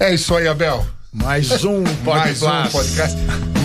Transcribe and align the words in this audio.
É 0.00 0.14
isso 0.14 0.34
aí, 0.34 0.46
Abel. 0.46 0.84
Mais 1.12 1.64
um 1.64 1.82
Mais 2.04 2.42
um 2.42 2.46
podcast. 2.46 2.72
podcast, 2.72 3.16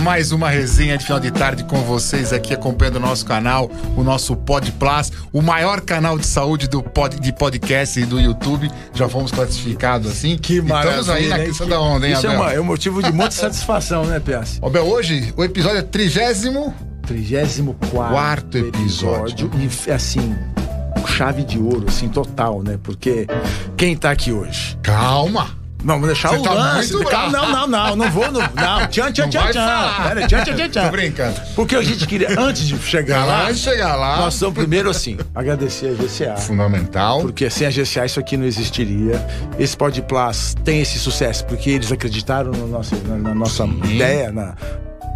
mais 0.02 0.32
uma 0.32 0.48
resenha 0.48 0.96
de 0.96 1.04
final 1.04 1.20
de 1.20 1.30
tarde 1.30 1.62
com 1.64 1.76
vocês 1.82 2.32
aqui 2.32 2.54
acompanhando 2.54 2.96
o 2.96 3.00
nosso 3.00 3.24
canal, 3.24 3.70
o 3.96 4.02
nosso 4.02 4.34
Pod 4.34 4.70
Plus, 4.72 5.12
o 5.32 5.40
maior 5.42 5.80
canal 5.82 6.18
de 6.18 6.26
saúde 6.26 6.66
do 6.68 6.82
pod, 6.82 7.20
de 7.20 7.32
podcast 7.32 8.00
e 8.00 8.04
do 8.06 8.18
YouTube. 8.18 8.70
Já 8.94 9.08
fomos 9.08 9.30
classificados 9.30 10.10
assim. 10.10 10.36
Que 10.38 10.60
maravilha. 10.60 11.00
Estamos 11.00 11.08
aí 11.10 11.28
na 11.28 11.38
crista 11.38 11.66
da 11.66 11.80
onda, 11.80 12.06
hein, 12.08 12.14
Isso 12.14 12.26
é, 12.26 12.30
Abel? 12.30 12.40
uma- 12.40 12.52
é 12.54 12.60
um 12.60 12.64
motivo 12.64 13.02
de 13.02 13.12
muita 13.12 13.30
satisfação, 13.30 14.04
né, 14.06 14.18
PS? 14.20 14.58
Abel, 14.62 14.84
hoje 14.86 15.32
o 15.36 15.44
episódio 15.44 15.78
é 15.78 15.82
trigésimo. 15.82 16.74
34 17.06 17.90
Quarto 17.90 18.56
episódio. 18.56 19.50
E 19.86 19.90
assim, 19.92 20.34
chave 21.06 21.44
de 21.44 21.58
ouro, 21.58 21.84
assim, 21.86 22.08
total, 22.08 22.62
né? 22.62 22.78
Porque 22.82 23.26
quem 23.76 23.94
tá 23.94 24.10
aqui 24.10 24.32
hoje? 24.32 24.78
Calma! 24.82 25.62
Não, 25.84 25.98
vou 25.98 26.06
deixar 26.06 26.30
Você 26.30 26.36
o 26.38 26.42
tá 26.42 26.52
lance. 26.54 26.92
muito 26.94 27.08
bravo. 27.08 27.30
não, 27.30 27.50
não, 27.50 27.66
não, 27.68 27.96
não 27.96 28.10
vou. 28.10 28.32
Não, 28.32 28.40
não. 28.40 28.86
Tchan, 28.88 29.12
tchan, 29.12 29.22
Não 29.24 29.30
tchan, 29.30 29.50
tchan. 29.52 30.02
Pera, 30.02 30.26
tchan, 30.26 30.42
tchan, 30.44 30.54
tchan, 30.56 30.68
tchan. 30.70 30.84
Tô 30.86 30.90
brincando. 30.90 31.40
Porque 31.54 31.76
a 31.76 31.82
gente 31.82 32.06
queria, 32.06 32.28
antes 32.40 32.66
de 32.66 32.78
chegar 32.78 33.24
lá, 33.24 33.42
Antes 33.44 33.58
de 33.58 33.64
chegar 33.64 33.94
lá, 33.94 34.16
nós 34.16 34.40
vamos 34.40 34.54
primeiro, 34.56 34.88
assim, 34.90 35.16
agradecer 35.34 35.88
a 35.88 35.92
GCA. 36.02 36.36
fundamental. 36.36 37.20
Porque 37.20 37.50
sem 37.50 37.66
a 37.66 37.70
GCA 37.70 38.06
isso 38.06 38.18
aqui 38.18 38.36
não 38.36 38.46
existiria. 38.46 39.24
Esse 39.58 39.76
Pod 39.76 40.00
Plus 40.02 40.54
tem 40.64 40.80
esse 40.80 40.98
sucesso 40.98 41.44
porque 41.44 41.70
eles 41.70 41.92
acreditaram 41.92 42.50
no 42.50 42.66
nosso, 42.66 42.96
na, 43.06 43.16
na 43.16 43.34
nossa 43.34 43.64
ideia, 43.84 44.32
na, 44.32 44.54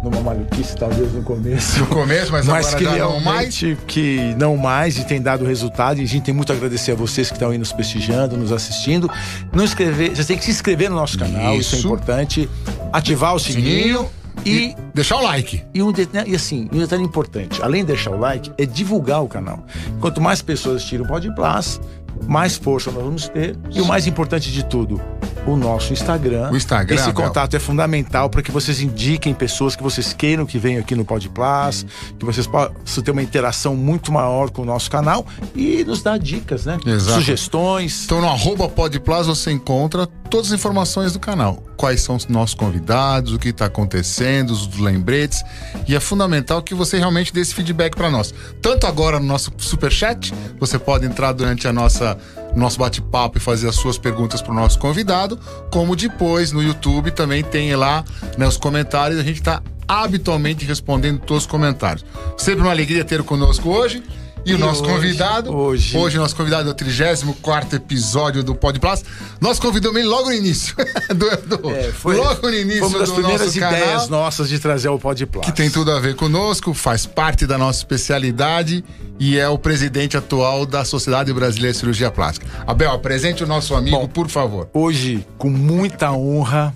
numa 0.03 0.21
maluquice 0.21 0.75
talvez 0.75 1.13
no 1.13 1.23
começo. 1.23 1.79
No 1.79 1.87
começo, 1.87 2.31
mas, 2.31 2.45
Mas 2.45 2.73
que 2.73 2.83
não 2.83 3.19
mais. 3.19 3.59
que 3.87 4.35
não 4.37 4.57
mais 4.57 4.97
e 4.97 5.03
tem 5.03 5.21
dado 5.21 5.45
resultado. 5.45 5.99
E 5.99 6.03
a 6.03 6.07
gente 6.07 6.23
tem 6.23 6.33
muito 6.33 6.51
a 6.51 6.55
agradecer 6.55 6.91
a 6.91 6.95
vocês 6.95 7.27
que 7.29 7.35
estão 7.35 7.49
aí 7.49 7.57
nos 7.57 7.71
prestigiando, 7.73 8.37
nos 8.37 8.51
assistindo. 8.51 9.09
Não 9.53 9.63
inscrever, 9.63 10.15
vocês 10.15 10.27
têm 10.27 10.37
que 10.37 10.45
se 10.45 10.51
inscrever 10.51 10.89
no 10.89 10.95
nosso 10.95 11.17
canal, 11.17 11.55
isso, 11.55 11.75
é 11.75 11.77
Isso. 11.79 11.87
importante. 11.87 12.49
Ativar 12.93 13.35
o 13.35 13.39
sininho, 13.39 14.09
e 14.45 14.75
deixar 14.93 15.17
o 15.17 15.23
like. 15.23 15.63
e, 15.73 15.83
um 15.83 15.91
detalhe, 15.91 16.31
e 16.31 16.35
assim, 16.35 16.69
um 16.71 16.79
detalhe 16.79 17.03
importante, 17.03 17.61
além 17.61 17.81
de 17.81 17.87
deixar 17.87 18.11
o 18.11 18.17
like, 18.19 18.51
é 18.57 18.65
divulgar 18.65 19.21
o 19.23 19.27
canal. 19.27 19.65
Quanto 19.99 20.21
mais 20.21 20.41
pessoas 20.41 20.83
tiram 20.83 21.05
o 21.05 21.07
Pod 21.07 21.29
Plus, 21.35 21.79
mais 22.27 22.57
força 22.57 22.91
nós 22.91 23.03
vamos 23.03 23.27
ter. 23.29 23.55
E 23.71 23.81
o 23.81 23.85
mais 23.85 24.07
importante 24.07 24.51
de 24.51 24.63
tudo, 24.63 25.01
o 25.45 25.55
nosso 25.55 25.93
Instagram. 25.93 26.51
O 26.51 26.57
Instagram, 26.57 26.95
Esse 26.95 27.11
contato 27.13 27.55
é 27.55 27.59
fundamental 27.59 28.29
para 28.29 28.41
que 28.41 28.51
vocês 28.51 28.81
indiquem 28.81 29.33
pessoas 29.33 29.75
que 29.75 29.83
vocês 29.83 30.13
queiram 30.13 30.45
que 30.45 30.57
venham 30.57 30.81
aqui 30.81 30.95
no 30.95 31.05
Pod 31.05 31.27
Plus, 31.29 31.85
que 32.17 32.25
vocês 32.25 32.45
possam 32.45 33.03
ter 33.03 33.11
uma 33.11 33.21
interação 33.21 33.75
muito 33.75 34.11
maior 34.11 34.49
com 34.49 34.61
o 34.61 34.65
nosso 34.65 34.89
canal 34.89 35.25
e 35.55 35.83
nos 35.83 36.01
dar 36.01 36.19
dicas, 36.19 36.65
né? 36.65 36.77
Exato. 36.85 37.19
Sugestões. 37.19 38.05
Então 38.05 38.21
no 38.21 38.27
arroba 38.27 38.67
Podplus 38.69 39.27
você 39.27 39.51
encontra 39.51 40.07
todas 40.29 40.47
as 40.47 40.53
informações 40.53 41.13
do 41.13 41.19
canal. 41.19 41.63
Quais 41.75 42.01
são 42.01 42.15
os 42.15 42.27
nossos 42.27 42.55
convidados, 42.55 43.33
o 43.33 43.39
que 43.39 43.49
está 43.49 43.65
acontecendo, 43.65 44.51
os 44.51 44.77
lembretes. 44.77 45.43
E 45.87 45.95
é 45.95 45.99
fundamental 45.99 46.61
que 46.61 46.73
você 46.73 46.97
realmente 46.97 47.33
dê 47.33 47.41
esse 47.41 47.53
feedback 47.53 47.95
para 47.95 48.09
nós. 48.09 48.33
Tanto 48.61 48.85
agora 48.85 49.19
no 49.19 49.25
nosso 49.25 49.51
superchat, 49.57 50.33
você 50.59 50.77
pode 50.77 51.05
entrar 51.05 51.31
durante 51.31 51.67
a 51.67 51.73
nossa 51.73 52.17
nosso 52.55 52.79
bate-papo 52.79 53.37
e 53.37 53.41
fazer 53.41 53.67
as 53.67 53.75
suas 53.75 53.97
perguntas 53.97 54.41
para 54.41 54.51
o 54.51 54.55
nosso 54.55 54.79
convidado, 54.79 55.39
como 55.69 55.95
depois 55.95 56.51
no 56.51 56.63
YouTube 56.63 57.11
também 57.11 57.43
tem 57.43 57.75
lá 57.75 58.03
né, 58.37 58.47
os 58.47 58.57
comentários. 58.57 59.19
A 59.19 59.23
gente 59.23 59.37
está 59.37 59.61
habitualmente 59.87 60.65
respondendo 60.65 61.19
todos 61.19 61.43
os 61.43 61.49
comentários. 61.49 62.05
Sempre 62.37 62.61
uma 62.61 62.71
alegria 62.71 63.03
ter 63.03 63.23
conosco 63.23 63.69
hoje. 63.69 64.03
E 64.45 64.53
o 64.53 64.55
E 64.55 64.57
nosso 64.57 64.81
hoje- 64.83 64.91
convidado, 64.93 65.55
hoje- 65.55 65.97
hoje 65.97 66.17
o 66.17 66.21
nosso 66.21 66.35
convidado 66.35 66.69
é 66.69 66.71
o 66.71 66.73
34 66.75 67.75
episódio 67.75 68.43
do 68.43 68.55
Pod 68.55 68.79
Plus. 68.79 69.03
Nós 69.39 69.59
convidamos 69.59 69.99
ele 69.99 70.07
logo 70.07 70.29
no 70.29 70.33
início. 70.33 70.75
do, 71.09 71.57
do- 71.57 71.69
É, 71.69 71.91
foi, 71.91 72.15
logo 72.15 72.47
no 72.49 72.53
início 72.55 72.79
foi 72.79 72.87
uma 72.89 72.99
das 72.99 73.09
do 73.09 73.15
primeiras 73.15 73.41
nosso 73.47 73.57
ideias 73.57 74.03
canal, 74.03 74.07
nossas 74.09 74.49
de 74.49 74.57
trazer 74.57 74.89
o 74.89 74.97
Pod 74.97 75.25
Plus. 75.25 75.45
que 75.45 75.51
tem 75.51 75.69
tudo 75.69 75.91
a 75.91 75.99
ver 75.99 76.15
conosco, 76.15 76.73
faz 76.73 77.05
parte 77.05 77.45
da 77.45 77.57
nossa 77.57 77.79
especialidade 77.79 78.83
e 79.19 79.37
é 79.37 79.47
o 79.47 79.57
presidente 79.57 80.15
atual 80.17 80.65
da 80.65 80.83
Sociedade 80.85 81.31
Brasileira 81.33 81.73
de 81.73 81.77
Cirurgia 81.79 82.09
Plástica. 82.09 82.47
Abel, 82.65 82.91
apresente 82.91 83.43
o 83.43 83.47
nosso 83.47 83.75
amigo, 83.75 83.97
Bom, 83.97 84.07
por 84.07 84.29
favor. 84.29 84.69
Hoje, 84.73 85.27
com 85.37 85.49
muita 85.49 86.11
honra, 86.11 86.73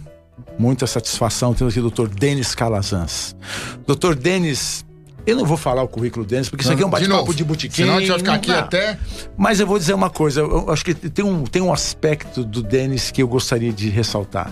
muita 0.59 0.85
satisfação, 0.85 1.53
temos 1.53 1.73
aqui 1.75 1.79
o 1.83 1.89
Dr. 1.89 2.07
Denis 2.09 2.53
Calazans. 2.53 3.35
Dr. 3.87 4.13
Denis, 4.15 4.85
eu 5.25 5.37
não 5.37 5.45
vou 5.45 5.57
falar 5.57 5.83
o 5.83 5.87
currículo 5.87 6.25
Denis, 6.25 6.49
porque 6.49 6.63
isso 6.63 6.71
aqui 6.73 6.83
é 6.83 6.85
um 6.85 6.89
De 6.89 6.93
bate-papo 6.93 7.17
novo, 7.21 7.33
de 7.33 7.43
botiquim. 7.43 7.75
Senão 7.75 7.95
a 7.95 7.99
gente 7.99 8.09
vai 8.09 8.19
ficar 8.19 8.33
aqui 8.33 8.49
Não, 8.51 8.59
até. 8.59 8.97
Mas 9.37 9.59
eu 9.59 9.67
vou 9.67 9.79
dizer 9.79 9.93
uma 9.93 10.09
coisa, 10.09 10.41
eu 10.41 10.69
acho 10.71 10.83
que 10.83 10.93
tem 10.93 11.23
um, 11.23 11.43
tem 11.43 11.61
um 11.61 11.71
aspecto 11.71 12.43
do 12.43 12.61
Denis 12.61 13.09
que 13.11 13.21
eu 13.23 13.27
gostaria 13.27 13.71
de 13.71 13.89
ressaltar. 13.89 14.51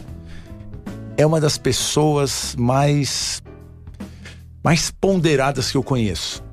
É 1.17 1.25
uma 1.25 1.41
das 1.41 1.57
pessoas 1.57 2.55
mais 2.57 3.41
mais 4.63 4.91
ponderadas 4.91 5.71
que 5.71 5.77
eu 5.77 5.83
conheço. 5.83 6.43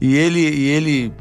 E 0.00 0.16
ele, 0.16 0.40
e 0.40 0.68
ele 0.70 1.12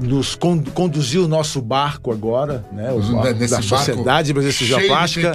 nos 0.00 0.34
con- 0.34 0.62
conduziu 0.74 1.24
o 1.24 1.28
nosso 1.28 1.60
barco 1.60 2.12
agora, 2.12 2.64
né? 2.72 2.92
O 2.92 3.00
barco 3.00 3.38
nesse 3.38 3.54
da 3.54 3.62
Sociedade 3.62 4.32
Brasileira 4.32 4.58
de 4.58 4.82
de 4.82 4.86
Plástica 4.88 5.34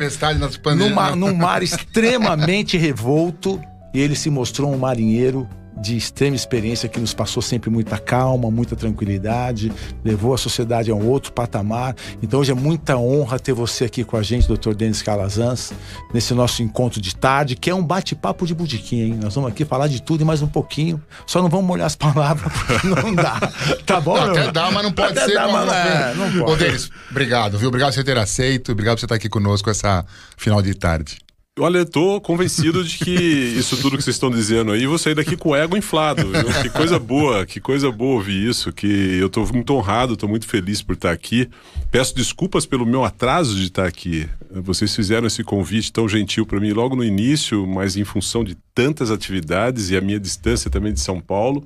numa, 0.76 1.16
num 1.16 1.34
mar 1.36 1.62
extremamente 1.64 2.78
revolto 2.78 3.60
e 3.94 4.00
ele 4.00 4.16
se 4.16 4.30
mostrou 4.30 4.72
um 4.72 4.78
marinheiro 4.78 5.48
de 5.78 5.98
extrema 5.98 6.36
experiência 6.36 6.88
que 6.88 7.00
nos 7.00 7.14
passou 7.14 7.42
sempre 7.42 7.70
muita 7.70 7.98
calma, 7.98 8.50
muita 8.50 8.76
tranquilidade, 8.76 9.72
levou 10.04 10.34
a 10.34 10.38
sociedade 10.38 10.90
a 10.92 10.96
um 10.96 11.08
outro 11.08 11.32
patamar. 11.34 11.96
Então 12.22 12.40
hoje 12.40 12.52
é 12.52 12.56
muita 12.56 12.98
honra 12.98 13.40
ter 13.40 13.54
você 13.54 13.86
aqui 13.86 14.04
com 14.04 14.18
a 14.18 14.24
gente, 14.24 14.48
Dr. 14.48 14.74
Denis 14.74 15.02
Calazans, 15.02 15.74
nesse 16.14 16.34
nosso 16.34 16.64
encontro 16.64 17.02
de 17.02 17.16
tarde, 17.16 17.56
que 17.56 17.70
é 17.70 17.76
um 17.76 17.84
bate-papo 17.84 18.46
de 18.46 18.54
budiquim, 18.54 19.02
hein? 19.02 19.20
Nós 19.22 19.36
vamos 19.36 19.52
aqui 19.52 19.66
falar 19.66 19.88
de 19.88 20.02
tudo 20.02 20.22
e 20.22 20.26
mais 20.26 20.42
um 20.42 20.48
pouquinho. 20.48 21.02
Só 21.26 21.42
não 21.42 21.50
vamos 21.50 21.66
molhar 21.66 21.88
as 21.88 21.96
palavras 21.96 22.52
porque 22.54 22.88
não 22.88 23.14
dá. 23.14 23.40
Tá 23.86 24.00
bom? 24.00 24.16
Não, 24.16 24.32
até 24.32 24.52
dá, 24.52 24.72
mas 24.72 24.84
não 24.84 24.92
pode 24.92 25.12
Até 25.12 25.26
ser. 25.26 25.34
dá, 25.34 25.48
mas 25.48 25.72
é, 25.74 26.14
não 26.16 26.32
pode. 26.32 26.52
Ô, 26.52 26.56
Denis, 26.56 26.90
obrigado, 27.12 27.58
viu? 27.58 27.68
Obrigado 27.68 27.90
por 27.92 27.96
você 27.96 28.04
ter 28.04 28.18
aceito, 28.18 28.72
obrigado 28.72 28.96
por 28.96 29.00
você 29.02 29.06
estar 29.06 29.16
aqui 29.16 29.30
conosco 29.30 29.70
essa 29.70 30.06
final 30.38 30.62
de 30.62 30.74
tarde. 30.74 31.25
Olha, 31.58 31.78
eu 31.78 31.86
tô 31.86 32.20
convencido 32.20 32.84
de 32.84 32.98
que 32.98 33.14
isso 33.14 33.78
tudo 33.78 33.96
que 33.96 34.04
vocês 34.04 34.18
estão 34.18 34.30
dizendo 34.30 34.74
aí, 34.74 34.86
vou 34.86 34.98
sair 34.98 35.16
daqui 35.16 35.38
com 35.38 35.52
o 35.52 35.56
ego 35.56 35.78
inflado. 35.78 36.28
viu? 36.28 36.62
Que 36.62 36.70
coisa 36.70 37.00
boa, 37.00 37.46
que 37.46 37.62
coisa 37.62 37.90
boa 37.90 38.16
ouvir 38.16 38.50
isso, 38.50 38.74
que 38.74 38.86
eu 39.18 39.30
tô 39.30 39.46
muito 39.46 39.74
honrado, 39.74 40.18
tô 40.18 40.28
muito 40.28 40.46
feliz 40.46 40.82
por 40.82 40.96
estar 40.96 41.12
aqui. 41.12 41.50
Peço 41.90 42.14
desculpas 42.14 42.66
pelo 42.66 42.86
meu 42.86 43.06
atraso 43.06 43.56
de 43.56 43.68
estar 43.68 43.88
aqui. 43.88 44.28
Vocês 44.52 44.94
fizeram 44.94 45.28
esse 45.28 45.46
convite 45.46 45.94
tão 45.94 46.10
gentil 46.10 46.46
para 46.46 46.60
mim 46.60 46.74
logo 46.74 46.94
no 46.94 47.06
início, 47.06 47.66
mas 47.66 47.96
em 47.96 48.04
função 48.04 48.44
de 48.44 48.58
tantas 48.74 49.10
atividades 49.10 49.90
e 49.90 49.96
a 49.96 50.02
minha 50.02 50.20
distância 50.20 50.70
também 50.70 50.92
de 50.92 51.00
São 51.00 51.22
Paulo, 51.22 51.66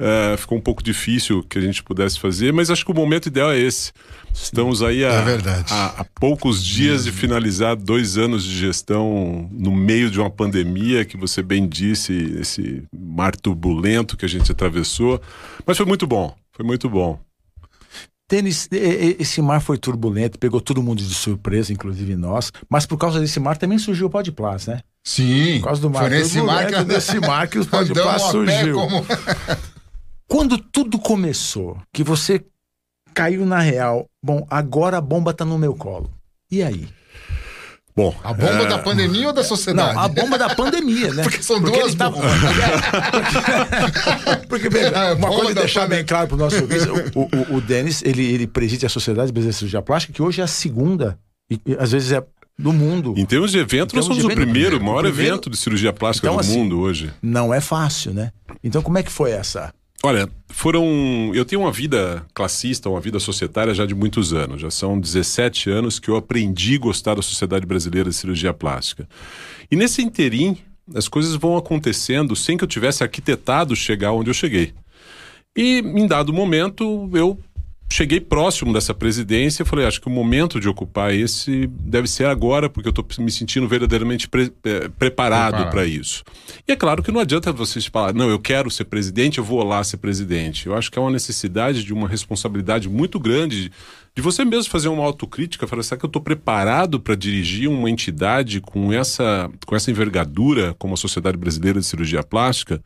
eh, 0.00 0.36
ficou 0.38 0.56
um 0.58 0.60
pouco 0.60 0.82
difícil 0.82 1.42
que 1.42 1.58
a 1.58 1.60
gente 1.60 1.82
pudesse 1.82 2.18
fazer, 2.18 2.52
mas 2.52 2.70
acho 2.70 2.84
que 2.84 2.90
o 2.90 2.94
momento 2.94 3.26
ideal 3.26 3.52
é 3.52 3.58
esse. 3.58 3.92
Estamos 4.32 4.82
aí 4.82 5.02
É 5.02 5.08
a, 5.08 5.86
há 5.98 6.04
poucos 6.18 6.64
dias 6.64 7.04
de 7.04 7.12
finalizar 7.12 7.76
dois 7.76 8.16
anos 8.16 8.42
de 8.44 8.56
gestão 8.58 9.48
no 9.52 9.70
meio 9.70 10.10
de 10.10 10.18
uma 10.20 10.30
pandemia, 10.30 11.04
que 11.04 11.16
você 11.16 11.42
bem 11.42 11.68
disse, 11.68 12.12
esse 12.40 12.82
mar 12.96 13.36
turbulento 13.36 14.16
que 14.16 14.24
a 14.24 14.28
gente 14.28 14.50
atravessou. 14.50 15.20
Mas 15.66 15.76
foi 15.76 15.84
muito 15.86 16.06
bom, 16.06 16.34
foi 16.52 16.64
muito 16.64 16.88
bom. 16.88 17.18
Tênis, 18.28 18.68
esse 18.70 19.42
mar 19.42 19.60
foi 19.60 19.76
turbulento, 19.76 20.38
pegou 20.38 20.60
todo 20.60 20.80
mundo 20.80 21.02
de 21.02 21.12
surpresa, 21.12 21.72
inclusive 21.72 22.14
nós. 22.14 22.52
Mas 22.68 22.86
por 22.86 22.96
causa 22.96 23.18
desse 23.18 23.40
mar 23.40 23.56
também 23.58 23.76
surgiu 23.76 24.06
o 24.06 24.10
Podplas, 24.10 24.68
né? 24.68 24.80
Sim. 25.04 25.58
Por 25.58 25.64
causa 25.64 25.82
do 25.82 25.90
mar 25.90 26.02
Foi 26.02 26.10
nesse 26.10 26.40
mar 26.40 26.66
que 26.66 26.84
nesse 26.84 27.18
mar 27.18 27.48
que 27.48 27.58
o 27.58 27.62
Andamos 27.72 27.88
Podplas 27.88 28.22
surgiu. 28.22 28.74
como- 28.74 29.04
Quando 30.30 30.56
tudo 30.56 30.98
começou, 30.98 31.76
que 31.92 32.04
você 32.04 32.42
caiu 33.12 33.44
na 33.44 33.58
real, 33.58 34.06
bom, 34.22 34.46
agora 34.48 34.98
a 34.98 35.00
bomba 35.00 35.34
tá 35.34 35.44
no 35.44 35.58
meu 35.58 35.74
colo. 35.74 36.08
E 36.50 36.62
aí? 36.62 36.88
Bom, 37.96 38.14
A 38.22 38.32
bomba 38.32 38.62
é, 38.62 38.66
da 38.68 38.78
pandemia 38.78 39.26
ou 39.26 39.32
da 39.32 39.42
sociedade? 39.42 39.94
Não, 39.94 40.00
a 40.02 40.08
bomba 40.08 40.38
da 40.38 40.54
pandemia, 40.54 41.12
né? 41.12 41.24
Porque 41.24 41.42
são 41.42 41.60
duas 41.60 41.88
ele 41.88 41.96
tá- 41.96 42.08
bombas. 42.08 42.30
Porque, 44.48 44.68
bem, 44.70 44.84
É, 44.84 45.12
uma 45.12 45.28
coisa 45.28 45.54
da 45.54 45.60
deixar 45.62 45.80
pandemia. 45.82 45.98
bem 45.98 46.06
claro 46.06 46.28
pro 46.28 46.36
nosso 46.36 46.60
ouvinte, 46.60 46.86
o, 47.14 47.22
o, 47.22 47.56
o 47.56 47.60
Denis, 47.60 48.02
ele, 48.02 48.24
ele 48.24 48.46
preside 48.46 48.86
a 48.86 48.88
Sociedade 48.88 49.32
Brasileira 49.32 49.52
de 49.52 49.58
Cirurgia 49.58 49.82
Plástica, 49.82 50.12
que 50.12 50.22
hoje 50.22 50.40
é 50.40 50.44
a 50.44 50.46
segunda, 50.46 51.18
e, 51.50 51.60
e 51.66 51.74
às 51.78 51.90
vezes 51.92 52.12
é 52.12 52.24
do 52.58 52.72
mundo. 52.72 53.14
em 53.16 53.26
termos 53.26 53.50
de 53.52 53.58
evento, 53.58 53.94
nós 53.96 54.06
termos 54.06 54.22
somos 54.22 54.24
o 54.24 54.28
primeiro, 54.36 54.76
o 54.76 54.80
o 54.80 54.84
maior 54.84 55.02
primeiro- 55.02 55.32
evento 55.32 55.50
de 55.50 55.56
cirurgia 55.56 55.92
plástica 55.92 56.28
Então, 56.28 56.36
do 56.36 56.40
assim, 56.40 56.58
mundo 56.58 56.80
hoje. 56.80 57.12
Não 57.20 57.52
é 57.52 57.60
fácil, 57.60 58.14
né? 58.14 58.32
Então 58.62 58.82
como 58.82 58.98
é 58.98 59.02
que 59.02 59.10
foi 59.10 59.32
essa? 59.32 59.72
Olha, 60.02 60.30
foram. 60.48 61.30
Eu 61.34 61.44
tenho 61.44 61.60
uma 61.60 61.72
vida 61.72 62.24
classista, 62.32 62.88
uma 62.88 63.00
vida 63.00 63.20
societária 63.20 63.74
já 63.74 63.84
de 63.84 63.94
muitos 63.94 64.32
anos. 64.32 64.62
Já 64.62 64.70
são 64.70 64.98
17 64.98 65.70
anos 65.70 65.98
que 65.98 66.08
eu 66.08 66.16
aprendi 66.16 66.76
a 66.76 66.78
gostar 66.78 67.14
da 67.14 67.22
Sociedade 67.22 67.66
Brasileira 67.66 68.08
de 68.08 68.16
Cirurgia 68.16 68.54
Plástica. 68.54 69.06
E 69.70 69.76
nesse 69.76 70.00
interim, 70.00 70.56
as 70.94 71.06
coisas 71.06 71.34
vão 71.34 71.56
acontecendo 71.56 72.34
sem 72.34 72.56
que 72.56 72.64
eu 72.64 72.68
tivesse 72.68 73.02
arquitetado 73.02 73.76
chegar 73.76 74.12
onde 74.12 74.30
eu 74.30 74.34
cheguei. 74.34 74.72
E 75.54 75.80
em 75.80 76.06
dado 76.06 76.32
momento, 76.32 77.10
eu 77.12 77.38
cheguei 77.92 78.20
próximo 78.20 78.72
dessa 78.72 78.94
presidência, 78.94 79.64
falei, 79.64 79.84
acho 79.84 80.00
que 80.00 80.06
o 80.06 80.10
momento 80.10 80.60
de 80.60 80.68
ocupar 80.68 81.12
esse 81.12 81.66
deve 81.66 82.06
ser 82.06 82.26
agora, 82.26 82.70
porque 82.70 82.88
eu 82.88 82.90
estou 82.90 83.04
me 83.18 83.30
sentindo 83.30 83.66
verdadeiramente 83.66 84.28
pre 84.28 84.52
é, 84.64 84.88
preparado 84.88 85.68
para 85.70 85.84
isso. 85.84 86.22
E 86.66 86.72
é 86.72 86.76
claro 86.76 87.02
que 87.02 87.10
não 87.10 87.20
adianta 87.20 87.52
vocês 87.52 87.86
falar, 87.86 88.14
não, 88.14 88.30
eu 88.30 88.38
quero 88.38 88.70
ser 88.70 88.84
presidente, 88.84 89.38
eu 89.38 89.44
vou 89.44 89.62
lá 89.64 89.82
ser 89.82 89.96
presidente. 89.96 90.66
Eu 90.66 90.76
acho 90.76 90.90
que 90.90 90.98
é 90.98 91.02
uma 91.02 91.10
necessidade 91.10 91.84
de 91.84 91.92
uma 91.92 92.08
responsabilidade 92.08 92.88
muito 92.88 93.18
grande 93.18 93.72
de 94.14 94.22
você 94.22 94.44
mesmo 94.44 94.70
fazer 94.70 94.88
uma 94.88 95.04
autocrítica, 95.04 95.66
falar, 95.66 95.82
será 95.82 95.98
que 95.98 96.04
eu 96.04 96.08
estou 96.08 96.20
preparado 96.20 96.98
para 96.98 97.14
dirigir 97.14 97.68
uma 97.68 97.88
entidade 97.88 98.60
com 98.60 98.92
essa, 98.92 99.50
com 99.66 99.76
essa 99.76 99.90
envergadura 99.90 100.74
como 100.78 100.94
a 100.94 100.96
Sociedade 100.96 101.36
Brasileira 101.36 101.78
de 101.78 101.86
Cirurgia 101.86 102.22
Plástica, 102.22 102.82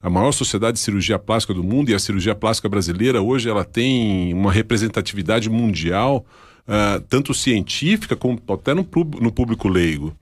a 0.00 0.08
maior 0.08 0.32
sociedade 0.32 0.74
de 0.74 0.80
cirurgia 0.80 1.18
plástica 1.18 1.52
do 1.52 1.64
mundo, 1.64 1.90
e 1.90 1.94
a 1.94 1.98
cirurgia 1.98 2.34
plástica 2.34 2.68
brasileira 2.68 3.20
hoje 3.20 3.50
ela 3.50 3.64
tem 3.64 4.32
uma 4.32 4.52
representatividade 4.52 5.50
mundial, 5.50 6.24
uh, 6.68 7.00
tanto 7.08 7.34
científica 7.34 8.14
como 8.14 8.40
até 8.48 8.74
no, 8.74 8.86
no 9.20 9.32
público 9.32 9.68
leigo. 9.68 10.14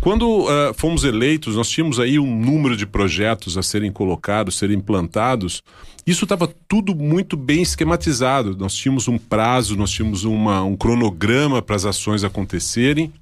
Quando 0.00 0.44
uh, 0.44 0.72
fomos 0.74 1.04
eleitos, 1.04 1.56
nós 1.56 1.68
tínhamos 1.68 2.00
aí 2.00 2.18
um 2.18 2.40
número 2.40 2.74
de 2.74 2.86
projetos 2.86 3.58
a 3.58 3.62
serem 3.62 3.92
colocados, 3.92 4.56
serem 4.56 4.78
implantados. 4.78 5.62
Isso 6.10 6.24
estava 6.24 6.52
tudo 6.66 6.92
muito 6.92 7.36
bem 7.36 7.62
esquematizado. 7.62 8.56
Nós 8.56 8.74
tínhamos 8.74 9.06
um 9.06 9.16
prazo, 9.16 9.76
nós 9.76 9.92
tínhamos 9.92 10.24
uma, 10.24 10.60
um 10.64 10.76
cronograma 10.76 11.62
para 11.62 11.76
as 11.76 11.84
ações 11.84 12.24
acontecerem. 12.24 13.12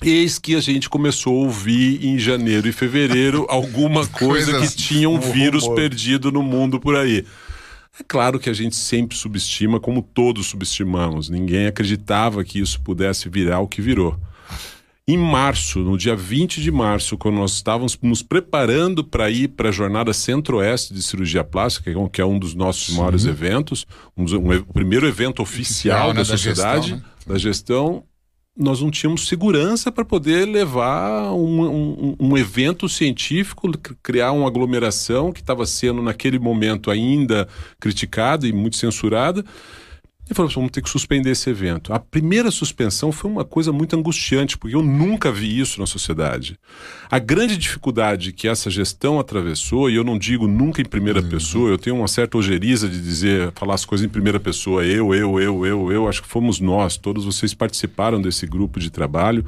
Eis 0.00 0.38
que 0.38 0.54
a 0.54 0.60
gente 0.60 0.88
começou 0.88 1.34
a 1.34 1.46
ouvir 1.46 2.06
em 2.06 2.16
janeiro 2.16 2.68
e 2.68 2.72
fevereiro 2.72 3.46
alguma 3.50 4.06
coisa 4.06 4.60
que 4.60 4.76
tinha 4.76 5.10
um 5.10 5.18
vírus 5.18 5.66
perdido 5.66 6.30
no 6.30 6.40
mundo 6.40 6.78
por 6.78 6.94
aí. 6.94 7.26
É 7.98 8.04
claro 8.06 8.38
que 8.38 8.48
a 8.48 8.54
gente 8.54 8.76
sempre 8.76 9.16
subestima, 9.16 9.80
como 9.80 10.00
todos 10.00 10.46
subestimamos. 10.46 11.28
Ninguém 11.28 11.66
acreditava 11.66 12.44
que 12.44 12.60
isso 12.60 12.80
pudesse 12.80 13.28
virar 13.28 13.58
o 13.58 13.66
que 13.66 13.82
virou. 13.82 14.16
Em 15.06 15.18
março, 15.18 15.80
no 15.80 15.98
dia 15.98 16.16
20 16.16 16.62
de 16.62 16.70
março, 16.70 17.18
quando 17.18 17.34
nós 17.34 17.52
estávamos 17.52 17.98
nos 18.00 18.22
preparando 18.22 19.04
para 19.04 19.30
ir 19.30 19.48
para 19.48 19.68
a 19.68 19.72
jornada 19.72 20.14
Centro-Oeste 20.14 20.94
de 20.94 21.02
Cirurgia 21.02 21.44
Plástica, 21.44 21.92
que 22.10 22.20
é 22.22 22.24
um 22.24 22.38
dos 22.38 22.54
nossos 22.54 22.86
Sim. 22.86 22.96
maiores 22.96 23.26
eventos, 23.26 23.84
um, 24.16 24.24
um, 24.24 24.56
o 24.56 24.72
primeiro 24.72 25.06
evento 25.06 25.42
oficial, 25.42 26.08
oficial 26.08 26.12
da 26.14 26.20
né, 26.20 26.24
sociedade, 26.24 26.64
da 26.64 26.96
gestão, 26.96 26.96
né? 26.96 27.04
da 27.26 27.38
gestão, 27.38 28.04
nós 28.56 28.80
não 28.80 28.90
tínhamos 28.90 29.28
segurança 29.28 29.92
para 29.92 30.06
poder 30.06 30.46
levar 30.46 31.32
um, 31.32 31.60
um, 31.60 32.16
um, 32.18 32.38
evento 32.38 32.88
científico, 32.88 33.70
criar 34.02 34.32
uma 34.32 34.46
aglomeração 34.46 35.32
que 35.32 35.40
estava 35.40 35.66
sendo, 35.66 36.00
naquele 36.00 36.38
momento, 36.38 36.90
ainda 36.90 37.46
criticada 37.78 38.46
e 38.46 38.54
muito 38.54 38.76
censurada 38.76 39.44
e 40.30 40.34
falou: 40.34 40.50
vamos 40.50 40.70
ter 40.70 40.82
que 40.82 40.88
suspender 40.88 41.30
esse 41.30 41.50
evento. 41.50 41.92
A 41.92 41.98
primeira 41.98 42.50
suspensão 42.50 43.12
foi 43.12 43.30
uma 43.30 43.44
coisa 43.44 43.72
muito 43.72 43.94
angustiante, 43.96 44.56
porque 44.56 44.74
eu 44.74 44.82
nunca 44.82 45.30
vi 45.30 45.58
isso 45.58 45.78
na 45.80 45.86
sociedade. 45.86 46.58
A 47.10 47.18
grande 47.18 47.56
dificuldade 47.56 48.32
que 48.32 48.48
essa 48.48 48.70
gestão 48.70 49.20
atravessou, 49.20 49.90
e 49.90 49.96
eu 49.96 50.04
não 50.04 50.18
digo 50.18 50.46
nunca 50.46 50.80
em 50.80 50.84
primeira 50.84 51.20
uhum. 51.20 51.28
pessoa, 51.28 51.70
eu 51.70 51.78
tenho 51.78 51.96
uma 51.96 52.08
certa 52.08 52.38
ojeriza 52.38 52.88
de 52.88 53.00
dizer, 53.00 53.52
falar 53.54 53.74
as 53.74 53.84
coisas 53.84 54.06
em 54.06 54.08
primeira 54.08 54.40
pessoa, 54.40 54.84
eu, 54.84 55.14
eu, 55.14 55.40
eu, 55.40 55.66
eu, 55.66 55.92
eu, 55.92 56.08
acho 56.08 56.22
que 56.22 56.28
fomos 56.28 56.60
nós, 56.60 56.96
todos 56.96 57.24
vocês 57.24 57.52
participaram 57.52 58.20
desse 58.20 58.46
grupo 58.46 58.80
de 58.80 58.90
trabalho. 58.90 59.44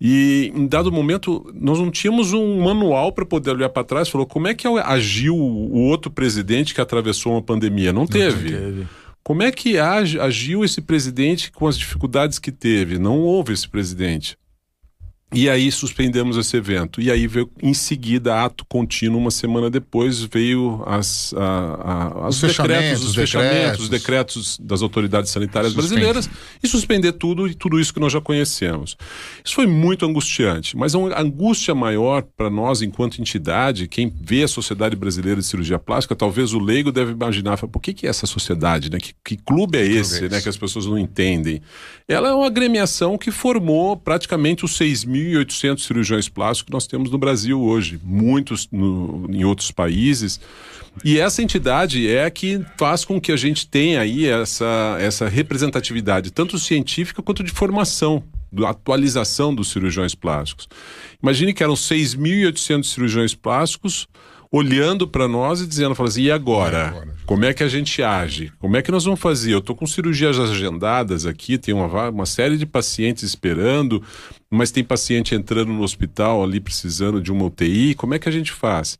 E 0.00 0.52
em 0.54 0.66
dado 0.66 0.92
momento, 0.92 1.52
nós 1.52 1.80
não 1.80 1.90
tínhamos 1.90 2.32
um 2.32 2.62
manual 2.62 3.10
para 3.10 3.26
poder 3.26 3.50
olhar 3.50 3.68
para 3.68 3.82
trás 3.82 4.06
e 4.06 4.10
falou 4.10 4.26
como 4.26 4.46
é 4.46 4.54
que 4.54 4.68
agiu 4.68 5.34
o 5.36 5.80
outro 5.80 6.08
presidente 6.08 6.72
que 6.72 6.80
atravessou 6.80 7.32
uma 7.32 7.42
pandemia. 7.42 7.92
Não 7.92 8.06
teve. 8.06 8.50
Não 8.50 8.60
teve. 8.60 8.86
Como 9.28 9.42
é 9.42 9.52
que 9.52 9.78
agiu 9.78 10.64
esse 10.64 10.80
presidente 10.80 11.52
com 11.52 11.66
as 11.66 11.76
dificuldades 11.76 12.38
que 12.38 12.50
teve? 12.50 12.98
Não 12.98 13.18
houve 13.18 13.52
esse 13.52 13.68
presidente. 13.68 14.38
E 15.30 15.48
aí 15.50 15.70
suspendemos 15.70 16.38
esse 16.38 16.56
evento. 16.56 17.02
E 17.02 17.10
aí 17.10 17.26
veio 17.26 17.50
em 17.62 17.74
seguida, 17.74 18.42
ato 18.42 18.64
contínuo, 18.64 19.20
uma 19.20 19.30
semana 19.30 19.68
depois, 19.68 20.22
veio 20.22 20.82
as, 20.86 21.34
a, 21.34 22.22
a, 22.24 22.28
os, 22.28 22.42
os 22.42 22.56
decretos, 22.56 23.04
os 23.04 23.14
fechamentos, 23.14 23.52
decretos. 23.52 23.80
os 23.82 23.88
decretos 23.90 24.58
das 24.58 24.80
autoridades 24.80 25.30
sanitárias 25.30 25.74
Suspende. 25.74 26.00
brasileiras 26.00 26.30
e 26.62 26.66
suspender 26.66 27.12
tudo 27.12 27.46
e 27.46 27.54
tudo 27.54 27.78
isso 27.78 27.92
que 27.92 28.00
nós 28.00 28.10
já 28.10 28.22
conhecemos. 28.22 28.96
Isso 29.44 29.54
foi 29.54 29.66
muito 29.66 30.06
angustiante, 30.06 30.74
mas 30.74 30.94
a 30.94 31.20
angústia 31.20 31.74
maior 31.74 32.22
para 32.22 32.48
nós, 32.48 32.80
enquanto 32.80 33.20
entidade, 33.20 33.86
quem 33.86 34.10
vê 34.18 34.44
a 34.44 34.48
Sociedade 34.48 34.96
Brasileira 34.96 35.42
de 35.42 35.46
Cirurgia 35.46 35.78
Plástica, 35.78 36.16
talvez 36.16 36.54
o 36.54 36.58
leigo 36.58 36.90
deve 36.90 37.12
imaginar, 37.12 37.58
por 37.58 37.82
que, 37.82 37.92
que 37.92 38.06
é 38.06 38.10
essa 38.10 38.26
sociedade? 38.26 38.90
Né? 38.90 38.98
Que, 38.98 39.12
que 39.22 39.36
clube 39.36 39.76
é 39.76 39.86
esse, 39.86 40.26
né? 40.26 40.40
que 40.40 40.48
as 40.48 40.56
pessoas 40.56 40.86
não 40.86 40.98
entendem? 40.98 41.60
Ela 42.08 42.30
é 42.30 42.32
uma 42.32 42.46
agremiação 42.46 43.18
que 43.18 43.30
formou 43.30 43.94
praticamente 43.94 44.64
os 44.64 44.74
6 44.74 45.04
mil 45.04 45.17
1.800 45.18 45.80
cirurgiões 45.80 46.28
plásticos 46.28 46.66
que 46.66 46.72
nós 46.72 46.86
temos 46.86 47.10
no 47.10 47.18
Brasil 47.18 47.60
hoje, 47.60 48.00
muitos 48.02 48.68
no, 48.70 49.26
em 49.30 49.44
outros 49.44 49.70
países. 49.70 50.40
E 51.04 51.18
essa 51.18 51.42
entidade 51.42 52.08
é 52.08 52.24
a 52.24 52.30
que 52.30 52.64
faz 52.76 53.04
com 53.04 53.20
que 53.20 53.30
a 53.30 53.36
gente 53.36 53.66
tenha 53.66 54.00
aí 54.00 54.26
essa, 54.26 54.96
essa 55.00 55.28
representatividade, 55.28 56.30
tanto 56.30 56.58
científica 56.58 57.22
quanto 57.22 57.42
de 57.42 57.50
formação, 57.50 58.22
da 58.50 58.70
atualização 58.70 59.54
dos 59.54 59.70
cirurgiões 59.70 60.14
plásticos. 60.14 60.68
Imagine 61.22 61.52
que 61.52 61.62
eram 61.62 61.74
6.800 61.74 62.84
cirurgiões 62.84 63.34
plásticos 63.34 64.08
olhando 64.50 65.06
para 65.06 65.28
nós 65.28 65.60
e 65.60 65.66
dizendo, 65.66 65.94
assim, 66.02 66.22
e 66.22 66.30
agora? 66.30 67.16
Como 67.26 67.44
é 67.44 67.52
que 67.52 67.62
a 67.62 67.68
gente 67.68 68.02
age? 68.02 68.50
Como 68.58 68.76
é 68.76 68.82
que 68.82 68.90
nós 68.90 69.04
vamos 69.04 69.20
fazer? 69.20 69.52
Eu 69.52 69.58
estou 69.58 69.76
com 69.76 69.86
cirurgias 69.86 70.38
agendadas 70.38 71.26
aqui, 71.26 71.58
tem 71.58 71.74
uma, 71.74 72.08
uma 72.08 72.26
série 72.26 72.56
de 72.56 72.64
pacientes 72.64 73.22
esperando, 73.22 74.02
mas 74.50 74.70
tem 74.70 74.82
paciente 74.82 75.34
entrando 75.34 75.72
no 75.72 75.82
hospital 75.82 76.42
ali 76.42 76.58
precisando 76.58 77.20
de 77.20 77.30
uma 77.30 77.44
UTI, 77.44 77.94
como 77.94 78.14
é 78.14 78.18
que 78.18 78.28
a 78.28 78.32
gente 78.32 78.52
faz? 78.52 78.98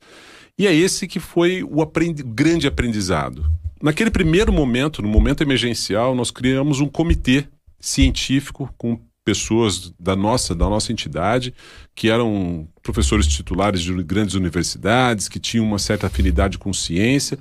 E 0.58 0.66
é 0.66 0.74
esse 0.74 1.06
que 1.06 1.20
foi 1.20 1.62
o 1.62 1.80
aprendi 1.80 2.22
grande 2.22 2.66
aprendizado. 2.66 3.46
Naquele 3.80 4.10
primeiro 4.10 4.52
momento, 4.52 5.00
no 5.00 5.08
momento 5.08 5.42
emergencial, 5.42 6.14
nós 6.14 6.30
criamos 6.30 6.80
um 6.80 6.88
comitê 6.88 7.46
científico 7.80 8.68
com 8.76 9.00
pessoas 9.28 9.92
da 10.00 10.16
nossa, 10.16 10.54
da 10.54 10.66
nossa 10.70 10.90
entidade, 10.90 11.52
que 11.94 12.08
eram 12.08 12.66
professores 12.82 13.26
titulares 13.26 13.82
de 13.82 13.92
grandes 14.02 14.34
universidades, 14.34 15.28
que 15.28 15.38
tinham 15.38 15.66
uma 15.66 15.78
certa 15.78 16.06
afinidade 16.06 16.56
com 16.56 16.72
ciência, 16.72 17.38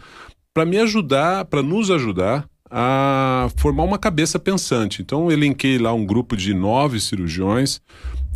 para 0.54 0.66
me 0.66 0.78
ajudar, 0.80 1.45
para 1.45 1.63
nos 1.63 1.89
ajudar 1.89 2.45
a 2.69 3.48
formar 3.56 3.84
uma 3.84 3.98
cabeça 3.98 4.38
pensante. 4.38 5.01
Então, 5.01 5.31
elenquei 5.31 5.78
lá 5.78 5.94
um 5.94 6.06
grupo 6.06 6.36
de 6.36 6.54
nove 6.54 7.00
cirurgiões 7.00 7.79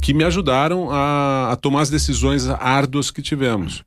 que 0.02 0.14
me 0.14 0.24
ajudaram 0.24 0.90
a, 0.90 1.52
a 1.52 1.58
tomar 1.58 1.82
as 1.82 1.90
decisões 1.90 2.48
árduas 2.48 3.12
que 3.12 3.22
tivemos. 3.22 3.84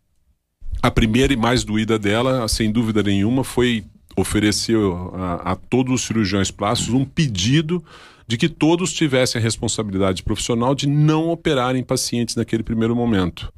A 0.83 0.91
primeira 0.91 1.33
e 1.33 1.39
mais 1.39 1.65
doída 1.65 1.99
dela, 1.99 2.47
sem 2.49 2.71
dúvida 2.71 3.03
nenhuma, 3.03 3.43
foi 3.43 3.83
oferecer 4.15 4.77
a, 5.15 5.53
a 5.53 5.57
todos 5.57 5.95
os 5.95 6.03
cirurgiões 6.03 6.51
plásticos 6.51 6.93
um 6.93 7.07
pedido 7.07 7.83
de 8.27 8.37
que 8.37 8.49
todos 8.49 8.93
tivessem 8.93 9.41
a 9.41 9.43
responsabilidade 9.43 10.23
profissional 10.23 10.75
de 10.75 10.89
não 10.89 11.31
operarem 11.31 11.83
pacientes 11.83 12.37
naquele 12.37 12.63
primeiro 12.63 12.97
momento. 12.97 13.53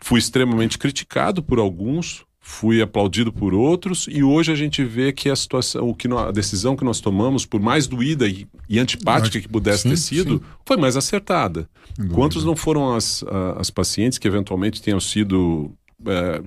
Fui 0.00 0.18
extremamente 0.18 0.78
criticado 0.78 1.42
por 1.42 1.58
alguns, 1.58 2.24
fui 2.40 2.80
aplaudido 2.80 3.32
por 3.32 3.52
outros 3.52 4.06
e 4.08 4.22
hoje 4.22 4.52
a 4.52 4.54
gente 4.54 4.84
vê 4.84 5.12
que 5.12 5.28
a 5.28 5.34
situação, 5.34 5.88
o 5.88 5.94
que 5.94 6.06
a 6.06 6.30
decisão 6.30 6.76
que 6.76 6.84
nós 6.84 7.00
tomamos, 7.00 7.44
por 7.44 7.60
mais 7.60 7.88
doída 7.88 8.28
e, 8.28 8.46
e 8.68 8.78
antipática 8.78 9.40
que 9.40 9.48
pudesse 9.48 9.82
sim, 9.82 9.88
ter 9.90 9.96
sido, 9.96 10.38
sim. 10.38 10.44
foi 10.64 10.76
mais 10.76 10.96
acertada. 10.96 11.68
Quantos 12.12 12.44
não 12.44 12.54
foram 12.54 12.94
as, 12.94 13.24
as 13.56 13.68
pacientes 13.70 14.18
que 14.18 14.28
eventualmente 14.28 14.80
tenham 14.80 15.00
sido 15.00 15.72
é, 16.06 16.42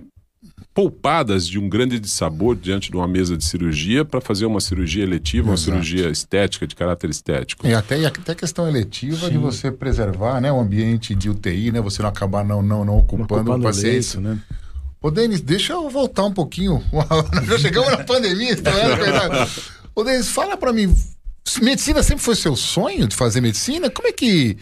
poupadas 0.80 1.46
de 1.46 1.60
um 1.60 1.68
grande 1.68 2.00
dissabor 2.00 2.56
diante 2.56 2.90
de 2.90 2.96
uma 2.96 3.06
mesa 3.06 3.36
de 3.36 3.44
cirurgia 3.44 4.06
para 4.06 4.22
fazer 4.22 4.46
uma 4.46 4.62
cirurgia 4.62 5.04
eletiva, 5.04 5.52
Exato. 5.52 5.52
uma 5.52 5.58
cirurgia 5.58 6.10
estética, 6.10 6.66
de 6.66 6.74
caráter 6.74 7.10
estético. 7.10 7.68
E 7.68 7.74
até, 7.74 8.00
e 8.00 8.06
até 8.06 8.34
questão 8.34 8.66
eletiva 8.66 9.28
Sim. 9.28 9.34
de 9.34 9.38
você 9.38 9.74
preservar 9.74 10.40
né, 10.40 10.50
o 10.50 10.58
ambiente 10.58 11.14
de 11.14 11.30
UTI, 11.30 11.74
né? 11.74 11.82
Você 11.82 12.02
não 12.02 12.08
acabar 12.08 12.46
não, 12.46 12.62
não, 12.62 12.86
não 12.86 12.98
ocupando, 12.98 13.52
o 13.56 13.62
paciente. 13.62 14.16
Leito, 14.16 14.22
né? 14.22 14.40
Ô, 15.02 15.12
Denis, 15.12 15.42
deixa 15.42 15.74
eu 15.74 15.90
voltar 15.90 16.24
um 16.24 16.34
pouquinho. 16.34 16.82
Já 17.44 17.58
chegamos 17.58 17.92
na 17.92 17.98
pandemia, 18.06 18.54
então 18.54 18.72
é 18.72 19.48
Ô, 19.94 20.02
Denis, 20.06 20.30
fala 20.30 20.56
para 20.56 20.72
mim, 20.72 20.96
medicina 21.62 22.02
sempre 22.02 22.24
foi 22.24 22.36
seu 22.36 22.56
sonho 22.56 23.06
de 23.06 23.18
fazer 23.18 23.42
medicina? 23.42 23.90
Como 23.90 24.08
é 24.08 24.14
que 24.14 24.58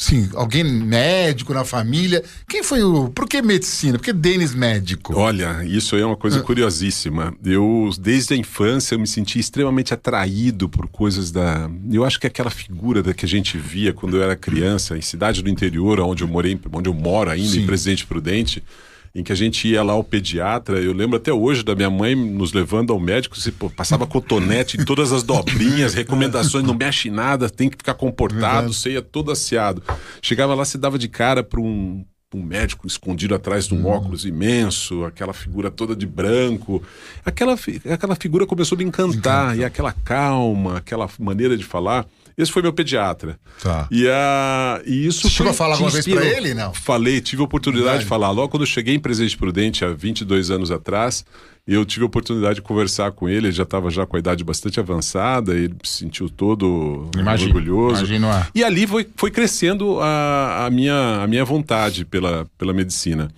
Sim, 0.00 0.30
alguém 0.32 0.64
médico 0.64 1.52
na 1.52 1.62
família. 1.62 2.24
Quem 2.48 2.62
foi 2.62 2.82
o. 2.82 3.10
Por 3.10 3.28
que 3.28 3.42
medicina? 3.42 3.98
Por 3.98 4.04
que 4.06 4.14
Denis 4.14 4.54
médico? 4.54 5.12
Olha, 5.14 5.62
isso 5.62 5.94
aí 5.94 6.00
é 6.00 6.06
uma 6.06 6.16
coisa 6.16 6.40
ah. 6.40 6.42
curiosíssima. 6.42 7.34
Eu, 7.44 7.90
desde 8.00 8.32
a 8.32 8.36
infância, 8.38 8.94
eu 8.94 8.98
me 8.98 9.06
senti 9.06 9.38
extremamente 9.38 9.92
atraído 9.92 10.70
por 10.70 10.88
coisas 10.88 11.30
da. 11.30 11.70
Eu 11.92 12.02
acho 12.02 12.18
que 12.18 12.26
aquela 12.26 12.48
figura 12.48 13.02
da 13.02 13.12
que 13.12 13.26
a 13.26 13.28
gente 13.28 13.58
via 13.58 13.92
quando 13.92 14.16
eu 14.16 14.22
era 14.22 14.34
criança, 14.34 14.96
em 14.96 15.02
cidade 15.02 15.42
do 15.42 15.50
interior, 15.50 16.00
onde 16.00 16.24
eu 16.24 16.28
morei, 16.28 16.58
onde 16.72 16.88
eu 16.88 16.94
moro 16.94 17.28
ainda, 17.28 17.50
Sim. 17.50 17.60
em 17.60 17.66
Presidente 17.66 18.06
Prudente 18.06 18.64
em 19.14 19.22
que 19.22 19.32
a 19.32 19.34
gente 19.34 19.66
ia 19.66 19.82
lá 19.82 19.92
ao 19.92 20.04
pediatra. 20.04 20.78
Eu 20.78 20.92
lembro 20.92 21.16
até 21.16 21.32
hoje 21.32 21.62
da 21.62 21.74
minha 21.74 21.90
mãe 21.90 22.14
nos 22.14 22.52
levando 22.52 22.92
ao 22.92 23.00
médico, 23.00 23.38
se 23.38 23.50
passava 23.52 24.06
cotonete 24.06 24.80
em 24.80 24.84
todas 24.84 25.12
as 25.12 25.22
dobrinhas, 25.22 25.94
recomendações, 25.94 26.64
não 26.64 26.74
mexe 26.74 27.10
nada, 27.10 27.50
tem 27.50 27.68
que 27.68 27.76
ficar 27.76 27.94
comportado, 27.94 28.72
você 28.72 28.92
ia 28.92 29.02
todo 29.02 29.32
asseado. 29.32 29.82
Chegava 30.22 30.54
lá, 30.54 30.64
se 30.64 30.78
dava 30.78 30.98
de 30.98 31.08
cara 31.08 31.42
para 31.42 31.60
um, 31.60 32.04
um 32.34 32.42
médico 32.42 32.86
escondido 32.86 33.34
atrás 33.34 33.66
de 33.66 33.74
um 33.74 33.86
óculos 33.86 34.24
imenso, 34.24 35.04
aquela 35.04 35.32
figura 35.32 35.70
toda 35.70 35.96
de 35.96 36.06
branco. 36.06 36.82
Aquela, 37.24 37.58
aquela 37.92 38.14
figura 38.14 38.46
começou 38.46 38.76
a 38.76 38.78
me 38.78 38.84
encantar, 38.84 39.58
e 39.58 39.64
aquela 39.64 39.92
calma, 39.92 40.78
aquela 40.78 41.08
maneira 41.18 41.56
de 41.56 41.64
falar. 41.64 42.06
Esse 42.36 42.50
foi 42.50 42.62
meu 42.62 42.72
pediatra. 42.72 43.38
Tá. 43.62 43.86
E, 43.90 44.08
a, 44.08 44.80
e 44.86 45.06
isso 45.06 45.22
Você 45.22 45.30
chegou 45.30 45.52
foi- 45.52 45.54
a 45.54 45.58
falar 45.58 45.74
alguma 45.74 45.90
vez 45.90 46.06
pra 46.06 46.24
ele, 46.24 46.54
não? 46.54 46.72
Falei, 46.72 47.20
tive 47.20 47.42
a 47.42 47.44
oportunidade 47.44 47.84
Verdade. 47.86 48.04
de 48.04 48.08
falar. 48.08 48.30
Logo 48.30 48.48
quando 48.48 48.62
eu 48.62 48.66
cheguei 48.66 48.94
em 48.94 48.98
Presidente 49.00 49.36
Prudente, 49.36 49.84
há 49.84 49.88
22 49.92 50.50
anos 50.50 50.70
atrás, 50.70 51.24
eu 51.66 51.84
tive 51.84 52.02
a 52.04 52.06
oportunidade 52.06 52.56
de 52.56 52.62
conversar 52.62 53.12
com 53.12 53.28
ele. 53.28 53.48
Ele 53.48 53.52
já 53.52 53.62
estava 53.64 53.90
já 53.90 54.06
com 54.06 54.16
a 54.16 54.18
idade 54.18 54.42
bastante 54.42 54.80
avançada, 54.80 55.54
ele 55.54 55.74
se 55.84 55.98
sentiu 55.98 56.28
todo 56.28 57.08
Imagino, 57.16 57.50
orgulhoso. 57.54 58.00
imagino 58.00 58.28
a- 58.30 58.46
E 58.54 58.64
ali 58.64 58.86
foi, 58.86 59.06
foi 59.16 59.30
crescendo 59.30 60.00
a, 60.00 60.66
a, 60.66 60.70
minha, 60.70 61.22
a 61.22 61.26
minha 61.26 61.44
vontade 61.44 62.04
pela, 62.04 62.46
pela 62.56 62.72
medicina. 62.72 63.28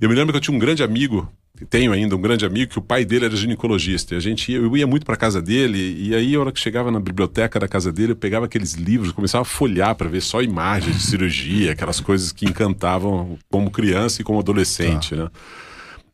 Eu 0.00 0.08
me 0.08 0.14
lembro 0.14 0.32
que 0.32 0.36
eu 0.36 0.40
tinha 0.40 0.54
um 0.56 0.60
grande 0.60 0.82
amigo, 0.82 1.28
tenho 1.68 1.92
ainda 1.92 2.16
um 2.16 2.20
grande 2.20 2.44
amigo, 2.44 2.72
que 2.72 2.78
o 2.78 2.82
pai 2.82 3.04
dele 3.04 3.26
era 3.26 3.36
ginecologista. 3.36 4.14
E 4.14 4.16
a 4.16 4.20
gente 4.20 4.50
ia, 4.52 4.58
eu 4.58 4.76
ia 4.76 4.86
muito 4.86 5.04
para 5.06 5.16
casa 5.16 5.40
dele, 5.40 5.78
e 5.78 6.14
aí, 6.14 6.34
a 6.34 6.40
hora 6.40 6.52
que 6.52 6.58
chegava 6.58 6.90
na 6.90 6.98
biblioteca 6.98 7.58
da 7.60 7.68
casa 7.68 7.92
dele, 7.92 8.12
eu 8.12 8.16
pegava 8.16 8.46
aqueles 8.46 8.74
livros, 8.74 9.12
começava 9.12 9.42
a 9.42 9.44
folhear 9.44 9.94
para 9.94 10.08
ver 10.08 10.20
só 10.20 10.42
imagens 10.42 10.96
de 10.96 11.02
cirurgia, 11.02 11.72
aquelas 11.72 12.00
coisas 12.00 12.32
que 12.32 12.46
encantavam 12.46 13.38
como 13.50 13.70
criança 13.70 14.22
e 14.22 14.24
como 14.24 14.38
adolescente, 14.38 15.14
né? 15.14 15.28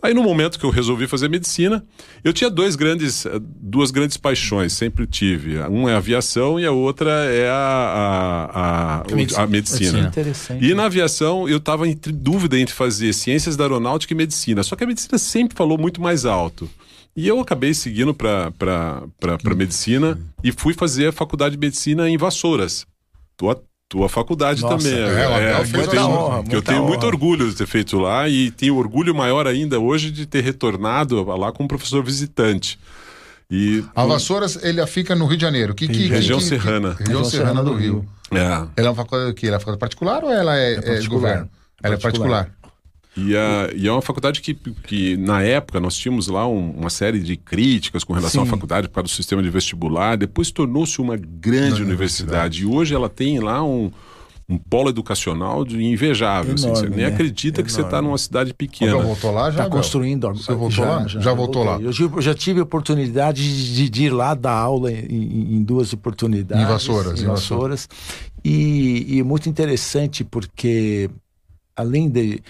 Aí 0.00 0.14
no 0.14 0.22
momento 0.22 0.60
que 0.60 0.64
eu 0.64 0.70
resolvi 0.70 1.08
fazer 1.08 1.28
medicina, 1.28 1.84
eu 2.22 2.32
tinha 2.32 2.48
dois 2.48 2.76
grandes, 2.76 3.26
eh, 3.26 3.32
duas 3.42 3.90
grandes 3.90 4.16
paixões, 4.16 4.72
sempre 4.72 5.08
tive. 5.08 5.58
Um 5.62 5.88
é 5.88 5.94
a 5.94 5.96
aviação 5.96 6.58
e 6.58 6.64
a 6.64 6.70
outra 6.70 7.10
é 7.24 7.48
a, 7.48 7.54
a, 7.54 9.02
a, 9.02 9.42
a 9.42 9.46
medicina. 9.48 10.06
Interessante. 10.06 10.64
E 10.64 10.72
na 10.72 10.84
aviação 10.84 11.48
eu 11.48 11.56
estava 11.56 11.88
entre 11.88 12.12
dúvida 12.12 12.56
entre 12.56 12.74
fazer 12.74 13.12
ciências 13.12 13.56
da 13.56 13.64
aeronáutica 13.64 14.12
e 14.12 14.16
medicina. 14.16 14.62
Só 14.62 14.76
que 14.76 14.84
a 14.84 14.86
medicina 14.86 15.18
sempre 15.18 15.56
falou 15.56 15.76
muito 15.76 16.00
mais 16.00 16.24
alto. 16.24 16.70
E 17.16 17.26
eu 17.26 17.40
acabei 17.40 17.74
seguindo 17.74 18.14
para 18.14 18.52
medicina 19.56 20.16
e 20.44 20.52
fui 20.52 20.74
fazer 20.74 21.08
a 21.08 21.12
faculdade 21.12 21.56
de 21.56 21.60
medicina 21.60 22.08
em 22.08 22.16
Vassouras. 22.16 22.86
Tua, 23.36 23.60
tua 23.88 24.08
faculdade 24.08 24.60
Nossa, 24.60 24.76
também. 24.76 24.98
é, 25.00 25.26
o 25.28 25.34
Abel 25.34 25.64
que 25.64 25.76
eu 25.76 25.88
tenho, 25.88 26.02
honra, 26.10 26.42
que 26.44 26.56
eu 26.56 26.62
tenho 26.62 26.84
muito 26.84 27.06
orgulho 27.06 27.48
de 27.48 27.56
ter 27.56 27.66
feito 27.66 27.98
lá 27.98 28.28
e 28.28 28.50
tenho 28.50 28.76
orgulho 28.76 29.14
maior 29.14 29.46
ainda 29.46 29.78
hoje 29.80 30.10
de 30.10 30.26
ter 30.26 30.42
retornado 30.44 31.24
lá 31.24 31.50
como 31.52 31.68
professor 31.68 32.04
visitante. 32.04 32.78
E 33.50 33.82
A 33.96 34.04
Vassouras, 34.04 34.62
ele 34.62 34.86
fica 34.86 35.14
no 35.14 35.26
Rio 35.26 35.38
de 35.38 35.42
Janeiro. 35.42 35.74
Que, 35.74 35.88
que, 35.88 36.06
Região 36.06 36.38
que- 36.38 36.44
que- 36.44 36.50
serrana. 36.50 36.96
região 36.98 37.24
serrana 37.24 37.64
do 37.64 37.72
Rio. 37.72 38.04
é, 38.30 38.36
Ela 38.42 38.68
é 38.76 38.82
uma 38.90 38.94
faculdade 38.94 39.32
que 39.32 39.46
Ela 39.46 39.56
é 39.56 39.58
faculdade 39.58 39.80
particular 39.80 40.22
ou 40.22 40.30
ela 40.30 40.54
é, 40.58 40.74
é 40.74 40.76
de 40.80 40.82
particular. 40.86 41.08
governo? 41.20 41.50
Ela 41.82 41.94
é 41.94 41.98
Particular. 41.98 42.50
E, 43.16 43.36
a- 43.36 43.70
e 43.74 43.88
é 43.88 43.92
uma 43.92 44.02
faculdade 44.02 44.40
que, 44.40 44.54
que, 44.54 45.16
na 45.16 45.42
época, 45.42 45.80
nós 45.80 45.96
tínhamos 45.96 46.28
lá 46.28 46.46
um- 46.46 46.70
uma 46.70 46.90
série 46.90 47.18
de 47.18 47.36
críticas 47.36 48.04
com 48.04 48.12
relação 48.12 48.42
Sim. 48.44 48.48
à 48.48 48.50
faculdade 48.52 48.88
causa 48.88 49.04
do 49.04 49.10
sistema 49.10 49.42
de 49.42 49.50
vestibular. 49.50 50.16
Depois 50.16 50.50
tornou-se 50.52 51.00
uma 51.00 51.16
grande 51.16 51.82
universidade. 51.82 52.62
E 52.62 52.66
hoje 52.66 52.94
ela 52.94 53.08
tem 53.08 53.40
lá 53.40 53.64
um, 53.64 53.90
um 54.48 54.56
polo 54.56 54.88
educacional 54.90 55.64
de 55.64 55.82
invejável. 55.82 56.54
assim. 56.54 56.68
Enorme, 56.68 56.88
você 56.88 56.94
nem 56.96 57.06
né? 57.06 57.12
acredita 57.12 57.60
que 57.62 57.72
você 57.72 57.80
está 57.80 57.94
Enorme. 57.96 58.08
numa 58.08 58.18
cidade 58.18 58.54
pequena. 58.54 58.96
voltou 58.98 59.32
lá 59.32 59.44
já? 59.44 59.50
Está 59.50 59.62
Abel? 59.64 59.76
construindo. 59.78 60.28
Você 60.34 60.54
voltou 60.54 60.84
lá? 60.84 61.06
Já 61.08 61.32
voltou 61.34 61.64
lá. 61.64 61.78
Eu, 61.80 61.90
tive- 61.92 62.16
eu 62.16 62.22
já 62.22 62.34
tive 62.34 62.60
a 62.60 62.62
oportunidade 62.62 63.74
de, 63.74 63.90
de 63.90 64.04
ir 64.04 64.10
lá 64.10 64.32
dar 64.34 64.52
aula 64.52 64.92
em, 64.92 65.56
em- 65.56 65.62
duas 65.64 65.92
oportunidades. 65.92 66.62
Em 66.64 66.68
Vassouras, 66.68 67.20
Em 67.20 67.24
em 67.24 67.26
Vassouras. 67.26 67.88
E, 68.44 69.16
e 69.18 69.22
muito 69.24 69.48
interessante 69.48 70.22
porque, 70.22 71.10
além 71.74 72.08
de. 72.08 72.40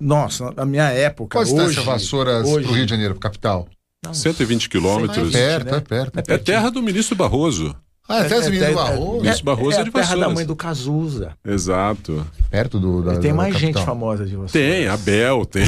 Nossa, 0.00 0.50
na 0.52 0.64
minha 0.64 0.88
época. 0.90 1.36
Qual 1.38 1.42
a 1.42 1.44
distância 1.44 1.80
hoje, 1.80 1.86
Vassouras 1.86 2.48
hoje, 2.48 2.66
pro 2.66 2.74
Rio 2.76 2.84
de 2.86 2.90
Janeiro, 2.90 3.14
capital? 3.18 3.68
não, 4.04 4.12
120 4.14 4.64
É 4.64 4.68
quilômetros. 4.68 5.32
perto, 5.32 5.70
né? 5.70 5.76
é 5.76 5.80
perto. 5.80 6.18
É 6.30 6.38
terra 6.38 6.70
do 6.70 6.82
ministro 6.82 7.14
Barroso. 7.16 7.74
Ah, 8.08 8.18
até 8.18 8.34
as 8.36 8.44
meninas 8.48 8.68
do 8.70 8.74
Barroso. 8.74 9.20
Ministro 9.22 9.44
Barroso 9.44 9.76
é, 9.76 9.80
é 9.80 9.84
de 9.84 9.88
a 9.88 9.92
terra 9.92 10.16
da 10.16 10.28
mãe 10.28 10.44
do 10.44 10.56
Cazuza. 10.56 11.32
Exato. 11.46 12.26
Perto 12.50 12.78
do, 12.80 13.02
da, 13.02 13.14
E 13.14 13.18
tem 13.20 13.30
da 13.30 13.36
mais 13.36 13.56
gente 13.56 13.82
famosa 13.84 14.24
de 14.26 14.32
Vassouras. 14.36 14.52
Tem, 14.52 14.88
Abel, 14.88 15.46
tem. 15.46 15.64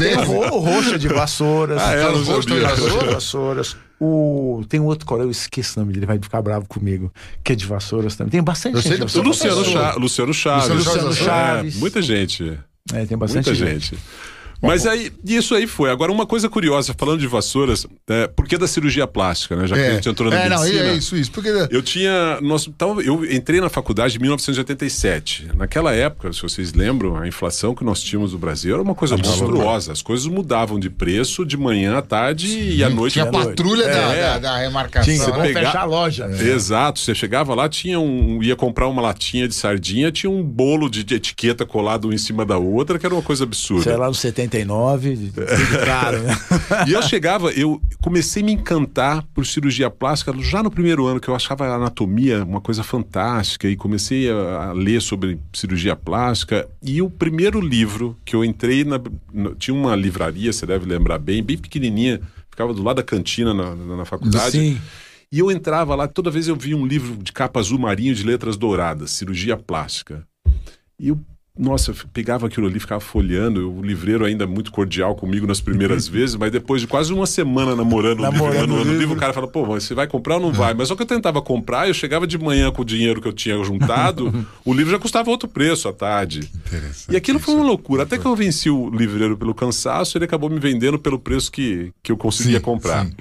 Tem 0.00 0.16
o 0.16 0.22
Ro- 0.24 0.56
o 0.56 0.58
Roxa 0.58 0.98
de 0.98 1.08
Vassouras. 1.08 1.80
Ah, 1.80 1.92
é, 1.94 2.06
Tem 2.06 2.14
o. 2.14 2.24
Roxa 2.24 2.48
de 2.48 3.06
Vassouras. 3.12 3.76
O... 4.00 4.62
Tem 4.68 4.80
um 4.80 4.86
outro 4.86 5.04
colega, 5.06 5.26
eu 5.26 5.30
esqueço 5.30 5.78
o 5.78 5.82
nome 5.82 5.92
dele, 5.92 6.06
vai 6.06 6.18
ficar 6.18 6.40
bravo 6.40 6.66
comigo, 6.66 7.12
que 7.44 7.52
é 7.52 7.54
de 7.54 7.66
Vassouras 7.66 8.16
também. 8.16 8.30
Tem 8.30 8.42
bastante 8.42 8.76
Eu 8.76 8.82
sei 8.82 8.92
gente. 8.92 9.00
de 9.00 9.04
Vassouras. 9.20 9.28
Luciano, 9.28 9.64
Cha- 9.64 9.94
Luciano 9.98 10.34
Chaves. 10.34 10.68
Luciano 10.86 11.12
Chaves. 11.12 11.76
É, 11.76 11.78
muita 11.78 12.00
gente. 12.00 12.58
É, 12.94 13.04
tem 13.04 13.18
bastante 13.18 13.50
Muita 13.50 13.54
gente. 13.54 13.90
gente. 13.90 13.98
Mas 14.62 14.86
aí, 14.86 15.10
isso 15.24 15.54
aí 15.54 15.66
foi. 15.66 15.90
Agora, 15.90 16.12
uma 16.12 16.26
coisa 16.26 16.48
curiosa, 16.48 16.94
falando 16.96 17.20
de 17.20 17.26
vassouras, 17.26 17.86
é, 18.08 18.26
por 18.26 18.46
que 18.46 18.58
da 18.58 18.66
cirurgia 18.68 19.06
plástica, 19.06 19.56
né? 19.56 19.66
Já 19.66 19.74
que 19.74 19.80
a 19.82 19.94
gente 19.94 20.08
entrou 20.08 20.30
na 20.30 20.38
é, 20.38 20.48
não, 20.48 20.60
medicina. 20.60 20.84
é 20.88 20.94
isso, 20.94 21.16
isso. 21.16 21.30
Porque 21.32 21.48
Eu 21.70 21.82
tinha. 21.82 22.38
Nós, 22.42 22.68
tava- 22.76 23.00
eu 23.02 23.24
entrei 23.24 23.60
na 23.60 23.68
faculdade 23.70 24.16
em 24.16 24.20
1987. 24.20 25.48
Naquela 25.56 25.92
época, 25.94 26.32
se 26.32 26.42
vocês 26.42 26.72
lembram, 26.72 27.16
a 27.16 27.26
inflação 27.26 27.74
que 27.74 27.84
nós 27.84 28.02
tínhamos 28.02 28.32
no 28.32 28.38
Brasil 28.38 28.74
era 28.74 28.82
uma 28.82 28.94
coisa 28.94 29.16
monstruosa. 29.16 29.92
As 29.92 30.02
coisas 30.02 30.26
mudavam 30.26 30.78
de 30.78 30.90
preço 30.90 31.44
de 31.44 31.56
manhã 31.56 31.98
à 31.98 32.02
tarde 32.02 32.46
e 32.58 32.84
à 32.84 32.90
noite. 32.90 33.14
tinha 33.14 33.24
à 33.26 33.30
noite. 33.30 33.46
patrulha 33.48 33.84
da, 33.86 34.14
É. 34.14 34.22
da, 34.22 34.38
da 34.38 34.56
remarcação. 34.58 35.04
Tinha, 35.12 35.24
Você 35.24 35.30
vamos 35.30 35.46
pegar- 35.46 35.66
fechar 35.66 35.80
a 35.82 35.84
loja. 35.84 36.26
né? 36.28 36.42
Exato, 36.50 37.00
você 37.00 37.14
chegava 37.14 37.54
lá, 37.54 37.68
tinha 37.68 37.98
um. 37.98 38.42
ia 38.42 38.56
comprar 38.56 38.86
uma 38.88 39.00
latinha 39.02 39.48
de 39.48 39.54
sardinha, 39.54 40.10
tinha 40.12 40.30
um 40.30 40.42
bolo 40.42 40.88
de, 40.88 41.02
de 41.04 41.14
etiqueta 41.14 41.64
colado 41.64 42.08
um 42.08 42.12
em 42.12 42.18
cima 42.18 42.44
da 42.44 42.58
outra, 42.58 42.98
que 42.98 43.06
era 43.06 43.14
uma 43.14 43.22
coisa 43.22 43.44
absurda. 43.44 43.84
Sei 43.84 43.96
lá, 43.96 44.06
no 44.06 44.14
79, 44.50 45.32
tudo 45.32 45.84
caro, 45.84 46.22
né? 46.22 46.36
E 46.86 46.92
eu 46.92 47.02
chegava, 47.02 47.50
eu 47.52 47.80
comecei 48.02 48.42
a 48.42 48.46
me 48.46 48.52
encantar 48.52 49.22
por 49.34 49.46
cirurgia 49.46 49.90
plástica 49.90 50.32
já 50.40 50.62
no 50.62 50.70
primeiro 50.70 51.06
ano, 51.06 51.20
que 51.20 51.28
eu 51.28 51.34
achava 51.34 51.66
a 51.66 51.76
anatomia 51.76 52.44
uma 52.44 52.60
coisa 52.60 52.82
fantástica, 52.82 53.68
e 53.68 53.76
comecei 53.76 54.30
a, 54.30 54.72
ler 54.72 55.00
sobre 55.00 55.38
cirurgia 55.52 55.94
plástica. 55.94 56.68
E 56.82 57.00
o 57.00 57.10
primeiro 57.10 57.60
livro 57.60 58.16
que 58.24 58.34
eu 58.34 58.44
entrei 58.44 58.84
na. 58.84 59.00
na- 59.32 59.54
tinha 59.58 59.74
uma 59.74 59.94
livraria, 59.94 60.52
você 60.52 60.66
deve 60.66 60.86
lembrar 60.86 61.18
bem, 61.18 61.42
bem 61.42 61.56
pequenininha, 61.56 62.20
ficava 62.50 62.74
do 62.74 62.82
lado 62.82 62.96
da 62.96 63.02
cantina 63.02 63.54
na, 63.54 63.74
na, 63.74 63.96
na 63.98 64.04
faculdade. 64.04 64.52
Sim. 64.52 64.80
E 65.32 65.38
eu 65.38 65.50
entrava 65.50 65.94
lá, 65.94 66.08
toda 66.08 66.30
vez 66.30 66.48
eu 66.48 66.56
via 66.56 66.76
um 66.76 66.84
livro 66.84 67.16
de 67.16 67.32
capa 67.32 67.60
azul 67.60 67.78
marinho 67.78 68.14
de 68.14 68.24
letras 68.24 68.56
douradas, 68.56 69.12
cirurgia 69.12 69.56
plástica. 69.56 70.26
E 70.98 71.08
eu, 71.08 71.20
nossa, 71.60 71.90
eu 71.90 71.94
pegava 72.12 72.46
aquilo 72.46 72.66
ali, 72.66 72.80
ficava 72.80 73.00
folheando. 73.00 73.70
O 73.70 73.82
livreiro 73.82 74.24
ainda 74.24 74.46
muito 74.46 74.72
cordial 74.72 75.14
comigo 75.14 75.46
nas 75.46 75.60
primeiras 75.60 76.08
vezes, 76.08 76.34
mas 76.36 76.50
depois 76.50 76.80
de 76.80 76.86
quase 76.86 77.12
uma 77.12 77.26
semana 77.26 77.76
namorando, 77.76 78.20
o 78.20 78.22
livro, 78.24 78.32
Namorando 78.32 78.60
namorando 78.60 78.72
o 78.72 78.82
livro, 78.84 78.98
livro. 79.00 79.16
o 79.16 79.18
cara 79.20 79.32
fala, 79.34 79.46
pô, 79.46 79.66
você 79.66 79.94
vai 79.94 80.06
comprar 80.06 80.36
ou 80.36 80.40
não 80.40 80.52
vai? 80.52 80.72
Mas 80.72 80.88
só 80.88 80.96
que 80.96 81.02
eu 81.02 81.06
tentava 81.06 81.42
comprar, 81.42 81.86
eu 81.88 81.94
chegava 81.94 82.26
de 82.26 82.38
manhã 82.38 82.70
com 82.72 82.80
o 82.80 82.84
dinheiro 82.84 83.20
que 83.20 83.28
eu 83.28 83.32
tinha 83.32 83.62
juntado, 83.62 84.32
o 84.64 84.72
livro 84.72 84.90
já 84.90 84.98
custava 84.98 85.28
outro 85.30 85.48
preço 85.48 85.86
à 85.86 85.92
tarde. 85.92 86.50
E 87.10 87.16
aquilo 87.16 87.38
foi 87.38 87.54
uma 87.54 87.64
loucura. 87.64 88.04
Até 88.04 88.16
que 88.16 88.24
eu 88.26 88.34
venci 88.34 88.70
o 88.70 88.88
livreiro 88.88 89.36
pelo 89.36 89.54
cansaço, 89.54 90.16
ele 90.16 90.24
acabou 90.24 90.48
me 90.48 90.58
vendendo 90.58 90.98
pelo 90.98 91.18
preço 91.18 91.52
que, 91.52 91.92
que 92.02 92.10
eu 92.10 92.16
conseguia 92.16 92.56
Sim, 92.58 92.64
comprar. 92.64 93.04
sim. 93.06 93.12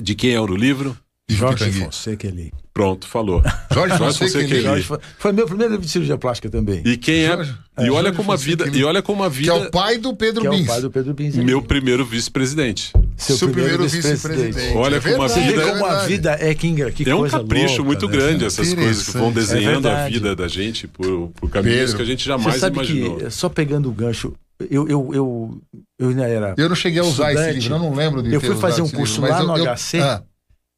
De 0.00 0.14
quem 0.14 0.32
era 0.32 0.42
o 0.42 0.56
livro? 0.56 0.96
Jorge. 1.28 1.72
Fonseca 1.72 2.28
ali. 2.28 2.52
Pronto, 2.78 3.08
falou. 3.08 3.42
Jorge 3.74 3.98
Fonseca, 3.98 4.46
Jorge 4.62 4.84
Fon- 4.84 4.98
Foi 5.18 5.32
meu 5.32 5.46
primeiro 5.46 5.72
livro 5.72 5.84
de 5.84 5.90
cirurgia 5.90 6.16
plástica 6.16 6.48
também. 6.48 6.80
E 6.84 6.96
quem 6.96 7.24
é? 7.24 7.26
Jorge- 7.28 7.54
e 7.76 7.82
é, 7.86 7.90
olha 7.90 7.92
Jorge 8.04 8.12
como 8.16 8.30
a 8.32 8.36
vida. 8.36 8.68
E 8.72 8.84
olha 8.84 9.02
como 9.02 9.24
a 9.24 9.28
Que 9.30 9.36
vida. 9.36 9.52
é 9.52 9.54
o 9.66 9.70
pai 9.72 9.98
do 9.98 10.14
Pedro 10.14 10.42
que 10.42 10.46
é 10.46 10.50
o 10.50 10.52
Bins. 10.52 10.66
pai 10.68 10.80
do 10.80 10.90
Pedro 10.90 11.12
Binz. 11.12 11.34
Meu 11.34 11.60
primeiro 11.60 12.04
vice-presidente. 12.06 12.92
Seu, 13.16 13.48
primeiro, 13.48 13.82
vice-presidente. 13.82 14.76
Olha 14.76 14.96
É 14.96 15.00
como 15.00 15.22
a 15.22 15.26
verdade, 15.26 15.40
vê 15.40 15.50
vida- 15.52 15.62
é 15.62 15.72
como 15.72 15.84
a 15.86 15.88
verdade. 15.88 16.06
vida 16.08 16.36
é 16.40 16.54
que, 16.54 16.92
que 16.92 17.10
É 17.10 17.14
um 17.16 17.28
capricho 17.28 17.66
louca, 17.68 17.82
muito 17.82 18.06
né? 18.06 18.12
grande 18.12 18.44
essas 18.44 18.72
coisas 18.72 19.06
que 19.06 19.10
vão 19.18 19.30
Interessante. 19.30 19.54
desenhando 19.58 19.88
É 19.88 20.04
a 20.04 20.08
vida 20.08 20.36
da 20.36 20.46
gente 20.46 20.86
por, 20.86 21.30
por 21.34 21.50
caminhos 21.50 21.78
Pedro, 21.80 21.96
que 21.96 22.02
a 22.02 22.06
gente 22.06 22.24
jamais 22.24 22.62
imaginou. 22.62 23.16
que, 23.16 23.30
só 23.30 23.48
pegando 23.48 23.88
o 23.88 23.92
gancho, 23.92 24.32
eu, 24.70 24.88
eu, 24.88 25.10
eu, 25.14 25.60
eu 25.98 26.08
ainda 26.10 26.28
era. 26.28 26.54
Eu 26.56 26.68
não 26.68 26.76
cheguei 26.76 27.00
a 27.00 27.04
usar 27.04 27.32
esse 27.32 27.40
Estudante. 27.42 27.60
livro, 27.62 27.74
eu 27.74 27.78
não 27.80 27.94
lembro 27.94 28.22
de 28.22 28.32
Eu 28.34 28.40
fui 28.40 28.54
fazer 28.56 28.82
um 28.82 28.86
esse 28.86 28.94
curso 28.94 29.20
livro, 29.20 29.30
lá 29.30 29.40
eu- 29.40 29.46
no 29.46 29.56
eu- 29.58 29.64
HC. 29.72 30.00
Ah, 30.00 30.22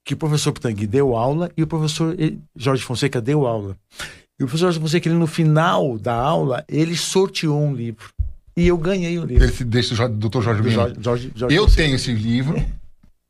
que 0.05 0.15
o 0.15 0.17
professor 0.17 0.53
Pitangui 0.53 0.87
deu 0.87 1.15
aula 1.17 1.51
e 1.57 1.63
o 1.63 1.67
professor 1.67 2.15
eh, 2.19 2.35
Jorge 2.57 2.83
Fonseca 2.83 3.21
deu 3.21 3.47
aula. 3.47 3.77
E 4.39 4.45
o 4.45 4.47
professor 4.47 4.67
Jorge 4.67 4.81
Fonseca, 4.81 5.09
ele, 5.09 5.19
no 5.19 5.27
final 5.27 5.99
da 5.99 6.15
aula, 6.15 6.65
ele 6.69 6.97
sorteou 6.97 7.61
um 7.63 7.75
livro. 7.75 8.09
E 8.57 8.67
eu 8.67 8.77
ganhei 8.77 9.19
o 9.19 9.25
livro. 9.25 9.45
ele 9.45 9.53
se 9.53 9.65
deixa 9.65 9.95
o 9.95 9.97
Jo- 9.97 10.09
Dr. 10.09 10.41
Jorge. 10.43 10.71
Jorge, 10.71 10.97
Jorge, 11.01 11.33
Jorge 11.35 11.57
Eu 11.57 11.65
Fonseca. 11.65 11.83
tenho 11.83 11.95
esse 11.97 12.13
livro 12.13 12.65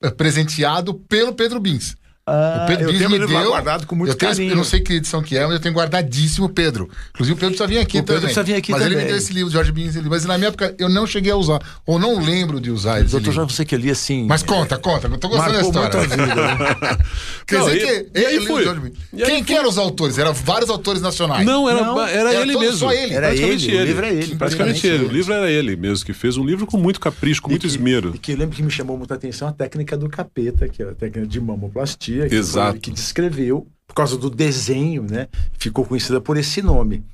eh, 0.02 0.10
presenteado 0.10 0.94
pelo 0.94 1.32
Pedro 1.34 1.60
Bins. 1.60 1.96
Ah, 2.30 2.62
o 2.64 2.66
Pedro 2.68 2.90
eu 2.90 2.96
tenho 2.98 3.10
me 3.10 3.16
ele 3.16 3.26
deu. 3.26 3.44
guardado 3.48 3.86
com 3.86 3.94
muito 3.96 4.10
eu, 4.10 4.14
tenho, 4.14 4.32
carinho. 4.32 4.52
eu 4.52 4.56
não 4.56 4.64
sei 4.64 4.80
que 4.80 4.92
edição 4.94 5.22
que 5.22 5.36
é, 5.36 5.42
mas 5.44 5.52
eu 5.54 5.60
tenho 5.60 5.74
guardadíssimo 5.74 6.46
o 6.46 6.48
Pedro. 6.48 6.88
Inclusive 7.10 7.34
o 7.34 7.36
Pedro 7.36 7.56
precisa 7.56 7.66
vir 7.66 7.78
aqui 7.78 7.98
O 7.98 8.02
Pedro 8.02 8.06
também. 8.06 8.20
precisa 8.22 8.42
vir 8.42 8.54
aqui 8.54 8.72
mas 8.72 8.80
ele 8.82 8.90
também. 8.90 9.04
me 9.06 9.10
deu 9.12 9.18
esse 9.18 9.32
livro, 9.32 9.50
Jorge 9.52 9.72
Bins, 9.72 9.96
mas 9.96 10.24
na 10.24 10.38
minha 10.38 10.48
época 10.48 10.74
eu 10.78 10.88
não 10.88 11.06
cheguei 11.06 11.32
a 11.32 11.36
usar. 11.36 11.60
Ou 11.86 11.98
não 11.98 12.20
lembro 12.20 12.60
de 12.60 12.70
usar 12.70 13.00
esse 13.00 13.10
Doutor 13.10 13.18
livro. 13.18 13.32
Jorge, 13.34 13.54
você 13.54 13.64
que 13.64 13.74
ali 13.74 13.90
assim. 13.90 14.26
Mas 14.28 14.42
conta, 14.42 14.78
conta, 14.78 15.08
eu 15.08 15.18
tô 15.18 15.28
gostando 15.28 15.52
da 15.52 15.62
Marcou 15.62 15.72
muito 15.82 15.96
a 15.96 16.02
história. 16.04 16.26
vida. 16.26 16.34
né? 16.36 16.98
Quer 17.46 17.58
Não, 17.58 17.66
dizer 17.66 17.76
e- 17.76 17.80
que 18.12 18.20
e 18.20 18.26
aí 18.26 18.36
ele. 18.36 18.46
Jorge. 18.46 18.92
E 19.12 19.22
aí 19.22 19.26
Quem, 19.30 19.34
quem 19.36 19.44
fui. 19.44 19.54
eram 19.56 19.68
os 19.68 19.78
autores? 19.78 20.18
Eram 20.18 20.32
vários 20.32 20.70
autores 20.70 21.00
nacionais. 21.02 21.44
Não, 21.46 21.68
era, 21.68 21.82
Não, 21.82 22.00
era, 22.06 22.32
era 22.32 22.42
ele 22.42 22.52
todo- 22.52 22.62
mesmo. 22.62 22.76
só 22.78 22.92
ele. 22.92 23.14
Era 23.14 23.26
Praticamente 23.28 23.70
ele, 23.70 23.76
o 23.82 23.84
livro 23.86 24.06
é 24.06 24.12
ele. 24.12 24.34
Praticamente 24.36 24.86
ele. 24.86 25.04
O 25.04 25.08
livro 25.08 25.32
era 25.32 25.50
ele 25.50 25.76
mesmo 25.76 26.04
que 26.04 26.12
fez. 26.12 26.36
Um 26.36 26.44
livro 26.44 26.66
com 26.66 26.76
muito 26.76 27.00
capricho, 27.00 27.42
com 27.42 27.50
muito 27.50 27.62
que- 27.62 27.66
esmero. 27.66 28.12
E 28.14 28.18
que 28.18 28.32
eu 28.32 28.36
lembro 28.36 28.54
que 28.56 28.62
me 28.62 28.70
chamou 28.70 28.96
muita 28.96 29.14
atenção 29.14 29.48
a 29.48 29.52
técnica 29.52 29.96
do 29.96 30.08
capeta, 30.08 30.68
que 30.68 30.82
é 30.82 30.86
a 30.90 30.94
técnica 30.94 31.26
de 31.26 31.40
mamoplastia. 31.40 32.19
Que 32.28 32.34
Exato. 32.34 32.70
foi 32.72 32.80
que 32.80 32.90
descreveu, 32.90 33.66
por 33.86 33.94
causa 33.94 34.16
do 34.16 34.30
desenho, 34.30 35.02
né? 35.02 35.28
Ficou 35.58 35.84
conhecida 35.84 36.20
por 36.20 36.36
esse 36.36 36.62
nome. 36.62 37.04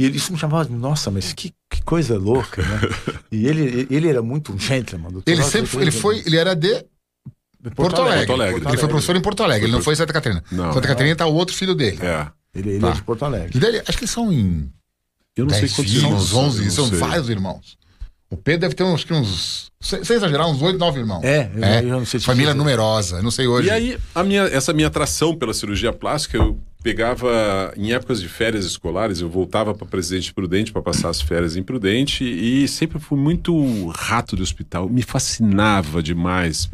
E 0.00 0.04
ele, 0.04 0.16
isso 0.16 0.32
me 0.32 0.38
chamava, 0.38 0.68
nossa, 0.68 1.10
mas 1.10 1.32
que, 1.32 1.52
que 1.70 1.82
coisa 1.82 2.18
louca, 2.18 2.62
né? 2.62 2.80
E 3.30 3.46
ele, 3.46 3.86
ele 3.90 4.08
era 4.08 4.20
muito 4.22 4.52
um 4.52 4.58
gentleman. 4.58 5.10
doutor 5.10 5.30
Ele 5.30 5.42
sempre 5.42 5.66
foi, 5.66 5.82
ele 5.82 5.90
foi, 5.92 6.22
ele 6.26 6.36
era 6.36 6.54
de 6.54 6.84
Porto, 7.76 8.00
Alegre. 8.02 8.26
Porto 8.26 8.40
Alegre. 8.42 8.68
Ele 8.68 8.76
foi 8.76 8.88
professor 8.88 9.16
em 9.16 9.20
Porto 9.22 9.42
Alegre, 9.42 9.66
ele 9.66 9.72
não 9.72 9.82
foi 9.82 9.94
em 9.94 9.96
Santa 9.96 10.12
Catarina. 10.12 10.42
Não. 10.50 10.72
Santa 10.72 10.88
Catarina 10.88 11.14
tá 11.16 11.26
o 11.26 11.34
outro 11.34 11.54
filho 11.56 11.74
dele. 11.74 11.98
É. 12.02 12.26
Ele, 12.54 12.70
ele 12.70 12.80
Tá. 12.80 12.90
é 12.90 12.92
de 12.92 13.02
Porto 13.02 13.24
Alegre. 13.24 13.56
E 13.56 13.60
dele, 13.60 13.82
acho 13.86 13.98
que 13.98 14.06
são 14.06 14.32
em 14.32 14.70
Eu 15.36 15.44
não 15.46 15.52
10 15.52 15.60
sei 15.60 15.68
quantos 15.76 15.92
filhos, 15.92 16.04
irmãos 16.04 16.22
uns 16.22 16.28
são, 16.30 16.40
11, 16.44 16.58
eu 16.58 16.64
não 16.64 16.70
são 16.70 16.86
vários 16.98 17.28
irmãos. 17.28 17.78
O 18.30 18.36
Pedro 18.36 18.62
deve 18.62 18.74
ter 18.74 18.82
uns, 18.84 19.06
uns 19.10 19.66
sem, 19.80 20.02
sem 20.02 20.16
exagerar, 20.16 20.48
uns 20.48 20.60
8, 20.60 20.78
9 20.78 20.98
irmãos. 21.00 21.22
É, 21.22 21.50
eu- 21.54 21.88
eu 21.90 21.98
não 22.00 22.06
sei 22.06 22.18
Família 22.20 22.46
dizer. 22.52 22.58
numerosa, 22.58 23.22
não 23.22 23.30
sei 23.30 23.46
hoje. 23.46 23.68
E 23.68 23.70
aí, 23.70 23.98
a 24.14 24.24
minha, 24.24 24.42
essa 24.42 24.72
minha 24.72 24.88
atração 24.88 25.36
pela 25.36 25.52
cirurgia 25.54 25.92
plástica, 25.92 26.38
eu 26.38 26.58
pegava 26.82 27.72
em 27.76 27.92
épocas 27.92 28.20
de 28.20 28.28
férias 28.28 28.64
escolares, 28.64 29.20
eu 29.20 29.28
voltava 29.28 29.74
para 29.74 29.86
Presidente 29.86 30.34
Prudente 30.34 30.72
para 30.72 30.82
passar 30.82 31.08
as 31.10 31.20
férias 31.20 31.56
em 31.56 31.62
Prudente 31.62 32.24
e 32.24 32.66
sempre 32.68 32.98
fui 32.98 33.18
muito 33.18 33.86
rato 33.88 34.36
de 34.36 34.42
hospital, 34.42 34.88
me 34.88 35.02
fascinava 35.02 36.02
demais. 36.02 36.68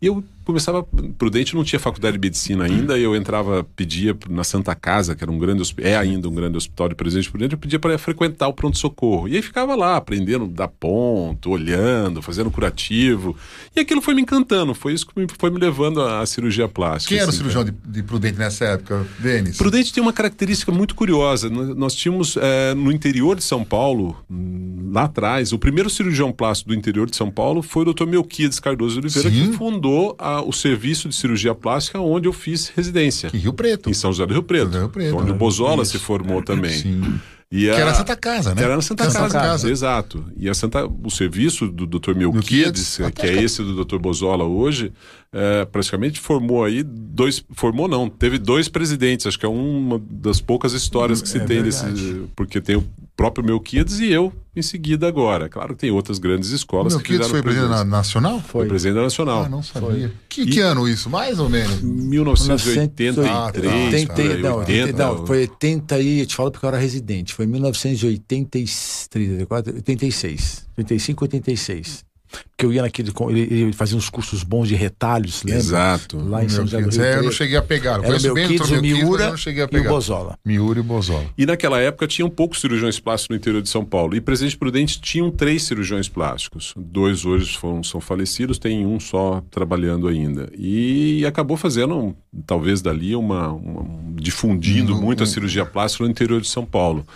E 0.00 0.06
eu 0.06 0.24
começava 0.46 0.86
Prudente 1.18 1.54
não 1.56 1.64
tinha 1.64 1.80
faculdade 1.80 2.16
de 2.16 2.20
medicina 2.20 2.64
ainda, 2.64 2.96
e 2.96 3.02
eu 3.02 3.16
entrava, 3.16 3.66
pedia 3.74 4.16
na 4.30 4.44
Santa 4.44 4.74
Casa, 4.74 5.16
que 5.16 5.22
era 5.24 5.30
um 5.30 5.38
grande 5.38 5.62
é 5.78 5.96
ainda 5.96 6.28
um 6.28 6.34
grande 6.34 6.56
hospital 6.56 6.88
de 6.88 6.94
Presidente 6.94 7.28
Prudente, 7.28 7.54
eu 7.54 7.58
pedia 7.58 7.78
para 7.78 7.98
frequentar 7.98 8.46
o 8.46 8.52
pronto 8.52 8.78
socorro. 8.78 9.26
E 9.28 9.34
aí 9.34 9.42
ficava 9.42 9.74
lá 9.74 9.96
aprendendo 9.96 10.44
a 10.44 10.48
dar 10.48 10.68
ponto, 10.68 11.50
olhando, 11.50 12.22
fazendo 12.22 12.50
curativo. 12.50 13.36
E 13.74 13.80
aquilo 13.80 14.00
foi 14.00 14.14
me 14.14 14.22
encantando, 14.22 14.72
foi 14.74 14.92
isso 14.92 15.06
que 15.06 15.18
me, 15.18 15.26
foi 15.36 15.50
me 15.50 15.58
levando 15.58 16.00
à, 16.00 16.24
cirurgia 16.24 16.68
plástica. 16.68 17.08
Quem 17.08 17.18
era 17.18 17.26
o 17.26 17.30
assim, 17.30 17.38
cirurgião 17.38 17.64
de, 17.64 17.72
de 17.84 18.02
Prudente 18.04 18.38
nessa 18.38 18.64
época, 18.66 19.04
Denis? 19.18 19.56
Prudente 19.56 19.92
tem 19.92 20.02
uma 20.02 20.12
característica 20.12 20.70
muito 20.70 20.94
curiosa. 20.94 21.50
Nós 21.50 21.94
tínhamos 21.94 22.36
eh, 22.36 22.74
no 22.74 22.92
interior 22.92 23.34
de 23.36 23.42
São 23.42 23.64
Paulo, 23.64 24.16
hum, 24.30 24.90
lá 24.92 25.04
atrás, 25.04 25.52
o 25.52 25.58
primeiro 25.58 25.90
cirurgião 25.90 26.30
plástico 26.30 26.70
do 26.70 26.76
interior 26.76 27.10
de 27.10 27.16
São 27.16 27.30
Paulo 27.30 27.62
foi 27.62 27.82
o 27.82 27.92
Dr. 27.92 28.06
Melquiades 28.06 28.60
Cardoso 28.60 29.00
de 29.00 29.06
Oliveira, 29.06 29.30
Sim. 29.30 29.50
que 29.50 29.56
fundou 29.56 30.14
a- 30.18 30.35
o 30.42 30.52
serviço 30.52 31.08
de 31.08 31.14
cirurgia 31.14 31.54
plástica 31.54 32.00
onde 32.00 32.28
eu 32.28 32.32
fiz 32.32 32.68
residência. 32.74 33.30
Em 33.32 33.38
Rio 33.38 33.52
Preto. 33.52 33.88
Em 33.90 33.94
São 33.94 34.12
José 34.12 34.26
do 34.26 34.32
Rio 34.34 34.42
Preto. 34.42 34.64
São 34.64 34.72
José 34.72 34.78
do 34.78 34.84
Rio 34.84 34.92
Preto, 34.92 35.16
onde 35.16 35.26
né? 35.30 35.32
o 35.32 35.38
Bozola 35.38 35.82
Isso. 35.82 35.92
se 35.92 35.98
formou 35.98 36.42
também. 36.42 36.72
Sim. 36.78 37.18
E 37.50 37.60
Que 37.66 37.70
a- 37.70 37.74
era 37.76 37.90
a 37.92 37.94
Santa 37.94 38.16
Casa, 38.16 38.50
né? 38.50 38.56
que 38.56 38.62
era 38.64 38.74
na 38.74 38.82
Santa, 38.82 39.04
Santa 39.08 39.18
Casa. 39.20 39.38
Casa. 39.38 39.70
Exato. 39.70 40.24
E 40.36 40.48
a 40.48 40.54
Santa, 40.54 40.84
o 40.84 41.08
serviço 41.10 41.68
do 41.68 41.86
Dr. 41.86 42.14
Melquiades, 42.16 42.96
que 42.96 43.02
é 43.04 43.10
que- 43.10 43.26
esse 43.44 43.62
do 43.62 43.84
Dr. 43.84 43.98
Bozola 43.98 44.42
hoje, 44.44 44.92
é, 45.38 45.64
praticamente 45.66 46.18
formou 46.18 46.64
aí 46.64 46.82
dois. 46.82 47.44
Formou 47.52 47.86
não, 47.86 48.08
teve 48.08 48.38
dois 48.38 48.68
presidentes. 48.68 49.26
Acho 49.26 49.38
que 49.38 49.44
é 49.44 49.48
uma 49.48 50.00
das 50.10 50.40
poucas 50.40 50.72
histórias 50.72 51.20
que 51.20 51.28
se 51.28 51.36
É 51.36 51.44
tem 51.44 51.62
verdade. 51.62 51.90
desse. 51.92 52.22
Porque 52.34 52.60
tem 52.60 52.76
o 52.76 52.84
próprio 53.16 53.44
Melquiades 53.44 53.98
e 54.00 54.10
eu 54.10 54.32
em 54.54 54.62
seguida 54.62 55.06
agora. 55.08 55.48
Claro 55.48 55.74
que 55.74 55.80
tem 55.80 55.90
outras 55.90 56.18
grandes 56.18 56.50
escolas 56.50 56.94
que 56.94 56.98
Melquiades 56.98 57.26
fizeram 57.26 57.42
foi 57.42 57.42
presidente 57.42 57.70
na- 57.70 57.84
nacional? 57.84 58.40
Foi 58.46 58.66
presidente 58.66 58.96
da 58.96 59.02
Nacional. 59.02 59.44
Ah, 59.44 59.48
não 59.48 59.62
sabia. 59.62 60.12
Que, 60.28 60.46
que 60.46 60.60
ano 60.60 60.88
isso? 60.88 61.08
Mais 61.10 61.38
ou 61.38 61.48
menos? 61.50 61.80
1983, 61.82 63.18
Ah, 63.26 63.50
tá. 63.52 63.60
80, 63.60 64.12
por 64.14 64.20
aí, 64.22 64.42
não, 64.42 64.56
80, 64.58 64.92
não, 64.92 65.26
foi 65.26 65.40
80 65.42 65.98
e 66.00 66.20
eu 66.20 66.26
te 66.26 66.34
falo 66.36 66.50
porque 66.50 66.64
eu 66.64 66.68
era 66.68 66.78
residente. 66.78 67.34
Foi 67.34 67.46
1983, 67.46 69.08
84, 69.14 69.74
86, 69.76 70.66
85, 70.78 71.24
86. 71.24 72.04
Porque 72.28 72.64
eu 72.66 72.72
ia 72.72 72.82
naquele. 72.82 73.12
com- 73.12 73.30
Ele, 73.30 73.40
ele 73.42 73.72
fazia 73.72 73.96
uns 73.96 74.08
cursos 74.10 74.42
bons 74.42 74.66
de 74.68 74.74
retalhos, 74.74 75.42
lembra? 75.42 75.58
Exato. 75.60 76.18
Lá 76.18 76.42
em 76.44 76.48
São 76.48 76.66
José 76.66 76.80
do. 76.82 76.90
Rio 76.90 77.02
É, 77.04 77.18
eu 77.18 77.22
não 77.24 77.30
cheguei 77.32 77.56
a 77.56 77.62
pegar. 77.62 77.96
Eu 77.98 78.04
Era 78.04 78.16
o 78.16 78.32
conheço 78.32 78.34
bem 78.34 78.46
o 78.78 78.82
Miura 78.82 79.30
não 79.30 79.36
cheguei 79.36 79.62
a 79.62 79.64
e 79.64 79.66
o 79.66 79.68
pegar. 79.70 79.90
Bozola. 79.90 80.38
Miura 80.44 80.80
e 80.80 80.82
Bozola. 80.82 81.26
E 81.36 81.44
naquela 81.46 81.80
época 81.80 82.06
tinham 82.06 82.28
poucos 82.30 82.60
cirurgiões 82.60 82.98
plásticos 82.98 83.30
no 83.34 83.36
interior 83.36 83.60
de 83.62 83.68
São 83.68 83.84
Paulo. 83.84 84.16
E 84.16 84.20
Presidente 84.20 84.56
Prudente 84.56 85.00
tinham 85.00 85.30
três 85.30 85.64
cirurgiões 85.64 86.08
plásticos. 86.08 86.72
Dois 86.76 87.24
hoje 87.24 87.56
foram, 87.58 87.82
são 87.82 88.00
falecidos, 88.00 88.58
tem 88.58 88.86
um 88.86 88.98
só 88.98 89.42
trabalhando 89.50 90.08
ainda. 90.08 90.50
E 90.56 91.24
acabou 91.26 91.56
fazendo, 91.56 92.16
talvez 92.46 92.80
dali, 92.82 93.14
uma, 93.14 93.48
uma- 93.52 93.86
difundindo 94.14 94.94
Um- 94.96 95.00
muito 95.00 95.22
a 95.22 95.26
cirurgia 95.26 95.66
plástica 95.66 96.04
no 96.04 96.10
interior 96.10 96.40
de 96.40 96.48
São 96.48 96.64
Paulo. 96.64 97.06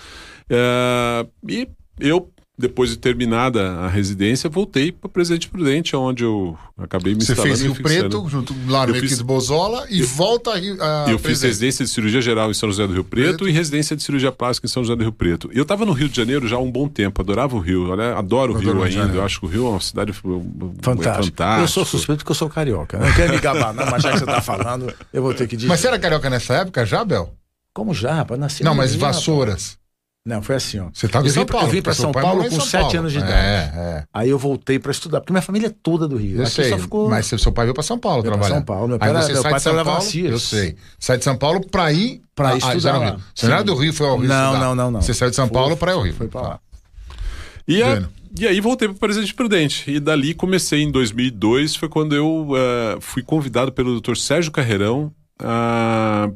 É, 0.48 1.26
e 1.48 1.68
eu, 1.98 2.28
depois 2.60 2.90
de 2.90 2.96
terminada 2.98 3.72
a 3.78 3.88
residência, 3.88 4.48
voltei 4.50 4.92
para 4.92 5.08
Presidente 5.08 5.48
Prudente, 5.48 5.96
onde 5.96 6.22
eu 6.24 6.56
acabei 6.78 7.14
me 7.14 7.22
Você 7.24 7.32
instalando 7.32 7.56
fez 7.56 7.60
e 7.62 7.72
Rio. 7.72 7.82
Preto, 7.82 8.28
junto 8.28 8.54
lá 8.68 8.80
no 8.86 8.90
Eu 8.90 8.92
Melquiades 8.94 9.10
fiz- 9.18 9.22
Bozola 9.22 9.86
e 9.88 10.02
volta 10.02 10.50
a 10.52 10.56
Rio. 10.58 10.76
a 10.82 11.06
Eu 11.08 11.18
fiz 11.18 11.22
presidente. 11.22 11.48
residência 11.50 11.84
de 11.84 11.90
cirurgia 11.90 12.20
geral 12.20 12.50
em 12.50 12.54
São 12.54 12.68
José 12.70 12.86
do 12.86 12.92
Rio 12.92 13.02
Preto, 13.04 13.28
Preto. 13.38 13.48
e 13.48 13.52
residência 13.52 13.96
de 13.96 14.02
cirurgia 14.02 14.30
plástica 14.30 14.66
em 14.66 14.70
São 14.70 14.84
José 14.84 14.94
do 14.94 15.02
Rio 15.02 15.12
Preto. 15.12 15.50
E 15.52 15.56
eu 15.56 15.62
estava 15.62 15.84
no 15.86 15.92
Rio 15.92 16.08
de 16.08 16.16
Janeiro 16.16 16.46
já 16.46 16.56
há 16.56 16.60
um 16.60 16.70
bom 16.70 16.86
tempo, 16.88 17.20
adorava 17.22 17.56
o 17.56 17.58
Rio, 17.58 17.90
olha, 17.90 18.14
adoro 18.16 18.52
o 18.54 18.56
Rio 18.58 18.82
ainda. 18.82 19.14
Eu 19.14 19.24
acho 19.24 19.40
que 19.40 19.46
o 19.46 19.48
Rio 19.48 19.66
é 19.66 19.70
uma 19.70 19.80
cidade 19.80 20.12
Fantástico. 20.12 20.82
fantástica. 20.82 21.60
Eu 21.60 21.68
sou 21.68 21.84
suspeito 21.84 22.18
porque 22.18 22.32
eu 22.32 22.36
sou 22.36 22.48
carioca. 22.48 22.98
Não 22.98 23.12
quero 23.14 23.32
me 23.32 23.40
gabar, 23.40 23.72
não, 23.72 23.86
mas 23.90 24.02
já 24.02 24.12
que 24.12 24.18
você 24.18 24.26
tá 24.26 24.40
falando, 24.40 24.92
eu 25.12 25.22
vou 25.22 25.34
ter 25.34 25.46
que 25.48 25.56
dizer. 25.56 25.68
Mas 25.68 25.80
você 25.80 25.88
era 25.88 25.98
carioca 25.98 26.28
nessa 26.30 26.54
época 26.54 26.84
já, 26.84 27.04
Bel? 27.04 27.34
Como 27.72 27.94
já, 27.94 28.14
rapaz? 28.14 28.38
Nasci 28.40 28.64
Não, 28.64 28.74
mas 28.74 28.92
Rio, 28.92 29.00
rapaz. 29.00 29.78
Não, 30.24 30.42
foi 30.42 30.56
assim, 30.56 30.78
ó. 30.78 30.88
Você 30.92 31.06
estava 31.06 31.24
Eu 31.24 31.30
em 31.30 31.32
São 31.32 31.46
Paulo. 31.46 31.66
eu 31.66 31.70
vim 31.70 31.80
pra 31.80 31.92
porque 31.92 32.02
São 32.02 32.12
Paulo 32.12 32.44
com 32.44 32.50
São 32.50 32.60
sete 32.60 32.82
Paulo. 32.82 32.98
anos 32.98 33.12
de 33.12 33.18
idade. 33.18 33.32
É, 33.32 33.72
é. 33.74 34.04
Aí 34.12 34.28
eu 34.28 34.38
voltei 34.38 34.78
pra 34.78 34.92
estudar, 34.92 35.20
porque 35.20 35.32
minha 35.32 35.40
família 35.40 35.68
é 35.68 35.74
toda 35.82 36.06
do 36.06 36.16
Rio. 36.16 36.36
Eu 36.38 36.42
Aqui 36.42 36.50
sei, 36.52 36.78
ficou. 36.78 37.08
mas 37.08 37.24
seu 37.26 37.50
pai 37.52 37.64
veio 37.64 37.74
para 37.74 37.82
São 37.82 37.98
Paulo 37.98 38.22
trabalhar. 38.22 38.54
São 38.56 38.62
Paulo, 38.62 38.86
meu 38.88 38.98
pai 38.98 39.08
era- 39.08 39.26
meu 39.26 39.42
pai 39.42 39.58
trabalhava 39.60 39.90
Paulo, 39.98 40.10
eu 40.26 40.38
sei. 40.38 40.76
Sai 40.98 41.16
de 41.16 41.24
São 41.24 41.36
Paulo 41.36 41.66
para 41.66 41.90
ir 41.92 42.20
Pra 42.34 42.50
ah, 42.50 42.56
estudar 42.58 42.98
lá. 42.98 43.16
Você 43.34 43.46
não 43.46 43.54
era 43.54 43.64
do 43.64 43.74
Rio, 43.74 43.92
foi 43.94 44.06
ao 44.08 44.18
Rio 44.18 44.28
Não, 44.28 44.58
não, 44.58 44.74
não, 44.74 44.90
não. 44.90 45.02
Você 45.02 45.12
saiu 45.14 45.30
de 45.30 45.36
São 45.36 45.48
Paulo 45.48 45.76
para 45.76 45.92
ir 45.92 45.94
ao 45.94 46.02
Rio. 46.02 46.14
Foi 46.14 46.28
pra 46.28 46.40
lá. 46.42 46.60
E, 47.68 47.82
a- 47.82 48.02
e 48.38 48.46
aí 48.46 48.60
voltei 48.60 48.88
para 48.88 48.96
Presidente 48.98 49.34
Prudente. 49.34 49.90
E 49.90 49.98
dali 50.00 50.32
comecei 50.34 50.82
em 50.82 50.90
2002, 50.90 51.76
foi 51.76 51.88
quando 51.88 52.14
eu 52.14 52.48
eh, 52.56 52.98
fui 53.00 53.22
convidado 53.22 53.72
pelo 53.72 54.00
Dr. 54.00 54.16
Sérgio 54.16 54.52
Carreirão 54.52 55.12
a, 55.38 56.30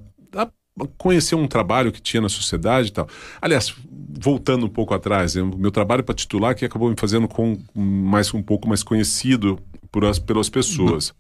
a 0.81 0.87
conhecer 0.99 1.35
um 1.35 1.47
trabalho 1.47 1.93
que 1.93 2.01
tinha 2.01 2.21
na 2.21 2.29
sociedade 2.29 2.89
e 2.89 2.93
tal. 2.93 3.09
Aliás, 3.41 3.75
voltando 4.19 4.67
um 4.67 4.69
pouco 4.69 4.95
atrás, 4.95 5.35
meu 5.37 5.71
trabalho 5.71 6.03
para 6.03 6.15
titular 6.15 6.55
que 6.55 6.65
acabou 6.65 6.91
me 6.91 6.97
fazendo 6.99 7.29
com 7.29 7.57
mais 7.75 8.33
um 8.35 8.43
pouco 8.43 8.69
mais 8.69 8.83
conhecido 8.83 9.59
por 9.91 10.05
as, 10.05 10.19
pelas 10.19 10.49
pessoas. 10.49 11.13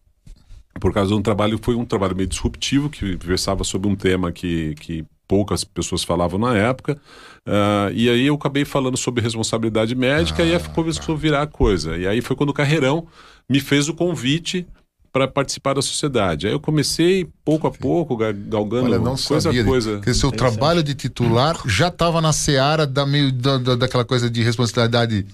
Por 0.81 0.93
causa 0.93 1.11
de 1.11 1.15
um 1.15 1.23
trabalho, 1.23 1.59
foi 1.63 1.77
um 1.77 1.85
trabalho 1.85 2.17
meio 2.17 2.29
disruptivo, 2.29 2.91
que 2.91 3.17
versava 3.17 3.63
sobre 3.63 3.89
um 3.89 3.95
tema 3.95 4.33
que, 4.33 4.75
que 4.75 5.05
poucas 5.29 5.63
pessoas 5.63 6.03
falavam 6.03 6.39
na 6.39 6.57
época. 6.57 7.01
Ah, 7.47 7.91
e 7.95 8.09
aí 8.09 8.27
eu 8.27 8.35
acabei 8.35 8.65
falando 8.65 8.97
sobre 8.97 9.23
responsabilidade 9.23 9.95
médica 9.95 10.43
e 10.43 10.53
aí 10.53 10.69
começou 10.71 11.15
a 11.15 11.19
virar 11.19 11.43
a 11.43 11.47
coisa. 11.47 11.97
E 11.97 12.07
aí 12.07 12.21
foi 12.21 12.35
quando 12.35 12.51
o 12.51 12.55
Carreirão 12.55 13.07
me 13.49 13.61
fez 13.61 13.89
o 13.89 13.95
convite 13.95 14.67
para 15.15 15.29
participar 15.29 15.75
da 15.75 15.81
sociedade. 15.81 16.49
Aí 16.49 16.53
eu 16.53 16.59
comecei 16.59 17.25
pouco 17.45 17.69
a 17.69 17.71
pouco, 17.71 18.17
ga- 18.17 18.33
galgando 18.33 18.87
Olha, 18.87 18.99
não 18.99 19.15
coisa 19.15 19.43
sabia. 19.43 19.63
a 19.63 19.65
coisa. 19.65 19.93
Porque 19.93 20.13
seu 20.13 20.33
trabalho 20.33 20.83
de 20.83 20.93
titular 20.93 21.57
já 21.67 21.87
estava 21.87 22.21
na 22.21 22.33
seara 22.33 22.85
da 22.85 23.07
meio, 23.07 23.31
da, 23.31 23.57
da- 23.59 23.77
daquela 23.77 24.05
coisa 24.05 24.29
de 24.29 24.43
responsabilidade 24.43 25.25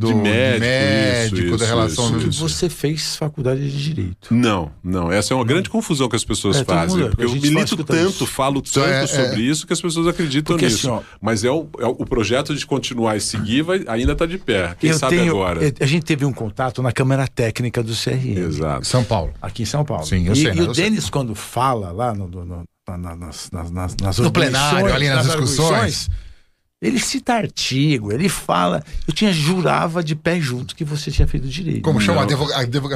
do 0.00 0.06
De 0.08 0.14
médico, 0.14 0.60
médico, 0.60 1.36
isso, 1.36 1.48
da 1.50 1.56
isso, 1.56 1.64
relação. 1.66 2.04
isso, 2.04 2.12
do- 2.14 2.20
Porque 2.22 2.36
você 2.38 2.68
fez 2.70 3.16
faculdade 3.16 3.70
de 3.70 3.84
direito. 3.84 4.32
Não, 4.34 4.70
não. 4.82 5.12
Essa 5.12 5.34
é 5.34 5.36
uma 5.36 5.44
grande 5.44 5.68
confusão 5.68 6.08
que 6.08 6.16
as 6.16 6.24
pessoas 6.24 6.56
É, 6.56 6.64
fazem. 6.64 6.96
mundo- 6.98 7.10
porque 7.10 7.22
a 7.22 7.26
eu 7.26 7.32
milito 7.34 7.84
tanto, 7.84 8.08
isso. 8.10 8.26
falo 8.26 8.62
Só 8.64 8.80
tanto 8.82 8.92
é- 8.92 9.06
sobre 9.06 9.42
isso 9.42 9.66
que 9.66 9.72
as 9.74 9.80
pessoas 9.80 10.06
acreditam 10.06 10.54
Porque 10.56 10.66
nisso. 10.66 10.88
assim, 10.90 10.96
ó- 10.96 11.02
Mas 11.20 11.44
é 11.44 11.50
o, 11.50 11.68
é 11.78 11.86
o- 11.86 12.06
projeto 12.06 12.54
de 12.56 12.66
continuar 12.66 13.16
e 13.16 13.20
seguir 13.20 13.62
vai, 13.62 13.84
ainda 13.86 14.12
está 14.12 14.24
de 14.26 14.38
pé. 14.38 14.74
Quem 14.80 14.92
sabe 14.94 15.16
tenho- 15.18 15.32
agora? 15.32 15.62
eu- 15.62 15.72
A 15.80 15.86
gente 15.86 16.04
teve 16.04 16.24
um 16.24 16.32
contato 16.32 16.82
na 16.82 16.90
Câmara 16.92 17.28
Técnica 17.28 17.82
do 17.82 17.94
CRM. 17.94 18.38
Exato. 18.40 18.86
São 18.86 19.04
Paulo. 19.04 19.32
Aqui 19.40 19.62
em 19.62 19.66
São 19.66 19.84
Paulo. 19.84 20.06
Sim, 20.06 20.26
eu 20.26 20.32
e, 20.32 20.36
sei, 20.36 20.50
E 20.52 20.54
né? 20.54 20.62
o 20.62 20.74
sei. 20.74 20.84
Denis, 20.84 21.10
quando 21.10 21.34
fala 21.34 21.92
lá 21.92 22.14
no, 22.14 22.26
no- 22.26 22.44
no- 22.44 22.64
na- 22.88 22.98
na- 22.98 23.16
nas, 23.16 23.50
nas, 23.52 23.70
nas, 23.70 23.96
nas 23.96 24.18
No 24.18 24.32
plenário, 24.32 24.92
ali 24.92 25.08
nas 25.08 25.26
discussões. 25.26 26.08
Ele 26.82 26.98
cita 26.98 27.34
artigo, 27.34 28.10
ele 28.10 28.26
fala. 28.26 28.82
Eu 29.06 29.12
tinha 29.12 29.30
jurava 29.30 30.02
de 30.02 30.16
pé 30.16 30.40
junto 30.40 30.74
que 30.74 30.82
você 30.82 31.10
tinha 31.10 31.28
feito 31.28 31.46
direito. 31.46 31.82
Como 31.82 32.00
chama? 32.00 32.26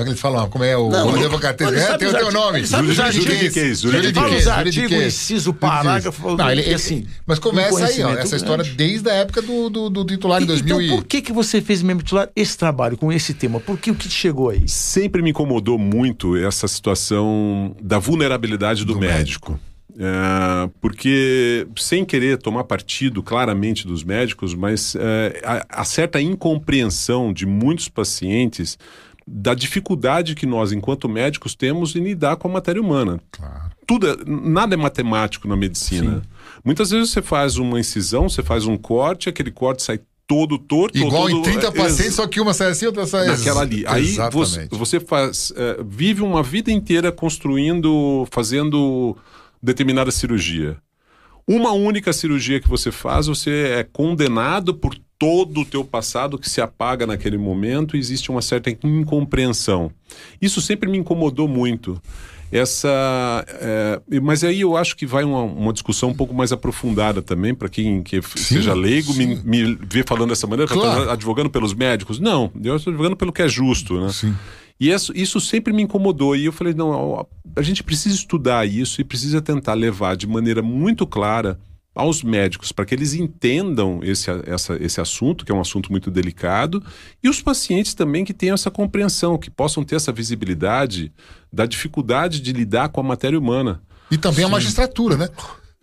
Eles 0.06 0.18
falam, 0.18 0.48
como 0.48 0.64
é 0.64 0.74
o 0.74 0.88
advogado? 1.18 1.62
É, 1.62 1.98
tem 1.98 2.08
o 2.08 2.14
teu 2.14 2.32
nome. 2.32 2.64
Juridiquês. 2.64 3.84
Ele 3.84 4.12
fala 4.14 4.36
os 4.36 4.48
artigos, 4.48 4.92
inciso, 5.06 5.52
parágrafo. 5.52 6.34
Não, 6.34 6.50
ele, 6.50 6.72
assim, 6.72 7.06
mas 7.26 7.38
começa 7.38 7.84
aí, 7.84 8.02
ó, 8.02 8.14
essa 8.14 8.36
história 8.36 8.64
desde 8.64 9.10
a 9.10 9.14
época 9.14 9.42
do, 9.42 9.68
do, 9.68 9.90
do 9.90 10.04
titular 10.06 10.42
em 10.42 10.46
2000 10.46 10.80
Então, 10.80 10.96
por 10.96 11.04
que, 11.04 11.20
que 11.20 11.32
você 11.32 11.60
fez 11.60 11.82
mesmo 11.82 12.02
titular 12.02 12.30
esse 12.34 12.56
trabalho 12.56 12.96
com 12.96 13.12
esse 13.12 13.34
tema? 13.34 13.60
Por 13.60 13.76
que 13.78 13.90
o 13.90 13.94
que 13.94 14.08
chegou 14.08 14.48
aí? 14.48 14.66
Sempre 14.66 15.20
me 15.20 15.28
incomodou 15.28 15.78
muito 15.78 16.38
essa 16.38 16.66
situação 16.66 17.76
da 17.82 17.98
vulnerabilidade 17.98 18.82
do, 18.82 18.94
do 18.94 19.00
médico. 19.00 19.52
médico. 19.52 19.73
É, 19.96 20.70
porque, 20.80 21.66
sem 21.76 22.04
querer 22.04 22.38
tomar 22.38 22.64
partido 22.64 23.22
claramente 23.22 23.87
dos 23.87 24.02
médicos, 24.02 24.54
mas 24.54 24.96
é, 24.96 25.40
há, 25.44 25.66
há 25.68 25.85
certa 25.85 26.20
incompreensão 26.20 27.33
de 27.33 27.46
muitos 27.46 27.88
pacientes 27.88 28.76
da 29.26 29.54
dificuldade 29.54 30.35
que 30.35 30.46
nós, 30.46 30.72
enquanto 30.72 31.09
médicos, 31.09 31.54
temos 31.54 31.96
em 31.96 32.04
lidar 32.04 32.37
com 32.37 32.48
a 32.48 32.52
matéria 32.52 32.80
humana. 32.80 33.20
Claro. 33.30 33.70
Tudo 33.87 34.09
é, 34.09 34.16
nada 34.26 34.74
é 34.74 34.76
matemático 34.76 35.48
na 35.48 35.57
medicina. 35.57 36.16
Sim. 36.16 36.22
Muitas 36.64 36.90
vezes 36.90 37.11
você 37.11 37.22
faz 37.22 37.57
uma 37.57 37.78
incisão, 37.78 38.28
você 38.28 38.42
faz 38.42 38.66
um 38.66 38.76
corte, 38.76 39.28
aquele 39.28 39.50
corte 39.50 39.83
sai 39.83 40.00
todo 40.26 40.59
torto. 40.59 40.96
Igual 40.98 41.28
todo, 41.28 41.38
em 41.38 41.42
30 41.42 41.72
pacientes, 41.72 42.14
só 42.14 42.26
que 42.26 42.40
uma 42.40 42.54
sai 42.54 42.70
assim, 42.70 42.87
outra 42.87 43.07
sai 43.07 43.26
Naquela 43.26 43.62
ali. 43.62 43.85
Aí 43.87 44.16
você, 44.30 44.68
você, 44.70 45.00
faz, 45.00 45.52
é, 45.57 45.83
vive 45.85 46.22
uma 46.22 46.42
vida 46.42 46.70
inteira 46.70 47.12
construindo, 47.12 48.26
fazendo 48.30 49.16
determinada 49.64 50.11
cirurgia. 50.11 50.77
Uma 51.46 51.72
única 51.72 52.12
cirurgia 52.12 52.61
que 52.61 52.68
você 52.68 52.90
faz, 52.90 53.27
você 53.27 53.74
é 53.79 53.85
condenado 53.85 54.74
por 54.74 54.94
todo 55.18 55.61
o 55.61 55.64
teu 55.64 55.85
passado 55.85 56.38
que 56.38 56.48
se 56.48 56.61
apaga 56.61 57.07
naquele 57.07 57.38
momento 57.38 57.96
e 57.96 57.98
existe 57.98 58.31
uma 58.31 58.42
certa 58.42 58.70
incompreensão. 58.70 59.90
Isso 60.40 60.61
sempre 60.61 60.90
me 60.90 60.98
incomodou 60.98 61.48
muito. 61.48 62.00
Essa, 62.53 63.44
é, 63.48 64.00
mas 64.20 64.44
aí 64.44 64.61
eu 64.61 64.77
acho 64.77 64.96
que 64.96 65.07
vai 65.07 65.24
uma, 65.24 65.42
uma, 65.42 65.72
discussão 65.72 66.11
um 66.11 66.14
pouco 66.14 66.33
mais 66.33 66.53
aprofundada 66.53 67.20
também 67.20 67.53
para 67.53 67.68
quem 67.68 68.03
que 68.03 68.22
sim, 68.22 68.57
seja 68.57 68.72
leigo 68.72 69.12
me, 69.14 69.37
me 69.37 69.74
vê 69.74 70.05
falando 70.07 70.29
dessa 70.29 70.46
maneira, 70.46 70.72
claro. 70.72 71.11
advogando 71.11 71.50
pelos 71.50 71.74
médicos. 71.74 72.20
Não, 72.20 72.53
eu 72.62 72.77
estou 72.77 72.92
advogando 72.92 73.16
pelo 73.16 73.33
que 73.33 73.42
é 73.42 73.48
justo, 73.48 74.00
né? 74.00 74.12
Sim. 74.12 74.35
E 74.78 74.90
isso, 74.90 75.12
isso 75.14 75.40
sempre 75.40 75.72
me 75.72 75.82
incomodou. 75.82 76.34
E 76.37 76.46
eu 76.46 76.52
falei: 76.52 76.74
não, 76.74 77.26
a 77.56 77.62
gente 77.62 77.82
precisa 77.82 78.14
estudar 78.14 78.66
isso 78.66 79.00
e 79.00 79.04
precisa 79.04 79.40
tentar 79.40 79.74
levar 79.74 80.16
de 80.16 80.26
maneira 80.26 80.62
muito 80.62 81.06
clara 81.06 81.58
aos 81.94 82.24
médicos 82.24 82.72
para 82.72 82.84
que 82.84 82.94
eles 82.94 83.14
entendam 83.14 84.00
esse, 84.02 84.28
essa, 84.46 84.74
esse 84.82 85.00
assunto, 85.00 85.44
que 85.44 85.52
é 85.52 85.54
um 85.54 85.60
assunto 85.60 85.92
muito 85.92 86.10
delicado, 86.10 86.82
e 87.22 87.28
os 87.28 87.40
pacientes 87.40 87.94
também 87.94 88.24
que 88.24 88.34
tenham 88.34 88.54
essa 88.54 88.70
compreensão, 88.70 89.38
que 89.38 89.48
possam 89.48 89.84
ter 89.84 89.94
essa 89.94 90.10
visibilidade 90.10 91.12
da 91.52 91.66
dificuldade 91.66 92.40
de 92.40 92.52
lidar 92.52 92.88
com 92.88 93.00
a 93.00 93.04
matéria 93.04 93.38
humana. 93.38 93.80
E 94.10 94.18
também 94.18 94.40
Sim. 94.40 94.46
a 94.46 94.48
magistratura, 94.48 95.16
né? 95.16 95.28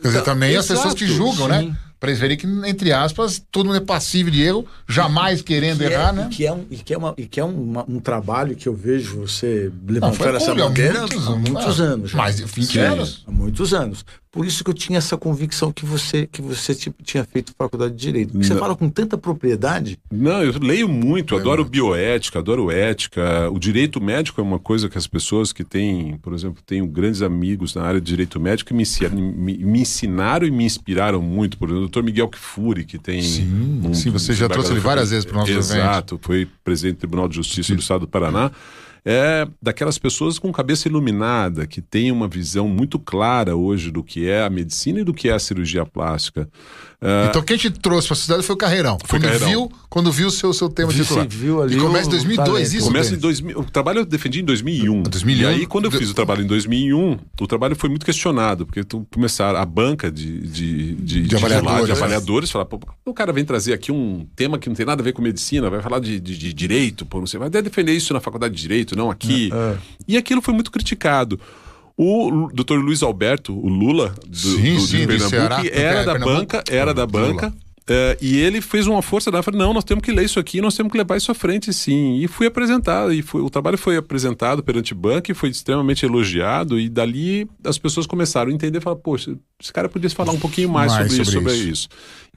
Quer 0.01 0.09
dizer, 0.09 0.23
também 0.23 0.51
Exato. 0.51 0.73
as 0.73 0.79
pessoas 0.79 0.93
que 0.93 1.07
julgam, 1.07 1.47
né? 1.47 1.61
Sim. 1.61 1.69
né? 1.69 1.77
Para 2.01 2.09
eles 2.09 2.19
verem 2.19 2.35
que, 2.35 2.47
entre 2.67 2.91
aspas, 2.91 3.39
todo 3.51 3.67
mundo 3.67 3.77
é 3.77 3.79
passível 3.79 4.31
de 4.31 4.41
erro, 4.41 4.65
jamais 4.87 5.43
querendo 5.43 5.83
é, 5.83 5.85
errar, 5.85 6.11
né? 6.11 6.29
E 6.31 6.35
que 6.35 6.47
é, 6.47 6.51
um, 6.51 6.65
e 6.71 6.77
que 6.77 6.93
é, 6.95 6.97
uma, 6.97 7.13
e 7.15 7.27
que 7.27 7.39
é 7.39 7.43
uma, 7.43 7.85
um 7.87 7.99
trabalho 7.99 8.55
que 8.55 8.67
eu 8.67 8.73
vejo 8.73 9.19
você 9.19 9.71
levantar 9.87 10.33
essa 10.33 10.55
bandeira 10.55 10.97
há 10.97 11.01
muitos, 11.01 11.27
há 11.27 11.35
muitos 11.35 11.79
anos. 11.79 12.09
Já. 12.09 12.17
Mais 12.17 12.37
de 12.37 12.45
20 12.45 12.79
anos. 12.79 13.23
Há 13.27 13.31
muitos 13.31 13.71
anos. 13.71 14.03
Por 14.31 14.45
isso 14.45 14.63
que 14.63 14.69
eu 14.69 14.73
tinha 14.73 14.97
essa 14.97 15.17
convicção 15.17 15.73
que 15.73 15.85
você 15.85 16.25
que 16.25 16.41
você 16.41 16.73
tipo, 16.73 17.03
tinha 17.03 17.25
feito 17.25 17.51
faculdade 17.57 17.93
de 17.93 17.99
direito. 17.99 18.31
Porque 18.31 18.47
você 18.47 18.55
fala 18.55 18.77
com 18.77 18.89
tanta 18.89 19.17
propriedade. 19.17 19.99
Não, 20.09 20.41
eu 20.41 20.53
leio 20.57 20.87
muito, 20.87 21.35
adoro 21.35 21.65
bioética, 21.65 22.39
adoro 22.39 22.71
ética. 22.71 23.49
O 23.51 23.59
direito 23.59 24.01
médico 24.01 24.39
é 24.39 24.43
uma 24.43 24.57
coisa 24.57 24.87
que 24.87 24.97
as 24.97 25.05
pessoas 25.05 25.51
que 25.51 25.65
têm, 25.65 26.17
por 26.21 26.33
exemplo, 26.33 26.63
tenho 26.65 26.87
grandes 26.87 27.21
amigos 27.21 27.75
na 27.75 27.83
área 27.83 27.99
de 27.99 28.07
direito 28.07 28.39
médico 28.39 28.69
que 28.69 28.73
me, 28.73 28.85
me, 29.11 29.57
me 29.57 29.81
ensinaram 29.81 30.47
e 30.47 30.51
me 30.51 30.63
inspiraram 30.63 31.21
muito. 31.21 31.57
Por 31.57 31.65
exemplo, 31.65 31.83
o 31.83 31.87
doutor 31.87 32.01
Miguel 32.01 32.29
Kfouri, 32.29 32.85
que 32.85 32.97
tem. 32.97 33.21
Sim, 33.21 33.81
um, 33.83 33.93
sim 33.93 34.09
você 34.11 34.31
já 34.31 34.47
trouxe 34.47 34.71
ele 34.71 34.79
várias 34.79 35.09
vezes 35.09 35.25
para 35.25 35.35
o 35.35 35.39
nosso 35.39 35.51
Exato, 35.51 35.73
evento. 35.73 35.89
Exato, 35.91 36.19
foi 36.21 36.47
presidente 36.63 36.95
do 36.95 36.99
Tribunal 36.99 37.27
de 37.27 37.35
Justiça 37.35 37.67
sim. 37.67 37.75
do 37.75 37.81
Estado 37.81 38.01
do 38.01 38.07
Paraná 38.07 38.49
é 39.05 39.47
daquelas 39.61 39.97
pessoas 39.97 40.37
com 40.37 40.51
cabeça 40.51 40.87
iluminada, 40.87 41.65
que 41.65 41.81
tem 41.81 42.11
uma 42.11 42.27
visão 42.27 42.67
muito 42.67 42.99
clara 42.99 43.55
hoje 43.55 43.91
do 43.91 44.03
que 44.03 44.29
é 44.29 44.43
a 44.43 44.49
medicina 44.49 44.99
e 45.01 45.03
do 45.03 45.13
que 45.13 45.29
é 45.29 45.33
a 45.33 45.39
cirurgia 45.39 45.85
plástica. 45.85 46.49
Uh, 47.01 47.29
então 47.29 47.41
quem 47.41 47.57
te 47.57 47.69
trouxe 47.71 48.07
para 48.07 48.13
a 48.15 48.19
cidade 48.19 48.43
foi 48.43 48.53
o 48.53 48.57
Carreirão. 48.57 48.97
Foi 49.03 49.19
quando 49.19 49.23
Carreirão. 49.23 49.49
viu, 49.49 49.71
quando 49.89 50.11
viu 50.11 50.27
o 50.27 50.31
seu, 50.31 50.53
seu 50.53 50.69
tema 50.69 50.93
de 50.93 51.01
titular. 51.01 51.27
Viu 51.27 51.61
ali 51.61 51.75
e 51.75 51.79
começa 51.79 52.07
em 52.07 52.11
2002 52.11 52.73
isso? 52.73 52.85
Começa 52.85 53.15
em 53.15 53.17
2000. 53.17 53.59
O 53.59 53.63
trabalho 53.63 53.99
eu 53.99 54.05
defendi 54.05 54.41
em 54.41 54.45
2001. 54.45 55.03
2001. 55.03 55.41
E 55.41 55.45
aí 55.45 55.65
quando 55.65 55.85
eu 55.85 55.91
fiz 55.91 56.09
o 56.09 56.13
trabalho 56.13 56.43
em 56.43 56.47
2001, 56.47 57.17
o 57.39 57.47
trabalho 57.47 57.75
foi 57.75 57.89
muito 57.89 58.05
questionado, 58.05 58.65
porque 58.65 58.83
tu 58.83 59.07
começaram 59.11 59.57
a 59.59 59.65
banca 59.65 60.11
de 60.11 60.41
de, 60.41 60.95
de, 60.95 61.21
de 61.23 61.35
avaliadores, 61.35 61.85
de 61.85 61.91
avaliadores 61.91 62.51
falar, 62.51 62.67
o 63.05 63.13
cara 63.13 63.31
vem 63.33 63.45
trazer 63.45 63.73
aqui 63.73 63.91
um 63.91 64.25
tema 64.35 64.57
que 64.57 64.69
não 64.69 64.75
tem 64.75 64.85
nada 64.85 65.01
a 65.01 65.03
ver 65.03 65.13
com 65.13 65.21
medicina, 65.21 65.69
vai 65.69 65.81
falar 65.81 65.99
de, 65.99 66.19
de, 66.19 66.37
de 66.37 66.53
direito, 66.53 67.05
pô, 67.05 67.19
não 67.19 67.27
sei, 67.27 67.39
vai 67.39 67.49
defender 67.49 67.93
isso 67.93 68.13
na 68.13 68.19
faculdade 68.19 68.55
de 68.55 68.61
direito, 68.61 68.95
não 68.95 69.09
aqui. 69.09 69.49
É, 69.51 69.55
é. 69.55 69.77
E 70.07 70.17
aquilo 70.17 70.41
foi 70.41 70.53
muito 70.53 70.71
criticado. 70.71 71.39
O 72.03 72.49
doutor 72.51 72.79
Luiz 72.79 73.03
Alberto, 73.03 73.53
o 73.53 73.69
Lula, 73.69 74.15
do, 74.25 74.35
sim, 74.35 74.73
do, 74.73 74.81
sim, 74.81 75.05
Pernambuco, 75.05 75.29
Ceará, 75.29 75.61
era, 75.71 76.03
da 76.03 76.17
banca, 76.17 76.63
era 76.67 76.93
da 76.95 77.05
banca, 77.05 77.53
Uh, 77.91 78.15
e 78.21 78.37
ele 78.37 78.61
fez 78.61 78.85
uma 78.85 79.01
força 79.01 79.31
da 79.31 79.41
falei, 79.41 79.59
não, 79.59 79.73
nós 79.73 79.83
temos 79.83 80.03
que 80.03 80.11
ler 80.11 80.23
isso 80.23 80.39
aqui, 80.39 80.61
nós 80.61 80.75
temos 80.75 80.91
que 80.91 80.97
levar 80.97 81.17
isso 81.17 81.31
à 81.31 81.35
frente, 81.35 81.73
sim. 81.73 82.19
E 82.19 82.27
fui 82.27 82.45
apresentado, 82.45 83.11
e 83.11 83.21
foi, 83.21 83.41
o 83.41 83.49
trabalho 83.49 83.77
foi 83.77 83.97
apresentado 83.97 84.63
perante 84.63 84.93
banco 84.93 85.31
e 85.31 85.33
foi 85.33 85.49
extremamente 85.49 86.05
elogiado, 86.05 86.79
e 86.79 86.87
dali 86.87 87.49
as 87.65 87.77
pessoas 87.77 88.05
começaram 88.05 88.51
a 88.51 88.53
entender 88.53 88.77
e 88.77 88.81
falar, 88.81 88.97
poxa, 88.97 89.35
esse 89.59 89.73
cara 89.73 89.89
podia 89.89 90.09
falar 90.11 90.31
um 90.31 90.39
pouquinho 90.39 90.69
mais, 90.69 90.93
mais 90.93 91.11
sobre, 91.11 91.25
sobre, 91.25 91.51
isso, 91.51 91.57
sobre 91.57 91.71
isso. 91.71 91.89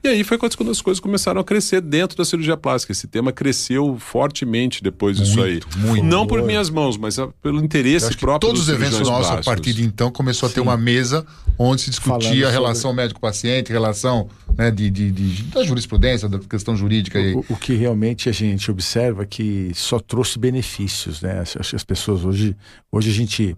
E 0.05 0.07
aí 0.07 0.23
foi 0.23 0.37
quando 0.37 0.69
as 0.69 0.83
coisas 0.83 0.99
começaram 0.99 1.41
a 1.41 1.43
crescer 1.43 1.81
dentro 1.81 2.15
da 2.15 2.23
cirurgia 2.23 2.55
plástica. 2.55 2.91
Esse 2.91 3.07
tema 3.07 3.31
cresceu 3.31 3.97
fortemente 3.97 4.83
depois 4.83 5.17
disso 5.17 5.41
aí. 5.41 5.59
Muito, 5.77 6.03
Não 6.03 6.27
por 6.27 6.43
minhas 6.43 6.69
mãos, 6.69 6.95
mas 6.95 7.17
pelo 7.41 7.59
interesse 7.63 8.15
próprio 8.15 8.51
Todos 8.51 8.61
os 8.61 8.69
eventos 8.69 8.99
nossos, 8.99 9.31
a 9.31 9.41
partir 9.41 9.73
de 9.73 9.83
então, 9.83 10.11
começou 10.11 10.45
a 10.45 10.49
ter 10.51 10.61
Sim. 10.61 10.67
uma 10.67 10.77
mesa 10.77 11.25
onde 11.57 11.81
se 11.81 11.89
discutia 11.89 12.29
Falando 12.29 12.45
a 12.45 12.51
relação 12.51 12.91
sobre... 12.91 13.01
médico-paciente, 13.01 13.71
relação 13.71 14.29
né, 14.55 14.69
de, 14.69 14.91
de, 14.91 15.11
de, 15.11 15.43
da 15.45 15.63
jurisprudência, 15.63 16.29
da 16.29 16.37
questão 16.37 16.75
jurídica. 16.75 17.19
O, 17.19 17.53
o, 17.53 17.57
que 17.57 17.73
realmente 17.73 18.29
a 18.29 18.31
gente 18.31 18.69
observa 18.69 19.23
é 19.23 19.25
que 19.25 19.71
só 19.73 19.99
trouxe 19.99 20.37
benefícios, 20.37 21.19
né? 21.23 21.39
As, 21.39 21.73
as 21.73 21.83
pessoas 21.83 22.23
hoje, 22.23 22.55
hoje 22.91 23.09
a 23.09 23.13
gente, 23.13 23.57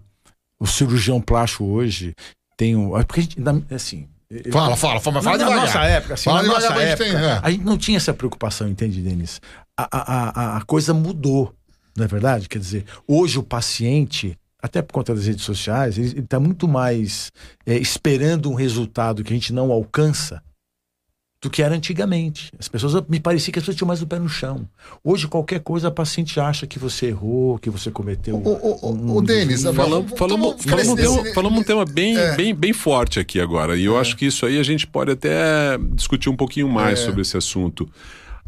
o 0.58 0.66
cirurgião 0.66 1.20
plástico 1.20 1.64
hoje 1.64 2.14
tem 2.56 2.74
um, 2.74 2.96
é 2.96 3.04
porque 3.04 3.20
a 3.20 3.22
gente, 3.24 3.36
assim, 3.70 4.08
Fala, 4.52 4.76
fala, 4.76 5.00
fala, 5.00 5.22
fala 5.22 5.38
na, 5.38 5.48
na 5.48 5.56
nossa 5.56 5.84
época, 5.84 6.14
assim, 6.14 6.24
fala 6.24 6.42
na 6.42 6.48
nossa 6.48 6.66
época, 6.66 6.82
a 6.82 6.86
gente, 6.86 6.98
tem, 6.98 7.14
é. 7.14 7.40
a 7.42 7.50
gente 7.50 7.64
não 7.64 7.78
tinha 7.78 7.96
essa 7.96 8.12
preocupação, 8.12 8.68
entende, 8.68 9.00
Denis? 9.00 9.40
A, 9.74 9.88
a, 9.90 10.28
a, 10.28 10.56
a 10.58 10.60
coisa 10.62 10.92
mudou, 10.92 11.54
não 11.96 12.04
é 12.04 12.08
verdade? 12.08 12.46
Quer 12.46 12.58
dizer, 12.58 12.84
hoje 13.06 13.38
o 13.38 13.42
paciente, 13.42 14.38
até 14.62 14.82
por 14.82 14.92
conta 14.92 15.14
das 15.14 15.26
redes 15.26 15.44
sociais, 15.44 15.96
ele 15.96 16.20
está 16.20 16.38
muito 16.38 16.68
mais 16.68 17.32
é, 17.64 17.78
esperando 17.78 18.50
um 18.50 18.54
resultado 18.54 19.24
que 19.24 19.32
a 19.32 19.36
gente 19.36 19.50
não 19.50 19.72
alcança 19.72 20.42
do 21.40 21.48
que 21.48 21.62
era 21.62 21.74
antigamente. 21.74 22.50
As 22.58 22.66
pessoas 22.66 23.04
me 23.08 23.20
parecia 23.20 23.52
que 23.52 23.58
as 23.58 23.62
pessoas 23.62 23.76
tinham 23.76 23.86
mais 23.86 24.02
o 24.02 24.06
pé 24.06 24.18
no 24.18 24.28
chão. 24.28 24.68
Hoje 25.04 25.28
qualquer 25.28 25.60
coisa 25.60 25.88
a 25.88 25.90
paciente 25.90 26.40
acha 26.40 26.66
que 26.66 26.78
você 26.78 27.06
errou, 27.06 27.58
que 27.58 27.70
você 27.70 27.90
cometeu. 27.90 28.36
O, 28.36 28.86
o, 28.86 28.92
um, 28.92 29.16
o 29.16 29.22
Denis, 29.22 29.62
falamos, 29.62 30.12
falamos, 30.16 30.64
falamos, 30.64 30.88
um 30.88 30.96
tema, 30.96 31.24
falamos 31.34 31.60
um 31.60 31.62
tema 31.62 31.84
bem, 31.84 32.16
é. 32.16 32.34
bem, 32.34 32.54
bem 32.54 32.72
forte 32.72 33.20
aqui 33.20 33.40
agora. 33.40 33.76
E 33.76 33.84
eu 33.84 33.96
é. 33.96 34.00
acho 34.00 34.16
que 34.16 34.26
isso 34.26 34.44
aí 34.44 34.58
a 34.58 34.64
gente 34.64 34.86
pode 34.86 35.12
até 35.12 35.78
discutir 35.92 36.28
um 36.28 36.36
pouquinho 36.36 36.68
mais 36.68 37.00
é. 37.00 37.04
sobre 37.04 37.22
esse 37.22 37.36
assunto. 37.36 37.88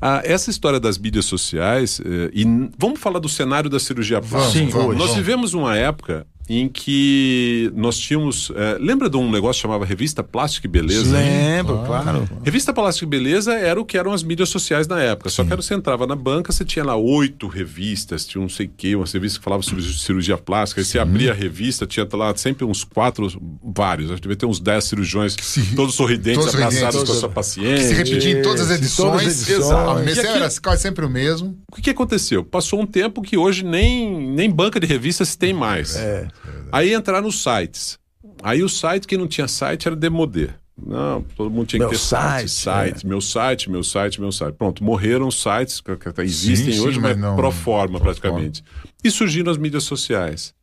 Ah, 0.03 0.23
essa 0.25 0.51
história 0.51 0.81
das 0.81 0.97
mídias 0.97 1.27
sociais, 1.27 2.01
eh, 2.03 2.31
e 2.33 2.45
vamos 2.79 2.99
falar 2.99 3.19
do 3.19 3.29
cenário 3.29 3.69
da 3.69 3.79
cirurgia 3.79 4.21
plástica. 4.21 4.65
Sim, 4.65 4.71
vamos, 4.71 4.97
Nós 4.97 5.15
vivemos 5.15 5.53
uma 5.53 5.77
época 5.77 6.27
em 6.53 6.69
que 6.69 7.71
nós 7.77 7.97
tínhamos. 7.97 8.51
É, 8.57 8.77
lembra 8.81 9.09
de 9.09 9.17
um 9.17 9.31
negócio 9.31 9.61
que 9.61 9.63
chamava 9.63 9.85
Revista 9.85 10.21
Plástica 10.21 10.67
e 10.67 10.71
Beleza? 10.71 11.17
Lembro, 11.17 11.79
claro. 11.87 12.03
claro. 12.03 12.29
Revista 12.43 12.73
Plástica 12.73 13.07
e 13.07 13.09
Beleza 13.09 13.55
era 13.55 13.81
o 13.81 13.85
que 13.85 13.97
eram 13.97 14.13
as 14.13 14.25
mídias 14.25 14.49
sociais 14.49 14.89
na 14.89 15.01
época. 15.01 15.31
Sim. 15.31 15.37
Só 15.37 15.45
que 15.45 15.55
você 15.55 15.75
entrava 15.75 16.09
na 16.09 16.17
banca, 16.17 16.51
você 16.51 16.65
tinha 16.65 16.85
lá 16.85 16.97
oito 16.97 17.47
revistas, 17.47 18.27
tinha 18.27 18.43
não 18.43 18.49
sei 18.49 18.67
o 18.67 18.71
quê, 18.77 18.97
umas 18.97 19.13
revistas 19.13 19.39
que 19.39 19.45
falavam 19.45 19.63
sobre 19.63 19.85
cirurgia 19.85 20.37
plástica. 20.37 20.81
Aí 20.81 20.85
você 20.85 20.99
abria 20.99 21.31
a 21.31 21.35
revista, 21.35 21.87
tinha 21.87 22.05
lá 22.15 22.37
sempre 22.37 22.65
uns 22.65 22.83
quatro, 22.83 23.29
vários, 23.63 24.11
acho 24.11 24.17
que 24.17 24.23
devia 24.23 24.37
ter 24.37 24.47
uns 24.47 24.59
dez 24.59 24.83
cirurgiões, 24.83 25.37
Sim. 25.41 25.77
todos 25.77 25.95
sorridentes, 25.95 26.41
todos 26.41 26.55
abraçados 26.57 26.81
sorridentes, 26.81 27.11
com 27.11 27.17
a 27.17 27.21
sua 27.21 27.29
paciente. 27.29 27.81
Que 27.81 27.85
se 27.85 27.95
repetia 27.95 28.41
em 28.41 28.43
todas 28.43 28.63
as 28.63 28.77
edições. 28.77 29.09
Todas 29.09 29.27
as 29.27 29.49
edições. 29.49 29.67
Exato. 29.67 30.31
A 30.31 30.37
era 30.37 30.51
quase 30.61 30.83
sempre 30.83 31.05
o 31.05 31.09
mesmo. 31.09 31.57
O 31.71 31.77
que, 31.77 31.83
que 31.83 31.91
aconteceu? 31.91 32.43
Passou 32.45 32.81
um 32.81 32.87
tempo 32.87 33.23
que 33.23 33.37
hoje 33.37 33.65
nem, 33.65 34.33
nem 34.33 34.51
banca 34.51 34.81
de 34.81 34.87
revistas 34.89 35.29
se 35.29 35.39
tem 35.39 35.55
mais. 35.55 35.95
É. 35.95 36.27
Aí 36.73 36.93
entrar 36.93 37.21
nos 37.23 37.43
sites. 37.43 37.99
Aí 38.43 38.63
o 38.63 38.69
site 38.69 39.07
que 39.07 39.17
não 39.17 39.27
tinha 39.27 39.49
site 39.49 39.87
era 39.87 39.97
Demodê. 39.97 40.51
Não, 40.87 41.23
todo 41.37 41.51
mundo 41.51 41.67
tinha 41.67 41.81
Meu 41.81 41.89
que 41.91 41.95
ter 41.97 42.01
site, 42.01 42.49
site, 42.49 42.93
site, 42.95 43.07
meu 43.07 43.21
site, 43.21 43.71
meu 43.71 43.85
site, 43.85 44.21
meu 44.21 44.33
site. 44.33 44.55
Pronto, 44.55 44.83
morreram 44.83 45.29
os 45.29 45.41
sites 45.41 45.81
que 45.81 45.95
que 45.97 46.21
existem 46.23 46.73
Sim, 46.73 46.81
hoje, 46.81 46.95
sim, 46.95 47.01
mas 47.03 47.13
mas 47.13 47.19
não- 47.19 47.37
pro 47.37 47.51
forma 47.51 48.01
praticamente. 48.01 48.65
E 49.05 49.11
surgiram 49.11 49.51
as 49.53 49.59
mídias 49.59 49.85
sociais. 49.85 50.55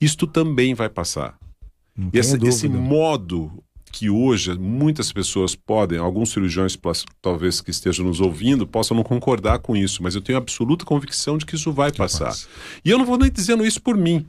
Isto 0.00 0.26
também 0.26 0.74
vai 0.74 0.88
passar. 0.88 1.36
Não 1.96 2.08
E 2.08 2.10
tenho 2.10 2.20
esse, 2.48 2.68
modo 2.68 3.62
que 3.90 4.10
hoje 4.10 4.56
muitas 4.58 5.10
pessoas 5.10 5.54
podem, 5.54 5.98
alguns 5.98 6.30
cirurgiões 6.30 6.76
talvez 7.22 7.62
que 7.62 7.70
estejam 7.70 8.04
nos 8.04 8.20
ouvindo, 8.20 8.66
possam 8.66 8.94
não 8.94 9.02
concordar 9.02 9.58
com 9.60 9.74
isso, 9.74 10.02
mas 10.02 10.14
eu 10.14 10.20
tenho 10.20 10.36
absoluta 10.36 10.84
convicção 10.84 11.38
de 11.38 11.46
que 11.46 11.54
isso 11.54 11.72
vai 11.72 11.90
passar. 11.90 12.26
passa. 12.26 12.46
E 12.84 12.90
eu 12.90 12.98
não 12.98 13.06
vou 13.06 13.16
nem 13.16 13.30
dizendo 13.30 13.64
isso 13.64 13.80
por 13.80 13.96
mim. 13.96 14.26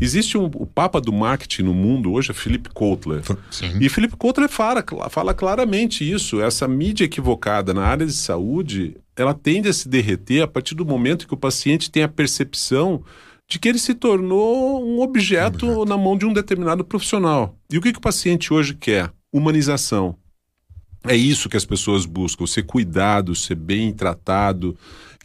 Existe 0.00 0.38
um, 0.38 0.44
o 0.46 0.66
papa 0.66 1.00
do 1.00 1.12
marketing 1.12 1.62
no 1.62 1.74
mundo 1.74 2.12
hoje 2.12 2.30
é 2.30 2.34
Philip 2.34 2.70
Kotler. 2.70 3.22
Sim. 3.50 3.78
E 3.80 3.88
Philip 3.88 4.16
Kotler 4.16 4.48
fala, 4.48 4.84
fala 5.10 5.34
claramente 5.34 6.08
isso. 6.08 6.40
Essa 6.40 6.68
mídia 6.68 7.04
equivocada 7.04 7.74
na 7.74 7.84
área 7.84 8.06
de 8.06 8.12
saúde, 8.12 8.96
ela 9.16 9.34
tende 9.34 9.68
a 9.68 9.72
se 9.72 9.88
derreter 9.88 10.42
a 10.42 10.48
partir 10.48 10.74
do 10.74 10.86
momento 10.86 11.26
que 11.26 11.34
o 11.34 11.38
paciente 11.38 11.90
tem 11.90 12.02
a 12.02 12.08
percepção 12.08 13.02
de 13.48 13.58
que 13.58 13.68
ele 13.68 13.78
se 13.78 13.94
tornou 13.94 14.86
um 14.86 15.00
objeto, 15.00 15.84
na 15.86 15.96
mão 15.96 16.16
de 16.16 16.26
um 16.26 16.32
determinado 16.32 16.84
profissional. 16.84 17.56
E 17.72 17.78
o 17.78 17.80
que, 17.80 17.92
que 17.92 17.98
o 17.98 18.02
paciente 18.02 18.52
hoje 18.52 18.74
quer? 18.74 19.10
Humanização. 19.32 20.14
É 21.04 21.16
isso 21.16 21.48
que 21.48 21.56
as 21.56 21.64
pessoas 21.64 22.04
buscam, 22.04 22.46
ser 22.46 22.64
cuidado, 22.64 23.34
ser 23.34 23.54
bem 23.54 23.92
tratado, 23.92 24.76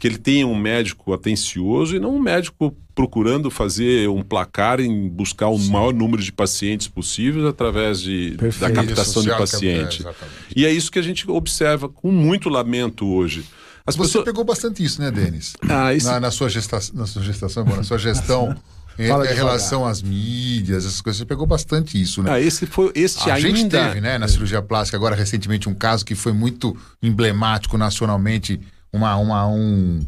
que 0.04 0.08
ele 0.10 0.18
tenha 0.18 0.46
um 0.46 0.54
médico 0.54 1.14
atencioso 1.14 1.96
e 1.96 2.00
não 2.00 2.14
um 2.18 2.20
médico 2.20 2.76
procurando 2.94 3.50
fazer 3.50 4.10
um 4.10 4.22
placar 4.22 4.82
em 4.82 5.08
buscar 5.08 5.48
o 5.48 5.58
maior 5.58 5.94
número 5.94 6.22
de 6.22 6.30
pacientes 6.30 6.90
possíveis 6.90 7.46
através 7.46 8.02
de, 8.02 8.32
da 8.60 8.70
captação 8.70 9.24
de 9.24 9.30
paciente. 9.30 10.00
é, 10.06 10.10
exatamente. 10.10 10.36
E 10.58 10.66
é 10.66 10.72
isso 10.74 10.92
que 10.92 11.00
a 11.00 11.02
gente 11.02 11.30
observa 11.32 11.88
com 11.88 12.12
muito 12.12 12.50
lamento 12.50 13.06
hoje. 13.08 13.46
As 13.88 13.96
Você 13.96 14.08
pessoas... 14.10 14.26
pegou 14.26 14.44
bastante 14.44 14.84
isso, 14.84 15.00
né, 15.02 15.10
Denis? 15.10 15.54
Ah, 15.70 15.94
esse- 15.94 16.06
na, 16.06 16.20
na 16.20 16.32
sua 16.32 16.50
gestação, 16.50 16.94
na 16.98 17.06
sua 17.08 17.22
gestação, 17.24 17.64
bom, 17.64 17.78
na 17.78 17.84
sua 17.84 17.98
gestão 17.98 18.54
em, 19.00 19.08
Fala 19.08 19.24
em 19.24 19.30
devagar. 19.30 19.36
relação 19.36 19.86
às 19.86 20.02
mídias, 20.02 20.84
essas 20.86 21.00
coisas, 21.00 21.18
você 21.20 21.26
pegou 21.26 21.48
bastante 21.48 22.00
isso, 22.02 22.22
né? 22.22 22.30
Ah, 22.34 22.42
esse 22.42 22.66
foi 22.66 22.92
este 22.94 23.30
A 23.30 23.36
ainda. 23.36 23.48
gente 23.48 23.70
teve, 23.70 24.02
né, 24.02 24.18
na 24.18 24.28
cirurgia 24.28 24.62
plástica, 24.62 24.98
agora 24.98 25.16
recentemente, 25.16 25.70
um 25.70 25.74
caso 25.74 26.04
que 26.04 26.14
foi 26.14 26.34
muito 26.34 26.76
emblemático 27.02 27.78
nacionalmente, 27.78 28.60
uma, 28.94 29.16
uma, 29.18 29.48
um, 29.48 30.00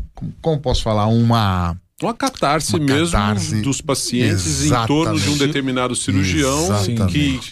como 0.41 0.59
posso 0.59 0.83
falar, 0.83 1.07
uma... 1.07 1.75
Uma 2.03 2.13
catarse 2.13 2.75
Uma 2.75 2.85
mesmo 2.85 3.13
catarse. 3.13 3.61
dos 3.61 3.79
pacientes 3.79 4.65
em 4.65 4.85
torno 4.85 5.17
de 5.17 5.29
um 5.29 5.37
determinado 5.37 5.95
cirurgião, 5.95 6.65
Exatamente. 6.65 7.05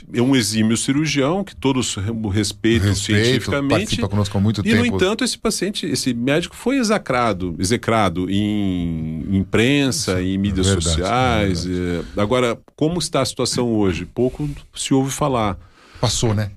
que 0.06 0.18
é 0.20 0.22
um 0.22 0.36
exímio 0.36 0.76
cirurgião, 0.76 1.46
que 1.46 1.56
todos 1.56 1.96
re- 1.96 2.12
respeitam 2.30 2.90
Respeito, 2.90 3.24
cientificamente. 3.26 4.02
conosco 4.02 4.38
há 4.38 4.42
muito 4.42 4.60
E, 4.60 4.64
tempo. 4.64 4.76
no 4.80 4.86
entanto, 4.86 5.24
esse 5.24 5.38
paciente, 5.38 5.86
esse 5.86 6.14
médico 6.14 6.58
foi 6.58 6.76
execrado, 6.78 7.56
execrado 7.58 8.30
em 8.30 9.24
imprensa, 9.32 10.22
em 10.22 10.38
mídias 10.38 10.68
verdade, 10.68 10.84
sociais. 10.90 11.66
eh, 11.66 12.04
Agora, 12.22 12.58
como 12.76 13.00
está 13.00 13.22
a 13.22 13.26
situação 13.26 13.70
hoje? 13.74 14.06
Pouco 14.06 14.50
se 14.76 14.94
ouve 14.94 15.10
falar. 15.10 15.58
Passou, 16.02 16.34
né? 16.34 16.52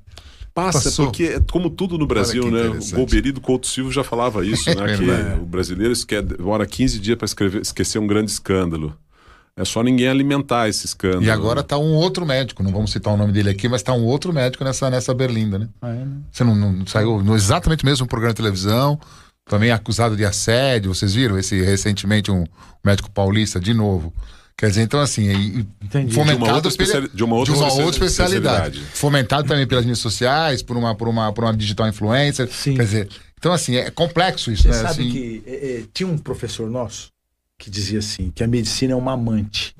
Passa, 0.56 0.84
Passou. 0.84 1.04
porque 1.08 1.24
é 1.24 1.40
como 1.52 1.68
tudo 1.68 1.98
no 1.98 2.06
Brasil, 2.06 2.50
né? 2.50 2.62
O 2.62 2.66
interessante. 2.68 2.94
Golbery 2.94 3.30
do 3.30 3.42
Couto 3.42 3.66
Silva 3.66 3.92
já 3.92 4.02
falava 4.02 4.42
isso, 4.42 4.64
né? 4.74 4.94
É 4.94 4.96
que 4.96 5.40
o 5.42 5.44
brasileiro 5.44 5.92
esque- 5.92 6.22
demora 6.22 6.64
15 6.66 6.98
dias 6.98 7.18
para 7.18 7.26
esquecer 7.60 7.98
um 7.98 8.06
grande 8.06 8.30
escândalo. 8.30 8.96
É 9.54 9.66
só 9.66 9.82
ninguém 9.82 10.08
alimentar 10.08 10.66
esse 10.66 10.86
escândalo. 10.86 11.24
E 11.24 11.30
agora 11.30 11.62
tá 11.62 11.76
um 11.76 11.92
outro 11.92 12.24
médico, 12.24 12.62
não 12.62 12.72
vamos 12.72 12.90
citar 12.90 13.12
o 13.12 13.18
nome 13.18 13.32
dele 13.32 13.50
aqui, 13.50 13.68
mas 13.68 13.82
tá 13.82 13.92
um 13.92 14.04
outro 14.04 14.32
médico 14.32 14.64
nessa, 14.64 14.88
nessa 14.88 15.12
berlinda, 15.12 15.58
né? 15.58 15.68
Ah, 15.82 15.90
é, 15.90 16.04
né? 16.06 16.16
Você 16.32 16.42
não, 16.42 16.54
não 16.54 16.86
saiu 16.86 17.22
no 17.22 17.34
exatamente 17.36 17.82
o 17.84 17.86
mesmo 17.86 18.06
programa 18.06 18.32
de 18.32 18.36
televisão, 18.38 18.98
também 19.44 19.70
acusado 19.70 20.16
de 20.16 20.24
assédio, 20.24 20.94
vocês 20.94 21.14
viram 21.14 21.38
esse 21.38 21.60
recentemente 21.62 22.30
um 22.30 22.44
médico 22.82 23.10
paulista 23.10 23.60
de 23.60 23.74
novo. 23.74 24.10
Quer 24.58 24.68
dizer, 24.68 24.82
então 24.82 25.00
assim, 25.00 25.24
e- 25.28 25.66
Entendi. 25.84 26.14
fomentado 26.14 26.38
De 26.38 26.44
uma 26.44 26.54
outra 26.54 26.60
pela- 26.62 26.68
especiali- 26.68 27.10
de 27.12 27.24
uma 27.24 27.36
outra 27.36 27.52
especia- 27.54 27.84
especialidade. 27.90 28.28
especialidade. 28.78 28.80
Fomentado 28.98 29.46
também 29.48 29.66
pelas 29.66 29.84
mídias 29.84 29.98
sociais, 29.98 30.62
por 30.62 30.76
uma, 30.78 30.94
por 30.94 31.08
uma, 31.08 31.30
por 31.32 31.44
uma 31.44 31.54
digital 31.54 31.86
influencer. 31.88 32.48
Sim. 32.50 32.74
Quer 32.74 32.84
dizer, 32.84 33.08
então 33.38 33.52
assim, 33.52 33.76
é 33.76 33.90
complexo 33.90 34.50
isso, 34.50 34.62
Você 34.62 34.68
né? 34.68 34.74
sabe 34.74 34.88
Assim, 35.02 35.10
que 35.10 35.42
é, 35.46 35.52
é, 35.80 35.82
tinha 35.92 36.06
um 36.08 36.16
professor 36.16 36.70
nosso 36.70 37.08
que 37.58 37.70
dizia 37.70 37.98
assim, 37.98 38.30
que 38.34 38.42
a 38.42 38.46
medicina 38.46 38.92
é 38.94 38.96
uma 38.96 39.12
amante. 39.12 39.74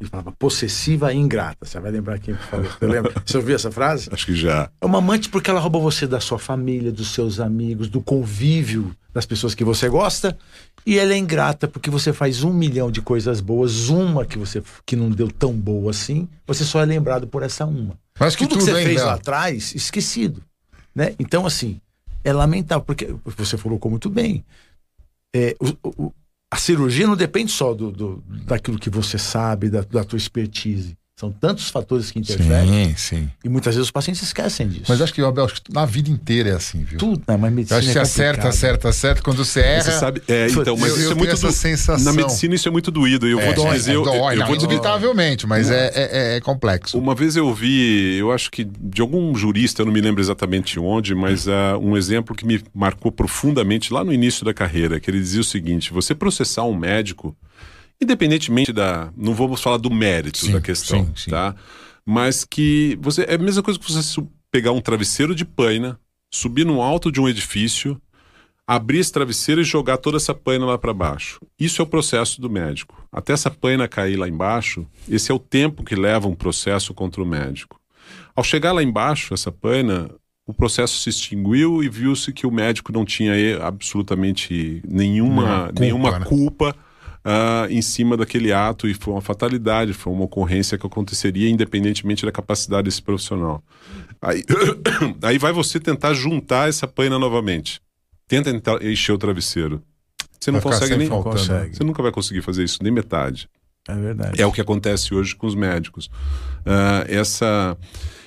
Ele 0.00 0.08
falava 0.08 0.32
possessiva 0.32 1.12
e 1.12 1.16
ingrata. 1.16 1.66
Você 1.66 1.78
vai 1.78 1.90
lembrar 1.90 2.18
quem 2.18 2.34
falou? 2.34 2.64
Você 2.70 2.86
lembra? 2.86 3.12
Você 3.24 3.36
ouviu 3.36 3.54
essa 3.54 3.70
frase? 3.70 4.08
Acho 4.10 4.26
que 4.26 4.34
já. 4.34 4.70
É 4.80 4.86
uma 4.86 4.98
amante 4.98 5.28
porque 5.28 5.50
ela 5.50 5.60
rouba 5.60 5.78
você 5.78 6.06
da 6.06 6.18
sua 6.20 6.38
família, 6.38 6.90
dos 6.90 7.12
seus 7.12 7.38
amigos, 7.38 7.88
do 7.88 8.00
convívio 8.00 8.96
das 9.12 9.26
pessoas 9.26 9.54
que 9.54 9.62
você 9.62 9.88
gosta. 9.90 10.36
E 10.86 10.98
ela 10.98 11.12
é 11.12 11.18
ingrata 11.18 11.68
porque 11.68 11.90
você 11.90 12.14
faz 12.14 12.42
um 12.42 12.52
milhão 12.52 12.90
de 12.90 13.02
coisas 13.02 13.42
boas, 13.42 13.90
uma 13.90 14.24
que 14.24 14.38
você 14.38 14.62
que 14.86 14.96
não 14.96 15.10
deu 15.10 15.30
tão 15.30 15.52
boa 15.52 15.90
assim, 15.90 16.26
você 16.46 16.64
só 16.64 16.80
é 16.80 16.86
lembrado 16.86 17.26
por 17.26 17.42
essa 17.42 17.66
uma. 17.66 17.98
Mas 18.18 18.34
que 18.34 18.44
tudo, 18.46 18.58
que 18.60 18.64
tudo, 18.64 18.74
você 18.74 18.80
hein, 18.80 18.86
fez 18.86 19.02
lá 19.02 19.14
atrás, 19.14 19.74
esquecido. 19.74 20.42
Né? 20.94 21.14
Então, 21.18 21.44
assim, 21.44 21.78
é 22.24 22.32
lamentável, 22.32 22.82
porque 22.84 23.14
você 23.36 23.58
colocou 23.58 23.90
muito 23.90 24.08
bem. 24.08 24.42
É, 25.36 25.54
o- 25.60 26.04
o- 26.06 26.12
a 26.52 26.56
cirurgia 26.56 27.06
não 27.06 27.16
depende 27.16 27.52
só 27.52 27.72
do, 27.74 27.90
do- 27.92 28.24
daquilo 28.44 28.78
que 28.78 28.90
você 28.90 29.16
sabe, 29.18 29.70
da, 29.70 29.82
da 29.82 30.04
tua 30.04 30.16
expertise. 30.16 30.96
São 31.20 31.30
tantos 31.30 31.68
fatores 31.68 32.10
que 32.10 32.18
interferem 32.18 32.88
Sim, 32.88 32.94
sim. 32.96 33.30
e 33.44 33.48
muitas 33.50 33.74
vezes 33.74 33.88
os 33.88 33.90
pacientes 33.90 34.22
esquecem 34.22 34.66
disso. 34.66 34.86
Mas 34.88 35.02
acho 35.02 35.12
que, 35.12 35.20
Abel, 35.20 35.44
acho 35.44 35.60
que 35.60 35.70
na 35.70 35.84
vida 35.84 36.08
inteira 36.08 36.48
é 36.48 36.54
assim, 36.54 36.82
viu? 36.82 36.98
tudo, 36.98 37.22
né? 37.28 37.36
mas 37.36 37.50
Eu 37.50 37.56
medicina 37.56 37.78
acho 37.78 37.86
que 37.88 37.92
você 37.92 37.98
é 37.98 38.00
acerta, 38.02 38.48
acerta, 38.48 38.88
acerta. 38.88 39.22
Quando 39.22 39.44
você 39.44 39.60
erra. 39.60 39.82
Você 39.82 39.90
sabe, 39.92 40.22
é, 40.26 40.46
então, 40.48 40.74
mas 40.78 40.88
eu- 40.92 40.96
isso 40.96 41.04
eu 41.08 41.12
é 41.12 41.14
muito 41.14 41.20
tenho 41.26 41.32
essa 41.34 41.46
do- 41.48 41.52
sensação. 41.52 42.04
Na 42.06 42.12
medicina 42.14 42.54
isso 42.54 42.66
é 42.66 42.70
muito 42.70 42.90
doído. 42.90 43.28
Eu 43.28 43.38
vou 43.38 43.50
te 43.52 43.56
dói, 43.56 43.76
dizer, 43.76 43.94
eu, 43.96 44.02
dói, 44.02 44.34
eu 44.34 44.38
não, 44.38 44.46
vou 44.46 44.56
te 44.56 44.64
indubitavelmente, 44.64 45.46
mas 45.46 45.70
é, 45.70 45.90
é, 45.94 46.36
é 46.36 46.40
complexo. 46.40 46.96
Uma 46.98 47.14
vez 47.14 47.36
eu 47.36 47.52
vi, 47.52 48.16
eu 48.16 48.32
acho 48.32 48.50
que 48.50 48.64
de 48.64 49.02
algum 49.02 49.34
jurista, 49.34 49.82
eu 49.82 49.86
não 49.86 49.92
me 49.92 50.00
lembro 50.00 50.22
exatamente 50.22 50.80
onde, 50.80 51.14
mas 51.14 51.46
ah, 51.46 51.76
um 51.78 51.98
exemplo 51.98 52.34
que 52.34 52.46
me 52.46 52.62
marcou 52.74 53.12
profundamente 53.12 53.92
lá 53.92 54.02
no 54.02 54.10
início 54.12 54.42
da 54.42 54.54
carreira, 54.54 54.98
que 54.98 55.10
ele 55.10 55.18
dizia 55.20 55.42
o 55.42 55.44
seguinte: 55.44 55.92
você 55.92 56.14
processar 56.14 56.64
um 56.64 56.74
médico, 56.74 57.36
independentemente 58.00 58.72
da. 58.72 59.12
Não 59.16 59.34
vamos 59.34 59.60
falar 59.60 59.76
do 59.76 59.90
mérito 59.90 60.38
Sim, 60.38 60.52
da 60.52 60.60
questão, 60.60 61.04
sim, 61.06 61.12
sim. 61.16 61.30
tá? 61.30 61.54
Mas 62.04 62.44
que 62.44 62.98
você. 63.00 63.24
É 63.28 63.34
a 63.34 63.38
mesma 63.38 63.62
coisa 63.62 63.78
que 63.78 63.90
você 63.92 64.22
pegar 64.50 64.72
um 64.72 64.80
travesseiro 64.80 65.34
de 65.34 65.44
paina, 65.44 65.98
subir 66.30 66.64
no 66.64 66.82
alto 66.82 67.12
de 67.12 67.20
um 67.20 67.28
edifício, 67.28 68.00
abrir 68.66 68.98
esse 68.98 69.12
travesseiro 69.12 69.60
e 69.60 69.64
jogar 69.64 69.96
toda 69.98 70.16
essa 70.16 70.34
paina 70.34 70.64
lá 70.64 70.78
para 70.78 70.94
baixo. 70.94 71.40
Isso 71.58 71.80
é 71.80 71.84
o 71.84 71.86
processo 71.88 72.40
do 72.40 72.48
médico. 72.50 73.06
Até 73.12 73.32
essa 73.32 73.50
paina 73.50 73.86
cair 73.88 74.16
lá 74.16 74.28
embaixo, 74.28 74.86
esse 75.08 75.30
é 75.30 75.34
o 75.34 75.38
tempo 75.38 75.84
que 75.84 75.94
leva 75.94 76.28
um 76.28 76.34
processo 76.34 76.94
contra 76.94 77.22
o 77.22 77.26
médico. 77.26 77.80
Ao 78.34 78.42
chegar 78.44 78.72
lá 78.72 78.82
embaixo, 78.82 79.34
essa 79.34 79.52
paina, 79.52 80.10
o 80.46 80.54
processo 80.54 80.98
se 80.98 81.10
extinguiu 81.10 81.82
e 81.82 81.88
viu-se 81.88 82.32
que 82.32 82.46
o 82.46 82.50
médico 82.50 82.92
não 82.92 83.04
tinha 83.04 83.34
absolutamente 83.62 84.80
nenhuma, 84.88 85.42
Nenhuma 85.42 85.66
culpa, 85.66 85.80
nenhuma 85.80 86.18
né? 86.18 86.24
culpa 86.26 86.76
ah, 87.24 87.66
em 87.70 87.82
cima 87.82 88.16
daquele 88.16 88.52
ato 88.52 88.88
e 88.88 88.94
foi 88.94 89.14
uma 89.14 89.20
fatalidade, 89.20 89.92
foi 89.92 90.12
uma 90.12 90.24
ocorrência 90.24 90.78
que 90.78 90.86
aconteceria 90.86 91.48
independentemente 91.48 92.24
da 92.24 92.32
capacidade 92.32 92.84
desse 92.84 93.02
profissional. 93.02 93.62
Aí, 94.20 94.44
aí 95.22 95.38
vai 95.38 95.52
você 95.52 95.78
tentar 95.80 96.14
juntar 96.14 96.68
essa 96.68 96.86
paina 96.86 97.18
novamente. 97.18 97.80
Tenta 98.28 98.50
entrar- 98.50 98.82
encher 98.84 99.12
o 99.12 99.18
travesseiro. 99.18 99.82
Você 100.38 100.50
não 100.50 100.60
consegue 100.60 100.96
nem. 100.96 101.08
faltando. 101.08 101.36
consegue. 101.36 101.76
Você 101.76 101.84
nunca 101.84 102.02
vai 102.02 102.12
conseguir 102.12 102.40
fazer 102.40 102.64
isso, 102.64 102.78
nem 102.82 102.92
metade. 102.92 103.48
É 103.88 103.94
verdade. 103.94 104.40
É 104.40 104.46
o 104.46 104.52
que 104.52 104.60
acontece 104.60 105.14
hoje 105.14 105.34
com 105.34 105.46
os 105.46 105.54
médicos. 105.54 106.10
Ah, 106.64 107.04
essa 107.08 107.76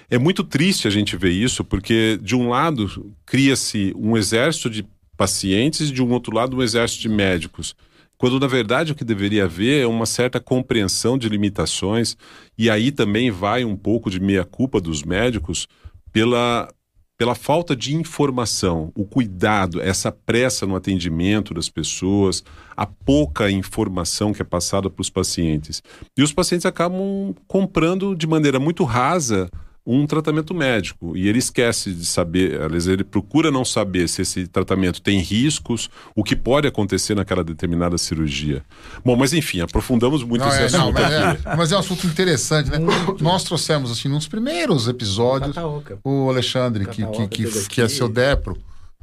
é 0.10 0.18
muito 0.18 0.44
triste 0.44 0.88
a 0.88 0.92
gente 0.92 1.18
ver 1.18 1.32
isso, 1.32 1.64
porque 1.64 2.20
de 2.22 2.36
um 2.36 2.50
lado 2.50 3.16
cria-se 3.26 3.94
um 3.96 4.16
exército 4.16 4.70
de 4.70 4.86
pacientes 5.18 5.90
e 5.90 5.94
de 5.94 6.04
um 6.04 6.12
outro 6.12 6.36
lado 6.36 6.58
um 6.58 6.62
exército 6.62 7.02
de 7.02 7.10
médicos. 7.10 7.76
Quando 8.24 8.40
na 8.40 8.48
verdade 8.48 8.94
o 8.94 8.96
que 8.96 9.04
deveria 9.04 9.44
haver 9.44 9.84
é 9.84 9.86
uma 9.86 10.06
certa 10.06 10.40
compreensão 10.40 11.18
de 11.18 11.28
limitações 11.28 12.16
e 12.58 12.70
aí 12.70 12.90
também 12.90 13.30
vai 13.30 13.66
um 13.66 13.76
pouco 13.76 14.10
de 14.10 14.18
meia 14.18 14.46
culpa 14.46 14.80
dos 14.80 15.04
médicos 15.04 15.68
pela 16.10 16.74
pela 17.18 17.36
falta 17.36 17.76
de 17.76 17.94
informação, 17.94 18.94
o 18.96 19.04
cuidado, 19.04 19.82
essa 19.82 20.10
pressa 20.10 20.66
no 20.66 20.74
atendimento 20.74 21.54
das 21.54 21.68
pessoas, 21.68 22.46
a 22.78 22.86
pouca 22.86 23.52
informação 23.52 24.32
que 24.32 24.42
é 24.42 24.46
passada 24.46 24.90
para 24.90 25.02
os 25.02 25.10
pacientes. 25.10 25.84
E 26.18 26.24
os 26.24 26.32
pacientes 26.32 26.66
acabam 26.66 27.36
comprando 27.46 28.16
de 28.16 28.26
maneira 28.26 28.58
muito 28.58 28.86
rasa 28.86 29.50
um 29.86 30.08
tratamento 30.08 30.54
médico 30.54 31.16
e 31.18 31.28
ele 31.28 31.40
esquece 31.40 31.92
de 31.92 32.06
saber, 32.06 32.62
aliás, 32.62 32.88
ele 32.88 33.04
procura 33.04 33.52
não 33.52 33.66
saber 33.66 34.08
se 34.08 34.22
esse 34.22 34.48
tratamento 34.48 35.02
tem 35.02 35.20
riscos, 35.20 35.90
o 36.16 36.24
que 36.24 36.36
pode 36.38 36.66
acontecer 36.68 37.16
naquela 37.16 37.44
determinada 37.44 37.98
cirurgia. 37.98 38.64
Bom, 39.04 39.18
mas 39.18 39.34
enfim, 39.34 39.60
aprofundamos 39.60 40.24
muito 40.24 40.42
Não, 40.42 40.48
esse 40.48 40.74
é, 40.76 40.78
não, 40.78 40.86
assunto 40.90 40.94
mas, 41.02 41.14
aqui. 41.14 41.48
é, 41.48 41.56
mas 41.58 41.72
é 41.72 41.76
um 41.76 41.80
assunto 41.80 42.08
interessante, 42.08 42.70
né? 42.70 42.78
Nós 43.20 43.44
trouxemos, 43.44 43.92
assim, 43.92 44.08
nos 44.08 44.26
primeiros 44.28 44.88
episódios, 44.88 45.54
Cataoca. 45.56 46.00
o 46.04 46.30
Alexandre, 46.30 46.86
que, 46.86 47.06
que, 47.06 47.28
que, 47.28 47.68
que 47.68 47.82
é 47.82 47.90
seu 47.90 48.08
Depro, 48.08 48.58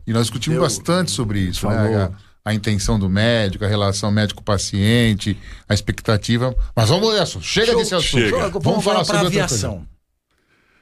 e 0.06 0.12
nós 0.14 0.22
discutimos 0.22 0.54
Deu- 0.58 0.62
bastante 0.62 1.10
sobre 1.10 1.40
isso, 1.40 1.60
falou. 1.60 1.76
né? 1.90 2.10
A, 2.44 2.50
a 2.50 2.54
intenção 2.54 2.98
do 2.98 3.06
médico, 3.10 3.66
a 3.66 3.68
relação 3.68 4.10
médico-paciente, 4.10 5.36
a 5.68 5.74
expectativa. 5.74 6.54
Mas 6.74 6.88
vamos 6.88 7.12
nessa, 7.12 7.38
chega 7.40 7.72
Show. 7.72 7.76
desse 7.80 7.94
assunto. 7.94 8.22
Chega. 8.22 8.48
Vamos, 8.48 8.64
Vamos 8.64 8.84
falar 8.84 9.04
sobre 9.04 9.20
a 9.20 9.24
outra 9.24 9.44
aviação. 9.44 9.86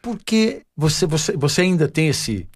Por 0.03 0.19
que 0.25 0.63
você, 0.77 1.07
você, 1.07 1.37
você 1.37 1.63
ainda 1.63 1.89
tem 1.89 2.09
esse. 2.09 2.49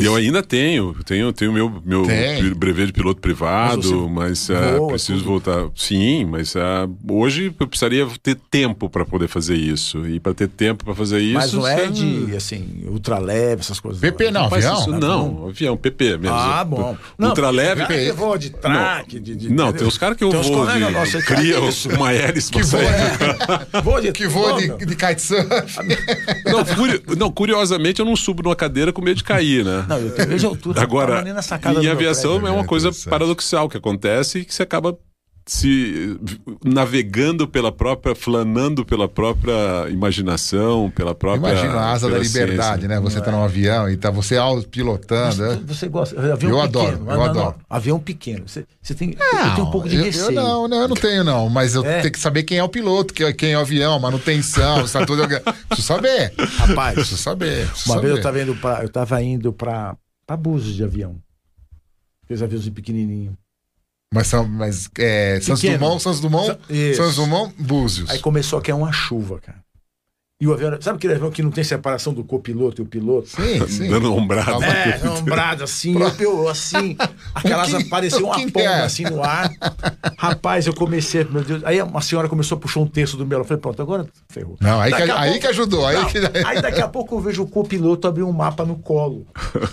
Esse- 0.00 0.06
Eu 0.06 0.16
ainda 0.16 0.42
tenho, 0.42 0.94
tenho, 1.04 1.32
tenho 1.32 1.52
meu, 1.52 1.82
meu 1.84 2.02
Tem. 2.04 2.52
brevet 2.54 2.86
de 2.86 2.92
piloto 2.92 3.20
privado, 3.20 4.08
mas, 4.08 4.50
ah, 4.50 4.76
voa, 4.76 4.88
preciso 4.88 5.18
tudo. 5.18 5.28
voltar. 5.28 5.68
Sim, 5.74 6.24
mas 6.26 6.54
ah, 6.56 6.88
hoje 7.08 7.54
eu 7.58 7.66
precisaria 7.66 8.06
ter 8.22 8.36
tempo 8.50 8.88
para 8.90 9.04
poder 9.04 9.28
fazer 9.28 9.54
isso. 9.56 10.06
E 10.06 10.18
para 10.20 10.34
ter 10.34 10.48
tempo 10.48 10.84
para 10.84 10.94
fazer 10.94 11.20
isso. 11.20 11.34
Mas 11.34 11.52
não 11.52 11.66
é 11.66 11.86
você- 11.86 11.88
de, 12.26 12.36
assim, 12.36 12.84
ultraleve, 12.88 13.60
essas 13.60 13.78
coisas. 13.80 14.00
PP 14.00 14.30
não, 14.30 14.48
Faz 14.50 14.64
avião? 14.66 14.80
isso, 14.80 14.90
não, 14.92 15.48
avião, 15.48 15.76
PP 15.76 16.16
mesmo. 16.18 16.36
Ah, 16.36 16.64
bom. 16.64 16.96
Não, 17.18 17.28
Ultraleve. 17.28 17.82
cara 17.86 17.94
que 17.94 18.12
voa 18.12 18.38
de 18.38 18.50
traque, 18.50 19.20
de, 19.20 19.34
de- 19.36 19.50
Não, 19.52 19.72
tem 19.72 19.86
os 19.86 19.96
caras 19.98 20.16
que 20.16 20.24
eu 20.24 20.30
Tem 20.30 20.42
vou 20.42 20.52
colegas 20.52 21.10
de, 21.10 21.16
que 21.18 21.22
cria 21.24 21.60
isso. 21.68 21.88
uma 21.90 22.12
hélice 22.12 22.50
Que 22.50 22.62
voa, 22.62 22.82
sair. 22.82 23.82
Voa 23.82 24.00
de 24.02 24.12
Que 24.12 24.26
voa 24.26 24.50
Não, 24.60 24.76
de, 24.78 24.86
de 24.86 24.96
kitesurf. 24.96 25.76
Não, 26.46 26.64
curi- 26.64 27.02
não, 27.18 27.30
curiosamente 27.30 28.00
eu 28.00 28.06
não 28.06 28.16
subo 28.16 28.42
numa 28.42 28.56
cadeira 28.56 28.92
com 28.92 29.02
medo 29.02 29.16
de 29.16 29.24
cair, 29.24 29.64
né? 29.64 29.84
Não, 29.90 29.98
eu 29.98 30.14
tenho 30.14 30.32
altura. 30.46 30.80
Agora, 30.80 31.24
em 31.82 31.88
aviação 31.88 32.46
é 32.46 32.50
uma 32.50 32.64
É 32.64 32.64
coisa 32.64 32.90
paradoxal 33.10 33.68
que 33.68 33.76
acontece 33.76 34.38
e 34.38 34.44
que 34.44 34.54
você 34.54 34.62
acaba 34.62 34.96
se 35.46 36.16
navegando 36.64 37.48
pela 37.48 37.72
própria, 37.72 38.14
flanando 38.14 38.84
pela 38.84 39.08
própria 39.08 39.88
imaginação, 39.90 40.90
pela 40.94 41.14
própria. 41.14 41.50
Imagina 41.50 41.74
a 41.74 41.90
asa 41.92 42.08
da 42.08 42.18
liberdade, 42.18 42.80
ciência. 42.82 42.88
né? 42.88 43.00
Você 43.00 43.20
tá 43.20 43.32
num 43.32 43.42
avião 43.42 43.88
e 43.90 43.96
tá 43.96 44.10
você 44.10 44.36
autopilotando. 44.36 45.42
né? 45.42 45.60
Você 45.66 45.88
gosta? 45.88 46.14
Avião 46.32 46.32
Eu 46.32 46.38
pequeno. 46.38 46.60
adoro, 46.62 46.98
Não, 47.04 47.10
eu 47.12 47.16
não, 47.18 47.24
adoro. 47.24 47.56
Não, 47.58 47.64
avião 47.76 47.98
pequeno. 47.98 48.46
Você, 48.46 48.64
você 48.80 48.94
tem, 48.94 49.10
eu 49.10 49.54
tenho 49.54 49.66
um 49.66 49.70
pouco 49.70 49.88
de 49.88 49.96
eu, 49.96 50.04
receio. 50.04 50.26
Eu 50.26 50.32
não, 50.32 50.68
não, 50.68 50.80
eu 50.82 50.88
não 50.88 50.96
tenho, 50.96 51.24
não. 51.24 51.48
Mas 51.48 51.74
eu 51.74 51.84
É. 51.84 52.00
tenho 52.00 52.12
que 52.12 52.20
saber 52.20 52.42
quem 52.44 52.58
é 52.58 52.64
o 52.64 52.68
piloto, 52.68 53.12
quem, 53.12 53.34
quem 53.34 53.52
é 53.52 53.58
o 53.58 53.62
avião, 53.62 53.98
manutenção, 53.98 54.84
está 54.84 55.04
tudo. 55.04 55.22
Preciso 55.68 55.86
saber. 55.88 56.32
Rapaz, 56.58 56.94
Preciso 56.94 57.16
saber. 57.20 57.66
preciso 57.68 57.92
uma 57.92 58.00
vez 58.00 58.16
eu 58.16 58.22
saber. 58.22 58.38
tava 58.38 58.42
indo 58.42 58.54
pra, 58.60 58.82
eu 58.82 58.88
tava 58.88 59.22
indo 59.22 59.52
pra, 59.52 59.96
pra 60.26 60.36
Búzios 60.36 60.74
de 60.76 60.84
avião. 60.84 61.16
Aqueles 62.24 62.42
aviões 62.42 62.68
pequenininhos. 62.68 63.34
Mas, 64.12 64.26
são, 64.26 64.46
mas 64.46 64.90
é, 64.98 65.38
Santos. 65.40 65.62
Dumont, 65.62 66.02
Santos 66.02 66.20
Dumont, 66.20 66.46
Sa- 66.48 66.58
Isso. 66.68 66.96
Santos 67.00 67.16
Dumont, 67.16 67.54
Búzios. 67.58 68.10
Aí 68.10 68.18
começou 68.18 68.58
a 68.58 68.62
cair 68.62 68.74
uma 68.74 68.90
chuva, 68.92 69.38
cara. 69.38 69.58
E 70.42 70.46
o 70.48 70.54
avião, 70.54 70.76
sabe 70.80 70.96
aquele 70.96 71.12
avião 71.14 71.30
que 71.30 71.42
não 71.42 71.50
tem 71.50 71.62
separação 71.62 72.14
do 72.14 72.24
copiloto 72.24 72.80
e 72.80 72.82
o 72.82 72.86
piloto? 72.86 73.28
Sim, 73.28 73.68
sim. 73.68 73.88
Dando 73.90 74.12
ombrada. 74.14 74.64
É, 74.66 75.08
ombrado 75.10 75.62
assim, 75.62 75.94
eu, 76.00 76.08
eu 76.18 76.48
assim, 76.48 76.96
aquela 77.34 77.62
asa 77.62 77.76
que- 77.76 77.90
parecia 77.90 78.18
um 78.18 78.24
uma 78.30 78.36
pomba 78.50 78.60
é. 78.62 78.82
assim 78.82 79.04
no 79.04 79.22
ar. 79.22 79.50
Rapaz, 80.18 80.66
eu 80.66 80.74
comecei, 80.74 81.22
meu 81.24 81.44
Deus. 81.44 81.62
Aí 81.62 81.80
uma 81.82 82.00
senhora 82.00 82.26
começou 82.26 82.56
a 82.56 82.60
puxar 82.60 82.80
um 82.80 82.86
terço 82.86 83.18
do 83.18 83.26
meu. 83.26 83.38
Eu 83.40 83.44
falei, 83.44 83.60
pronto, 83.60 83.80
agora 83.82 84.06
ferrou. 84.30 84.56
Não, 84.60 84.80
aí, 84.80 84.90
que, 84.90 84.98
Daqui 84.98 85.10
aí 85.12 85.24
pouco- 85.28 85.40
que 85.40 85.46
ajudou. 85.46 85.86
Aí 85.86 85.96
Não, 85.96 86.06
que... 86.06 86.18
aí 86.46 86.62
daqui 86.62 86.80
a 86.80 86.88
pouco 86.88 87.14
eu 87.16 87.20
vejo 87.20 87.42
o 87.42 87.46
copiloto 87.46 88.08
abrir 88.08 88.22
um 88.22 88.32
mapa 88.32 88.64
no 88.64 88.76
colo. 88.76 89.26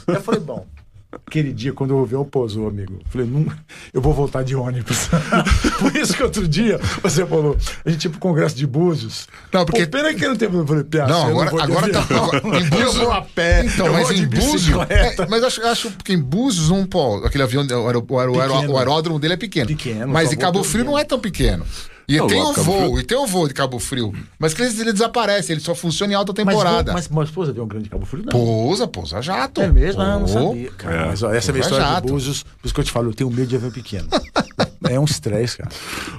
Aí 0.06 0.16
eu 0.20 0.22
falei, 0.22 0.42
bom, 0.42 0.68
aquele 1.12 1.54
dia 1.54 1.72
quando 1.74 1.92
o 1.98 2.02
avião 2.02 2.24
pousou, 2.26 2.68
amigo, 2.68 2.94
eu 3.04 3.10
falei, 3.10 3.28
não, 3.28 3.46
eu 3.94 4.02
vou 4.02 4.14
voltar 4.14 4.44
de 4.44 4.56
ônibus. 4.56 5.10
Por 5.80 5.96
isso 5.96 6.14
que 6.14 6.22
outro 6.24 6.48
dia 6.48 6.80
você 7.02 7.26
falou, 7.26 7.58
a 7.86 7.90
gente 7.90 8.06
ia 8.06 8.10
pro 8.12 8.20
congresso 8.20 8.56
de 8.56 8.68
Búzios. 8.68 9.28
Não, 9.52 9.66
porque- 9.66 9.86
Pô, 9.86 9.98
pena 9.98 10.14
que 10.14 10.28
não 10.28 10.36
teve. 10.36 10.58
Eu 10.58 10.68
falei, 10.68 10.84
Piá, 10.84 11.08
Não, 11.08 11.30
eu 11.30 11.40
agora, 11.42 11.66
de 11.68 11.72
agora 11.72 11.92
tá. 11.92 12.02
agora- 12.02 12.38
em 12.60 12.70
Búzios, 12.70 12.96
Eu 12.96 13.04
vou 13.06 13.12
a 13.12 13.22
pé, 13.22 13.66
Então, 13.66 13.88
eu 13.88 13.94
mas 13.94 14.04
vou 14.08 14.14
de 14.14 14.24
em 14.24 14.28
Búzios. 14.28 14.54
bicicleta. 14.66 15.24
é, 15.24 15.28
mas 15.28 15.44
acho, 15.44 15.62
acho 15.66 15.92
que 16.04 16.14
em 16.14 16.22
Búzios, 16.22 16.70
um, 16.70 16.86
pô, 16.86 17.18
aquele 17.26 17.44
avião, 17.44 17.66
o, 17.66 17.88
aero- 17.88 18.06
o, 18.08 18.20
aero- 18.20 18.34
o, 18.72 18.78
aeródromo 18.78 19.20
dele 19.20 19.36
é 19.36 19.38
pequeno. 19.38 19.68
Pequeno, 19.68 20.08
Mas 20.12 20.32
em 20.32 20.38
Cabo 20.38 20.64
Frio 20.64 20.84
não 20.86 20.98
é 20.98 21.04
tão 21.04 21.20
pequeno. 21.20 21.66
E 22.10 22.18
Não, 22.18 22.28
tem 22.28 22.42
lá, 22.42 22.50
um 22.52 22.54
voo, 22.54 22.64
Frio- 22.80 23.00
e 23.00 23.04
tem 23.04 23.18
um 23.18 23.26
voo 23.26 23.48
de 23.50 23.54
Cabo 23.54 23.78
Frio. 23.80 24.14
Mas 24.40 24.54
que 24.54 24.62
ele, 24.62 24.80
ele 24.80 24.94
desaparece, 24.94 25.52
ele 25.52 25.60
só 25.60 25.76
funciona 25.76 26.14
em 26.14 26.16
alta 26.16 26.32
Mas, 26.38 26.46
temporada. 26.56 26.94
mas, 26.94 27.10
mas 27.10 27.30
avião 27.50 27.68
grande 27.68 27.84
de 27.86 27.90
Cabo 27.90 28.06
Frio, 28.06 28.24
não. 28.24 28.32
Pousa, 28.32 28.88
pousa 28.88 29.22
jato. 29.22 29.60
É 29.62 29.70
mesmo? 29.70 30.02
Ah, 30.02 30.18
não 30.18 30.26
sabia. 30.28 30.72
Cara, 30.72 30.96
É. 30.96 31.06
mas 31.08 31.22
ó, 31.22 31.34
essa 31.34 31.50
é 31.50 31.52
a 31.52 31.54
minha 31.54 31.64
história 31.64 31.86
jato. 31.86 32.08
de 32.08 32.14
Búzios. 32.14 32.44
Por 32.44 32.66
isso 32.66 32.74
que 32.74 32.80
eu 32.80 32.84
te 32.86 32.92
falo, 32.94 33.10
eu 33.10 33.14
tenho 33.14 33.30
medo 33.30 33.48
de 33.48 33.58
avião 33.58 33.72
pequeno. 33.72 34.08
é 34.86 35.00
um 35.00 35.06
estresse, 35.06 35.58
cara. 35.58 35.70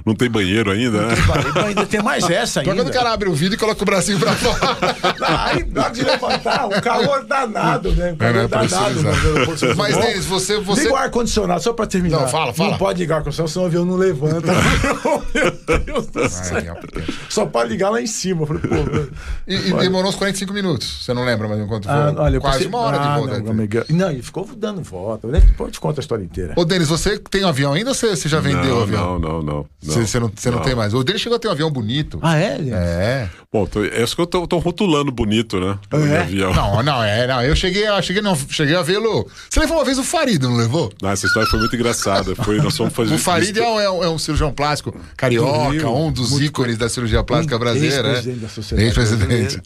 Não 0.04 0.14
tem 0.14 0.28
banheiro 0.30 0.70
ainda, 0.70 1.06
né? 1.06 1.14
Então 1.50 1.66
ainda 1.66 1.86
tem 1.86 2.02
mais 2.02 2.28
essa 2.28 2.60
ainda. 2.60 2.74
quando 2.74 2.88
o 2.88 2.92
cara 2.92 3.12
abre 3.12 3.28
o 3.28 3.34
vidro 3.34 3.54
e 3.54 3.58
coloca 3.58 3.82
o 3.82 3.84
bracinho 3.86 4.18
pra 4.18 4.32
fora. 4.34 4.76
Aí, 5.46 5.64
na 5.70 5.84
hora 5.84 5.92
de 5.94 6.02
levantar, 6.02 6.66
o 6.66 6.82
calor 6.82 7.24
danado, 7.24 7.92
né? 7.92 8.10
O 8.12 8.14
É, 8.14 8.16
calor 8.16 8.42
né? 8.42 8.48
danado. 8.48 9.02
Mano, 9.02 9.76
Mas. 9.76 9.96
Denis, 9.96 10.24
você- 10.24 10.58
você- 10.60 10.82
Liga 10.82 10.92
o 10.94 10.96
ar-condicionado, 10.96 11.62
só 11.62 11.72
pra 11.72 11.86
terminar. 11.86 12.20
Não, 12.20 12.28
fala, 12.28 12.52
fala. 12.52 12.70
Não 12.70 12.78
pode 12.78 12.98
ligar 12.98 13.16
o 13.16 13.18
ar-condicionado, 13.18 13.50
senão 13.52 13.64
o 13.64 13.68
avião 13.68 13.84
não 13.84 13.96
levanta. 13.96 14.52
Meu 15.34 15.78
Deus 15.80 16.06
do 16.06 16.22
Ah, 16.22 16.28
céu. 16.28 16.58
é 16.58 16.74
pequeno. 16.74 17.06
Só 17.28 17.46
pra 17.46 17.64
ligar 17.64 17.90
lá 17.90 18.00
em 18.00 18.06
cima. 18.06 18.46
Falei, 18.46 18.62
e, 19.46 19.54
e 19.54 19.72
demorou 19.74 20.08
uns 20.10 20.16
45 20.16 20.52
minutos. 20.52 21.04
Você 21.04 21.12
não 21.14 21.24
lembra 21.24 21.48
mais 21.48 21.66
quanto 21.68 21.84
foi? 21.84 21.92
Ah, 21.94 22.14
olha, 22.16 22.40
Quase 22.40 22.66
uma 22.66 22.78
hora 22.78 22.96
ah, 22.96 23.00
de 23.14 23.20
volta. 23.20 23.38
Não, 23.40 23.98
não, 23.98 24.10
ele 24.10 24.22
ficou 24.22 24.48
dando 24.56 24.82
volta. 24.82 25.28
Depois 25.28 25.68
eu 25.68 25.72
te 25.72 25.80
conto 25.80 25.98
a 25.98 26.00
história 26.00 26.22
inteira. 26.22 26.54
Ô, 26.56 26.64
Denis, 26.64 26.88
você 26.88 27.18
tem 27.18 27.44
um 27.44 27.48
avião 27.48 27.72
ainda 27.72 27.90
ou 27.90 27.94
você, 27.94 28.08
você 28.16 28.28
já 28.28 28.40
vendeu 28.56 28.74
o 28.74 28.76
não, 28.76 28.82
avião? 28.82 29.18
não, 29.18 29.42
não, 29.42 29.42
não. 29.42 29.66
Você, 29.80 30.18
não, 30.20 30.30
você 30.34 30.50
não 30.50 30.58
não. 30.58 30.64
tem 30.64 30.74
mais. 30.74 30.92
O 30.94 31.02
dele 31.04 31.18
chegou 31.18 31.36
a 31.36 31.38
ter 31.38 31.48
um 31.48 31.52
avião 31.52 31.70
bonito. 31.70 32.18
Ah, 32.22 32.36
é? 32.38 32.58
É. 32.70 33.28
Bom, 33.52 33.64
tô, 33.66 33.84
é 33.84 34.02
isso 34.02 34.14
que 34.14 34.20
eu 34.22 34.26
tô, 34.26 34.46
tô 34.46 34.58
rotulando 34.58 35.10
bonito, 35.12 35.58
né? 35.60 35.78
É? 35.90 35.96
O 35.96 36.20
avião. 36.20 36.54
Não, 36.54 36.82
não, 36.82 37.02
é, 37.02 37.26
não. 37.26 37.42
Eu 37.42 37.54
cheguei, 37.56 37.86
eu 37.88 38.02
cheguei, 38.02 38.20
não, 38.22 38.34
cheguei 38.36 38.74
a 38.74 38.82
vê-lo. 38.82 39.28
Você 39.48 39.60
levou 39.60 39.76
uma 39.78 39.84
vez 39.84 39.98
o 39.98 40.04
Farid, 40.04 40.42
não 40.42 40.56
levou? 40.56 40.92
Ah, 41.02 41.10
essa 41.12 41.26
história 41.26 41.48
foi 41.48 41.58
muito 41.58 41.74
engraçada. 41.76 42.34
Foi, 42.36 42.58
nós 42.58 42.76
fomos 42.76 42.92
fazer. 42.92 43.14
O 43.18 43.18
Farid 43.18 43.56
é 43.58 43.66
um, 43.66 43.80
é 43.80 43.90
um- 43.90 44.04
é 44.04 44.08
um 44.08 44.18
cirurgião 44.18 44.52
plástico 44.52 44.94
carioca, 45.16 45.70
Rio. 45.70 45.94
um 45.94 46.12
dos 46.12 46.40
ícones 46.40 46.76
da 46.78 46.88
cirurgia 46.88 47.22
plástica 47.22 47.58
brasileira. 47.58 48.08
ex-presidente 48.08 48.36
né? 48.36 48.42
da 48.42 48.48
sociedade 48.48 48.86
Ex-presidente. 48.88 49.62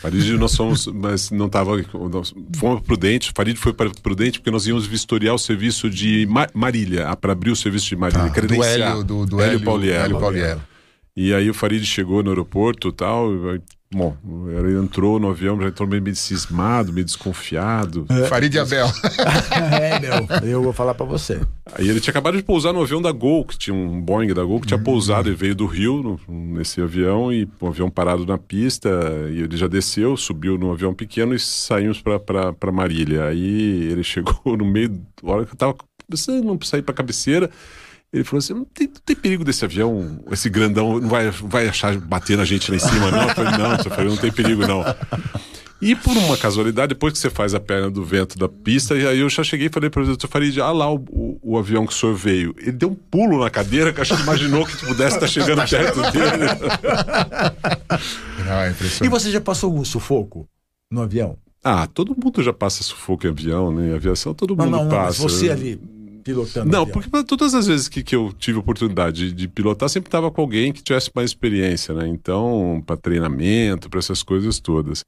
Farid, 0.00 0.32
nós 0.38 0.56
fomos, 0.56 0.86
mas 0.86 1.30
não 1.30 1.48
tava. 1.48 1.76
Nós 2.10 2.32
fomos 2.56 2.80
prudente. 2.80 3.32
Farid 3.34 3.56
foi 3.58 3.72
para 3.72 3.90
prudente 4.02 4.38
porque 4.38 4.50
nós 4.50 4.66
íamos 4.66 4.86
vistoriar 4.86 5.34
o 5.34 5.38
serviço 5.38 5.90
de 5.90 6.26
Ma- 6.26 6.48
Marília, 6.54 7.14
para 7.16 7.32
abrir 7.32 7.50
o 7.50 7.56
serviço 7.56 7.86
de 7.88 7.96
Marília, 7.96 8.28
Tá, 8.28 8.30
do. 8.30 8.64
Hélio, 8.92 9.04
do, 9.04 9.26
do 9.26 9.40
Hélio 9.40 9.52
Hélio 9.56 9.64
Pauliello. 9.64 10.04
Hélio 10.04 10.18
Pauliello. 10.20 10.62
E 11.16 11.34
aí 11.34 11.50
o 11.50 11.54
Farid 11.54 11.84
chegou 11.84 12.22
no 12.22 12.30
aeroporto 12.30 12.88
e 12.88 12.92
tal. 12.92 13.28
E 13.92 13.96
Bom, 13.96 14.16
ele 14.56 14.78
entrou 14.78 15.18
no 15.18 15.30
avião, 15.30 15.60
já 15.60 15.66
entrou 15.68 15.88
meio, 15.88 16.00
meio 16.02 16.14
cismado, 16.14 16.92
meio 16.92 17.04
desconfiado. 17.04 18.06
Farid 18.28 18.56
Abel. 18.58 18.86
É, 19.52 19.98
meu. 19.98 20.48
Eu 20.48 20.62
vou 20.62 20.72
falar 20.72 20.94
pra 20.94 21.04
você. 21.04 21.40
Aí 21.74 21.88
ele 21.88 22.00
tinha 22.00 22.10
acabado 22.12 22.36
de 22.36 22.42
pousar 22.42 22.72
no 22.72 22.82
avião 22.82 23.02
da 23.02 23.10
Gol, 23.12 23.44
que 23.44 23.58
tinha 23.58 23.74
um 23.74 24.00
Boeing 24.00 24.32
da 24.32 24.44
Gol 24.44 24.60
que 24.60 24.66
tinha 24.68 24.78
pousado, 24.78 25.28
ele 25.28 25.36
veio 25.36 25.54
do 25.54 25.66
Rio 25.66 26.02
no- 26.28 26.34
nesse 26.54 26.80
avião 26.80 27.32
e 27.32 27.48
um 27.60 27.66
avião 27.68 27.90
parado 27.90 28.24
na 28.24 28.38
pista, 28.38 28.88
e 29.30 29.40
ele 29.40 29.56
já 29.56 29.66
desceu, 29.66 30.16
subiu 30.16 30.56
no 30.56 30.72
avião 30.72 30.94
pequeno 30.94 31.34
e 31.34 31.38
saímos 31.38 32.00
para 32.00 32.72
Marília. 32.72 33.24
Aí 33.24 33.88
ele 33.90 34.02
chegou 34.04 34.56
no 34.56 34.64
meio, 34.64 35.00
hora 35.22 35.44
que 35.44 35.52
eu 35.52 35.56
tava 35.56 35.74
pensando 36.08 36.52
em 36.54 36.66
sair 36.66 36.82
para 36.82 36.94
cabeceira, 36.94 37.50
ele 38.12 38.24
falou 38.24 38.38
assim: 38.38 38.54
não 38.54 38.64
tem, 38.64 38.86
não 38.88 39.00
tem 39.04 39.16
perigo 39.16 39.44
desse 39.44 39.64
avião, 39.64 40.22
esse 40.30 40.50
grandão, 40.50 40.98
não 40.98 41.08
vai, 41.08 41.30
vai 41.30 41.68
achar 41.68 41.96
bater 41.98 42.36
na 42.36 42.44
gente 42.44 42.70
lá 42.70 42.76
em 42.76 42.80
cima, 42.80 43.10
não? 43.10 43.28
Eu 43.28 43.34
falei, 43.34 43.58
não, 43.58 43.72
eu 43.72 43.84
falei, 43.84 44.08
não 44.08 44.16
tem 44.16 44.32
perigo, 44.32 44.66
não. 44.66 44.84
E 45.82 45.94
por 45.94 46.14
uma 46.14 46.36
casualidade, 46.36 46.90
depois 46.90 47.14
que 47.14 47.18
você 47.18 47.30
faz 47.30 47.54
a 47.54 47.60
perna 47.60 47.90
do 47.90 48.04
vento 48.04 48.36
da 48.36 48.48
pista, 48.48 48.94
e 48.94 49.06
aí 49.06 49.20
eu 49.20 49.30
já 49.30 49.42
cheguei 49.42 49.68
e 49.68 49.70
falei 49.70 49.88
para 49.88 50.02
o 50.02 50.06
doutor 50.06 50.28
Farid, 50.28 50.60
ah 50.60 50.70
lá 50.70 50.92
o, 50.92 50.96
o, 51.08 51.38
o 51.42 51.58
avião 51.58 51.86
que 51.86 51.92
o 51.92 51.96
senhor 51.96 52.14
veio. 52.14 52.54
Ele 52.58 52.72
deu 52.72 52.90
um 52.90 52.94
pulo 52.94 53.42
na 53.42 53.48
cadeira 53.48 53.90
que 53.90 53.98
acho 54.00 54.14
que 54.14 54.22
imaginou 54.22 54.66
que 54.66 54.76
pudesse 54.76 55.16
estar 55.16 55.26
chegando 55.26 55.66
perto 55.66 56.02
dele. 56.12 56.44
Não, 58.44 58.60
é 58.60 58.74
E 59.02 59.08
você 59.08 59.30
já 59.30 59.40
passou 59.40 59.70
algum 59.70 59.84
sufoco 59.84 60.46
no 60.90 61.00
avião? 61.00 61.38
Ah, 61.64 61.86
todo 61.86 62.14
mundo 62.14 62.42
já 62.42 62.52
passa 62.52 62.82
sufoco 62.82 63.26
em 63.26 63.30
avião, 63.30 63.72
né? 63.72 63.88
Em 63.88 63.94
aviação 63.94 64.34
todo 64.34 64.54
mundo 64.54 64.70
não, 64.70 64.84
não. 64.84 64.90
Mas 64.90 65.16
passa. 65.16 65.22
você 65.22 65.50
ali, 65.50 65.80
pilotando 66.30 66.70
Não, 66.70 66.86
porque 66.86 67.08
todas 67.24 67.54
as 67.54 67.66
vezes 67.66 67.88
que, 67.88 68.02
que 68.02 68.14
eu 68.14 68.32
tive 68.38 68.58
oportunidade 68.58 69.28
de, 69.28 69.32
de 69.32 69.48
pilotar, 69.48 69.88
sempre 69.88 70.08
estava 70.08 70.30
com 70.30 70.40
alguém 70.40 70.72
que 70.72 70.82
tivesse 70.82 71.10
mais 71.14 71.30
experiência, 71.30 71.94
né? 71.94 72.06
Então, 72.08 72.82
para 72.86 72.96
treinamento, 72.96 73.88
para 73.90 73.98
essas 73.98 74.22
coisas 74.22 74.58
todas. 74.58 75.04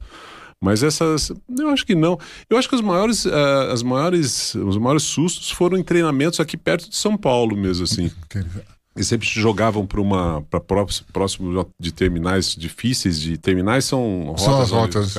Mas 0.62 0.84
essas, 0.84 1.32
eu 1.58 1.70
acho 1.70 1.84
que 1.84 1.94
não. 1.94 2.16
Eu 2.48 2.56
acho 2.56 2.68
que 2.68 2.74
os 2.76 2.80
maiores, 2.80 3.26
ah, 3.26 3.72
as 3.72 3.82
maiores, 3.82 4.54
os 4.54 4.76
maiores 4.76 5.02
sustos 5.02 5.50
foram 5.50 5.76
em 5.76 5.82
treinamentos 5.82 6.38
aqui 6.38 6.56
perto 6.56 6.88
de 6.88 6.96
São 6.96 7.16
Paulo 7.16 7.56
mesmo, 7.56 7.82
assim. 7.82 8.10
Eles 8.94 9.08
sempre 9.08 9.26
jogavam 9.26 9.86
para 9.86 10.00
uma, 10.00 10.42
para 10.42 10.60
próximo, 10.60 11.66
de 11.80 11.92
terminais 11.92 12.54
difíceis, 12.54 13.18
de 13.18 13.38
terminais 13.38 13.86
são 13.86 14.34
rotas, 14.38 14.68
São 14.68 14.78
rotas. 14.78 15.18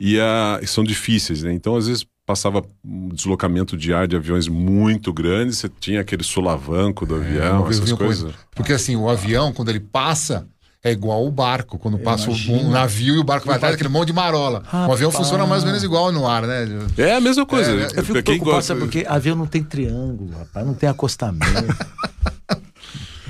e, 0.00 0.16
e 0.62 0.66
são 0.66 0.82
difíceis, 0.82 1.42
né? 1.42 1.52
Então, 1.52 1.76
às 1.76 1.86
vezes, 1.86 2.06
passava 2.26 2.62
um 2.84 3.08
deslocamento 3.08 3.76
de 3.76 3.92
ar 3.92 4.06
de 4.08 4.16
aviões 4.16 4.48
muito 4.48 5.12
grandes, 5.12 5.58
você 5.58 5.68
tinha 5.80 6.00
aquele 6.00 6.22
solavanco 6.24 7.04
do 7.04 7.16
avião, 7.16 7.58
É, 7.58 7.66
eu 7.66 7.70
essas 7.70 7.92
coisas. 7.92 8.22
coisa. 8.22 8.34
Porque 8.54 8.72
assim, 8.72 8.96
o 8.96 9.08
avião, 9.08 9.52
quando 9.52 9.68
ele 9.68 9.80
passa, 9.80 10.46
é 10.82 10.90
igual 10.92 11.26
o 11.26 11.30
barco. 11.30 11.78
Quando 11.78 11.98
passa 11.98 12.30
um 12.30 12.70
navio 12.70 13.14
e 13.14 13.18
o 13.18 13.24
barco 13.24 13.46
vai 13.46 13.56
atrás, 13.56 13.74
aquele 13.74 13.88
monte 13.88 14.08
de 14.08 14.12
marola. 14.14 14.62
O 14.88 14.92
avião 14.92 15.10
funciona 15.10 15.46
mais 15.46 15.62
ou 15.62 15.66
menos 15.68 15.82
igual 15.82 16.10
no 16.12 16.26
ar, 16.26 16.46
né? 16.46 16.66
É 16.98 17.14
a 17.16 17.20
mesma 17.20 17.44
coisa. 17.46 17.70
É, 17.70 17.84
Eu 17.98 18.04
fico 18.04 18.22
preocupado, 18.22 18.44
gosta- 18.56 18.62
sabe 18.74 18.80
porque 18.80 19.04
avião 19.08 19.34
não 19.36 19.46
tem 19.46 19.62
triângulo, 19.62 20.30
rapaz, 20.38 20.66
não 20.66 20.74
tem 20.74 20.88
acostamento. 20.88 21.44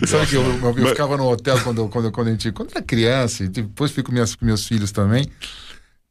Sabe 0.06 0.26
que 0.26 0.34
eu, 0.34 0.42
eu- 0.42 0.78
eu 0.78 0.88
ficava 0.88 1.16
no 1.16 1.26
hotel 1.30 1.58
quando, 1.62 1.88
quando, 1.88 2.10
quando 2.10 2.26
a 2.26 2.30
gente. 2.32 2.50
Quando 2.52 2.70
era 2.72 2.82
criança, 2.82 3.44
e 3.44 3.48
depois 3.48 3.92
minhas, 4.10 4.34
com 4.34 4.44
meus 4.44 4.66
filhos 4.66 4.90
também, 4.90 5.26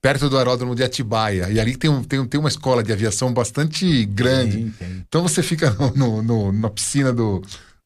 perto 0.04 0.30
do 0.30 0.38
aeródromo 0.38 0.76
de 0.76 0.84
Atibaia. 0.84 1.50
E 1.50 1.60
ali 1.62 1.78
tem, 1.78 1.90
um, 1.90 2.04
tem, 2.04 2.20
um- 2.20 2.28
tem 2.28 2.38
uma 2.38 2.50
escola 2.50 2.84
de 2.84 2.92
aviação 2.92 3.34
bastante 3.34 4.04
grande. 4.06 4.70
Tem. 4.78 5.04
Então 5.08 5.24
você 5.24 5.42
fica 5.42 5.72
no, 5.72 5.94
no- 5.96 6.22
no- 6.22 6.52
na 6.52 6.70
piscina 6.70 7.14
do. 7.14 7.42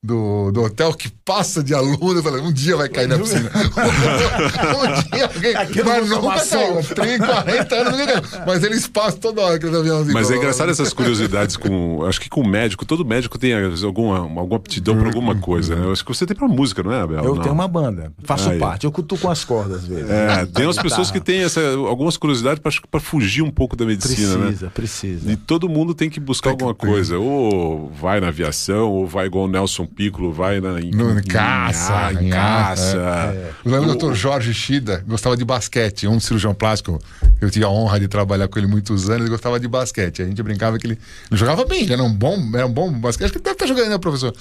Do, 0.08 0.52
do 0.52 0.62
hotel 0.62 0.94
que 0.94 1.10
passa 1.26 1.64
de 1.64 1.74
aluno, 1.74 2.20
eu 2.20 2.24
falei, 2.24 2.40
um 2.40 2.54
dia 2.54 2.78
vai 2.78 2.88
cair 2.88 3.08
na 3.08 3.18
piscina. 3.18 3.50
um 3.52 5.16
dia 5.16 5.26
alguém. 5.26 5.56
Aqui 5.56 5.84
mas 5.84 6.08
nunca 6.08 6.22
tomar 6.22 6.36
caiu. 6.36 6.84
sol. 6.84 6.96
30, 6.96 7.26
40 7.26 7.76
anos 7.76 8.00
nunca 8.00 8.22
caiu. 8.22 8.46
Mas 8.46 8.64
eles 8.64 8.88
passam 8.88 9.20
toda 9.20 9.42
hora 9.42 9.56
aqueles 9.56 9.76
aviãozinhos. 9.76 10.14
Mas 10.14 10.30
é 10.30 10.38
engraçado 10.38 10.70
essas 10.70 10.94
curiosidades 10.94 11.58
com. 11.58 12.06
Acho 12.06 12.22
que 12.22 12.30
com 12.30 12.42
o 12.42 12.48
médico, 12.48 12.86
todo 12.86 13.04
médico 13.04 13.40
tem 13.40 13.54
alguma, 13.84 14.20
alguma 14.20 14.56
aptidão 14.58 14.96
para 14.96 15.08
alguma 15.08 15.34
coisa, 15.36 15.76
né? 15.76 15.86
Eu 15.88 15.92
Acho 15.92 16.06
que 16.06 16.16
você 16.16 16.28
tem 16.28 16.38
pra 16.38 16.48
música, 16.48 16.84
não 16.84 16.94
é, 16.94 17.02
Abel? 17.02 17.24
Eu 17.24 17.36
Não. 17.36 17.42
tenho 17.42 17.56
uma 17.56 17.68
banda, 17.68 18.14
faço 18.24 18.52
Aí. 18.52 18.60
parte, 18.60 18.86
eu 18.86 18.92
cutuco 18.92 19.28
as 19.30 19.44
cordas 19.44 19.78
às 19.80 19.88
vezes. 19.88 20.10
É, 20.10 20.46
tem 20.46 20.68
umas 20.68 20.78
pessoas 20.78 21.10
que 21.10 21.20
têm 21.20 21.42
essa, 21.42 21.60
algumas 21.74 22.18
curiosidades 22.18 22.62
para 22.62 23.00
fugir 23.00 23.42
um 23.42 23.50
pouco 23.50 23.76
da 23.76 23.84
medicina, 23.84 24.38
né? 24.38 24.46
Precisa, 24.46 24.70
precisa. 24.70 25.32
E 25.32 25.36
todo 25.36 25.68
mundo 25.68 25.96
tem 25.96 26.08
que 26.08 26.20
buscar 26.20 26.52
Tem 26.52 26.58
que 26.60 26.64
alguma 26.64 26.76
ter. 26.80 26.86
coisa. 26.88 27.18
Ou 27.18 27.90
vai 28.00 28.20
na 28.22 28.28
aviação, 28.28 28.92
ou 28.92 29.08
vai 29.08 29.26
igual 29.26 29.46
o 29.46 29.48
Nelson 29.48 29.87
Piccolo, 29.96 30.32
vai 30.32 30.60
na, 30.60 30.80
em, 30.80 30.92
No, 30.92 31.18
em 31.18 31.24
caça. 31.24 32.14
em 32.14 32.28
em 32.28 32.30
caça. 32.30 32.98
é. 33.34 33.52
Eu 33.66 33.72
lembro 33.72 33.96
do 33.96 34.08
Dr. 34.10 34.14
Jorge 34.14 34.54
Shida, 34.54 35.04
gostava 35.08 35.36
de 35.36 35.44
basquete, 35.46 36.08
um 36.08 36.20
cirurgião 36.20 36.54
plástico. 36.54 37.00
Eu 37.42 37.50
tive 37.50 37.66
a 37.66 37.70
honra 37.70 38.00
de 38.00 38.08
trabalhar 38.08 38.48
com 38.48 38.58
ele 38.60 38.68
muitos 38.68 39.10
anos, 39.10 39.22
ele 39.22 39.30
gostava 39.30 39.60
de 39.60 39.68
basquete. 39.68 40.22
A 40.22 40.26
gente 40.26 40.42
brincava 40.44 40.78
que 40.78 40.86
ele, 40.88 41.00
ele 41.32 41.40
jogava 41.40 41.66
bem, 41.66 41.84
ele 41.84 41.94
era 41.94 42.04
um 42.04 42.14
bom, 42.14 42.38
era 42.54 42.66
um 42.68 42.72
bom 42.72 42.92
basquete. 42.92 43.26
Acho 43.26 43.34
que 43.34 43.38
ele 43.40 43.44
deve 43.44 43.56
estar 43.56 43.68
jogando, 43.68 43.90
né, 43.90 43.98
professor? 43.98 44.34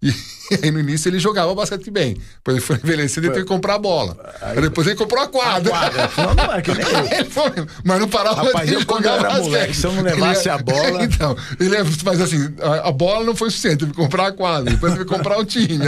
E, 0.00 0.12
aí 0.62 0.70
no 0.70 0.78
início 0.80 1.08
ele 1.08 1.18
jogava 1.18 1.54
basquete 1.54 1.90
bem. 1.90 2.14
Depois 2.36 2.56
ele 2.56 2.60
foi 2.60 2.76
envelhecendo 2.76 3.26
e 3.26 3.30
teve 3.30 3.42
que 3.42 3.48
comprar 3.48 3.74
a 3.74 3.78
bola. 3.78 4.16
Aí 4.40 4.60
depois 4.60 4.86
ele 4.86 4.96
comprou 4.96 5.22
a 5.22 5.26
quadra. 5.28 5.72
Não, 6.16 6.34
não 6.34 6.54
é 6.54 6.62
que 6.62 6.72
nem 6.72 6.86
eu. 7.18 7.24
Foi, 7.30 7.50
mas 7.84 8.00
não 8.00 8.08
parava 8.08 8.42
Rapaz, 8.44 8.68
de 8.68 8.74
eu 8.74 8.86
quando 8.86 9.02
jogar 9.04 9.14
era 9.18 9.28
basquete. 9.28 9.44
moleque, 9.44 9.76
se 9.76 9.86
eu 9.86 9.92
não 9.92 10.02
levasse 10.02 10.48
Ele- 10.48 10.50
a 10.50 10.58
bola- 10.58 11.04
Então, 11.08 11.36
ele 11.60 11.76
é- 11.76 11.84
mas 12.04 12.20
assim, 12.20 12.54
a, 12.60 12.88
a 12.88 12.92
bola 12.92 13.24
não 13.24 13.34
foi 13.36 13.50
suficiente, 13.50 13.78
teve 13.78 13.90
que 13.92 13.96
comprar 13.96 14.28
a 14.28 14.32
quadra, 14.32 14.70
depois 14.70 14.92
teve 14.92 15.04
que 15.04 15.10
comprar 15.14 15.38
o 15.38 15.44
time. 15.44 15.78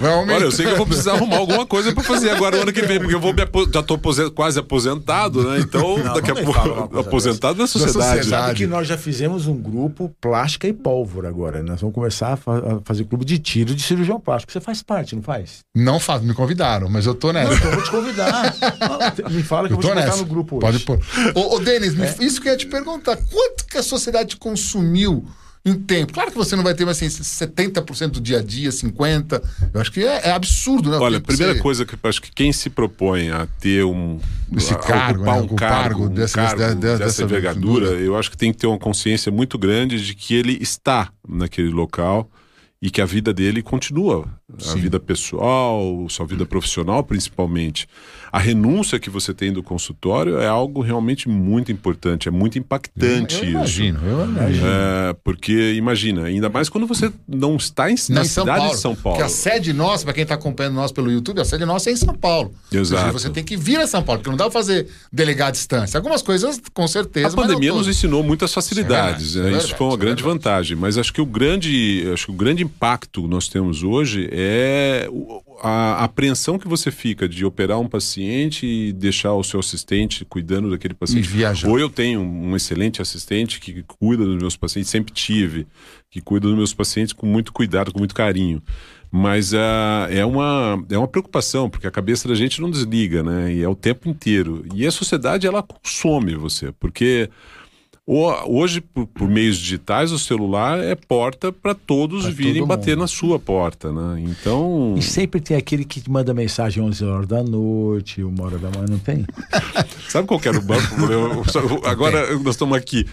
Olha, 0.00 0.44
eu 0.44 0.50
sei 0.52 0.66
que 0.66 0.72
eu 0.72 0.76
vou 0.76 0.86
precisar 0.86 1.12
arrumar 1.14 1.36
alguma 1.38 1.66
coisa 1.66 1.92
para 1.92 2.02
fazer 2.04 2.30
agora 2.30 2.56
o 2.58 2.62
ano 2.62 2.72
que 2.72 2.82
vem, 2.82 2.98
porque 3.00 3.14
eu 3.14 3.20
vou 3.20 3.32
me 3.34 3.42
apo- 3.42 3.68
já 3.72 3.82
tô 3.82 3.98
quase 4.34 4.58
aposentado, 4.58 5.42
né? 5.50 5.58
Então, 5.60 5.98
Não, 5.98 6.14
daqui 6.14 6.30
a 6.30 6.34
pouco, 6.34 6.98
aposentado 6.98 7.58
na 7.58 7.66
sociedade. 7.66 7.92
sociedade. 8.20 8.28
Sabe 8.28 8.54
que 8.54 8.66
nós 8.66 8.86
já 8.86 8.96
fizemos 8.98 9.46
um 9.46 9.56
grupo 9.56 10.14
plástica 10.20 10.68
e 10.68 10.72
pólvora 10.72 11.28
agora. 11.28 11.62
Nós 11.62 11.80
vamos 11.80 11.94
começar 11.94 12.32
a, 12.34 12.36
fa- 12.36 12.58
a 12.58 12.80
fazer 12.84 13.04
clube 13.04 13.24
de 13.24 13.38
tiro 13.46 13.74
de 13.76 13.82
cirurgião 13.82 14.18
plástico. 14.18 14.52
Você 14.52 14.60
faz 14.60 14.82
parte, 14.82 15.14
não 15.14 15.22
faz? 15.22 15.60
Não 15.72 16.00
faz, 16.00 16.20
me 16.20 16.34
convidaram, 16.34 16.88
mas 16.88 17.06
eu 17.06 17.14
tô 17.14 17.32
nessa. 17.32 17.50
Não, 17.50 17.56
então 17.56 17.70
eu 17.70 17.74
vou 17.76 17.84
te 17.84 17.90
convidar. 17.92 18.54
Me 19.30 19.42
fala 19.44 19.68
que 19.68 19.74
eu, 19.74 19.76
Eu 19.78 19.82
vou 19.82 19.82
tô 19.82 19.88
te 19.88 19.94
botar 19.94 20.06
nessa. 20.06 20.16
no 20.18 20.24
grupo 20.26 20.58
Pode 20.58 20.76
hoje. 20.76 20.84
pôr. 20.84 20.98
Ô, 21.34 21.54
ô 21.54 21.58
Denis, 21.60 21.94
me- 21.94 22.26
isso 22.26 22.40
que 22.40 22.48
eu 22.48 22.52
ia 22.52 22.58
te 22.58 22.66
perguntar. 22.66 23.16
Quanto 23.16 23.64
que 23.66 23.78
a 23.78 23.82
sociedade 23.82 24.36
consumiu 24.36 25.24
em 25.64 25.74
tempo? 25.74 26.12
Claro 26.12 26.30
que 26.32 26.36
você 26.36 26.56
não 26.56 26.64
vai 26.64 26.74
ter 26.74 26.84
mais 26.84 26.96
assim, 27.00 27.06
70% 27.08 28.08
do 28.10 28.20
dia 28.20 28.38
a 28.40 28.42
dia, 28.42 28.70
50%. 28.70 29.42
Eu 29.72 29.80
acho 29.80 29.92
que 29.92 30.00
é, 30.04 30.28
é 30.28 30.32
absurdo, 30.32 30.90
né? 30.90 30.96
Olha, 30.98 31.18
a 31.18 31.20
primeira 31.20 31.54
você- 31.54 31.60
coisa 31.60 31.86
que 31.86 31.94
eu 31.94 31.98
acho 32.08 32.20
que 32.20 32.32
quem 32.32 32.52
se 32.52 32.68
propõe 32.68 33.30
a 33.30 33.46
ter 33.60 33.84
um 33.84 34.18
Esse 34.56 34.72
a 34.74 34.76
cargo, 34.76 35.20
ocupar 35.22 35.36
né? 35.40 35.48
um 35.50 35.54
cargo, 35.56 36.04
um 36.06 36.08
dessa- 36.08 36.34
cargo 36.34 36.58
dessa- 36.58 36.74
dessa, 36.74 36.98
dessa 37.04 37.22
envergadura, 37.22 37.86
eu 37.90 38.16
acho 38.16 38.28
que 38.30 38.36
tem 38.36 38.52
que 38.52 38.58
ter 38.58 38.66
uma 38.66 38.78
consciência 38.78 39.30
muito 39.30 39.56
grande 39.58 40.04
de 40.04 40.14
que 40.14 40.34
ele 40.34 40.58
está 40.60 41.10
naquele 41.28 41.70
local 41.70 42.28
e 42.80 42.90
que 42.90 43.00
a 43.00 43.06
vida 43.06 43.32
dele 43.32 43.62
continua, 43.62 44.26
a 44.54 44.60
Sim. 44.62 44.80
vida 44.80 45.00
pessoal, 45.00 46.06
sua 46.08 46.26
vida 46.26 46.44
profissional 46.44 47.02
principalmente. 47.02 47.88
A 48.36 48.38
renúncia 48.38 48.98
que 48.98 49.08
você 49.08 49.32
tem 49.32 49.50
do 49.50 49.62
consultório 49.62 50.38
é 50.38 50.46
algo 50.46 50.82
realmente 50.82 51.26
muito 51.26 51.72
importante, 51.72 52.28
é 52.28 52.30
muito 52.30 52.58
impactante 52.58 53.36
eu 53.36 53.42
isso. 53.44 53.50
imagino, 53.50 53.98
eu 54.06 54.24
imagino. 54.26 54.66
É, 54.66 55.16
porque 55.24 55.72
imagina, 55.72 56.24
ainda 56.24 56.50
mais 56.50 56.68
quando 56.68 56.86
você 56.86 57.10
não 57.26 57.56
está 57.56 57.90
em, 57.90 57.94
na 58.10 58.24
cidade 58.26 58.58
Paulo. 58.58 58.74
de 58.74 58.78
São 58.78 58.94
Paulo. 58.94 59.18
Porque 59.18 59.22
a 59.26 59.34
sede 59.34 59.72
nossa, 59.72 60.04
para 60.04 60.12
quem 60.12 60.22
está 60.22 60.34
acompanhando 60.34 60.74
nós 60.74 60.92
pelo 60.92 61.10
YouTube, 61.10 61.40
a 61.40 61.46
sede 61.46 61.64
nossa 61.64 61.88
é 61.88 61.94
em 61.94 61.96
São 61.96 62.14
Paulo. 62.14 62.52
Exato. 62.70 63.10
Você 63.14 63.30
tem 63.30 63.42
que 63.42 63.56
vir 63.56 63.78
a 63.80 63.86
São 63.86 64.02
Paulo, 64.02 64.18
porque 64.20 64.28
não 64.30 64.36
dá 64.36 64.44
para 64.44 64.52
fazer 64.52 64.86
delegar 65.10 65.48
à 65.48 65.50
distância. 65.50 65.96
Algumas 65.96 66.20
coisas, 66.20 66.60
com 66.74 66.86
certeza. 66.86 67.28
A 67.28 67.30
pandemia 67.32 67.72
nos 67.72 67.88
ensinou 67.88 68.22
muitas 68.22 68.52
facilidades, 68.52 69.28
Isso 69.28 69.38
é 69.38 69.38
né? 69.38 69.44
verdade, 69.44 69.64
isso 69.64 69.74
é 69.74 69.78
foi 69.78 69.86
uma 69.86 69.96
grande 69.96 70.20
isso 70.20 70.28
é 70.28 70.32
verdade. 70.32 70.44
vantagem. 70.50 70.76
Mas 70.76 70.98
acho 70.98 71.10
que 71.10 71.22
o 71.22 71.26
grande, 71.26 72.06
acho 72.12 72.26
que 72.26 72.32
o 72.32 72.34
grande 72.34 72.62
impacto 72.62 73.22
que 73.22 73.28
nós 73.28 73.48
temos 73.48 73.82
hoje 73.82 74.28
é 74.30 75.08
o- 75.10 75.40
a 75.60 76.04
apreensão 76.04 76.58
que 76.58 76.68
você 76.68 76.90
fica 76.90 77.28
de 77.28 77.44
operar 77.44 77.78
um 77.78 77.88
paciente 77.88 78.66
e 78.66 78.92
deixar 78.92 79.34
o 79.34 79.42
seu 79.42 79.60
assistente 79.60 80.24
cuidando 80.24 80.70
daquele 80.70 80.94
paciente. 80.94 81.24
E 81.24 81.28
viajar. 81.28 81.68
Ou 81.68 81.78
eu 81.78 81.88
tenho 81.88 82.20
um 82.20 82.54
excelente 82.54 83.00
assistente 83.00 83.60
que 83.60 83.82
cuida 83.82 84.24
dos 84.24 84.36
meus 84.36 84.56
pacientes, 84.56 84.90
sempre 84.90 85.12
tive, 85.12 85.66
que 86.10 86.20
cuida 86.20 86.46
dos 86.46 86.56
meus 86.56 86.74
pacientes 86.74 87.12
com 87.12 87.26
muito 87.26 87.52
cuidado, 87.52 87.92
com 87.92 87.98
muito 87.98 88.14
carinho. 88.14 88.62
Mas 89.10 89.54
ah, 89.54 90.08
é, 90.10 90.24
uma, 90.24 90.84
é 90.90 90.98
uma 90.98 91.08
preocupação, 91.08 91.70
porque 91.70 91.86
a 91.86 91.90
cabeça 91.90 92.28
da 92.28 92.34
gente 92.34 92.60
não 92.60 92.70
desliga, 92.70 93.22
né? 93.22 93.52
E 93.52 93.62
é 93.62 93.68
o 93.68 93.74
tempo 93.74 94.08
inteiro. 94.08 94.64
E 94.74 94.86
a 94.86 94.90
sociedade, 94.90 95.46
ela 95.46 95.62
consome 95.62 96.34
você, 96.34 96.72
porque 96.72 97.30
hoje, 98.06 98.80
por, 98.80 99.06
por 99.06 99.28
meios 99.28 99.56
digitais, 99.56 100.12
o 100.12 100.18
celular 100.18 100.78
é 100.78 100.94
porta 100.94 101.50
para 101.50 101.74
todos 101.74 102.22
Pra 102.22 102.30
virem 102.32 102.60
todo 102.60 102.68
bater 102.68 102.96
na 102.96 103.06
sua 103.06 103.38
porta, 103.38 103.92
né? 103.92 104.20
Então. 104.20 104.94
E 104.96 105.02
sempre 105.02 105.40
tem 105.40 105.56
aquele 105.56 105.84
que 105.84 106.00
te 106.00 106.10
manda 106.10 106.32
mensagem 106.32 106.82
11 106.82 107.04
horas 107.04 107.26
da 107.26 107.42
noite, 107.42 108.22
uma 108.22 108.44
hora 108.44 108.58
da 108.58 108.70
manhã, 108.70 108.86
não 108.88 108.98
tem? 108.98 109.26
Sabe 110.08 110.28
qual 110.28 110.38
que 110.38 110.48
era 110.48 110.58
o 110.58 110.62
banco? 110.62 110.82
Eu- 111.10 111.80
Agora 111.84 112.32
nós 112.38 112.54
estamos 112.54 112.76
aqui. 112.76 113.06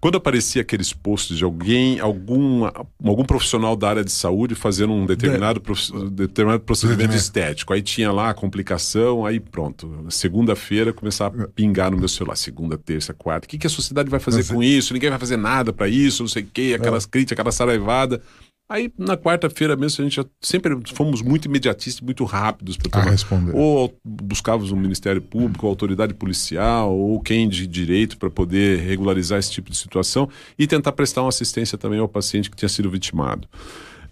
Quando 0.00 0.16
aparecia 0.16 0.62
aqueles 0.62 0.92
posts 0.92 1.36
de 1.36 1.42
alguém, 1.42 1.98
algum, 1.98 2.64
algum 3.04 3.24
profissional 3.24 3.74
da 3.74 3.88
área 3.88 4.04
de 4.04 4.12
saúde 4.12 4.54
fazendo 4.54 4.92
um 4.92 5.04
determinado, 5.04 5.60
profi- 5.60 5.92
determinado 6.10 6.62
procedimento 6.62 7.16
estético, 7.16 7.72
aí 7.72 7.82
tinha 7.82 8.12
lá 8.12 8.30
a 8.30 8.34
complicação, 8.34 9.26
aí 9.26 9.40
pronto. 9.40 10.06
Segunda-feira 10.08 10.92
começava 10.92 11.42
a 11.44 11.48
pingar 11.48 11.90
no 11.90 11.96
meu 11.98 12.06
celular. 12.08 12.36
Segunda, 12.36 12.78
terça, 12.78 13.12
quarta. 13.12 13.46
O 13.46 13.48
que, 13.48 13.58
que 13.58 13.66
a 13.66 13.70
sociedade 13.70 14.08
vai 14.08 14.20
fazer 14.20 14.38
Mas- 14.38 14.50
com 14.50 14.62
isso? 14.62 14.94
Ninguém 14.94 15.10
vai 15.10 15.18
fazer 15.18 15.36
nada 15.36 15.72
para 15.72 15.88
isso, 15.88 16.22
não 16.22 16.28
sei 16.28 16.44
o 16.44 16.46
quê, 16.46 16.74
aquelas 16.78 17.04
críticas, 17.04 17.32
aquela 17.38 17.50
saraivada. 17.52 18.22
Aí 18.68 18.92
na 18.98 19.16
quarta-feira 19.16 19.74
mesmo 19.76 20.02
a 20.02 20.04
gente 20.04 20.16
já 20.16 20.24
sempre 20.42 20.76
fomos 20.92 21.22
muito 21.22 21.46
imediatistas, 21.46 22.02
muito 22.02 22.22
rápidos 22.24 22.76
para 22.76 23.10
responder. 23.10 23.52
ou 23.54 23.98
buscávamos 24.04 24.70
o 24.70 24.76
Ministério 24.76 25.22
Público, 25.22 25.66
a 25.66 25.70
autoridade 25.70 26.12
policial, 26.12 26.94
ou 26.94 27.18
quem 27.18 27.48
de 27.48 27.66
direito 27.66 28.18
para 28.18 28.28
poder 28.28 28.80
regularizar 28.80 29.38
esse 29.38 29.50
tipo 29.50 29.70
de 29.70 29.76
situação 29.78 30.28
e 30.58 30.66
tentar 30.66 30.92
prestar 30.92 31.22
uma 31.22 31.30
assistência 31.30 31.78
também 31.78 31.98
ao 31.98 32.08
paciente 32.08 32.50
que 32.50 32.56
tinha 32.56 32.68
sido 32.68 32.90
vitimado. 32.90 33.48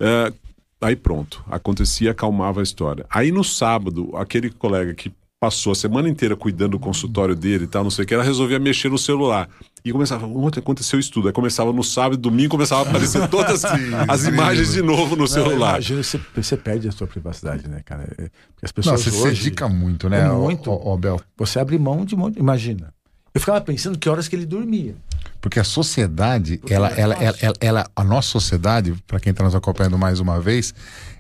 É, 0.00 0.32
aí 0.80 0.96
pronto, 0.96 1.44
acontecia, 1.50 2.12
acalmava 2.12 2.60
a 2.60 2.62
história. 2.62 3.04
Aí 3.10 3.30
no 3.30 3.44
sábado, 3.44 4.10
aquele 4.16 4.48
colega 4.48 4.94
que 4.94 5.12
passou 5.38 5.72
a 5.72 5.74
semana 5.74 6.08
inteira 6.08 6.34
cuidando 6.34 6.72
do 6.72 6.78
consultório 6.78 7.34
dele 7.34 7.64
e 7.64 7.66
tal, 7.66 7.84
não 7.84 7.90
sei 7.90 8.04
o 8.04 8.08
que, 8.08 8.14
ela 8.14 8.24
resolvia 8.24 8.58
mexer 8.58 8.88
no 8.90 8.98
celular. 8.98 9.48
E 9.84 9.92
começava, 9.92 10.26
ontem 10.26 10.60
aconteceu 10.60 10.98
isso 10.98 11.12
tudo. 11.12 11.28
Aí 11.28 11.32
começava 11.32 11.72
no 11.72 11.84
sábado 11.84 12.14
e 12.14 12.16
domingo, 12.16 12.50
começava 12.50 12.82
a 12.82 12.88
aparecer 12.90 13.26
todas 13.28 13.64
as 13.64 13.74
incrível. 14.22 14.32
imagens 14.34 14.72
de 14.72 14.82
novo 14.82 15.14
no 15.14 15.28
celular. 15.28 15.74
Imagina, 15.74 16.02
você, 16.02 16.20
você 16.34 16.56
perde 16.56 16.88
a 16.88 16.92
sua 16.92 17.06
privacidade, 17.06 17.68
né, 17.68 17.82
cara? 17.84 18.04
É, 18.18 18.28
Porque 18.54 18.64
as 18.64 18.70
Não, 18.70 18.74
pessoas 18.94 19.00
você 19.02 19.10
se 19.10 19.24
dedica 19.44 19.68
muito, 19.68 20.08
né, 20.08 20.20
É 20.22 20.28
muito. 20.28 20.70
ô- 20.70 20.92
ô, 20.94 20.96
Bel? 20.98 21.20
Você 21.36 21.58
abre 21.60 21.78
mão 21.78 22.04
de 22.04 22.14
um 22.14 22.18
monte. 22.18 22.38
Imagina. 22.38 22.92
Eu 23.34 23.40
ficava 23.40 23.60
pensando 23.60 23.98
que 23.98 24.08
horas 24.08 24.26
que 24.26 24.34
ele 24.34 24.46
dormia. 24.46 24.96
Porque 25.40 25.60
a 25.60 25.64
sociedade, 25.64 26.58
ela, 26.68 26.90
é 26.90 27.00
ela, 27.00 27.14
ela, 27.14 27.36
ela, 27.40 27.54
ela- 27.60 27.90
a 27.94 28.02
nossa 28.02 28.28
sociedade, 28.30 28.94
para 29.06 29.20
quem 29.20 29.30
está 29.32 29.44
nos 29.44 29.54
acompanhando 29.54 29.98
mais 29.98 30.18
uma 30.18 30.40
vez, 30.40 30.74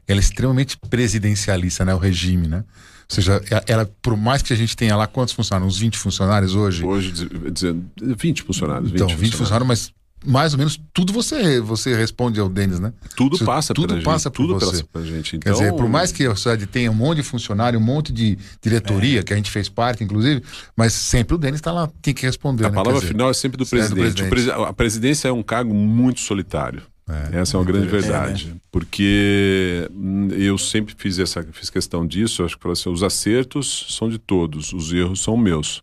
ela 0.08 0.18
é 0.18 0.22
extremamente 0.22 0.76
presidencialista, 0.78 1.84
né? 1.84 1.94
O 1.94 1.98
regime, 1.98 2.48
né? 2.48 2.64
Ou 3.08 3.14
seja, 3.14 3.40
ela, 3.50 3.64
ela, 3.66 3.90
por 4.02 4.16
mais 4.16 4.42
que 4.42 4.52
a 4.52 4.56
gente 4.56 4.76
tenha 4.76 4.96
lá 4.96 5.06
quantos 5.06 5.32
funcionários? 5.32 5.74
Uns 5.74 5.78
20 5.80 5.96
funcionários 5.96 6.54
hoje? 6.54 6.84
Hoje, 6.84 7.12
diz- 7.12 7.28
dizendo 7.52 7.84
20 8.00 8.42
funcionários. 8.42 8.90
20 8.90 9.00
então, 9.02 9.16
20 9.16 9.36
funcionários, 9.36 9.68
mas 9.68 9.96
mais 10.24 10.54
ou 10.54 10.58
menos 10.58 10.80
tudo 10.92 11.12
você 11.12 11.60
você 11.60 11.94
responde 11.94 12.40
ao 12.40 12.48
Denis, 12.48 12.80
né? 12.80 12.92
Tudo 13.14 13.38
passa 13.44 13.72
tudo 13.72 13.88
pela 13.94 14.02
passa 14.02 14.28
gente, 14.28 14.36
por 14.36 14.42
tudo 14.46 14.54
você. 14.58 14.66
passa 14.78 14.84
pra 14.92 15.02
gente. 15.02 15.38
Quer 15.38 15.50
Então, 15.50 15.52
dizer, 15.52 15.72
por 15.74 15.88
mais 15.88 16.10
que 16.10 16.24
a 16.26 16.30
sociedade 16.34 16.66
tenha 16.66 16.90
um 16.90 16.94
monte 16.94 17.18
de 17.18 17.22
funcionário, 17.22 17.78
um 17.78 17.82
monte 17.82 18.12
de 18.12 18.36
diretoria, 18.60 19.22
que 19.22 19.32
a 19.32 19.36
gente 19.36 19.52
fez 19.52 19.68
parte, 19.68 20.02
inclusive, 20.02 20.42
mas 20.76 20.92
sempre 20.94 21.36
o 21.36 21.38
Denis 21.38 21.60
está 21.60 21.70
lá, 21.70 21.88
tem 22.02 22.12
que 22.12 22.26
responder. 22.26 22.64
a 22.64 22.70
né? 22.70 22.74
palavra 22.74 22.94
Quer 22.94 23.00
dizer, 23.02 23.12
final 23.12 23.30
é 23.30 23.34
sempre 23.34 23.56
do 23.56 23.62
é 23.62 23.66
do 23.66 23.70
presidente. 23.70 24.00
Presidente. 24.00 24.28
presi- 24.30 24.50
a 24.50 24.72
presidência 24.72 25.28
é 25.28 25.32
um 25.32 25.44
cargo 25.44 25.72
muito 25.72 26.18
solitário. 26.18 26.82
É, 27.08 27.38
Essa 27.38 27.56
é 27.56 27.60
uma 27.60 27.66
grande 27.66 27.86
É, 27.86 27.90
verdade. 27.90 28.54
Porque 28.70 29.88
eu 30.36 30.58
sempre 30.58 30.94
fiz 30.96 31.18
essa 31.18 31.42
fiz 31.52 31.70
questão 31.70 32.06
disso. 32.06 32.44
Acho 32.44 32.58
que 32.58 32.68
assim, 32.68 32.90
os 32.90 33.02
acertos 33.02 33.86
são 33.90 34.08
de 34.08 34.18
todos, 34.18 34.72
os 34.72 34.92
erros 34.92 35.20
são 35.20 35.36
meus. 35.36 35.82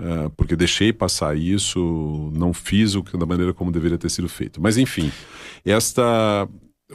Ah, 0.00 0.30
porque 0.36 0.56
deixei 0.56 0.92
passar 0.92 1.36
isso, 1.36 2.32
não 2.34 2.52
fiz 2.54 2.94
o 2.94 3.02
que 3.02 3.16
da 3.16 3.26
maneira 3.26 3.52
como 3.52 3.70
deveria 3.70 3.98
ter 3.98 4.10
sido 4.10 4.28
feito. 4.28 4.60
Mas 4.60 4.78
enfim, 4.78 5.12
esta 5.64 6.48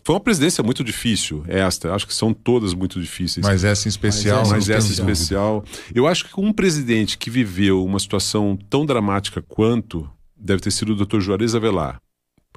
foi 0.03 0.15
uma 0.15 0.19
presidência 0.19 0.63
muito 0.63 0.83
difícil. 0.83 1.43
Esta, 1.47 1.93
acho 1.93 2.07
que 2.07 2.13
são 2.13 2.33
todas 2.33 2.73
muito 2.73 2.99
difíceis. 2.99 3.45
Mas 3.45 3.63
essa 3.63 3.87
em 3.87 3.89
especial. 3.89 4.39
Mas 4.39 4.49
não 4.49 4.57
Mas 4.57 4.69
essa 4.69 4.91
especial. 4.91 5.63
Eu 5.93 6.07
acho 6.07 6.25
que 6.25 6.39
um 6.39 6.51
presidente 6.51 7.17
que 7.17 7.29
viveu 7.29 7.85
uma 7.85 7.99
situação 7.99 8.57
tão 8.69 8.85
dramática 8.85 9.41
quanto 9.41 10.09
deve 10.35 10.61
ter 10.61 10.71
sido 10.71 10.93
o 10.93 11.05
Dr. 11.05 11.19
Juarez 11.19 11.55
Avelar. 11.55 12.01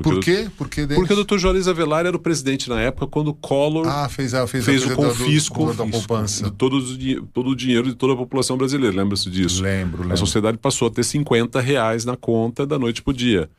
Porque 0.02 0.10
Por 0.10 0.16
o- 0.18 0.20
quê? 0.20 0.86
Porque, 0.94 1.12
o 1.12 1.24
Dr. 1.24 1.38
Juarez 1.38 1.66
Avelar 1.66 2.06
era 2.06 2.16
o 2.16 2.20
presidente 2.20 2.68
na 2.68 2.80
época 2.80 3.06
quando 3.06 3.28
o 3.28 3.34
Collor 3.34 3.86
Ah, 3.88 4.08
fez, 4.08 4.32
a, 4.32 4.46
fez, 4.46 4.62
a 4.62 4.66
fez 4.66 4.84
o 4.84 4.94
coisa 4.94 5.12
do- 5.12 5.18
do- 5.18 5.24
confisco 5.24 5.72
da 5.74 5.86
poupança. 5.86 6.44
de 6.44 6.50
todo, 6.52 6.76
o 6.78 7.26
todo 7.26 7.50
o 7.50 7.56
dinheiro 7.56 7.88
de 7.88 7.94
toda 7.94 8.12
a 8.12 8.16
população 8.16 8.56
brasileira. 8.56 8.96
Lembra-se 8.96 9.28
disso? 9.28 9.62
Lembro, 9.62 9.98
A 10.00 10.02
lembro. 10.02 10.16
sociedade 10.16 10.56
passou 10.58 10.86
a 10.88 10.90
ter 10.90 11.02
50 11.04 11.60
reais 11.60 12.04
na 12.04 12.16
conta 12.16 12.64
da 12.66 12.78
noite 12.78 13.02
pro 13.02 13.12
dia. 13.12 13.50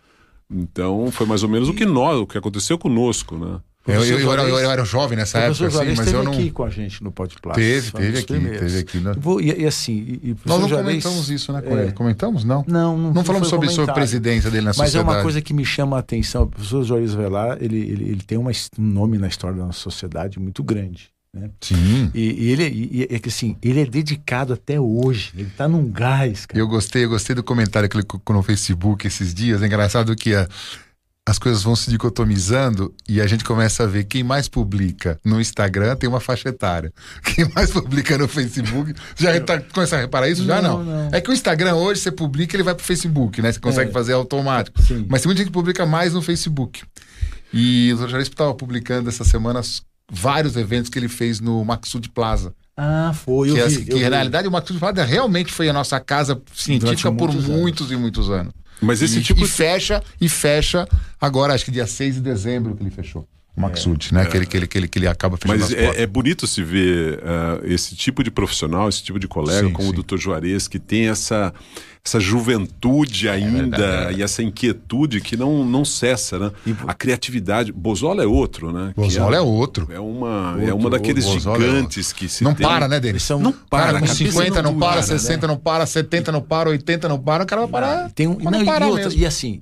Então 0.50 1.12
foi 1.12 1.26
mais 1.26 1.44
ou 1.44 1.50
menos 1.50 1.70
o 1.70 1.74
que 1.74 1.86
nós, 1.86 2.18
o 2.20 2.26
que 2.26 2.38
aconteceu 2.38 2.78
conosco, 2.78 3.38
né? 3.38 3.60
Eu, 3.94 4.04
eu, 4.06 4.20
eu, 4.20 4.34
era, 4.34 4.42
eu 4.44 4.72
era 4.72 4.86
jovem 4.86 5.18
nessa 5.18 5.40
época, 5.40 5.68
assim, 5.68 5.94
mas 5.96 6.12
eu 6.14 6.24
não. 6.24 6.32
aqui 6.32 6.52
com 6.52 6.64
a 6.64 6.70
gente 6.70 7.04
no 7.04 7.12
Podcast. 7.12 7.60
Teve, 7.60 7.92
teve 7.92 8.18
aqui, 8.20 8.58
teve 8.60 8.80
aqui. 8.80 8.98
Né? 9.00 9.14
E 9.16 9.20
vou- 9.20 9.42
E, 9.42 9.62
e 9.62 9.66
assim, 9.66 10.20
e, 10.24 10.36
Nós 10.46 10.62
não 10.62 10.70
Juarez- 10.70 11.04
comentamos 11.04 11.30
isso, 11.30 11.52
né, 11.54 11.62
com 11.62 11.78
É. 11.78 11.84
ele? 11.84 11.92
Comentamos? 11.92 12.44
Não. 12.44 12.64
Não, 12.68 12.98
não, 12.98 13.14
Não 13.14 13.24
falamos 13.24 13.48
sobre, 13.48 13.70
sobre 13.70 13.92
a 13.92 13.94
presidência 13.94 14.50
dele 14.52 14.66
na 14.66 14.70
Mas 14.70 14.80
é 14.80 14.84
sociedade. 14.86 15.16
uma 15.18 15.22
coisa 15.24 15.42
que 15.42 15.54
me 15.54 15.66
chama 15.66 15.98
a 15.98 16.00
atenção. 16.00 16.44
O 16.44 16.48
professor 16.48 16.84
Juarez 16.84 17.14
Velar, 17.14 17.58
ele, 17.62 17.78
ele, 17.80 18.04
ele 18.12 18.22
tem 18.26 18.38
uma, 18.38 18.52
um 18.52 18.84
nome 18.84 19.18
na 19.18 19.28
história 19.28 19.58
da 19.58 19.66
nossa 19.66 19.80
sociedade 19.80 20.40
muito 20.40 20.64
grande. 20.64 21.10
Né? 21.32 21.50
Sim. 21.62 22.10
E, 22.16 22.46
e 22.46 22.52
ele, 22.52 22.64
e, 22.66 23.08
é 23.14 23.20
que 23.20 23.30
assim, 23.30 23.56
ele 23.62 23.82
é 23.82 23.86
dedicado 23.86 24.52
até 24.54 24.80
hoje. 24.80 25.32
Ele 25.38 25.50
tá 25.56 25.68
num 25.68 25.88
gás, 25.92 26.48
cara. 26.48 26.60
Eu 26.60 26.68
gostei, 26.68 27.06
eu 27.06 27.10
gostei 27.10 27.36
do 27.36 27.44
comentário 27.44 27.88
que 27.88 27.96
ele 27.96 28.04
colocou 28.04 28.36
no 28.36 28.42
Facebook 28.42 29.06
esses 29.06 29.32
dias. 29.32 29.62
É 29.62 29.68
engraçado 29.68 30.16
que 30.16 30.34
a- 30.34 30.48
as 31.30 31.38
coisas 31.38 31.62
vão 31.62 31.76
se 31.76 31.90
dicotomizando 31.90 32.94
e 33.08 33.22
a 33.22 33.28
gente 33.28 33.44
começa 33.44 33.84
a 33.84 33.86
ver 33.86 34.04
quem 34.06 34.24
mais 34.24 34.48
publica 34.48 35.20
no 35.24 35.40
Instagram 35.40 35.96
tem 35.96 36.10
uma 36.10 36.20
faixa 36.20 36.50
etária. 36.50 36.92
Quem 37.24 37.48
mais 37.54 37.72
publica 37.72 38.18
no 38.18 38.28
Facebook. 38.28 38.94
Já 39.16 39.40
tá, 39.42 39.60
começa 39.62 39.96
a 39.96 40.00
reparar 40.02 40.28
isso? 40.30 40.44
Já 40.46 40.62
não, 40.62 40.84
Não, 40.84 41.04
não. 41.06 41.10
É 41.14 41.22
que 41.22 41.30
o 41.30 41.34
Instagram 41.34 41.76
hoje 41.76 42.02
você 42.02 42.12
publica 42.12 42.56
ele 42.56 42.64
vai 42.64 42.74
pro 42.74 42.84
Facebook, 42.84 43.42
né? 43.42 43.52
Você 43.52 43.60
consegue 43.60 43.90
É. 43.90 43.94
fazer 43.94 44.14
automático. 44.14 44.82
Sim. 44.82 45.06
Mas 45.10 45.22
tem 45.22 45.30
muita 45.30 45.40
gente 45.40 45.48
que 45.50 45.54
publica 45.54 45.86
mais 45.86 46.14
no 46.14 46.22
Facebook. 46.22 46.82
E 47.54 47.92
o 47.94 47.98
Dr. 48.08 48.18
Estava 48.20 48.54
publicando 48.54 49.10
essa 49.10 49.24
semana 49.24 49.62
vários 50.12 50.56
eventos 50.56 50.90
que 50.90 50.98
ele 50.98 51.08
fez 51.10 51.40
no 51.40 51.64
Maxud 51.64 52.10
Plaza. 52.10 52.54
Ah, 52.76 53.12
foi. 53.14 53.50
Eu 53.50 53.56
que, 53.56 53.62
vi, 53.62 53.68
essa- 53.68 53.80
eu 53.82 53.86
que 53.86 53.94
vi. 54.04 54.10
na 54.10 54.16
realidade 54.16 54.48
o 54.48 54.52
Maxud 54.52 54.80
Plaza 54.80 55.04
realmente 55.04 55.52
foi 55.52 55.68
a 55.70 55.74
nossa 55.74 56.00
casa 56.00 56.42
científica 56.54 57.12
por 57.12 57.28
muitos 57.30 57.46
anos. 57.46 57.60
muitos 57.62 57.92
e 57.92 57.96
muitos 57.96 58.30
anos. 58.30 58.54
Mas 58.82 59.02
esse 59.02 59.20
e, 59.20 59.24
tipo 59.24 59.42
e 59.42 59.44
de 59.44 59.50
fecha, 59.50 60.04
e 60.20 60.30
fecha 60.30 60.88
agora, 61.20 61.54
acho 61.54 61.66
que 61.66 61.72
dia 61.72 61.88
6 61.88 62.16
de 62.16 62.22
dezembro 62.22 62.76
que 62.76 62.84
ele 62.84 62.92
fechou. 62.92 63.28
O 63.58 63.62
Maxud, 63.62 64.14
né? 64.14 64.26
Que, 64.26 64.38
ele, 64.38 64.46
que, 64.46 64.56
ele, 64.58 64.68
que, 64.68 64.78
ele, 64.78 64.88
que 64.88 65.00
ele 65.00 65.08
acaba 65.08 65.36
fechando 65.36 65.60
Mas 65.60 65.70
as 65.70 65.76
portas. 65.78 65.98
é, 65.98 66.04
é 66.04 66.08
bonito 66.08 66.48
se 66.48 66.64
ver 66.64 67.20
ah, 67.26 67.60
esse 67.64 67.94
tipo 67.96 68.24
de 68.24 68.32
profissional, 68.32 68.88
esse 68.88 69.04
tipo 69.04 69.20
de 69.20 69.28
colega, 69.28 69.68
Sim, 69.68 69.74
como 69.74 69.90
sim. 69.94 70.00
o 70.00 70.04
Dr. 70.04 70.18
Juarez, 70.18 70.68
que 70.68 70.80
tem 70.80 71.10
essa, 71.10 71.54
essa 72.06 72.22
juventude 72.22 73.28
ainda 73.28 73.78
verdade, 73.78 74.14
é 74.16 74.18
e 74.20 74.24
essa 74.24 74.42
inquietude 74.42 75.20
que 75.20 75.36
não, 75.36 75.66
não 75.66 75.84
cessa, 75.84 76.40
né? 76.40 76.52
E- 76.66 76.76
A 76.88 76.94
criatividade. 76.94 77.72
Bozola 77.74 78.24
é 78.24 78.26
outro, 78.28 78.72
né? 78.72 78.94
Bozola 78.96 79.36
é 79.36 79.42
outro. 79.42 79.90
É 79.92 80.00
uma, 80.00 80.56
é 80.58 80.72
Outro, 80.72 80.76
uma 80.78 80.90
daqueles. 80.92 81.26
Bozola 81.26 81.58
é 81.58 81.62
gigantes 81.68 82.14
que 82.14 82.30
se 82.30 82.44
Não 82.44 82.54
tem. 82.54 82.66
para, 82.66 82.88
né, 82.88 82.98
Denis? 83.00 83.10
Eles 83.16 83.24
são- 83.24 83.40
Não 83.40 83.52
Cara, 83.52 83.66
para, 83.70 83.90
com 83.92 83.98
a 83.98 84.08
cabeça 84.08 84.16
50 84.16 84.62
não, 84.62 84.78
para, 84.80 84.92
para, 84.94 85.04
60 85.04 85.48
não 85.48 85.58
para, 85.58 85.86
70 85.86 86.32
não 86.32 86.42
para, 86.42 86.70
80 86.70 87.10
não 87.10 87.20
para, 87.20 87.44
o 87.44 87.46
cara 87.46 87.62
vai 87.64 87.70
parar. 87.72 88.12
Tem 88.12 88.26
um, 88.28 88.38
não, 88.40 88.62
e, 88.62 88.66
parar 88.66 88.88
outra, 88.88 89.06
mesmo. 89.06 89.20
e 89.20 89.26
assim, 89.26 89.62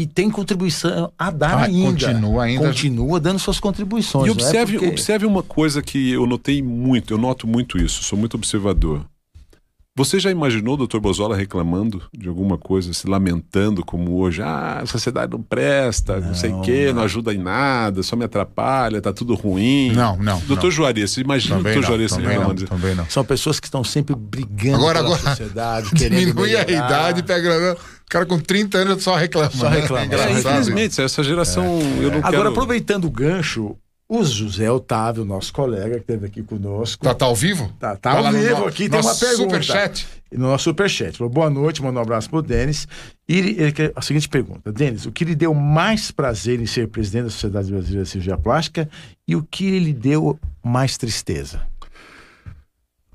e 0.00 0.06
tem 0.06 0.30
contribuição 0.30 1.12
a 1.18 1.28
dar 1.30 1.58
Ah, 1.58 1.62
ainda. 1.64 1.90
continua 2.06 2.44
ainda. 2.44 2.66
Continua 2.68 3.18
dando 3.18 3.38
suas 3.40 3.58
contribuições. 3.58 4.26
E 4.26 4.28
não 4.28 4.34
é 4.34 4.44
observe, 4.44 4.72
porque- 4.74 4.86
observe 4.88 5.26
uma 5.26 5.42
coisa 5.42 5.82
que 5.82 6.10
eu 6.12 6.24
notei 6.26 6.62
muito, 6.62 7.12
eu 7.12 7.18
noto 7.18 7.48
muito 7.48 7.76
isso, 7.78 8.04
sou 8.04 8.16
muito 8.16 8.34
observador. 8.34 9.04
Você 9.98 10.20
já 10.20 10.30
imaginou 10.30 10.74
o 10.80 10.86
Dr. 10.86 10.98
Bozola 11.00 11.36
reclamando 11.36 12.00
de 12.16 12.28
alguma 12.28 12.56
coisa, 12.56 12.92
se 12.92 13.08
lamentando 13.08 13.84
como 13.84 14.16
hoje? 14.20 14.40
Ah, 14.40 14.78
a 14.82 14.86
sociedade 14.86 15.32
não 15.32 15.42
presta, 15.42 16.20
não, 16.20 16.34
sei 16.34 16.50
o 16.50 16.58
Não, 16.58 16.62
quê, 16.62 16.86
não. 16.86 16.94
não. 16.94 17.02
ajuda 17.02 17.34
em 17.34 17.38
nada, 17.38 18.00
só 18.04 18.14
me 18.14 18.24
atrapalha, 18.24 19.00
tá 19.02 19.12
tudo 19.12 19.34
ruim. 19.34 19.90
Não, 19.92 20.16
não. 20.16 20.38
Doutor 20.46 20.64
não. 20.66 20.70
Juarez, 20.70 21.10
você 21.10 21.20
imagina 21.20 21.56
o 21.56 21.58
Também 21.58 21.72
Dr. 21.74 21.80
não, 21.80 21.86
Juarez 21.88 22.10
também 22.12 22.24
não, 22.26 22.30
reclamando 22.32 22.60
disso? 22.60 22.70
também 22.72 22.94
não. 22.94 23.06
São 23.10 23.24
pessoas 23.24 23.58
que 23.58 23.66
estão 23.66 23.82
sempre 23.82 24.14
brigando 24.14 24.76
Agora, 24.76 25.02
pela 25.02 25.16
agora, 25.16 25.30
sociedade, 25.36 25.90
querendo 25.90 26.18
Diminui 26.20 26.56
a 26.56 26.64
melhorar. 26.64 26.86
idade, 26.86 27.22
pega. 27.24 27.76
O 27.76 28.08
cara 28.10 28.24
com 28.24 28.38
30 28.38 28.78
anos 28.78 29.02
só 29.02 29.16
reclama. 29.16 29.50
Só 29.50 29.68
né? 29.68 29.80
reclama. 29.80 30.14
É 30.14 30.16
É, 30.28 30.32
infelizmente, 30.32 31.00
essa 31.00 31.22
geração 31.24 31.64
eu 32.00 32.10
não 32.10 32.18
Agora, 32.18 32.30
quero... 32.36 32.48
aproveitando 32.50 33.04
o 33.06 33.10
gancho, 33.10 33.76
o 34.08 34.24
José 34.24 34.70
Otávio, 34.70 35.24
nosso 35.24 35.52
colega 35.52 35.96
que 35.96 36.00
esteve 36.00 36.26
aqui 36.26 36.42
conosco, 36.42 37.04
Tá, 37.04 37.12
tá 37.14 37.26
ao 37.26 37.34
vivo? 37.36 37.70
Tá, 37.78 37.94
tá 37.96 38.12
ao 38.12 38.22
lá 38.22 38.32
no 38.32 38.38
vivo 38.38 38.60
no- 38.60 38.66
aqui, 38.66 38.88
tem 38.88 38.98
uma 38.98 39.06
nosso 39.08 39.20
pergunta. 39.20 39.62
Superchat. 39.62 40.06
no 40.32 40.48
nosso 40.48 40.64
superchat. 40.64 41.18
Falou, 41.18 41.30
boa 41.32 41.50
noite, 41.50 41.82
manda 41.82 41.98
um 41.98 42.02
abraço 42.02 42.30
pro 42.30 42.40
Denis. 42.40 42.88
E 43.28 43.36
ele, 43.38 43.50
ele 43.62 43.72
quer 43.72 43.92
a 43.94 44.00
seguinte 44.00 44.28
pergunta: 44.28 44.72
Denis, 44.72 45.04
o 45.04 45.12
que 45.12 45.24
lhe 45.24 45.34
deu 45.34 45.52
mais 45.54 46.10
prazer 46.10 46.58
em 46.60 46.66
ser 46.66 46.88
presidente 46.88 47.24
da 47.24 47.30
Sociedade 47.30 47.70
Brasileira 47.70 48.04
de 48.04 48.10
Cirurgia 48.10 48.38
Plástica 48.38 48.88
e 49.26 49.36
o 49.36 49.42
que 49.42 49.78
lhe 49.78 49.92
deu 49.92 50.38
mais 50.64 50.96
tristeza? 50.96 51.60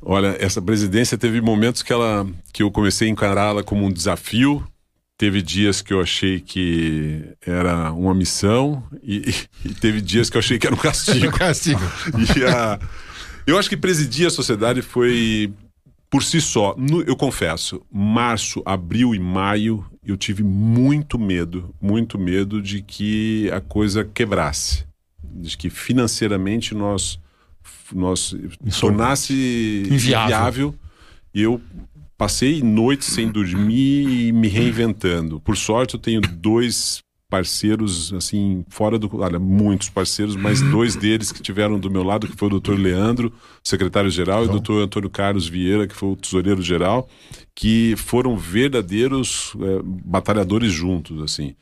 Olha, 0.05 0.35
essa 0.39 0.61
presidência 0.61 1.17
teve 1.17 1.39
momentos 1.41 1.81
que 1.81 1.93
ela 1.93 2.27
que 2.51 2.61
eu 2.61 2.69
comecei 2.69 3.07
a 3.07 3.11
encará-la 3.11 3.63
como 3.63 3.85
um 3.85 3.91
desafio. 3.91 4.63
Teve 5.23 5.41
dias 5.41 5.81
que 5.81 5.93
eu 5.93 6.01
achei 6.01 6.41
que 6.41 7.23
era 7.47 7.93
uma 7.93 8.13
missão 8.13 8.83
e, 9.01 9.33
e 9.63 9.69
teve 9.73 10.01
dias 10.01 10.29
que 10.29 10.35
eu 10.35 10.39
achei 10.39 10.59
que 10.59 10.67
era 10.67 10.75
um 10.75 10.79
castigo. 10.79 11.31
Castigo. 11.39 11.79
E 12.37 12.43
a- 12.43 12.77
eu 13.47 13.57
acho 13.57 13.69
que 13.69 13.77
presidir 13.77 14.27
a 14.27 14.29
sociedade 14.29 14.81
foi 14.81 15.49
por 16.09 16.23
si 16.25 16.41
só. 16.41 16.75
No- 16.77 17.01
eu 17.03 17.15
confesso, 17.15 17.81
março, 17.89 18.61
abril 18.65 19.15
e 19.15 19.19
maio 19.19 19.85
eu 20.05 20.17
tive 20.17 20.43
muito 20.43 21.17
medo, 21.17 21.73
muito 21.81 22.19
medo 22.19 22.61
de 22.61 22.81
que 22.81 23.49
a 23.53 23.61
coisa 23.61 24.03
quebrasse, 24.03 24.83
de 25.23 25.55
que 25.55 25.69
financeiramente 25.69 26.75
nós 26.75 27.17
nós 27.93 28.35
tornasse 28.77 29.33
Inviável. 29.89 29.95
inviável. 30.25 30.75
E 31.33 31.41
eu 31.43 31.61
passei 32.23 32.63
noites 32.63 33.09
sem 33.09 33.27
dormir 33.27 34.27
e 34.27 34.31
me 34.31 34.47
reinventando. 34.47 35.41
Por 35.41 35.57
sorte, 35.57 35.95
eu 35.95 35.99
tenho 35.99 36.21
dois 36.21 37.03
parceiros, 37.29 38.13
assim, 38.13 38.63
fora 38.69 38.97
do. 38.97 39.09
Olha, 39.19 39.37
muitos 39.37 39.89
parceiros, 39.89 40.33
mas 40.37 40.61
dois 40.61 40.95
deles 40.95 41.33
que 41.33 41.41
tiveram 41.41 41.77
do 41.77 41.91
meu 41.91 42.01
lado, 42.01 42.25
que 42.25 42.37
foi 42.37 42.47
o 42.47 42.51
doutor 42.51 42.79
Leandro, 42.79 43.33
secretário-geral, 43.61 44.45
e 44.45 44.47
o 44.47 44.51
doutor 44.51 44.83
Antônio 44.83 45.09
Carlos 45.09 45.49
Vieira, 45.49 45.85
que 45.85 45.93
foi 45.93 46.11
o 46.11 46.15
tesoureiro-geral, 46.15 47.09
que 47.53 47.93
foram 47.97 48.37
verdadeiros 48.37 49.53
eh, 49.59 49.81
batalhadores 49.83 50.71
juntos, 50.71 51.21
assim. 51.21 51.55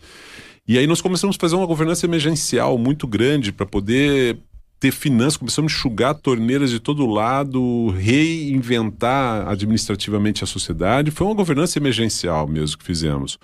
E 0.67 0.77
aí 0.77 0.85
nós 0.85 1.01
começamos 1.01 1.37
a 1.37 1.39
fazer 1.39 1.55
uma 1.55 1.65
governança 1.65 2.05
emergencial 2.05 2.77
muito 2.77 3.07
grande 3.07 3.51
para 3.51 3.65
poder 3.65 4.37
ter 4.81 4.91
finanças, 4.91 5.37
começamos 5.37 5.71
a 5.71 5.75
enxugar 5.75 6.15
torneiras 6.15 6.71
de 6.71 6.79
todo 6.79 7.05
lado, 7.05 7.89
reinventar 7.91 9.47
administrativamente 9.47 10.43
a 10.43 10.47
sociedade. 10.47 11.11
Foi 11.11 11.27
uma 11.27 11.35
governança 11.35 11.77
emergencial 11.77 12.47
mesmo 12.47 12.79
que 12.79 12.83
fizemos. 12.83 13.37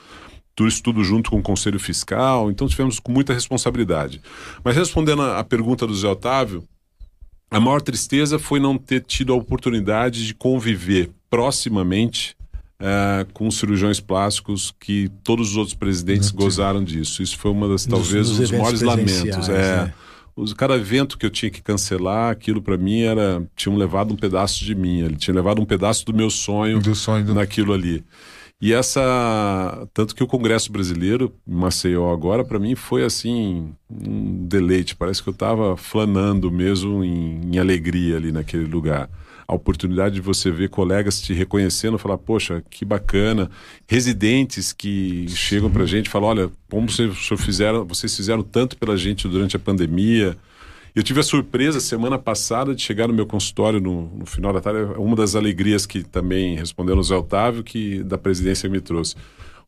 Tudo 0.55 0.67
isso 0.67 0.81
tudo 0.81 1.03
junto 1.03 1.29
com 1.29 1.37
o 1.37 1.43
Conselho 1.43 1.79
Fiscal, 1.79 2.49
então 2.49 2.67
tivemos 2.67 2.99
com 2.99 3.11
muita 3.11 3.33
responsabilidade. 3.33 4.19
Mas 4.63 4.75
respondendo 4.75 5.21
a, 5.21 5.37
a 5.37 5.43
pergunta 5.43 5.85
do 5.85 5.93
Zé 5.95 6.07
Otávio, 6.07 6.63
a 7.51 7.59
maior 7.59 7.83
tristeza 7.83 8.39
foi 8.39 8.59
não 8.59 8.75
ter 8.75 9.01
tido 9.01 9.31
a 9.31 9.35
oportunidade 9.35 10.25
de 10.25 10.33
conviver 10.33 11.11
proximamente 11.29 12.35
eh, 12.79 13.27
com 13.31 13.51
cirurgiões 13.51 13.99
plásticos 13.99 14.73
que 14.79 15.11
todos 15.23 15.51
os 15.51 15.55
outros 15.55 15.75
presidentes 15.75 16.31
gozaram 16.31 16.83
disso. 16.83 17.21
Isso 17.21 17.37
foi 17.37 17.51
uma 17.51 17.67
das 17.67 17.85
talvez 17.85 18.27
um 18.27 18.37
dos 18.37 18.39
eventos 18.39 18.81
maiores 18.81 18.81
lamentos. 18.81 19.49
É, 19.49 19.85
né? 19.85 19.93
Os, 20.37 20.53
cada 20.53 20.75
evento 20.75 21.17
que 21.17 21.25
eu 21.25 21.29
tinha 21.31 21.49
que 21.49 21.61
cancelar, 21.61 22.31
aquilo 22.31 22.61
para 22.61 22.77
mim 22.77 23.01
era 23.01 23.43
tinham 23.55 23.75
levado 23.75 24.13
um 24.13 24.15
pedaço 24.15 24.63
de 24.63 24.75
mim, 24.75 25.01
ele 25.01 25.15
tinha 25.15 25.33
levado 25.33 25.61
um 25.61 25.65
pedaço 25.65 26.05
do 26.05 26.13
meu 26.13 26.29
sonho 26.29 26.79
Do 26.79 26.93
sonho 26.93 27.25
do. 27.25 27.33
naquilo 27.33 27.73
ali. 27.73 28.05
E 28.59 28.73
essa. 28.73 29.87
Tanto 29.93 30.15
que 30.15 30.23
o 30.23 30.27
Congresso 30.27 30.71
Brasileiro, 30.71 31.31
Maceió, 31.45 32.11
agora, 32.11 32.43
para 32.43 32.57
mim 32.57 32.73
foi 32.73 33.03
assim, 33.03 33.71
um 33.89 34.47
deleite. 34.47 34.95
Parece 34.95 35.21
que 35.21 35.29
eu 35.29 35.33
estava 35.33 35.77
flanando 35.77 36.51
mesmo 36.51 37.03
em, 37.03 37.39
em, 37.53 37.59
alegria 37.59 38.17
ali 38.17 38.31
naquele 38.31 38.65
lugar. 38.65 39.09
A 39.47 39.55
oportunidade 39.55 40.15
de 40.15 40.21
você 40.21 40.51
ver 40.51 40.69
colegas 40.69 41.21
te 41.21 41.33
reconhecendo, 41.33 41.97
falar, 41.97 42.17
poxa, 42.17 42.61
que 42.69 42.83
bacana. 42.83 43.49
Residentes 43.87 44.73
que 44.73 45.25
chegam 45.29 45.71
para 45.71 45.83
a 45.83 45.85
gente 45.85 46.07
e 46.07 46.09
falam: 46.09 46.29
olha, 46.29 46.51
como 46.69 46.89
vocês 46.89 47.15
fizeram, 47.37 47.85
vocês 47.85 48.13
fizeram 48.13 48.43
tanto 48.43 48.77
pela 48.77 48.97
gente 48.97 49.27
durante 49.27 49.55
a 49.55 49.59
pandemia. 49.59 50.35
Eu 50.93 51.03
tive 51.03 51.19
a 51.19 51.23
surpresa 51.23 51.79
semana 51.79 52.17
passada 52.17 52.73
de 52.73 52.81
chegar 52.81 53.07
no 53.07 53.13
meu 53.13 53.25
consultório 53.25 53.79
no, 53.79 54.09
no 54.17 54.25
final 54.25 54.51
da 54.51 54.59
tarde. 54.59 54.93
Uma 54.97 55.15
das 55.15 55.35
alegrias 55.35 55.85
que 55.85 56.03
também 56.03 56.55
respondeu 56.55 56.95
no 56.95 57.03
Zé 57.03 57.15
Otávio, 57.15 57.63
que 57.63 58.03
da 58.03 58.17
presidência 58.17 58.67
me 58.67 58.81
trouxe. 58.81 59.15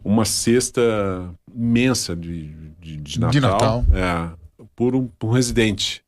Uma 0.03 0.25
cesta 0.25 0.81
imensa 1.53 2.15
de, 2.15 2.47
de, 2.81 2.97
de 2.97 3.19
Natal. 3.19 3.31
De 3.31 3.39
Natal. 3.39 3.85
É, 3.93 4.65
por 4.75 4.95
um, 4.95 5.07
por 5.07 5.27
um 5.27 5.33
residente 5.33 6.01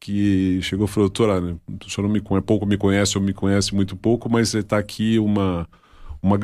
que 0.00 0.60
chegou 0.62 0.86
e 0.86 0.88
falou: 0.88 1.08
Doutora, 1.08 1.56
o 1.68 1.90
senhor 1.90 2.06
não 2.06 2.12
me 2.12 2.20
conhece, 2.20 2.46
pouco 2.46 2.66
me 2.66 2.76
conhece 2.76 3.18
ou 3.18 3.24
me 3.24 3.32
conhece 3.32 3.74
muito 3.74 3.96
pouco, 3.96 4.28
mas 4.28 4.54
está 4.54 4.78
aqui 4.78 5.18
uma 5.18 5.68
uma, 6.22 6.36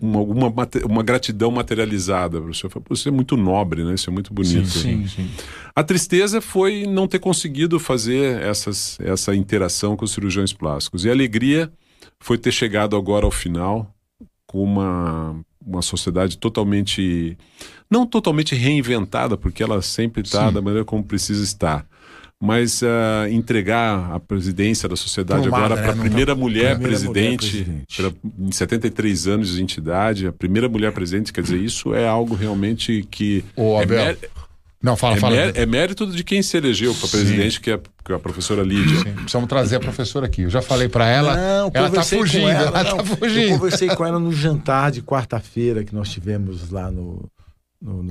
uma, 0.00 0.20
uma, 0.20 0.68
uma, 0.84 1.02
gratidão 1.02 1.50
materializada 1.50 2.40
para 2.40 2.50
o 2.50 2.54
senhor. 2.54 2.72
Isso 2.90 3.08
é 3.08 3.12
muito 3.12 3.36
nobre, 3.36 3.84
né? 3.84 3.94
Isso 3.94 4.08
é 4.08 4.12
muito 4.12 4.32
bonito. 4.32 4.66
Sim, 4.66 5.06
sim, 5.06 5.08
sim. 5.08 5.30
A 5.74 5.84
tristeza 5.84 6.40
foi 6.40 6.86
não 6.86 7.06
ter 7.06 7.18
conseguido 7.18 7.78
fazer 7.78 8.40
essas, 8.42 8.98
essa 9.00 9.34
interação 9.34 9.96
com 9.96 10.04
os 10.04 10.12
cirurgiões 10.12 10.52
plásticos. 10.52 11.04
E 11.04 11.10
a 11.10 11.12
alegria 11.12 11.70
foi 12.18 12.38
ter 12.38 12.52
chegado 12.52 12.96
agora 12.96 13.26
ao 13.26 13.30
final 13.30 13.94
com 14.46 14.62
uma, 14.62 15.38
uma 15.64 15.82
sociedade 15.82 16.38
totalmente. 16.38 17.36
Não 17.90 18.06
totalmente 18.06 18.54
reinventada, 18.54 19.36
porque 19.36 19.62
ela 19.62 19.80
sempre 19.82 20.22
está 20.22 20.50
da 20.50 20.60
maneira 20.60 20.84
como 20.84 21.04
precisa 21.04 21.44
estar 21.44 21.86
mas 22.40 22.82
uh, 22.82 23.28
entregar 23.30 24.12
a 24.12 24.20
presidência 24.20 24.88
da 24.88 24.94
sociedade 24.94 25.46
agora 25.48 25.76
para 25.76 25.92
a 25.92 25.94
né? 25.94 26.02
primeira, 26.02 26.34
mulher, 26.34 26.78
primeira 26.78 26.98
presidente, 26.98 27.64
mulher 27.64 27.82
presidente. 27.86 28.28
Em 28.38 28.52
73 28.52 29.26
anos 29.26 29.54
de 29.54 29.62
entidade, 29.62 30.26
a 30.26 30.32
primeira 30.32 30.68
mulher 30.68 30.92
presidente, 30.92 31.32
quer 31.32 31.42
dizer, 31.42 31.58
isso 31.58 31.94
é 31.94 32.06
algo 32.06 32.34
realmente 32.34 33.06
que. 33.10 33.44
Ô, 33.56 33.78
Abel. 33.78 33.98
É 34.00 34.16
não, 34.80 34.96
fala, 34.96 35.16
é 35.16 35.20
fala. 35.20 35.36
é 35.36 35.66
mérito 35.66 36.06
de 36.06 36.22
quem 36.22 36.40
se 36.40 36.56
elegeu 36.56 36.94
para 36.94 37.08
presidente, 37.08 37.60
que 37.60 37.72
é, 37.72 37.80
que 38.04 38.12
é, 38.12 38.14
a 38.14 38.18
professora 38.18 38.62
Lídia. 38.62 38.98
Sim. 38.98 39.12
Precisamos 39.12 39.48
trazer 39.48 39.76
a 39.76 39.80
professora 39.80 40.26
aqui. 40.26 40.42
Eu 40.42 40.50
já 40.50 40.62
falei 40.62 40.88
para 40.88 41.08
ela. 41.08 41.36
Não, 41.36 41.70
ela 41.74 41.88
está 41.88 42.04
fugindo. 42.04 42.48
Ela, 42.48 42.78
ela 42.78 42.84
não, 42.84 42.96
tá 42.98 43.04
fugindo. 43.04 43.40
Eu 43.40 43.58
conversei 43.58 43.88
com 43.88 44.06
ela 44.06 44.20
no 44.20 44.32
jantar 44.32 44.92
de 44.92 45.02
quarta-feira 45.02 45.82
que 45.82 45.92
nós 45.92 46.08
tivemos 46.08 46.70
lá 46.70 46.92
no 46.92 47.28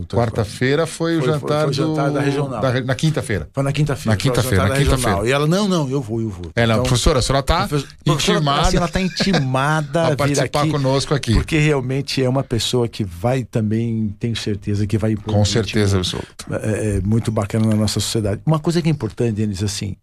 Quarta-feira 0.07 0.87
foi, 0.87 1.19
foi, 1.19 1.21
o 1.21 1.33
jantar, 1.33 1.65
foi, 1.65 1.73
foi 1.73 1.83
o 1.83 1.87
jantar 1.87 2.07
do... 2.07 2.13
da 2.13 2.21
regional. 2.21 2.61
Da, 2.61 2.81
na 2.81 2.95
quinta-feira. 2.95 3.49
Foi 3.51 3.63
na 3.63 3.73
quinta-feira. 3.73 4.11
Na 4.11 4.17
quinta-feira, 4.17 4.69
na 4.69 4.77
quinta-feira. 4.77 5.27
E 5.27 5.31
ela, 5.31 5.45
não, 5.45 5.67
não, 5.67 5.89
eu 5.89 6.01
vou, 6.01 6.21
eu 6.21 6.29
vou. 6.29 6.51
É, 6.55 6.65
não, 6.65 6.75
então, 6.75 6.85
professora, 6.85 7.19
a 7.19 7.21
senhora 7.21 7.41
está 7.41 7.67
intimada. 8.05 8.61
Assim, 8.61 8.77
ela 8.77 8.85
está 8.85 9.01
intimada 9.01 10.07
a 10.13 10.15
participar 10.15 10.61
aqui, 10.61 10.71
conosco 10.71 11.13
aqui. 11.13 11.33
Porque 11.33 11.57
realmente 11.57 12.23
é 12.23 12.29
uma 12.29 12.43
pessoa 12.43 12.87
que 12.87 13.03
vai 13.03 13.43
também, 13.43 14.15
tenho 14.17 14.37
certeza, 14.37 14.87
que 14.87 14.97
vai 14.97 15.17
Com 15.17 15.43
certeza 15.43 15.97
absoluta. 15.97 16.45
É, 16.61 16.95
é, 16.95 17.01
muito 17.01 17.29
bacana 17.29 17.67
na 17.67 17.75
nossa 17.75 17.99
sociedade. 17.99 18.41
Uma 18.45 18.59
coisa 18.59 18.81
que 18.81 18.87
é 18.87 18.91
importante, 18.91 19.33
Denis, 19.33 19.61
assim, 19.61 19.97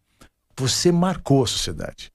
você 0.54 0.92
marcou 0.92 1.42
a 1.42 1.46
sociedade. 1.46 2.12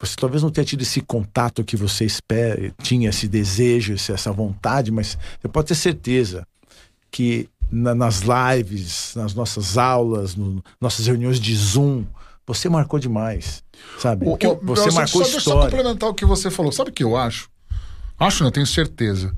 Você 0.00 0.16
talvez 0.16 0.42
não 0.42 0.50
tenha 0.50 0.64
tido 0.64 0.82
esse 0.82 1.00
contato 1.00 1.62
que 1.62 1.76
você 1.76 2.04
espera, 2.04 2.72
tinha 2.82 3.10
esse 3.10 3.28
desejo, 3.28 3.94
essa 3.94 4.32
vontade, 4.32 4.90
mas 4.90 5.16
você 5.40 5.48
pode 5.48 5.68
ter 5.68 5.74
certeza 5.76 6.44
que 7.10 7.48
na, 7.70 7.94
nas 7.94 8.22
lives, 8.22 9.12
nas 9.14 9.34
nossas 9.34 9.76
aulas, 9.76 10.34
no, 10.34 10.62
nossas 10.80 11.06
reuniões 11.06 11.38
de 11.38 11.54
Zoom. 11.54 12.04
Você 12.46 12.68
marcou 12.68 12.98
demais, 12.98 13.62
sabe? 13.98 14.26
O, 14.26 14.32
o, 14.32 14.60
você 14.62 14.88
eu, 14.88 14.92
marcou 14.94 15.22
só, 15.24 15.38
história. 15.38 15.40
Só 15.42 15.62
complementar 15.62 16.08
o 16.08 16.14
que 16.14 16.24
você 16.24 16.50
falou. 16.50 16.72
Sabe 16.72 16.90
o 16.90 16.92
que 16.92 17.04
eu 17.04 17.14
acho? 17.14 17.50
Acho, 18.18 18.42
não 18.42 18.50
tenho 18.50 18.66
certeza. 18.66 19.34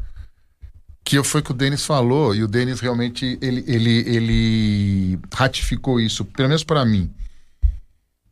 Que 1.05 1.21
foi 1.25 1.41
o 1.41 1.45
que 1.45 1.51
o 1.51 1.55
Denis 1.55 1.85
falou 1.85 2.35
e 2.35 2.45
o 2.45 2.47
Denis 2.47 2.79
realmente 2.79 3.37
ele, 3.43 3.65
ele, 3.67 3.99
ele 4.07 5.19
ratificou 5.35 5.99
isso, 5.99 6.25
pelo 6.25 6.49
menos 6.49 6.63
para 6.63 6.85
mim. 6.85 7.11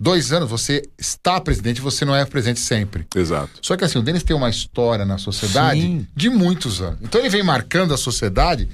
Dois 0.00 0.32
anos, 0.32 0.48
você 0.48 0.88
está 0.96 1.40
presidente, 1.40 1.80
você 1.80 2.04
não 2.04 2.14
é 2.14 2.24
presidente 2.24 2.60
sempre. 2.60 3.04
Exato. 3.16 3.50
Só 3.60 3.76
que 3.76 3.84
assim, 3.84 3.98
o 3.98 4.02
Denis 4.02 4.22
tem 4.22 4.36
uma 4.36 4.48
história 4.48 5.04
na 5.04 5.18
sociedade 5.18 5.80
Sim. 5.80 6.06
de 6.14 6.30
muitos 6.30 6.80
anos. 6.80 7.00
Então 7.02 7.20
ele 7.20 7.28
vem 7.28 7.42
marcando 7.42 7.92
a 7.92 7.96
sociedade 7.96 8.68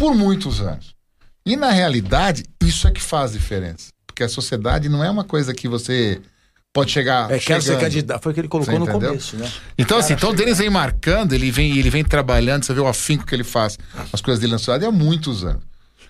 por 0.00 0.14
muitos 0.14 0.62
anos. 0.62 0.94
E 1.44 1.56
na 1.56 1.70
realidade, 1.70 2.44
isso 2.62 2.88
é 2.88 2.90
que 2.90 3.02
faz 3.02 3.32
diferença. 3.32 3.88
Porque 4.06 4.22
a 4.22 4.28
sociedade 4.30 4.88
não 4.88 5.04
é 5.04 5.10
uma 5.10 5.24
coisa 5.24 5.52
que 5.52 5.68
você 5.68 6.22
pode 6.72 6.90
chegar. 6.90 7.30
É, 7.30 7.38
quero 7.38 7.60
ser 7.60 7.78
candidato. 7.78 8.22
Foi 8.22 8.32
o 8.32 8.34
que 8.34 8.40
ele 8.40 8.48
colocou 8.48 8.78
no 8.78 8.86
começo, 8.86 9.36
né? 9.36 9.52
Então, 9.76 9.98
assim, 9.98 10.14
então 10.14 10.30
o 10.30 10.34
Denis 10.34 10.56
vem 10.56 10.70
marcando, 10.70 11.34
ele 11.34 11.50
vem, 11.50 11.76
ele 11.76 11.90
vem 11.90 12.02
trabalhando, 12.02 12.64
você 12.64 12.72
vê 12.72 12.80
o 12.80 12.86
afinco 12.86 13.26
que 13.26 13.34
ele 13.34 13.44
faz, 13.44 13.78
as 14.10 14.22
coisas 14.22 14.40
dele 14.40 14.52
na 14.52 14.58
sociedade 14.58 14.86
há 14.86 14.90
muitos 14.90 15.44
anos. 15.44 15.62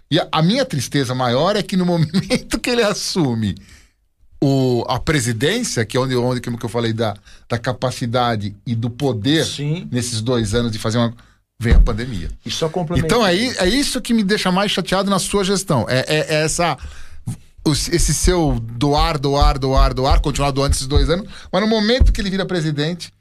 E 0.09 0.21
a, 0.21 0.29
a, 0.31 0.41
minha 0.41 0.65
tristeza 0.65 1.13
maior 1.13 1.57
é 1.57 1.63
que 1.63 1.77
no 1.77 1.85
momento 1.85 2.61
que 2.61 2.71
ele 2.71 2.85
assume 2.85 3.57
o, 4.41 4.85
a 4.89 5.01
presidência, 5.01 5.85
que 5.85 5.97
é 5.97 6.01
onde, 6.01 6.15
onde 6.15 6.41
que 6.41 6.49
eu 6.49 6.69
falei 6.69 6.93
da, 6.93 7.17
da 7.49 7.59
capacidade 7.59 8.55
e 8.65 8.77
do 8.77 8.89
poder 8.89 9.45
Sim. 9.45 9.89
nesses 9.91 10.21
dois 10.21 10.55
anos 10.55 10.71
de 10.71 10.79
fazer 10.79 10.99
uma 10.99 11.13
vem 11.61 11.75
a 11.75 11.79
pandemia. 11.79 12.31
E 12.45 12.51
só. 12.51 12.73
Então 12.97 13.23
aí 13.23 13.55
é 13.59 13.69
isso 13.69 14.01
que 14.01 14.15
me 14.15 14.25
deixa 14.25 14.51
mais 14.51 14.73
chateado 14.73 15.11
na 15.11 15.19
sua 15.19 15.45
gestão. 15.45 15.85
É, 15.87 15.99
é, 16.09 16.37
é 16.37 16.45
essa 16.45 16.79
esse 17.93 18.15
seu 18.15 18.59
doar, 18.59 19.19
doar, 19.19 19.59
doar, 19.59 19.93
doar, 19.93 20.21
continuar 20.21 20.51
doando 20.51 20.75
esses 20.75 20.87
dois 20.87 21.11
anos, 21.11 21.29
mas 21.53 21.61
no 21.61 21.69
momento 21.69 22.11
que 22.11 22.19
ele 22.19 22.31
vira 22.31 22.47
presidente, 22.47 23.13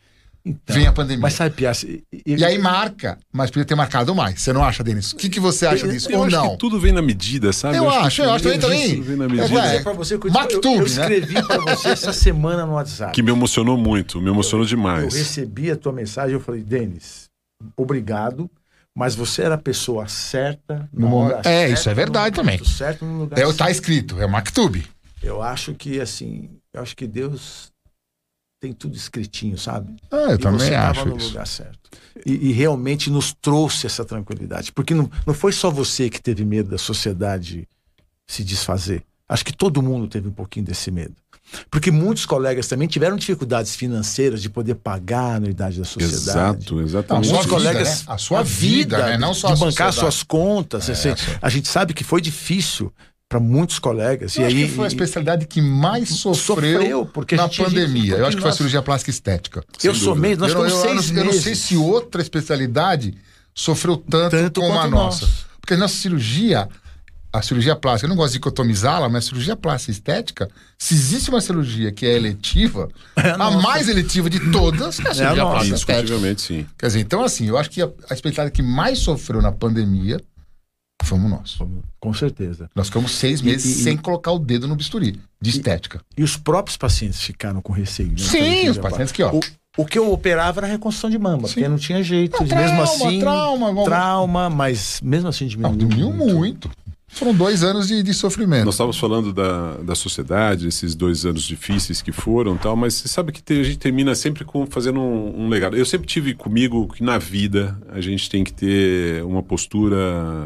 então, 0.46 0.74
vem 0.74 0.88
a 0.88 0.94
pandemia. 0.94 1.22
Mas 1.22 1.34
sabe, 1.34 1.54
Piazza, 1.54 1.86
e, 2.26 2.46
aí 2.46 2.58
marca, 2.58 3.18
mas 3.34 3.52
podia 3.52 3.66
ter 3.66 3.76
marcado 3.76 4.16
mais. 4.16 4.42
Você 4.42 4.54
não 4.54 4.64
acha, 4.64 4.82
Denis? 4.82 5.12
O 5.12 5.18
que, 5.18 5.30
que 5.30 5.40
você 5.42 5.68
acha 5.68 5.86
disso? 5.86 6.10
Eu 6.10 6.20
ou 6.20 6.26
acho 6.26 6.36
não? 6.38 6.52
que 6.52 6.58
tudo 6.58 6.80
vem 6.80 6.94
na 6.94 7.02
medida, 7.02 7.52
sabe? 7.52 7.76
Eu, 7.76 7.84
eu 7.84 7.90
acho, 7.90 8.00
acho 8.00 8.22
eu 8.22 8.32
acho 8.32 8.44
também. 8.46 8.60
também. 8.60 8.90
Tudo 8.96 9.04
vem 9.04 9.16
na 9.18 9.28
medida. 9.28 9.60
É, 9.60 9.76
é, 9.76 9.94
você, 9.94 10.14
eu, 10.16 10.22
eu, 10.24 10.76
eu 10.78 10.86
escrevi 10.86 11.34
né? 11.34 11.42
para 11.42 11.76
você 11.76 11.90
essa 11.90 12.14
semana 12.14 12.66
no 12.66 12.74
WhatsApp. 12.74 13.12
Que 13.12 13.22
me 13.22 13.32
emocionou 13.32 13.78
muito, 13.78 14.22
me 14.22 14.30
emocionou 14.30 14.66
demais. 14.66 15.14
Eu 15.14 15.20
recebi 15.20 15.70
a 15.70 15.76
tua 15.76 15.92
mensagem, 15.92 16.34
eu 16.34 16.40
falei, 16.40 16.64
Denis, 16.64 17.29
obrigado 17.76 18.50
mas 18.96 19.16
você 19.16 19.44
era 19.44 19.56
a 19.56 19.58
pessoa 19.58 20.10
certa 20.10 20.90
no 20.92 21.08
momento. 21.08 21.48
É, 21.48 21.70
isso 21.70 21.90
é 21.90 21.94
verdade 21.94 22.36
também. 22.36 22.62
Certo 22.66 23.06
no 23.06 23.20
lugar 23.20 23.40
é, 23.40 23.46
certo. 23.46 23.58
Tá 23.58 23.72
escrito, 23.72 24.20
é 24.20 24.26
o 24.26 24.30
Maktub. 24.30 24.86
Eu 25.24 25.42
acho 25.42 25.74
que 25.74 26.02
assim, 26.02 26.50
eu 26.74 26.82
acho 26.82 26.98
que 26.98 27.08
Deus 27.08 27.72
tem 28.60 28.74
tudo 28.74 28.98
escritinho, 28.98 29.58
sabe? 29.58 29.96
Ah, 30.12 30.32
eu 30.32 30.36
e 30.36 30.38
também 30.38 30.68
você 30.68 30.76
acho 30.76 31.06
no 31.06 31.18
isso. 31.18 31.30
lugar 31.30 31.48
certo. 31.48 31.90
E, 32.26 32.50
e, 32.50 32.52
realmente 32.52 33.10
nos 33.10 33.32
trouxe 33.34 33.86
essa 33.86 34.04
tranquilidade, 34.04 34.74
porque 34.74 34.94
não, 34.94 35.10
não 35.26 35.34
foi 35.34 35.54
só 35.54 35.72
você 35.72 36.10
que 36.10 36.22
teve 36.22 36.44
medo 36.44 36.70
da 36.70 36.78
sociedade 36.78 37.68
se 38.28 38.44
desfazer. 38.44 39.04
Acho 39.30 39.46
que 39.46 39.56
todo 39.56 39.82
mundo 39.82 40.08
teve 40.08 40.28
um 40.28 40.34
pouquinho 40.34 40.66
desse 40.66 40.92
medo. 40.92 41.16
Porque 41.70 41.92
muitos 41.92 42.26
colegas 42.26 42.68
também 42.68 42.88
tiveram 42.88 43.16
dificuldades 43.16 43.76
financeiras 43.76 44.42
de 44.42 44.50
poder 44.50 44.76
pagar 44.76 45.34
a 45.34 45.36
anuidade 45.36 45.80
da 45.80 45.86
sociedade. 45.86 46.16
Exato, 46.16 46.82
exatamente. 46.82 47.30
Muitos 47.30 47.48
colegas, 47.48 47.88
né? 47.88 48.14
a 48.14 48.18
sua 48.18 48.44
vida, 48.44 48.98
vida 48.98 49.10
né? 49.10 49.18
não 49.18 49.34
só 49.34 49.54
de 49.54 49.60
bancar 49.60 49.92
suas 49.92 50.24
contas. 50.24 50.90
É, 50.90 50.92
assim, 50.94 51.10
a 51.42 51.50
gente 51.50 51.68
sabe 51.68 51.94
que 51.94 52.04
foi 52.04 52.22
difícil 52.22 52.94
para 53.30 53.40
muitos 53.40 53.78
colegas. 53.78 54.36
Eu 54.36 54.44
e 54.44 54.46
aí 54.46 54.70
foi 54.70 54.86
a 54.86 54.88
especialidade 54.88 55.46
que 55.46 55.62
mais 55.62 56.10
sofreu, 56.10 56.80
sofreu 56.80 57.06
porque 57.06 57.36
na 57.36 57.48
pandemia. 57.48 58.16
Eu 58.16 58.26
acho 58.26 58.36
que 58.36 58.42
foi 58.42 58.52
a 58.52 58.54
cirurgia 58.54 58.82
plástica 58.82 59.12
estética. 59.12 59.64
Eu 59.84 59.94
sou 59.94 60.16
meio, 60.16 60.36
nós 60.38 60.52
eu, 60.52 60.64
eu, 60.64 60.70
seis 60.70 61.12
eu, 61.12 61.18
eu 61.18 61.26
não 61.26 61.34
sei 61.34 61.54
se 61.54 61.78
outra 61.78 62.22
especialidade 62.22 63.16
sofreu 63.54 63.98
tanto, 63.98 64.32
tanto 64.32 64.62
como 64.62 64.80
a 64.80 64.88
nossa. 64.88 65.26
Nós. 65.26 65.46
Porque 65.62 65.76
a 65.76 65.78
nossa 65.78 65.96
cirurgia 65.96 66.68
a 67.32 67.42
cirurgia 67.42 67.76
plástica, 67.76 68.06
eu 68.06 68.10
não 68.10 68.16
gosto 68.16 68.32
de 68.32 68.40
dicotomizá-la, 68.40 69.08
mas 69.08 69.26
a 69.26 69.28
cirurgia 69.28 69.56
plástica 69.56 69.92
estética, 69.92 70.50
se 70.78 70.94
existe 70.94 71.30
uma 71.30 71.42
cirurgia 71.42 71.92
que 71.92 72.06
é 72.06 72.16
eletiva, 72.16 72.90
é 73.16 73.30
a, 73.30 73.36
a 73.36 73.52
mais 73.52 73.88
eletiva 73.88 74.30
de 74.30 74.52
todas 74.52 75.00
é 75.00 75.10
a 75.10 75.14
cirurgia 75.14 75.42
é 75.42 75.46
a 75.46 75.50
plástica 75.50 75.76
estética. 75.76 76.38
sim. 76.38 76.66
Quer 76.78 76.88
dizer, 76.88 77.00
então 77.00 77.24
assim, 77.24 77.48
eu 77.48 77.58
acho 77.58 77.70
que 77.70 77.82
a, 77.82 77.90
a 78.10 78.14
especialidade 78.14 78.52
que 78.52 78.64
mais 78.64 79.00
sofreu 79.00 79.42
na 79.42 79.52
pandemia 79.52 80.20
fomos 81.04 81.30
nós. 81.30 81.58
Com 82.00 82.14
certeza. 82.14 82.70
Nós 82.76 82.88
ficamos 82.88 83.12
seis 83.12 83.42
meses 83.42 83.66
e, 83.66 83.80
e, 83.80 83.84
sem 83.84 83.98
colocar 83.98 84.32
o 84.32 84.40
dedo 84.40 84.68
no 84.68 84.76
bisturi, 84.76 85.20
de 85.42 85.50
estética. 85.50 86.02
E, 86.18 86.24
os 86.24 86.36
próprios 86.36 86.78
pacientes 86.78 87.22
ficaram 87.22 87.62
com 87.62 87.72
receio. 87.72 88.10
Né? 88.10 88.18
Sim, 88.18 88.70
os 88.70 88.78
pacientes 88.78 89.12
que, 89.12 89.24
ó... 89.24 89.34
O, 89.34 89.40
o 89.78 89.86
que 89.86 89.98
eu 89.98 90.12
operava 90.12 90.60
era 90.60 90.68
reconstrução 90.68 91.10
de 91.10 91.18
mama, 91.18 91.48
Sim. 91.48 91.54
porque 91.54 91.68
não 91.70 91.78
tinha 91.78 92.04
jeito. 92.04 92.34
Não, 92.34 92.42
mesmo 92.42 92.76
trauma, 92.76 92.84
assim. 92.84 93.20
Trauma, 93.20 93.84
trauma, 93.86 94.50
mas 94.50 95.00
mesmo 95.02 95.30
assim 95.30 95.48
diminuiu. 95.48 95.72
Não, 95.72 95.88
diminuiu 95.88 96.14
muito. 96.14 96.36
muito. 96.36 96.72
Foram 97.10 97.34
dois 97.34 97.64
anos 97.64 97.88
de, 97.88 98.04
de 98.04 98.14
sofrimento. 98.14 98.66
Nós 98.66 98.76
estávamos 98.76 98.98
falando 98.98 99.34
da, 99.34 99.78
da 99.78 99.96
sociedade, 99.96 100.68
esses 100.68 100.96
dois 100.96 101.26
anos 101.26 101.44
difíceis 101.44 102.02
que 102.02 102.12
foram 102.12 102.56
tal, 102.56 102.76
mas 102.76 102.94
você 102.94 103.08
sabe 103.08 103.32
que 103.32 103.54
a 103.54 103.64
gente 103.64 103.78
termina 103.78 104.14
sempre 104.16 104.46
com, 104.46 104.66
fazendo 104.66 105.00
um, 105.00 105.46
um, 105.46 105.50
legado. 105.50 105.76
Eu 105.76 105.86
sempre 105.86 106.08
tive 106.08 106.34
comigo 106.34 106.88
que 106.88 107.04
na 107.04 107.18
vida 107.18 107.78
a 107.90 108.00
gente 108.00 108.30
tem 108.30 108.44
que 108.44 108.54
ter 108.54 109.24
uma 109.24 109.42
postura 109.42 109.98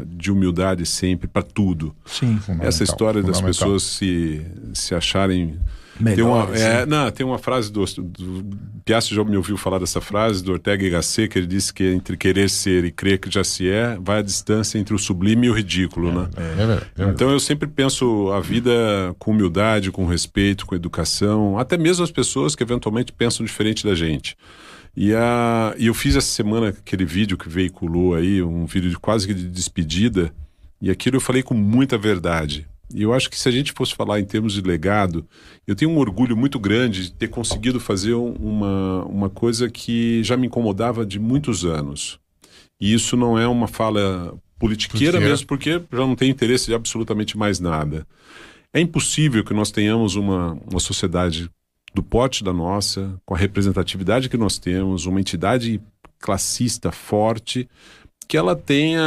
de 0.06 0.32
humildade 0.32 0.86
sempre 0.86 1.28
para 1.28 1.42
tudo. 1.42 1.94
Sim, 2.06 2.40
Essa 2.60 2.82
história 2.82 3.22
das 3.22 3.40
pessoas 3.40 3.82
se, 3.82 4.44
se 4.72 4.94
acharem 4.94 5.58
Melhor, 5.98 6.48
tem 6.48 6.56
uma, 6.56 6.58
é, 6.58 6.86
não, 6.86 7.10
tem 7.10 7.24
uma 7.24 7.38
frase 7.38 7.70
do, 7.70 7.84
do 7.84 8.56
Piastri 8.84 9.14
já 9.14 9.22
me 9.22 9.36
ouviu 9.36 9.56
falar 9.56 9.78
dessa 9.78 10.00
frase 10.00 10.42
do 10.42 10.52
Ortega 10.52 10.84
y 10.84 10.90
Gasset 10.90 11.28
que 11.28 11.38
ele 11.38 11.46
disse 11.46 11.72
que 11.72 11.84
entre 11.84 12.16
querer 12.16 12.50
ser 12.50 12.84
e 12.84 12.90
crer 12.90 13.18
que 13.18 13.30
já 13.30 13.44
se 13.44 13.68
é 13.70 13.96
vai 14.00 14.18
a 14.18 14.22
distância 14.22 14.76
entre 14.78 14.92
o 14.92 14.98
sublime 14.98 15.46
e 15.46 15.50
o 15.50 15.52
ridículo, 15.54 16.12
né? 16.12 16.28
É, 16.36 17.00
é 17.00 17.04
é 17.04 17.10
então 17.10 17.30
eu 17.30 17.38
sempre 17.38 17.68
penso 17.68 18.30
a 18.32 18.40
vida 18.40 18.72
com 19.18 19.30
humildade, 19.30 19.92
com 19.92 20.04
respeito, 20.04 20.66
com 20.66 20.74
educação, 20.74 21.58
até 21.58 21.78
mesmo 21.78 22.02
as 22.02 22.10
pessoas 22.10 22.56
que 22.56 22.62
eventualmente 22.62 23.12
pensam 23.12 23.46
diferente 23.46 23.84
da 23.84 23.94
gente. 23.94 24.36
E, 24.96 25.12
a, 25.14 25.74
e 25.76 25.86
eu 25.86 25.94
fiz 25.94 26.16
essa 26.16 26.26
semana 26.26 26.68
aquele 26.68 27.04
vídeo 27.04 27.36
que 27.36 27.48
veiculou 27.48 28.14
aí, 28.14 28.42
um 28.42 28.64
vídeo 28.66 28.90
de 28.90 28.96
quase 28.96 29.26
que 29.26 29.34
de 29.34 29.48
despedida, 29.48 30.32
e 30.80 30.90
aquilo 30.90 31.16
eu 31.16 31.20
falei 31.20 31.42
com 31.42 31.54
muita 31.54 31.96
verdade 31.96 32.66
e 32.92 33.02
eu 33.02 33.12
acho 33.12 33.30
que 33.30 33.38
se 33.38 33.48
a 33.48 33.52
gente 33.52 33.72
fosse 33.72 33.94
falar 33.94 34.20
em 34.20 34.24
termos 34.24 34.52
de 34.52 34.60
legado, 34.60 35.26
eu 35.66 35.74
tenho 35.74 35.90
um 35.90 35.98
orgulho 35.98 36.36
muito 36.36 36.58
grande 36.58 37.04
de 37.04 37.12
ter 37.12 37.28
conseguido 37.28 37.80
fazer 37.80 38.14
uma, 38.14 39.04
uma 39.04 39.30
coisa 39.30 39.70
que 39.70 40.22
já 40.22 40.36
me 40.36 40.46
incomodava 40.46 41.06
de 41.06 41.18
muitos 41.18 41.64
anos. 41.64 42.18
E 42.80 42.92
isso 42.92 43.16
não 43.16 43.38
é 43.38 43.46
uma 43.46 43.66
fala 43.66 44.36
politiqueira 44.58 45.18
mesmo, 45.20 45.46
porque 45.46 45.82
já 45.92 45.98
não 45.98 46.14
tem 46.14 46.30
interesse 46.30 46.66
de 46.66 46.74
absolutamente 46.74 47.36
mais 47.36 47.60
nada. 47.60 48.06
É 48.72 48.80
impossível 48.80 49.44
que 49.44 49.54
nós 49.54 49.70
tenhamos 49.70 50.16
uma, 50.16 50.58
uma 50.70 50.80
sociedade 50.80 51.50
do 51.94 52.02
porte 52.02 52.42
da 52.42 52.52
nossa, 52.52 53.14
com 53.24 53.34
a 53.34 53.38
representatividade 53.38 54.28
que 54.28 54.36
nós 54.36 54.58
temos, 54.58 55.06
uma 55.06 55.20
entidade 55.20 55.80
classista 56.18 56.90
forte, 56.90 57.68
que 58.26 58.36
ela 58.36 58.56
tenha 58.56 59.02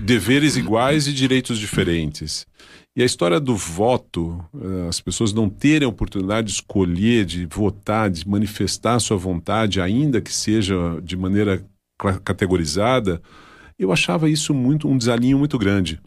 deveres 0.00 0.56
iguais 0.56 1.06
e 1.06 1.12
direitos 1.12 1.58
diferentes. 1.58 2.46
E 2.94 3.02
a 3.02 3.06
história 3.06 3.40
do 3.40 3.56
voto, 3.56 4.44
eh, 4.54 4.88
as 4.88 5.00
pessoas 5.00 5.32
não 5.32 5.48
terem 5.48 5.86
a 5.86 5.88
oportunidade 5.88 6.48
de 6.48 6.54
escolher, 6.54 7.24
de 7.24 7.46
votar, 7.46 8.10
de 8.10 8.28
manifestar 8.28 9.00
sua 9.00 9.16
vontade, 9.16 9.80
ainda 9.80 10.20
que 10.20 10.32
seja 10.32 11.00
de 11.02 11.16
maneira 11.16 11.64
categorizada, 12.24 13.22
eu 13.78 13.92
achava 13.92 14.28
isso 14.28 14.52
muito 14.52 14.88
um 14.88 14.98
desalinho 14.98 15.38
muito 15.38 15.58
grande. 15.58 16.00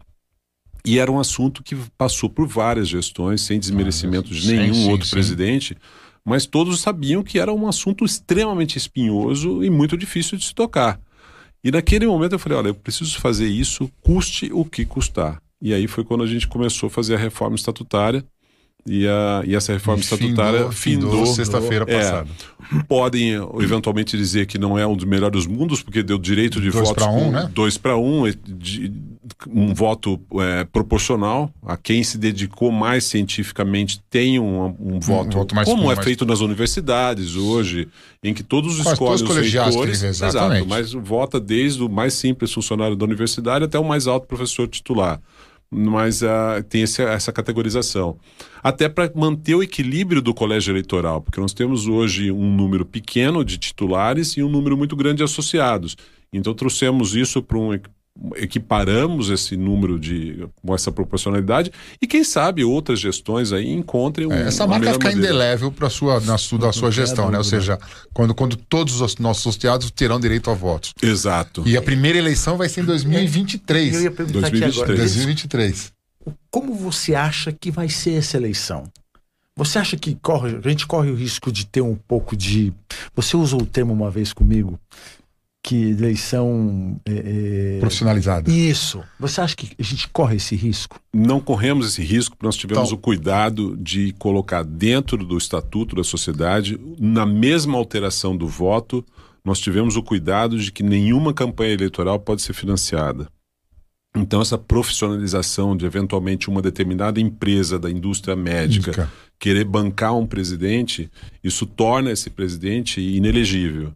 E 0.85 0.99
era 0.99 1.11
um 1.11 1.19
assunto 1.19 1.63
que 1.63 1.75
passou 1.97 2.29
por 2.29 2.47
várias 2.47 2.87
gestões, 2.87 3.41
sem 3.41 3.59
desmerecimento 3.59 4.29
de 4.29 4.47
nenhum 4.47 4.73
sim, 4.75 4.91
outro 4.91 5.07
sim. 5.07 5.11
presidente, 5.11 5.75
mas 6.23 6.45
todos 6.45 6.79
sabiam 6.79 7.23
que 7.23 7.39
era 7.39 7.51
um 7.51 7.67
assunto 7.67 8.05
extremamente 8.05 8.77
espinhoso 8.77 9.63
e 9.63 9.69
muito 9.69 9.97
difícil 9.97 10.37
de 10.37 10.45
se 10.45 10.53
tocar. 10.53 10.99
E 11.65 11.71
naquele 11.71 12.05
momento 12.05 12.33
eu 12.33 12.39
falei, 12.39 12.59
olha, 12.59 12.67
eu 12.67 12.75
preciso 12.75 13.19
fazer 13.19 13.47
isso, 13.47 13.89
custe 14.03 14.51
o 14.53 14.63
que 14.63 14.85
custar. 14.85 15.41
E 15.59 15.73
aí 15.73 15.87
foi 15.87 16.03
quando 16.03 16.23
a 16.23 16.27
gente 16.27 16.47
começou 16.47 16.85
a 16.85 16.89
fazer 16.91 17.15
a 17.15 17.17
reforma 17.17 17.55
estatutária. 17.55 18.23
E, 18.87 19.07
a, 19.07 19.41
e 19.47 19.55
essa 19.55 19.73
reforma 19.73 19.99
e 19.99 20.03
estatutária 20.03 20.71
findou, 20.71 21.09
findou 21.09 21.25
sexta-feira 21.25 21.83
é, 21.87 21.97
passada. 21.97 22.29
Podem 22.87 23.31
eventualmente 23.59 24.15
dizer 24.15 24.45
que 24.45 24.59
não 24.59 24.77
é 24.77 24.85
um 24.85 24.95
dos 24.95 25.05
melhores 25.05 25.47
mundos, 25.47 25.81
porque 25.81 26.03
deu 26.03 26.19
direito 26.19 26.61
de 26.61 26.69
dois 26.69 26.87
votos 26.89 27.03
um, 27.07 27.31
né? 27.31 27.49
dois 27.51 27.79
para 27.79 27.97
um, 27.97 28.27
um 29.47 29.73
voto 29.73 30.19
é, 30.39 30.63
proporcional. 30.63 31.51
A 31.65 31.77
quem 31.77 32.03
se 32.03 32.17
dedicou 32.17 32.71
mais 32.71 33.03
cientificamente 33.05 34.01
tem 34.09 34.39
um, 34.39 34.65
um 34.79 34.99
voto, 34.99 35.27
um 35.27 35.39
voto 35.39 35.55
mais 35.55 35.67
como 35.67 35.91
é 35.91 35.95
feito 35.95 36.25
nas 36.25 36.39
universidades 36.39 37.35
hoje, 37.35 37.87
em 38.23 38.33
que 38.33 38.43
todos 38.43 38.81
Quase 38.81 39.23
escolhem 39.23 39.41
os 39.41 39.53
reitores, 39.53 40.03
exato, 40.03 40.65
mas 40.67 40.93
vota 40.93 41.39
desde 41.39 41.83
o 41.83 41.89
mais 41.89 42.13
simples 42.13 42.53
funcionário 42.53 42.95
da 42.95 43.05
universidade 43.05 43.65
até 43.65 43.77
o 43.77 43.83
mais 43.83 44.07
alto 44.07 44.27
professor 44.27 44.67
titular 44.67 45.19
mas 45.69 46.21
uh, 46.21 46.63
tem 46.69 46.83
esse, 46.83 47.01
essa 47.01 47.33
categorização. 47.33 48.17
Até 48.63 48.87
para 48.87 49.11
manter 49.13 49.55
o 49.55 49.63
equilíbrio 49.63 50.21
do 50.21 50.33
colégio 50.33 50.71
eleitoral, 50.71 51.21
porque 51.21 51.39
nós 51.39 51.53
temos 51.53 51.87
hoje 51.87 52.31
um 52.31 52.55
número 52.55 52.85
pequeno 52.85 53.43
de 53.43 53.57
titulares 53.57 54.37
e 54.37 54.43
um 54.43 54.49
número 54.49 54.77
muito 54.77 54.95
grande 54.95 55.17
de 55.17 55.23
associados. 55.23 55.97
Então 56.31 56.53
trouxemos 56.53 57.15
isso 57.15 57.41
para 57.41 57.57
um 57.57 57.73
equiparamos 58.35 59.29
esse 59.29 59.57
número 59.57 59.99
de 59.99 60.47
com 60.63 60.73
essa 60.73 60.91
proporcionalidade 60.91 61.71
e 62.01 62.07
quem 62.07 62.23
sabe 62.23 62.63
outras 62.63 62.99
gestões 62.99 63.51
aí 63.51 63.69
encontrem 63.69 64.27
um, 64.27 64.31
é, 64.31 64.47
essa 64.47 64.65
marca 64.65 64.93
ficar 64.93 65.11
indelével 65.11 65.71
para 65.71 65.89
sua 65.89 66.19
na 66.21 66.37
sua, 66.37 66.59
da 66.59 66.71
sua 66.71 66.91
gestão, 66.91 67.29
né? 67.29 67.37
Ou 67.37 67.43
seja, 67.43 67.77
quando, 68.13 68.33
quando 68.33 68.55
todos 68.55 69.01
os 69.01 69.17
nossos 69.17 69.41
associados 69.41 69.91
terão 69.91 70.19
direito 70.19 70.49
a 70.49 70.53
votos. 70.53 70.93
Exato. 71.01 71.63
E 71.65 71.75
a 71.75 71.81
primeira 71.81 72.17
eleição 72.17 72.57
vai 72.57 72.69
ser 72.69 72.81
em 72.81 72.85
2023. 72.85 73.93
Eu 73.93 74.01
ia 74.01 74.11
perguntar 74.11 74.49
2023. 74.49 74.71
aqui 74.71 74.81
agora. 74.81 74.97
2023. 74.97 75.93
Como 76.49 76.73
você 76.73 77.13
acha 77.13 77.51
que 77.51 77.69
vai 77.69 77.89
ser 77.89 78.13
essa 78.13 78.37
eleição? 78.37 78.83
Você 79.57 79.77
acha 79.77 79.95
que 79.95 80.15
corre, 80.15 80.57
a 80.57 80.69
gente 80.69 80.85
corre 80.85 81.09
o 81.09 81.15
risco 81.15 81.51
de 81.51 81.65
ter 81.65 81.81
um 81.81 81.95
pouco 81.95 82.35
de. 82.35 82.73
Você 83.15 83.37
usou 83.37 83.61
o 83.61 83.65
termo 83.65 83.93
uma 83.93 84.11
vez 84.11 84.33
comigo 84.33 84.79
que 85.65 85.89
eleição 85.89 87.01
é, 87.07 87.77
é... 87.77 87.79
profissionalizada. 87.79 88.51
Isso. 88.51 89.03
Você 89.19 89.41
acha 89.41 89.55
que 89.55 89.71
a 89.79 89.83
gente 89.83 90.07
corre 90.09 90.35
esse 90.35 90.55
risco? 90.55 91.01
Não 91.11 91.39
corremos 91.39 91.87
esse 91.87 92.03
risco, 92.03 92.35
porque 92.35 92.45
nós 92.45 92.55
tivemos 92.55 92.89
então... 92.89 92.95
o 92.99 93.01
cuidado 93.01 93.75
de 93.75 94.13
colocar 94.19 94.63
dentro 94.63 95.17
do 95.25 95.35
estatuto 95.35 95.95
da 95.95 96.03
sociedade, 96.03 96.79
na 96.99 97.25
mesma 97.25 97.79
alteração 97.79 98.37
do 98.37 98.47
voto, 98.47 99.03
nós 99.43 99.59
tivemos 99.59 99.95
o 99.95 100.03
cuidado 100.03 100.59
de 100.59 100.71
que 100.71 100.83
nenhuma 100.83 101.33
campanha 101.33 101.73
eleitoral 101.73 102.19
pode 102.19 102.43
ser 102.43 102.53
financiada. 102.53 103.27
Então, 104.15 104.41
essa 104.41 104.59
profissionalização 104.59 105.75
de 105.75 105.83
eventualmente 105.83 106.47
uma 106.47 106.61
determinada 106.61 107.19
empresa 107.19 107.79
da 107.79 107.89
indústria 107.89 108.35
médica 108.35 108.91
Indica. 108.91 109.11
querer 109.39 109.65
bancar 109.65 110.15
um 110.15 110.27
presidente, 110.27 111.09
isso 111.43 111.65
torna 111.65 112.11
esse 112.11 112.29
presidente 112.29 113.01
inelegível. 113.01 113.93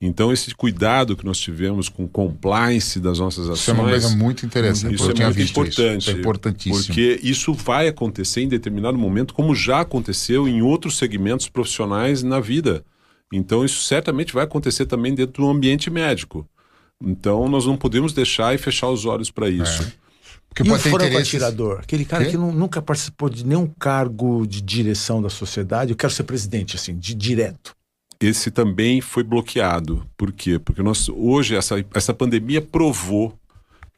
Então, 0.00 0.32
esse 0.32 0.54
cuidado 0.54 1.16
que 1.16 1.24
nós 1.24 1.38
tivemos 1.38 1.88
com 1.88 2.06
compliance 2.06 3.00
das 3.00 3.18
nossas 3.18 3.46
ações. 3.46 3.58
Isso 3.58 3.70
é 3.70 3.74
uma 3.74 3.88
coisa 3.88 4.16
muito 4.16 4.46
interessante. 4.46 4.94
Isso 4.94 5.10
é 5.10 5.24
muito 5.24 5.40
importante. 5.40 5.98
Isso. 5.98 6.10
é 6.10 6.12
importantíssimo. 6.12 6.84
Porque 6.84 7.18
isso 7.20 7.52
vai 7.52 7.88
acontecer 7.88 8.42
em 8.42 8.48
determinado 8.48 8.96
momento, 8.96 9.34
como 9.34 9.56
já 9.56 9.80
aconteceu 9.80 10.46
em 10.46 10.62
outros 10.62 10.96
segmentos 10.96 11.48
profissionais 11.48 12.22
na 12.22 12.38
vida. 12.38 12.84
Então, 13.32 13.64
isso 13.64 13.82
certamente 13.82 14.32
vai 14.32 14.44
acontecer 14.44 14.86
também 14.86 15.14
dentro 15.14 15.42
do 15.42 15.50
ambiente 15.50 15.90
médico. 15.90 16.48
Então, 17.02 17.48
nós 17.48 17.66
não 17.66 17.76
podemos 17.76 18.12
deixar 18.12 18.54
e 18.54 18.58
fechar 18.58 18.88
os 18.88 19.04
olhos 19.04 19.32
para 19.32 19.50
isso. 19.50 19.82
É. 19.82 19.92
Porque 20.48 20.62
e 20.62 20.72
o 20.72 20.78
franco 20.78 21.04
interesses... 21.04 21.34
atirador? 21.34 21.80
Aquele 21.80 22.04
cara 22.04 22.24
que, 22.24 22.30
que 22.30 22.36
nunca 22.36 22.80
participou 22.80 23.28
de 23.28 23.44
nenhum 23.44 23.66
cargo 23.66 24.46
de 24.46 24.62
direção 24.62 25.20
da 25.20 25.28
sociedade. 25.28 25.90
Eu 25.90 25.96
quero 25.96 26.12
ser 26.12 26.22
presidente, 26.22 26.76
assim, 26.76 26.96
de 26.96 27.14
direto 27.14 27.76
esse 28.20 28.50
também 28.50 29.00
foi 29.00 29.22
bloqueado. 29.22 30.04
Por 30.16 30.32
quê? 30.32 30.58
Porque 30.58 30.82
nós, 30.82 31.08
hoje 31.08 31.54
essa, 31.54 31.84
essa 31.94 32.12
pandemia 32.12 32.60
provou 32.60 33.38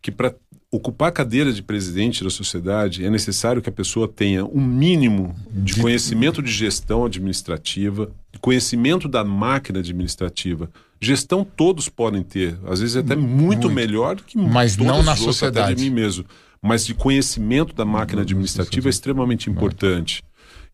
que 0.03 0.11
para 0.11 0.35
ocupar 0.71 1.09
a 1.09 1.13
cadeira 1.13 1.53
de 1.53 1.63
presidente 1.63 2.23
da 2.23 2.31
sociedade 2.31 3.05
é 3.05 3.11
necessário 3.11 3.61
que 3.61 3.69
a 3.69 3.73
pessoa 3.73 4.07
tenha 4.07 4.45
um 4.45 4.61
mínimo 4.61 5.35
de 5.51 5.81
conhecimento 5.81 6.41
de 6.41 6.51
gestão 6.51 7.05
administrativa, 7.05 8.11
conhecimento 8.41 9.09
da 9.09 9.25
máquina 9.25 9.81
administrativa. 9.81 10.71
Gestão 11.01 11.45
todos 11.45 11.89
podem 11.89 12.23
ter, 12.23 12.57
às 12.67 12.81
vezes 12.81 12.97
até 12.97 13.17
muito, 13.17 13.43
muito. 13.43 13.71
melhor 13.71 14.17
do 14.17 14.23
que 14.23 14.39
mas 14.39 14.77
não 14.77 15.03
na 15.03 15.17
sociedade 15.17 15.75
de 15.75 15.83
mim 15.83 15.91
mesmo. 15.91 16.25
Mas 16.63 16.85
de 16.85 16.93
conhecimento 16.93 17.75
da 17.75 17.87
máquina 17.87 18.21
administrativa 18.21 18.89
é 18.89 18.91
extremamente 18.91 19.49
importante. 19.49 20.23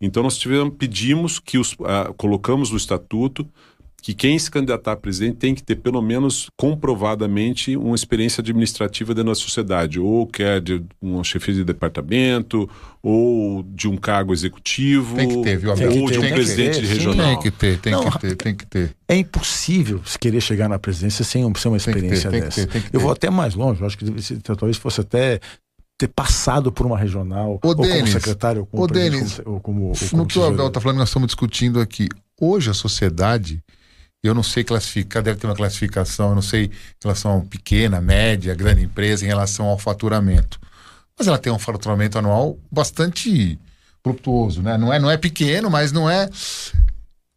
Então 0.00 0.22
nós 0.22 0.36
tivemos, 0.36 0.74
pedimos 0.76 1.38
que 1.38 1.58
os, 1.58 1.72
uh, 1.74 2.12
colocamos 2.16 2.70
no 2.70 2.76
estatuto 2.76 3.48
que 4.06 4.14
quem 4.14 4.38
se 4.38 4.48
candidatar 4.48 4.92
a 4.92 4.96
presidente 4.96 5.36
tem 5.36 5.52
que 5.52 5.60
ter 5.60 5.74
pelo 5.74 6.00
menos 6.00 6.46
comprovadamente 6.56 7.76
uma 7.76 7.96
experiência 7.96 8.40
administrativa 8.40 9.12
dentro 9.12 9.30
da 9.30 9.34
sociedade, 9.34 9.98
ou 9.98 10.24
quer 10.28 10.60
de 10.60 10.80
uma 11.02 11.24
chefia 11.24 11.52
de 11.52 11.64
departamento, 11.64 12.70
ou 13.02 13.64
de 13.64 13.88
um 13.88 13.96
cargo 13.96 14.32
executivo, 14.32 15.16
tem 15.16 15.28
que 15.28 15.42
ter, 15.42 15.58
viu, 15.58 15.70
ou 15.70 16.08
de 16.08 16.20
um 16.20 16.30
presidente 16.30 16.82
de 16.82 16.86
regional. 16.86 17.26
Tem 17.26 17.40
que 17.40 17.50
ter, 17.50 17.78
tem 17.80 17.92
Não, 17.92 18.08
que 18.08 18.18
ter, 18.20 18.36
tem 18.36 18.54
que 18.54 18.64
ter. 18.64 18.94
É 19.08 19.16
impossível 19.16 20.00
se 20.04 20.16
querer 20.16 20.40
chegar 20.40 20.68
na 20.68 20.78
presidência 20.78 21.24
sem, 21.24 21.42
sem 21.56 21.68
uma 21.68 21.76
experiência 21.76 22.30
tem 22.30 22.40
ter, 22.40 22.46
dessa. 22.46 22.66
Tem 22.68 22.80
ter, 22.80 22.90
Eu 22.92 23.00
vou 23.00 23.10
até 23.10 23.28
mais 23.28 23.56
longe, 23.56 23.80
eu 23.80 23.86
acho 23.88 23.98
que 23.98 24.04
talvez 24.44 24.76
fosse 24.76 25.00
até 25.00 25.40
ter 25.98 26.08
passado 26.08 26.70
por 26.70 26.86
uma 26.86 26.98
regional, 26.98 27.58
ô, 27.62 27.68
ou 27.68 27.74
Denis, 27.74 28.00
como 28.00 28.12
secretário, 28.12 28.60
ou 28.60 28.66
como 28.66 28.82
ô, 28.82 28.86
Denis, 28.86 29.38
ou 29.44 29.60
como, 29.60 29.82
ou 29.88 29.94
como, 29.94 30.22
no 30.22 30.26
que 30.26 30.38
o 30.38 30.44
Abel 30.44 30.68
está 30.68 30.80
falando, 30.80 30.98
nós 30.98 31.08
estamos 31.08 31.26
discutindo 31.26 31.80
aqui. 31.80 32.08
Hoje 32.38 32.70
a 32.70 32.74
sociedade, 32.74 33.62
eu 34.22 34.34
não 34.34 34.42
sei 34.42 34.62
classificar, 34.62 35.22
deve 35.22 35.40
ter 35.40 35.46
uma 35.46 35.56
classificação, 35.56 36.30
eu 36.30 36.34
não 36.34 36.42
sei 36.42 36.64
em 36.66 36.70
relação 37.02 37.38
a 37.38 37.40
pequena, 37.40 38.00
média, 38.00 38.54
grande 38.54 38.82
empresa, 38.82 39.24
em 39.24 39.28
relação 39.28 39.66
ao 39.66 39.78
faturamento. 39.78 40.60
Mas 41.18 41.28
ela 41.28 41.38
tem 41.38 41.50
um 41.52 41.58
faturamento 41.58 42.18
anual 42.18 42.58
bastante 42.70 43.58
flutuoso, 44.02 44.62
né? 44.62 44.76
Não 44.76 44.92
é, 44.92 44.98
não 44.98 45.10
é 45.10 45.16
pequeno, 45.16 45.70
mas 45.70 45.92
não 45.92 46.08
é 46.08 46.28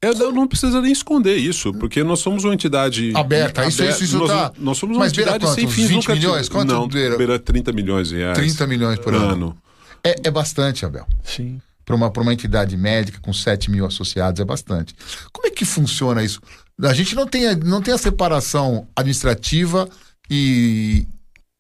é, 0.02 0.14
não 0.14 0.48
precisa 0.48 0.82
nem 0.82 0.92
esconder 0.92 1.36
isso, 1.36 1.74
porque 1.74 2.04
nós 2.04 2.20
somos 2.20 2.46
uma 2.46 2.54
entidade 2.54 3.12
aberta. 3.16 3.66
Isso, 3.66 3.84
isso, 3.84 4.04
isso 4.06 4.18
nós, 4.18 4.30
tá... 4.30 4.54
nós 4.58 4.78
somos 4.78 4.96
uma 4.96 5.06
Mas 5.06 5.12
entidade 5.12 5.50
sem 5.54 5.68
fins 5.68 5.90
20 5.90 6.12
milhões? 6.12 6.48
Quanto 6.48 6.72
não, 6.72 6.88
beira? 6.88 7.18
beira 7.18 7.38
30 7.38 7.74
milhões 7.74 8.08
de 8.08 8.16
reais. 8.16 8.38
30 8.38 8.66
milhões 8.68 9.00
por 9.00 9.14
ano. 9.14 9.28
ano. 9.28 9.58
É, 10.02 10.16
é 10.24 10.32
bastante, 10.32 10.86
Abel. 10.86 11.06
Sim. 11.22 11.62
Para 11.84 11.96
uma, 11.96 12.10
uma 12.10 12.34
entidade 12.34 12.78
médica 12.78 13.20
com 13.20 13.34
7 13.34 13.70
mil 13.70 13.86
associados 13.86 14.40
é 14.40 14.46
bastante. 14.46 14.96
Como 15.34 15.48
é 15.48 15.52
que 15.52 15.66
funciona 15.66 16.24
isso? 16.24 16.40
A 16.82 16.94
gente 16.94 17.14
não 17.14 17.28
tem, 17.28 17.54
não 17.58 17.82
tem 17.82 17.94
a 17.94 17.98
separação 17.98 18.88
administrativa 18.96 19.90
e, 20.30 21.06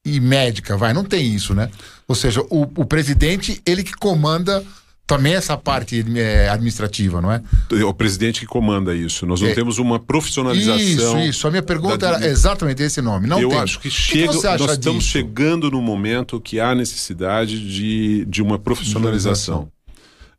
e 0.05 0.19
médica, 0.21 0.77
vai, 0.77 0.93
não 0.93 1.03
tem 1.03 1.35
isso, 1.35 1.53
né? 1.53 1.69
Ou 2.07 2.15
seja, 2.15 2.41
o, 2.49 2.61
o 2.61 2.85
presidente, 2.85 3.61
ele 3.65 3.83
que 3.83 3.93
comanda 3.93 4.63
também 5.09 5.33
essa 5.33 5.57
parte 5.57 6.05
é, 6.15 6.47
administrativa, 6.49 7.19
não 7.19 7.31
é? 7.31 7.41
É 7.71 7.83
o 7.83 7.91
presidente 7.91 8.41
que 8.41 8.45
comanda 8.45 8.93
isso. 8.93 9.25
Nós 9.25 9.41
não 9.41 9.47
é. 9.49 9.55
temos 9.55 9.79
uma 9.79 9.97
profissionalização. 9.97 10.77
Isso, 10.77 11.17
isso. 11.17 11.47
A 11.47 11.49
minha 11.49 11.63
pergunta 11.63 11.97
da... 11.97 12.09
era 12.09 12.27
exatamente 12.27 12.83
esse 12.83 13.01
nome. 13.01 13.25
Não 13.25 13.41
Eu 13.41 13.49
tem. 13.49 13.57
acho 13.57 13.79
que, 13.79 13.89
chega, 13.89 14.27
que 14.27 14.43
nós 14.59 14.71
estamos 14.71 15.03
chegando 15.03 15.71
no 15.71 15.81
momento 15.81 16.39
que 16.39 16.59
há 16.59 16.75
necessidade 16.75 17.59
de, 17.59 18.23
de 18.25 18.39
uma 18.43 18.59
profissionalização. 18.59 19.71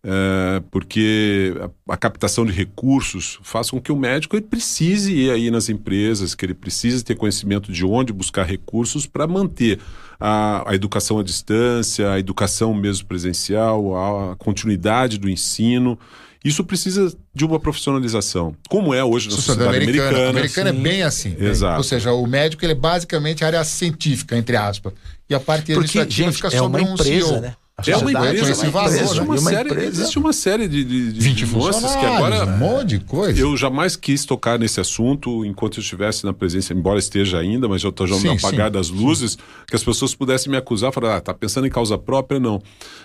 É, 0.05 0.62
porque 0.71 1.53
a, 1.61 1.93
a, 1.93 1.97
captação 1.97 2.47
de 2.47 2.53
recursos 2.53 3.41
faz 3.43 3.71
com 3.71 3.79
que 3.79 3.91
o 3.93 3.97
médico 3.97 4.35
ele 4.35 4.47
precise 4.47 5.12
ir 5.12 5.31
aí 5.31 5.51
nas 5.51 5.68
empresas, 5.68 6.35
que 6.35 6.47
ele 6.47 6.55
precise 6.55 7.05
ter 7.05 7.16
conhecimento 7.16 7.71
de 7.71 7.85
onde 7.85 8.11
buscar 8.11 8.45
recursos 8.45 9.05
para 9.05 9.27
manter 9.27 9.81
a, 10.21 10.71
a, 10.71 10.75
educação 10.75 11.18
à 11.18 11.23
distância, 11.23 12.12
a 12.12 12.18
educação 12.18 12.75
mesmo 12.75 13.07
presencial, 13.07 13.97
a, 13.97 14.33
a 14.33 14.37
continuidade 14.37 15.18
do 15.18 15.29
ensino. 15.29 15.99
Isso 16.45 16.64
precisa 16.64 17.14
de 17.35 17.45
uma 17.45 17.61
profissionalização, 17.61 18.55
como 18.68 18.95
é 18.95 19.05
hoje 19.05 19.29
na 19.29 19.37
sociedade, 19.37 19.71
sociedade 19.75 19.91
americana. 19.91 20.27
A 20.27 20.31
americana 20.31 20.71
é 20.71 20.73
bem 20.73 21.03
assim. 21.03 21.37
Exato. 21.39 21.79
Ou 21.79 21.85
seja, 21.85 22.12
o 22.12 22.27
médico 22.27 22.64
ele 22.64 22.73
é 22.73 22.75
basicamente 22.77 23.45
área 23.45 23.62
científica, 23.62 24.37
entre 24.37 24.57
aspas. 24.57 24.95
E 25.29 25.35
a 25.35 25.41
parte 25.41 25.73
Porque, 25.75 25.99
administrativa 25.99 26.29
gente, 26.31 26.37
fica 26.37 26.49
é 26.49 26.59
sobre 26.59 26.83
uma 26.83 26.93
empresa, 26.93 27.27
um 27.27 27.29
CEO. 27.29 27.41
Né? 27.43 27.55
É 27.87 27.97
uma 27.97 28.12
empresa, 28.12 28.51
esse 28.51 28.66
valor, 28.66 28.89
existe, 28.89 29.16
né? 29.16 29.22
uma 29.22 29.35
uma 29.35 29.51
série, 29.51 29.68
empresa, 29.70 29.89
existe 29.89 30.18
uma 30.18 30.33
série 30.33 30.68
de, 30.68 30.85
de, 30.85 31.12
de 31.12 31.20
20 31.20 31.47
nuances 31.47 31.95
que 31.95 32.05
agora. 32.05 32.47
Um 32.47 32.59
monte 32.59 32.89
de 32.89 33.01
coisa. 33.01 33.41
Eu 33.41 33.57
jamais 33.57 33.97
quis 33.97 34.24
tocar 34.24 34.59
nesse 34.59 34.81
assunto 34.81 35.45
enquanto 35.45 35.78
eu 35.78 35.83
estivesse 35.83 36.24
na 36.24 36.33
presença, 36.33 36.74
embora 36.74 36.99
esteja 36.99 37.39
ainda, 37.39 37.68
mas 37.68 37.81
já 37.81 37.89
estou 37.89 38.07
já 38.07 38.16
no 38.16 38.33
apagar 38.33 38.66
sim, 38.66 38.72
das 38.72 38.91
luzes, 38.91 39.33
sim. 39.33 39.39
que 39.66 39.76
as 39.76 39.85
pessoas 39.85 40.14
pudessem 40.14 40.51
me 40.51 40.57
acusar, 40.57 40.93
falar, 40.93 41.16
ah, 41.16 41.20
tá 41.20 41.33
pensando 41.33 41.66
em 41.66 41.70
causa 41.70 41.97
própria, 41.97 42.41
não. 42.41 42.61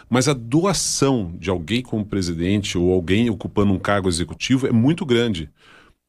Mas 0.10 0.28
a 0.28 0.34
doação 0.34 1.34
de 1.40 1.50
alguém 1.50 1.82
como 1.82 2.06
presidente 2.06 2.78
ou 2.78 2.92
alguém 2.92 3.30
ocupando 3.30 3.72
um 3.72 3.80
cargo 3.80 4.10
executivo 4.10 4.68
é 4.68 4.72
muito 4.72 5.06
grande. 5.06 5.50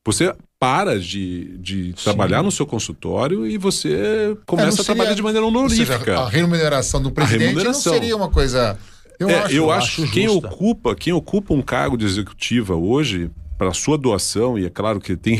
Você 0.06 0.32
para 0.58 0.98
de, 0.98 1.58
de 1.58 1.92
trabalhar 1.92 2.42
no 2.42 2.50
seu 2.50 2.64
consultório 2.64 3.46
e 3.46 3.58
você 3.58 4.36
começa 4.46 4.68
é, 4.68 4.70
seria, 4.70 4.82
a 4.82 4.84
trabalhar 4.84 5.14
de 5.14 5.22
maneira 5.22 5.46
honorífica. 5.46 5.98
Seja, 5.98 6.18
a 6.20 6.28
remuneração 6.28 7.02
do 7.02 7.10
presidente 7.10 7.48
remuneração. 7.48 7.92
não 7.92 7.98
seria 7.98 8.16
uma 8.16 8.30
coisa. 8.30 8.78
Eu 9.18 9.28
é, 9.28 9.38
acho, 9.40 9.54
eu 9.54 9.70
acho, 9.70 10.02
acho 10.02 10.12
quem 10.12 10.28
ocupa, 10.28 10.94
quem 10.94 11.12
ocupa 11.12 11.52
um 11.52 11.60
cargo 11.60 11.96
de 11.96 12.06
executiva 12.06 12.76
hoje 12.76 13.30
para 13.58 13.72
sua 13.72 13.96
doação, 13.96 14.58
e 14.58 14.66
é 14.66 14.70
claro 14.70 15.00
que 15.00 15.16
tem 15.16 15.38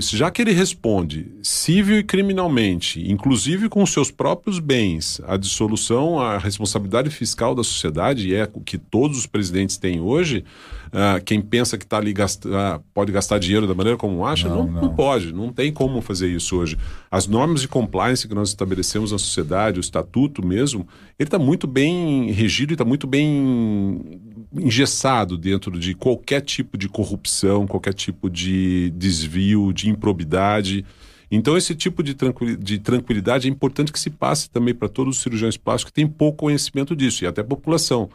já 0.00 0.30
que 0.30 0.40
ele 0.40 0.52
responde 0.52 1.30
civil 1.42 1.98
e 1.98 2.02
criminalmente, 2.02 3.00
inclusive 3.10 3.68
com 3.68 3.84
seus 3.84 4.10
próprios 4.10 4.58
bens, 4.58 5.20
a 5.26 5.36
dissolução, 5.36 6.18
a 6.18 6.38
responsabilidade 6.38 7.10
fiscal 7.10 7.54
da 7.54 7.62
sociedade, 7.62 8.28
e 8.28 8.34
é 8.34 8.48
o 8.54 8.60
que 8.60 8.78
todos 8.78 9.18
os 9.18 9.26
presidentes 9.26 9.76
têm 9.76 10.00
hoje, 10.00 10.44
uh, 10.88 11.22
quem 11.24 11.40
pensa 11.40 11.76
que 11.76 11.84
está 11.84 11.98
ali. 11.98 12.12
Uh, 12.12 12.82
pode 12.94 13.12
gastar 13.12 13.38
dinheiro 13.38 13.66
da 13.66 13.74
maneira 13.74 13.98
como 13.98 14.24
acha, 14.24 14.48
não, 14.48 14.64
não, 14.64 14.72
não, 14.72 14.82
não, 14.82 14.94
pode, 14.94 15.32
não 15.32 15.52
tem 15.52 15.72
como 15.72 16.00
fazer 16.00 16.28
isso 16.28 16.56
hoje. 16.56 16.76
As 17.10 17.26
normas 17.26 17.60
de 17.60 17.68
compliance 17.68 18.26
que 18.26 18.34
nós 18.34 18.48
estabelecemos 18.48 19.12
na 19.12 19.18
sociedade, 19.18 19.78
o 19.78 19.80
estatuto 19.80 20.44
mesmo, 20.44 20.86
ele 21.18 21.26
está 21.26 21.38
muito 21.38 21.66
bem 21.66 22.30
regido 22.32 22.72
e 22.72 22.74
está 22.74 22.84
muito 22.84 23.06
bem 23.06 24.20
engessado 24.52 25.36
dentro 25.36 25.78
de 25.78 25.94
qualquer 25.94 26.40
tipo 26.40 26.78
de 26.78 26.88
corrupção, 26.88 27.66
qualquer 27.66 27.92
tipo 27.92 28.30
de 28.30 28.90
desvio, 28.96 29.72
de 29.72 29.88
improbidade. 29.88 30.84
Então, 31.30 31.56
esse 31.56 31.74
tipo 31.74 32.02
de, 32.02 32.16
de 32.58 32.78
tranquilidade 32.78 33.48
é 33.48 33.50
importante 33.50 33.92
que 33.92 34.00
se 34.00 34.10
passe 34.10 34.48
também 34.48 34.74
para 34.74 34.88
todos 34.88 35.16
os 35.16 35.22
cirurgiões 35.22 35.56
plásticos 35.56 35.90
que 35.90 35.94
têm 35.94 36.06
pouco 36.06 36.38
conhecimento 36.38 36.96
disso, 36.96 37.24
e 37.24 37.26
até 37.26 37.42
a 37.42 37.44
população. 37.44 38.08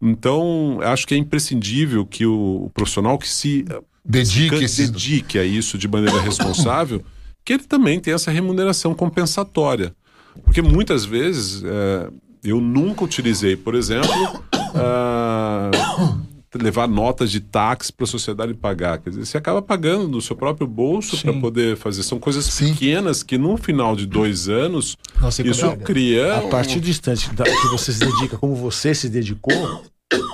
Então, 0.00 0.78
acho 0.82 1.06
que 1.06 1.14
é 1.14 1.16
imprescindível 1.16 2.04
que 2.04 2.26
o, 2.26 2.64
o 2.66 2.70
profissional 2.70 3.18
que 3.18 3.28
se 3.28 3.64
dedique, 4.04 4.68
se 4.68 4.90
dedique 4.90 5.38
a 5.38 5.44
isso 5.44 5.78
de 5.78 5.88
maneira 5.88 6.20
responsável, 6.20 7.02
que 7.44 7.54
ele 7.54 7.62
também 7.62 8.00
tenha 8.00 8.16
essa 8.16 8.30
remuneração 8.30 8.94
compensatória. 8.94 9.94
Porque 10.44 10.60
muitas 10.60 11.04
vezes 11.04 11.62
é, 11.64 12.10
eu 12.42 12.60
nunca 12.60 13.04
utilizei, 13.04 13.56
por 13.56 13.74
exemplo, 13.74 14.10
uh, 14.74 16.20
levar 16.58 16.86
notas 16.86 17.30
de 17.30 17.40
táxi 17.40 17.92
para 17.92 18.04
a 18.04 18.06
sociedade 18.06 18.54
pagar. 18.54 18.98
Quer 18.98 19.10
dizer, 19.10 19.24
você 19.24 19.38
acaba 19.38 19.62
pagando 19.62 20.08
do 20.08 20.20
seu 20.20 20.36
próprio 20.36 20.66
bolso 20.66 21.20
para 21.20 21.32
poder 21.32 21.76
fazer. 21.76 22.02
São 22.02 22.18
coisas 22.18 22.44
Sim. 22.44 22.72
pequenas 22.72 23.22
que 23.22 23.38
no 23.38 23.56
final 23.56 23.96
de 23.96 24.06
dois 24.06 24.48
anos 24.48 24.96
Nossa, 25.20 25.46
isso 25.46 25.76
cria. 25.78 26.36
A 26.38 26.42
partir 26.42 26.80
do 26.80 26.88
instante 26.88 27.30
que 27.30 27.68
você 27.68 27.92
se 27.92 28.00
dedica, 28.00 28.36
como 28.36 28.54
você 28.54 28.94
se 28.94 29.08
dedicou, 29.08 29.82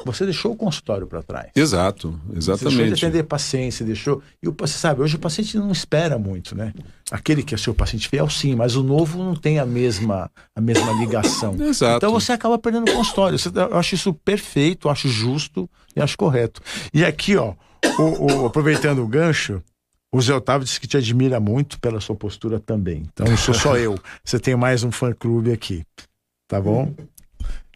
você 0.05 0.25
deixou 0.25 0.53
o 0.53 0.57
consultório 0.57 1.07
para 1.07 1.23
trás. 1.23 1.51
Exato, 1.55 2.19
exatamente. 2.35 2.77
Você 2.77 2.83
deixou 2.83 2.97
de 2.97 3.07
atender 3.07 3.23
paciência, 3.25 3.85
deixou. 3.85 4.23
E 4.43 4.49
você 4.49 4.79
sabe, 4.79 5.03
hoje 5.03 5.17
o 5.17 5.19
paciente 5.19 5.57
não 5.57 5.71
espera 5.71 6.19
muito, 6.19 6.57
né? 6.57 6.73
Aquele 7.11 7.43
que 7.43 7.55
é 7.55 7.59
seu 7.59 7.75
paciente 7.75 8.09
fiel, 8.09 8.29
sim, 8.29 8.55
mas 8.55 8.77
o 8.77 8.83
novo 8.83 9.19
não 9.19 9.35
tem 9.35 9.59
a 9.59 9.67
mesma, 9.67 10.31
a 10.55 10.61
mesma 10.61 10.93
ligação. 10.93 11.55
Exato. 11.61 11.97
Então 11.97 12.13
você 12.13 12.33
acaba 12.33 12.59
perdendo 12.59 12.91
o 12.91 12.95
consultório. 12.95 13.39
Eu 13.55 13.77
acho 13.77 13.95
isso 13.95 14.15
perfeito, 14.15 14.89
acho 14.89 15.09
justo 15.09 15.69
e 15.95 16.01
acho 16.01 16.17
correto. 16.17 16.61
E 16.93 17.05
aqui, 17.05 17.37
ó, 17.37 17.55
o, 17.99 18.43
o, 18.43 18.47
aproveitando 18.47 19.03
o 19.03 19.07
gancho, 19.07 19.63
o 20.13 20.21
Zé 20.21 20.35
Otávio 20.35 20.65
disse 20.65 20.81
que 20.81 20.87
te 20.87 20.97
admira 20.97 21.39
muito 21.39 21.79
pela 21.81 22.01
sua 22.01 22.17
postura 22.17 22.59
também. 22.59 23.07
Então 23.13 23.27
não 23.27 23.37
sou 23.37 23.55
só 23.55 23.77
eu. 23.77 23.99
Você 24.25 24.39
tem 24.39 24.57
mais 24.57 24.83
um 24.83 24.91
fã-clube 24.91 25.53
aqui. 25.53 25.85
Tá 26.49 26.59
bom? 26.61 26.95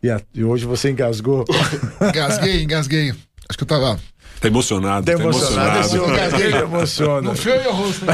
E, 0.03 0.11
a, 0.11 0.21
e 0.35 0.43
hoje 0.43 0.67
você 0.67 0.91
engasgou. 0.91 1.45
engasguei, 2.03 2.63
engasguei. 2.63 3.11
Acho 3.49 3.57
que 3.57 3.63
eu 3.63 3.69
tava. 3.69 4.01
Tá 4.41 4.49
emocionado. 4.49 5.07
Tá, 5.07 5.17
tá 5.17 5.23
emocionado. 5.23 5.79
emocionado. 5.79 6.13
Engasguei, 6.13 6.53
emociona. 6.61 7.29
Não 7.29 7.37
foi 7.37 7.67
o 7.67 7.73
rosto. 7.73 8.05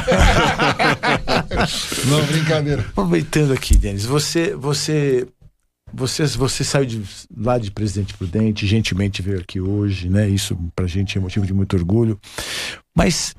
Não, 2.06 2.26
brincadeira. 2.26 2.82
Aproveitando 2.82 3.52
aqui, 3.52 3.78
Denis, 3.78 4.04
você, 4.04 4.54
você, 4.54 5.26
você, 5.90 6.26
você 6.26 6.64
saiu 6.64 6.84
de, 6.84 7.02
lá 7.34 7.56
de 7.56 7.70
Presidente 7.70 8.12
Prudente, 8.12 8.66
gentilmente 8.66 9.22
veio 9.22 9.40
aqui 9.40 9.58
hoje, 9.58 10.10
né? 10.10 10.28
Isso 10.28 10.54
pra 10.76 10.86
gente 10.86 11.16
é 11.16 11.20
motivo 11.20 11.46
de 11.46 11.54
muito 11.54 11.74
orgulho. 11.74 12.20
Mas 12.94 13.34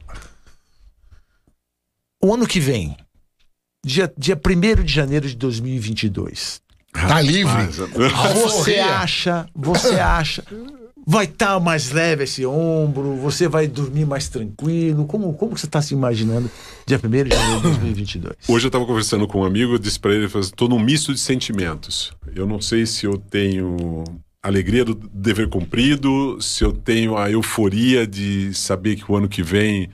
o 2.24 2.34
ano 2.34 2.47
que 2.47 2.60
vem, 2.60 2.97
dia, 3.86 4.12
dia 4.18 4.36
1 4.36 4.84
de 4.84 4.91
janeiro 4.91 5.28
de 5.28 5.36
2022, 5.36 6.64
Tá 6.92 7.22
livre. 7.22 7.52
Ah, 7.52 8.34
você 8.34 8.80
acha, 8.80 9.46
você 9.56 9.96
acha, 10.00 10.44
vai 11.06 11.26
estar 11.26 11.54
tá 11.54 11.60
mais 11.60 11.92
leve 11.92 12.24
esse 12.24 12.46
ombro, 12.46 13.16
você 13.16 13.48
vai 13.48 13.68
dormir 13.68 14.06
mais 14.06 14.30
tranquilo. 14.30 15.06
Como, 15.06 15.34
como 15.34 15.58
você 15.58 15.66
está 15.66 15.82
se 15.82 15.94
imaginando 15.94 16.50
dia 16.86 17.00
1 17.04 17.10
de 17.10 17.30
janeiro 17.30 17.58
de 17.58 17.62
2022? 17.62 18.36
Hoje 18.48 18.66
eu 18.66 18.70
estava 18.70 18.86
conversando 18.86 19.28
com 19.28 19.42
um 19.42 19.46
amigo, 19.46 19.74
eu 19.74 19.80
disse 19.80 20.00
para 20.00 20.14
ele, 20.14 20.26
estou 20.26 20.68
num 20.68 20.80
misto 20.80 21.14
de 21.14 21.20
sentimentos. 21.20 22.12
Eu 22.36 22.46
não 22.46 22.60
sei 22.62 22.86
se 22.86 23.06
eu 23.06 23.18
tenho 23.18 24.04
alegria 24.42 24.86
do 24.86 24.96
dever 24.96 25.50
cumprido, 25.50 26.42
se 26.42 26.64
eu 26.64 26.72
tenho 26.72 27.18
a 27.18 27.30
euforia 27.30 28.08
de 28.08 28.54
saber 28.54 28.96
que 28.96 29.12
o 29.12 29.16
ano 29.16 29.28
que 29.28 29.44
vem 29.44 29.90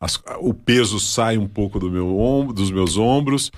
as, 0.00 0.20
o 0.40 0.52
peso 0.52 1.00
sai 1.00 1.38
um 1.38 1.46
pouco 1.46 1.78
do 1.78 1.90
meu 1.90 2.18
ombro, 2.18 2.52
dos 2.52 2.70
meus 2.70 2.96
ombros, 2.96 3.50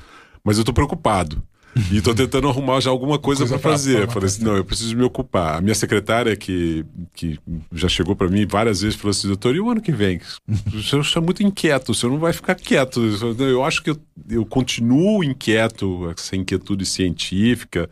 mas 0.44 0.56
eu 0.56 0.62
estou 0.62 0.74
preocupado. 0.74 1.42
E 1.92 1.98
estou 1.98 2.14
tentando 2.14 2.48
arrumar 2.48 2.80
já 2.80 2.90
alguma 2.90 3.18
coisa, 3.18 3.40
coisa 3.40 3.58
para 3.58 3.70
fazer. 3.70 4.08
Falei 4.08 4.26
assim, 4.26 4.44
não, 4.44 4.56
eu 4.56 4.64
preciso 4.64 4.96
me 4.96 5.02
ocupar. 5.02 5.58
A 5.58 5.60
minha 5.60 5.74
secretária, 5.74 6.34
que, 6.34 6.84
que 7.14 7.38
já 7.72 7.88
chegou 7.88 8.16
para 8.16 8.28
mim 8.28 8.46
várias 8.46 8.80
vezes, 8.80 8.96
falou 8.98 9.10
assim, 9.10 9.28
doutor, 9.28 9.54
e 9.54 9.60
o 9.60 9.70
ano 9.70 9.80
que 9.80 9.92
vem? 9.92 10.20
O 10.74 10.82
senhor 10.82 11.02
está 11.02 11.20
muito 11.20 11.42
inquieto, 11.42 11.90
o 11.90 11.94
senhor 11.94 12.12
não 12.12 12.18
vai 12.18 12.32
ficar 12.32 12.54
quieto. 12.54 13.00
Eu 13.38 13.64
acho 13.64 13.82
que 13.82 13.90
eu, 13.90 13.96
eu 14.28 14.44
continuo 14.44 15.24
inquieto, 15.24 16.12
essa 16.16 16.36
inquietude 16.36 16.84
científica, 16.84 17.88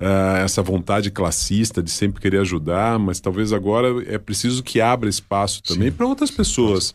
uh, 0.00 0.36
essa 0.44 0.62
vontade 0.62 1.10
classista 1.10 1.82
de 1.82 1.90
sempre 1.90 2.20
querer 2.20 2.40
ajudar, 2.40 2.98
mas 2.98 3.20
talvez 3.20 3.52
agora 3.52 3.88
é 4.06 4.18
preciso 4.18 4.62
que 4.62 4.80
abra 4.80 5.08
espaço 5.08 5.62
também 5.62 5.90
para 5.90 6.06
outras 6.06 6.30
pessoas. 6.30 6.94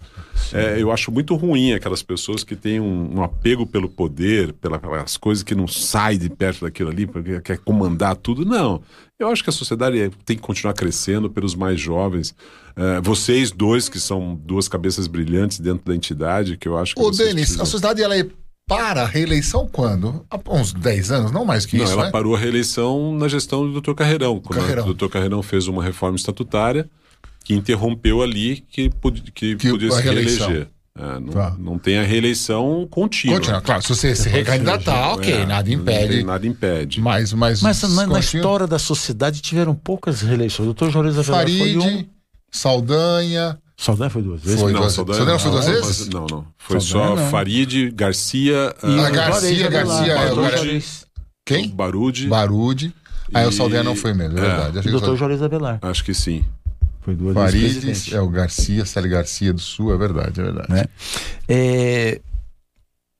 É, 0.54 0.82
eu 0.82 0.91
acho 0.91 1.12
muito 1.12 1.36
ruim 1.36 1.74
aquelas 1.74 2.02
pessoas 2.02 2.43
que 2.43 2.56
têm 2.56 2.80
um, 2.80 3.18
um 3.18 3.24
apego 3.24 3.66
pelo 3.66 3.88
poder, 3.88 4.54
pelas 4.54 5.18
coisas 5.18 5.43
que 5.43 5.56
não 5.56 5.68
saem 5.68 6.18
de 6.18 6.30
perto 6.30 6.66
daquilo 6.66 6.89
ali, 6.89 7.06
porque 7.06 7.39
quer 7.41 7.58
comandar 7.60 8.16
tudo. 8.16 8.45
Não. 8.45 8.82
Eu 9.20 9.28
acho 9.30 9.43
que 9.43 9.52
a 9.52 9.54
sociedade 9.54 10.10
tem 10.26 10.36
que 10.36 10.41
continuar 10.41 10.74
crescendo 10.74 11.30
pelos 11.30 11.54
mais 11.54 11.80
jovens. 11.80 12.32
Uh, 12.72 13.02
vocês 13.04 13.52
dois, 13.52 13.88
que 13.88 13.99
são 13.99 14.36
duas 14.36 14.68
cabeças 14.68 15.06
brilhantes 15.06 15.60
dentro 15.60 15.86
da 15.86 15.95
entidade, 15.95 16.58
que 16.58 16.68
eu 16.68 16.78
acho 16.78 16.95
que. 16.95 17.02
Ô, 17.02 17.12
Denis, 17.12 17.34
precisam... 17.34 17.64
a 17.64 17.66
sociedade 17.66 18.02
ela 18.02 18.18
é 18.18 18.26
para 18.78 19.03
a 19.03 19.05
reeleição 19.05 19.67
quando? 19.72 20.26
Há 20.30 20.39
uns 20.49 20.74
10 20.74 21.11
anos, 21.11 21.32
não 21.32 21.45
mais 21.45 21.65
que 21.65 21.78
não, 21.78 21.84
isso. 21.84 21.93
Ela 21.93 22.05
né? 22.05 22.11
parou 22.11 22.36
a 22.36 22.39
reeleição 22.39 23.13
na 23.15 23.28
gestão 23.28 23.69
do 23.69 23.82
Dr. 23.82 23.93
Carreirão. 23.93 24.39
Quando 24.39 24.59
Carreirão. 24.59 24.88
o 24.88 24.93
Dr. 24.93 25.07
Carreirão 25.07 25.43
fez 25.43 25.67
uma 25.67 25.84
reforma 25.84 26.15
estatutária 26.15 26.89
que 27.43 27.53
interrompeu 27.53 28.22
ali 28.22 28.63
que, 28.69 28.89
que, 29.34 29.55
que 29.55 29.69
podia 29.69 29.91
se 29.91 30.01
reeleger. 30.01 30.67
É, 30.97 31.19
não, 31.19 31.30
tá. 31.30 31.55
não, 31.57 31.80
tem 31.80 31.97
a 31.99 32.03
reeleição 32.03 32.86
contínua. 32.91 33.38
Continua, 33.38 33.61
claro. 33.61 33.82
Se 33.82 33.89
você 33.89 34.13
se 34.13 34.28
recandidatar, 34.28 35.13
ok, 35.13 35.34
é, 35.34 35.45
nada 35.45 35.72
impede. 35.72 36.22
Nada 36.24 36.45
impede. 36.45 36.99
Mas, 36.99 37.32
mas, 37.32 37.61
mas 37.61 37.82
na, 37.95 38.05
na, 38.07 38.19
história 38.19 38.67
da 38.67 38.78
sociedade 38.78 39.41
tiveram 39.41 39.74
poucas 39.74 40.22
reeleições. 40.22 40.67
O 40.67 40.74
doutor 40.74 40.89
Avelar 40.97 41.47
foi 41.47 41.78
um... 41.78 42.05
Saldanha. 42.51 43.57
Saldanha 43.82 44.12
foi 44.12 44.22
duas 44.22 44.42
vezes? 44.42 44.62
Foi 44.62 44.72
não, 44.72 44.80
duas, 44.80 44.94
Saldanha, 44.94 45.18
Saldanha 45.18 45.40
foi 45.40 45.52
duas 45.52 45.66
não, 45.66 45.74
vezes? 45.74 46.08
não, 46.10 46.28
não. 46.28 46.48
Foi 46.56 46.80
Saldanha, 46.80 47.16
só 47.16 47.16
não. 47.16 47.32
Farid, 47.32 47.92
Garcia. 47.92 48.76
E 48.84 48.88
uh, 48.88 49.12
Garcia, 49.12 49.70
Garcia. 49.70 50.14
É, 50.14 50.36
Barude, 50.36 50.84
Quem? 51.44 51.70
Barude. 51.70 52.28
Barude. 52.28 52.96
Aí 53.34 53.48
o 53.48 53.52
Saldanha 53.52 53.82
não 53.84 53.96
foi 53.96 54.14
mesmo, 54.14 54.38
é 54.38 54.42
verdade. 54.42 54.78
É. 54.78 54.82
O 54.82 54.92
doutor 54.92 55.18
Juarez 55.18 55.42
Avelar. 55.42 55.80
Acho 55.82 56.04
que 56.04 56.14
sim. 56.14 56.46
Foi 57.00 57.16
duas 57.16 57.34
Farides, 57.34 57.84
vezes. 57.84 58.14
É 58.14 58.22
o 58.22 58.30
Garcia, 58.30 58.86
Célio 58.86 59.10
Garcia 59.10 59.52
do 59.52 59.60
Sul, 59.60 59.92
é 59.92 59.98
verdade, 59.98 60.40
é 60.40 60.44
verdade. 60.44 60.72
Né? 60.72 60.86
É, 61.50 62.22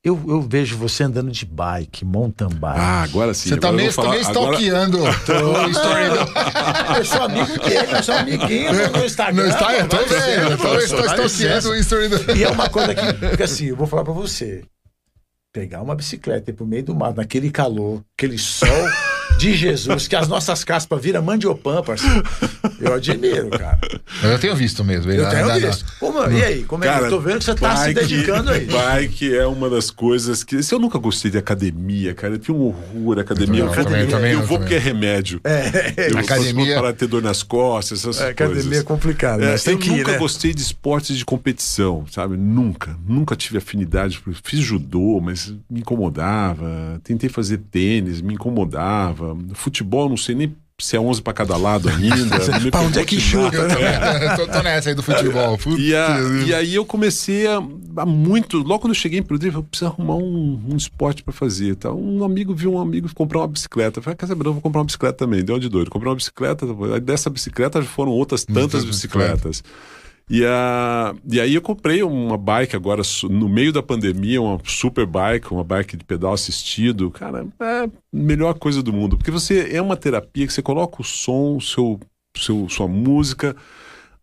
eu, 0.04 0.20
eu, 0.28 0.42
vejo 0.42 0.78
você 0.78 1.04
andando 1.04 1.32
de 1.32 1.46
bike, 1.46 2.04
mountain 2.04 2.50
bike. 2.50 2.80
Ah, 2.80 3.04
agora 3.04 3.34
sim. 3.36 3.50
Você 3.50 3.58
tá 3.58 3.72
meio, 3.72 3.92
falar, 3.92 4.12
meio 4.12 4.22
stalkeando 4.22 4.98
agora... 5.06 5.70
story 5.70 6.10
do... 6.10 6.98
Eu 6.98 7.06
sou 7.06 7.22
amigo 7.22 7.60
dele, 7.60 7.92
eu 7.92 8.04
sou 8.04 8.16
amiguinho 8.16 8.74
no 8.74 9.06
Instagram. 9.06 9.44
No 9.44 9.50
Instagram, 9.50 9.78
eu 9.78 9.88
tô 9.88 9.98
vendo. 9.98 10.66
Eu 10.66 10.80
estou 10.80 11.26
stalkeando 11.26 11.70
o 11.70 11.76
story 11.76 12.08
do... 12.10 12.36
E 12.36 12.44
é 12.44 12.50
uma 12.50 12.70
coisa 12.70 12.94
que, 12.94 13.14
porque 13.14 13.44
assim, 13.44 13.68
eu 13.68 13.76
vou 13.76 13.88
falar 13.88 14.04
pra 14.04 14.14
você. 14.14 14.64
Pegar 15.54 15.82
uma 15.82 15.96
bicicleta 15.96 16.50
e 16.50 16.54
ir 16.54 16.56
pro 16.56 16.66
meio 16.66 16.84
do 16.84 16.96
mato, 16.96 17.18
naquele 17.18 17.52
calor, 17.52 18.04
aquele 18.18 18.38
sol 18.38 18.68
de 19.38 19.54
Jesus, 19.56 20.08
que 20.08 20.16
as 20.16 20.28
nossas 20.28 20.64
caspas 20.64 21.02
viram 21.02 21.22
mandiopã, 21.22 21.82
parceiro. 21.82 22.24
Eu 22.80 22.94
admiro, 22.94 23.50
cara. 23.50 23.80
Eu 24.24 24.40
tenho 24.40 24.56
visto 24.56 24.84
mesmo. 24.84 25.12
Eu 25.12 25.30
tenho 25.30 25.54
visto. 25.60 25.86
Como, 26.00 26.20
e 26.30 26.44
aí, 26.44 26.64
como 26.64 26.84
cara, 26.84 26.96
é 26.96 27.00
que 27.00 27.06
eu 27.06 27.10
tô 27.10 27.20
vendo 27.20 27.40
que 27.40 27.46
você 27.46 27.56
tá 27.56 27.76
se 27.76 27.94
dedicando 27.94 28.52
aí? 28.52 28.66
Bike 28.66 29.36
é 29.36 29.46
uma 29.46 29.70
das 29.70 29.92
coisas 29.92 30.44
que. 30.44 30.62
Se 30.64 30.74
eu 30.74 30.80
nunca 30.80 30.98
gostei 30.98 31.30
de 31.30 31.38
academia, 31.38 32.14
cara. 32.14 32.36
Eu 32.36 32.40
tinha 32.40 32.56
um 32.56 32.68
horror 32.68 33.20
academia. 33.20 33.62
Eu, 33.62 33.72
academia, 33.72 34.00
também, 34.00 34.08
também, 34.08 34.32
eu 34.34 34.44
vou 34.46 34.58
porque 34.60 34.76
é 34.76 34.80
remédio. 34.80 35.42
É, 35.44 36.12
eu 36.12 36.18
academia. 36.18 36.80
para 36.80 36.94
ter 36.94 37.08
dor 37.08 37.22
nas 37.22 37.44
costas, 37.44 38.00
essas 38.00 38.20
é, 38.22 38.34
coisas. 38.34 38.58
Academia 38.58 38.80
é 38.80 38.84
complicado. 38.84 39.44
É, 39.44 39.56
eu 39.56 39.78
que 39.78 39.90
nunca 39.90 40.12
né? 40.12 40.18
gostei 40.18 40.54
de 40.54 40.62
esportes 40.62 41.18
de 41.18 41.26
competição, 41.26 42.06
sabe? 42.10 42.38
Nunca. 42.38 42.96
Nunca 43.08 43.36
tive 43.36 43.58
afinidade. 43.58 44.22
Fiz 44.44 44.60
judô, 44.60 45.20
mas 45.22 45.54
me 45.70 45.82
incomodava. 45.82 47.00
Tentei 47.04 47.30
fazer 47.30 47.58
tênis, 47.72 48.22
me 48.22 48.34
incomodava. 48.34 49.21
Futebol, 49.54 50.10
não 50.10 50.18
sei 50.18 50.36
nem 50.36 50.56
se 50.82 50.96
é 50.96 51.00
11 51.00 51.22
para 51.22 51.34
cada 51.34 51.56
lado 51.56 51.88
ainda. 51.90 52.38
pra 52.72 52.82
onde 52.82 53.00
é 53.00 53.06
que 53.06 53.20
chuta? 53.20 53.68
Né? 53.68 54.36
tô, 54.36 54.48
tô, 54.48 54.64
nessa 54.64 54.90
aí 54.90 54.96
do 54.96 55.04
futebol. 55.04 55.58
E, 55.78 55.96
a, 55.96 56.18
e, 56.46 56.54
aí 56.54 56.76
eu 56.76 56.84
comecei 56.86 57.48
a, 57.48 57.58
a, 57.98 58.06
muito. 58.06 58.58
Logo 58.58 58.80
quando 58.80 58.92
eu 58.92 59.00
cheguei 59.00 59.20
em 59.20 59.24
Prudente, 59.24 59.56
eu 59.56 59.64
preciso 59.64 59.92
arrumar 59.92 60.16
um, 60.16 60.62
um 60.70 60.76
esporte 60.76 61.24
para 61.24 61.34
fazer. 61.34 61.76
Tá? 61.76 61.92
Um 61.92 62.24
amigo 62.24 62.54
viu 62.54 62.74
um 62.74 62.80
amigo 62.80 63.14
comprar 63.14 63.40
uma 63.40 63.48
bicicleta. 63.48 64.00
Eu 64.00 64.04
falei, 64.04 64.18
quer 64.18 64.28
saber, 64.28 64.46
eu 64.46 64.54
vou 64.54 64.62
comprar 64.62 64.80
uma 64.80 64.86
bicicleta 64.86 65.18
também. 65.18 65.44
Deu 65.44 65.60
de 65.60 65.70
doido. 65.70 65.92
Comprei 65.92 66.10
uma 66.10 66.16
bicicleta. 66.16 66.66
Dessa 67.00 67.30
bicicleta 67.30 67.82
foram 67.84 68.12
outras 68.12 68.44
tantas 68.44 68.84
bicicletas. 68.84 69.64
E, 70.30 70.46
a, 70.46 71.14
e 71.30 71.40
aí 71.40 71.56
eu 71.56 71.62
comprei 71.62 72.02
uma 72.04 72.38
bike 72.38 72.76
agora 72.76 73.02
no 73.30 73.50
meio 73.50 73.74
da 73.74 73.84
pandemia, 73.84 74.42
uma 74.42 74.60
super 74.64 75.06
bike, 75.06 75.52
uma 75.52 75.64
bike 75.64 75.98
de 75.98 76.06
pedal 76.06 76.34
assistido. 76.34 77.12
Cara, 77.12 77.46
é 77.60 77.84
a 77.84 77.90
melhor 78.14 78.54
coisa 78.58 78.82
do 78.82 78.94
mundo. 78.94 79.18
Porque 79.18 79.32
você 79.32 79.76
é 79.76 79.82
uma 79.82 79.98
terapia 79.98 80.48
que 80.48 80.54
você 80.54 80.62
coloca 80.62 81.02
o 81.02 81.04
som, 81.04 81.60
seu, 81.60 82.00
seu, 82.38 82.70
sua 82.70 82.88
música 82.88 83.56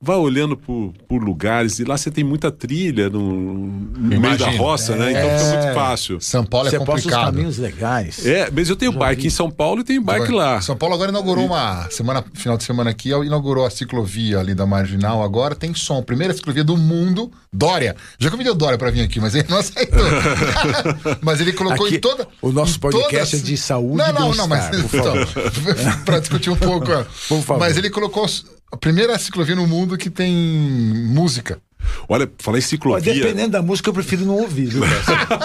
vai 0.01 0.17
olhando 0.17 0.57
por, 0.57 0.93
por 1.09 1.23
lugares 1.23 1.81
e 1.81 1.85
lá 1.85 1.99
você 1.99 2.11
tem 2.11 2.23
muita 2.23 2.53
trilha 2.53 3.11
no, 3.11 3.21
no 3.21 4.21
meio 4.21 4.39
da 4.39 4.49
roça, 4.51 4.93
é, 4.93 4.97
né? 4.97 5.11
Então 5.11 5.39
fica 5.39 5.61
muito 5.61 5.75
fácil. 5.75 6.21
São 6.21 6.45
Paulo 6.45 6.69
é 6.69 6.71
você 6.71 6.79
complicado. 6.79 7.29
Os 7.29 7.31
caminhos 7.31 7.59
legais. 7.59 8.25
É, 8.25 8.49
mas 8.51 8.69
eu 8.69 8.77
tenho 8.77 8.93
Já 8.93 8.99
bike 8.99 9.23
vi. 9.23 9.27
em 9.27 9.31
São 9.31 9.51
Paulo 9.51 9.81
e 9.81 9.85
tenho 9.85 10.01
bike 10.01 10.31
lá. 10.31 10.61
São 10.61 10.77
Paulo 10.77 10.95
agora 10.95 11.11
inaugurou 11.11 11.47
uma 11.47 11.91
semana, 11.91 12.25
final 12.33 12.57
de 12.57 12.63
semana 12.63 12.91
aqui, 12.91 13.11
inaugurou 13.11 13.67
a 13.67 13.71
ciclovia 13.71 14.39
ali 14.39 14.55
da 14.55 14.65
Marginal. 14.65 15.23
Agora 15.23 15.57
tem 15.57 15.75
som. 15.75 16.01
Primeira 16.01 16.33
ciclovia 16.33 16.63
do 16.63 16.77
mundo, 16.77 17.33
Dória. 17.53 17.97
Já 18.19 18.31
convidei 18.31 18.53
o 18.53 18.55
Dória 18.55 18.79
para 18.79 18.91
vir 18.91 19.01
aqui, 19.01 19.19
mas 19.19 19.35
ele 19.35 19.49
não 19.49 19.59
aceitou. 19.59 19.99
mas 21.21 21.41
ele 21.41 21.53
colocou 21.53 21.87
aqui, 21.87 21.97
em 21.97 22.01
toda. 22.01 22.29
O 22.41 22.53
nosso 22.53 22.79
podcast 22.79 23.37
toda... 23.37 23.43
é 23.43 23.47
de 23.47 23.57
saúde. 23.57 23.97
Não, 23.97 24.13
não, 24.13 24.35
não, 24.35 24.47
mas 24.47 24.71
então, 24.79 25.15
para 26.07 26.21
discutir 26.21 26.51
um 26.51 26.57
pouco. 26.57 26.87
Mas 27.59 27.77
ele 27.77 27.91
colocou 27.91 28.27
a 28.71 28.77
primeira 28.77 29.19
ciclovia 29.19 29.57
no 29.57 29.67
mundo 29.67 29.97
que 29.97 30.11
tem 30.11 30.35
música. 30.35 31.61
Olha, 32.09 32.31
falei 32.39 32.61
ciclovia. 32.61 33.15
Dependendo 33.15 33.51
da 33.51 33.63
música, 33.63 33.89
eu 33.89 33.95
prefiro 33.95 34.25
não 34.25 34.37
ouvir, 34.37 34.67
viu? 34.67 34.83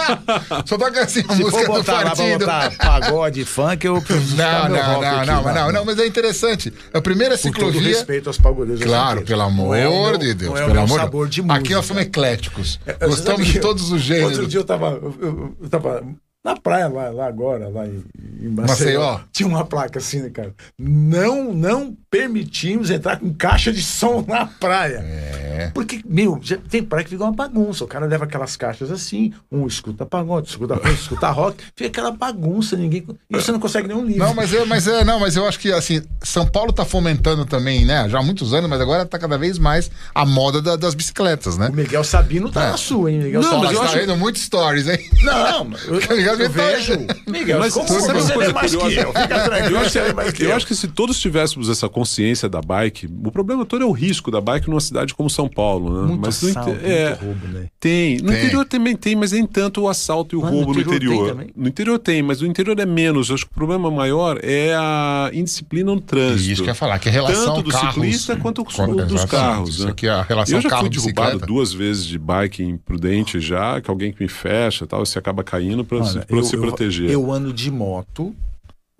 Só 0.66 0.76
toca 0.76 1.02
assim 1.02 1.20
a 1.26 1.32
Se 1.34 1.42
música 1.42 1.50
for 1.50 1.66
botar 1.66 2.02
do 2.02 2.04
partido. 2.04 2.46
Lá 2.46 2.70
botar 2.70 3.00
pagode, 3.00 3.44
funk, 3.44 3.86
eu 3.86 4.00
prefiro 4.02 4.36
não, 4.36 4.68
não, 4.68 4.68
não, 4.68 5.00
não, 5.00 5.24
não, 5.24 5.54
não, 5.54 5.72
não, 5.72 5.84
mas 5.84 5.98
é 5.98 6.06
interessante. 6.06 6.72
A 6.92 7.00
primeira 7.00 7.36
ciclovia. 7.36 7.80
Com 7.80 7.86
respeito 7.86 8.28
aos 8.28 8.38
pagodeiros. 8.38 8.82
Claro, 8.82 9.22
pelo 9.22 9.42
amor 9.42 9.76
é 9.76 9.88
meu, 9.88 10.18
de 10.18 10.34
Deus, 10.34 10.58
é 10.58 10.66
pelo 10.66 10.80
amor. 10.80 11.00
Sabor 11.00 11.28
de 11.28 11.42
música. 11.42 11.60
Aqui 11.60 11.74
nós 11.74 11.86
somos 11.86 12.02
ecléticos. 12.02 12.80
É, 12.86 13.06
Gostamos 13.06 13.46
de 13.46 13.60
todos 13.60 13.90
os 13.90 14.00
gêneros. 14.00 14.32
Outro 14.32 14.46
dia 14.46 14.60
eu 14.60 14.64
tava, 14.64 14.98
eu, 15.00 15.56
eu 15.60 15.68
tava 15.68 16.04
na 16.44 16.54
praia 16.54 16.88
lá, 16.88 17.08
lá 17.08 17.26
agora, 17.26 17.68
lá 17.70 17.86
em, 17.86 18.04
em 18.38 18.48
Maceió, 18.48 19.00
Maceió, 19.00 19.20
tinha 19.32 19.48
uma 19.48 19.64
placa 19.64 19.98
assim, 19.98 20.20
né, 20.20 20.28
cara? 20.28 20.52
Não, 20.78 21.54
não 21.54 21.96
permitimos 22.10 22.90
entrar 22.90 23.18
com 23.18 23.32
caixa 23.32 23.72
de 23.72 23.82
som 23.82 24.22
na 24.28 24.44
praia. 24.44 24.98
É. 24.98 25.70
Porque, 25.72 26.02
meu, 26.04 26.38
tem 26.68 26.82
praia 26.82 27.02
que 27.02 27.10
fica 27.10 27.24
uma 27.24 27.32
bagunça. 27.32 27.84
O 27.84 27.86
cara 27.86 28.04
leva 28.04 28.24
aquelas 28.24 28.56
caixas 28.56 28.90
assim, 28.90 29.32
um 29.50 29.66
escuta 29.66 30.04
pagode, 30.04 30.48
escuta 30.48 30.74
rock, 30.74 30.92
escuta 30.92 31.30
rock, 31.30 31.64
fica 31.74 31.88
aquela 31.88 32.10
bagunça, 32.10 32.76
ninguém. 32.76 33.06
E 33.30 33.34
você 33.34 33.50
não 33.50 33.58
consegue 33.58 33.88
nenhum 33.88 34.04
livro. 34.04 34.22
Não, 34.22 34.34
mas 34.34 34.52
é, 34.52 34.64
mas 34.66 34.86
é, 34.86 35.02
não, 35.02 35.18
mas 35.18 35.36
eu 35.36 35.46
acho 35.46 35.58
que 35.58 35.72
assim, 35.72 36.02
São 36.22 36.46
Paulo 36.46 36.72
tá 36.72 36.84
fomentando 36.84 37.46
também, 37.46 37.86
né? 37.86 38.06
Já 38.10 38.18
há 38.18 38.22
muitos 38.22 38.52
anos, 38.52 38.68
mas 38.68 38.82
agora 38.82 39.06
tá 39.06 39.18
cada 39.18 39.38
vez 39.38 39.58
mais 39.58 39.90
a 40.14 40.26
moda 40.26 40.60
da, 40.60 40.76
das 40.76 40.94
bicicletas, 40.94 41.56
né? 41.56 41.68
O 41.68 41.72
Miguel 41.72 42.04
Sabino 42.04 42.50
tá 42.50 42.64
é. 42.64 42.70
na 42.72 42.76
sua, 42.76 43.10
hein? 43.10 43.20
Miguel 43.20 43.40
não, 43.40 43.48
Sabino. 43.48 43.64
mas 43.64 43.72
eu 43.72 43.80
tá 43.80 43.86
acho... 43.86 43.96
vendo 43.96 44.16
muitos 44.16 44.42
stories, 44.42 44.88
hein? 44.88 44.98
Não, 45.22 45.70
eu, 45.86 46.33
eu, 46.34 46.46
eu 46.46 46.50
vejo. 46.50 46.92
Miguel, 47.26 47.58
mas 47.58 47.74
como 47.74 47.86
você, 47.86 48.12
você 48.12 48.32
é 48.32 48.52
mais 48.52 48.74
que 48.74 48.76
eu? 48.76 49.12
Fica 49.12 49.44
tranquilo, 49.44 49.76
eu 49.76 49.80
acho, 49.80 49.98
é 49.98 50.12
mais 50.12 50.32
que 50.32 50.42
eu. 50.42 50.50
Eu 50.50 50.56
acho 50.56 50.66
que 50.66 50.74
se 50.74 50.88
todos 50.88 51.18
tivéssemos 51.18 51.68
essa 51.68 51.88
consciência 51.88 52.48
da 52.48 52.60
bike, 52.60 53.08
o 53.24 53.30
problema 53.30 53.64
todo 53.64 53.82
é 53.82 53.86
o 53.86 53.92
risco 53.92 54.30
da 54.30 54.40
bike 54.40 54.68
numa 54.68 54.80
cidade 54.80 55.14
como 55.14 55.30
São 55.30 55.48
Paulo, 55.48 56.02
né? 56.02 56.08
Muito 56.08 56.20
mas 56.20 56.44
assalto, 56.44 56.70
no, 56.70 56.86
é, 56.86 57.08
muito 57.10 57.24
roubo, 57.24 57.48
né? 57.48 57.66
Tem. 57.80 58.16
No 58.18 58.30
tem. 58.30 58.38
interior 58.38 58.64
também 58.64 58.96
tem, 58.96 59.16
mas 59.16 59.32
nem 59.32 59.46
tanto 59.46 59.82
o 59.82 59.88
assalto 59.88 60.34
e 60.34 60.38
o 60.38 60.42
mas 60.42 60.50
roubo 60.50 60.74
no 60.74 60.80
interior. 60.80 61.14
No 61.14 61.32
interior. 61.32 61.52
no 61.56 61.68
interior 61.68 61.98
tem, 61.98 62.22
mas 62.22 62.40
no 62.40 62.46
interior 62.46 62.78
é 62.78 62.86
menos. 62.86 63.28
Eu 63.28 63.34
acho 63.34 63.46
que 63.46 63.52
o 63.52 63.54
problema 63.54 63.90
maior 63.90 64.38
é 64.42 64.74
a 64.74 65.30
indisciplina 65.32 65.94
no 65.94 66.00
trânsito. 66.00 66.52
Isso 66.52 66.62
que 66.62 66.68
eu 66.68 66.72
ia 66.72 66.74
falar, 66.74 66.98
que 66.98 67.08
a 67.08 67.12
relação 67.12 67.56
Tanto 67.56 67.62
do 67.62 67.70
carros, 67.70 67.94
ciclista 67.94 68.36
quanto 68.36 68.64
com, 68.64 68.96
dos 69.06 69.24
carros. 69.24 69.70
Isso 69.70 69.84
né? 69.84 69.90
aqui 69.90 70.06
é 70.06 70.10
a 70.10 70.22
relação 70.22 70.58
Eu 70.58 70.62
já 70.62 70.68
carro 70.70 70.82
fui 70.82 70.90
derrubado 70.90 71.38
duas 71.38 71.72
vezes 71.72 72.04
de 72.04 72.18
bike 72.18 72.62
imprudente 72.62 73.40
já, 73.40 73.80
que 73.80 73.90
alguém 73.90 74.12
que 74.12 74.22
me 74.22 74.28
fecha 74.28 74.86
tal, 74.86 75.04
você 75.04 75.18
acaba 75.18 75.42
caindo 75.42 75.84
para 75.84 75.98
se, 76.26 76.34
eu, 76.34 76.44
se 76.44 76.56
proteger. 76.56 77.10
Eu, 77.10 77.22
eu 77.22 77.32
ando 77.32 77.52
de 77.52 77.70
moto 77.70 78.34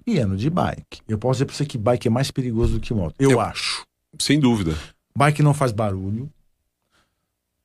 e 0.06 0.18
ando 0.18 0.36
de 0.36 0.50
bike. 0.50 1.00
Eu 1.08 1.18
posso 1.18 1.38
dizer 1.38 1.46
para 1.46 1.54
você 1.54 1.66
que 1.66 1.78
bike 1.78 2.08
é 2.08 2.10
mais 2.10 2.30
perigoso 2.30 2.74
do 2.74 2.80
que 2.80 2.92
moto. 2.92 3.14
Eu, 3.18 3.32
eu 3.32 3.40
acho. 3.40 3.84
Sem 4.18 4.38
dúvida. 4.38 4.76
Bike 5.16 5.42
não 5.42 5.54
faz 5.54 5.72
barulho. 5.72 6.28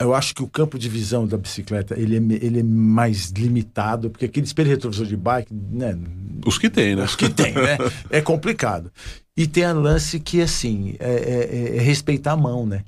Eu 0.01 0.13
acho 0.13 0.33
que 0.33 0.41
o 0.41 0.47
campo 0.47 0.79
de 0.79 0.87
visão 0.87 1.27
da 1.27 1.37
bicicleta 1.37 1.99
ele 1.99 2.15
é, 2.15 2.45
ele 2.45 2.59
é 2.61 2.63
mais 2.63 3.31
limitado, 3.31 4.09
porque 4.09 4.25
aquele 4.25 4.45
espelho 4.45 4.69
retrovisor 4.69 5.05
de 5.05 5.17
bike, 5.17 5.53
né? 5.53 5.97
Os 6.45 6.57
que 6.57 6.69
tem, 6.69 6.95
né? 6.95 7.03
Os 7.03 7.17
que 7.17 7.27
tem, 7.27 7.53
né? 7.53 7.77
é 8.09 8.21
complicado. 8.21 8.91
E 9.35 9.45
tem 9.45 9.65
a 9.65 9.73
lance 9.73 10.19
que, 10.19 10.41
assim, 10.41 10.95
é, 10.99 11.11
é, 11.11 11.77
é 11.77 11.81
respeitar 11.81 12.31
a 12.31 12.37
mão, 12.37 12.65
né? 12.65 12.83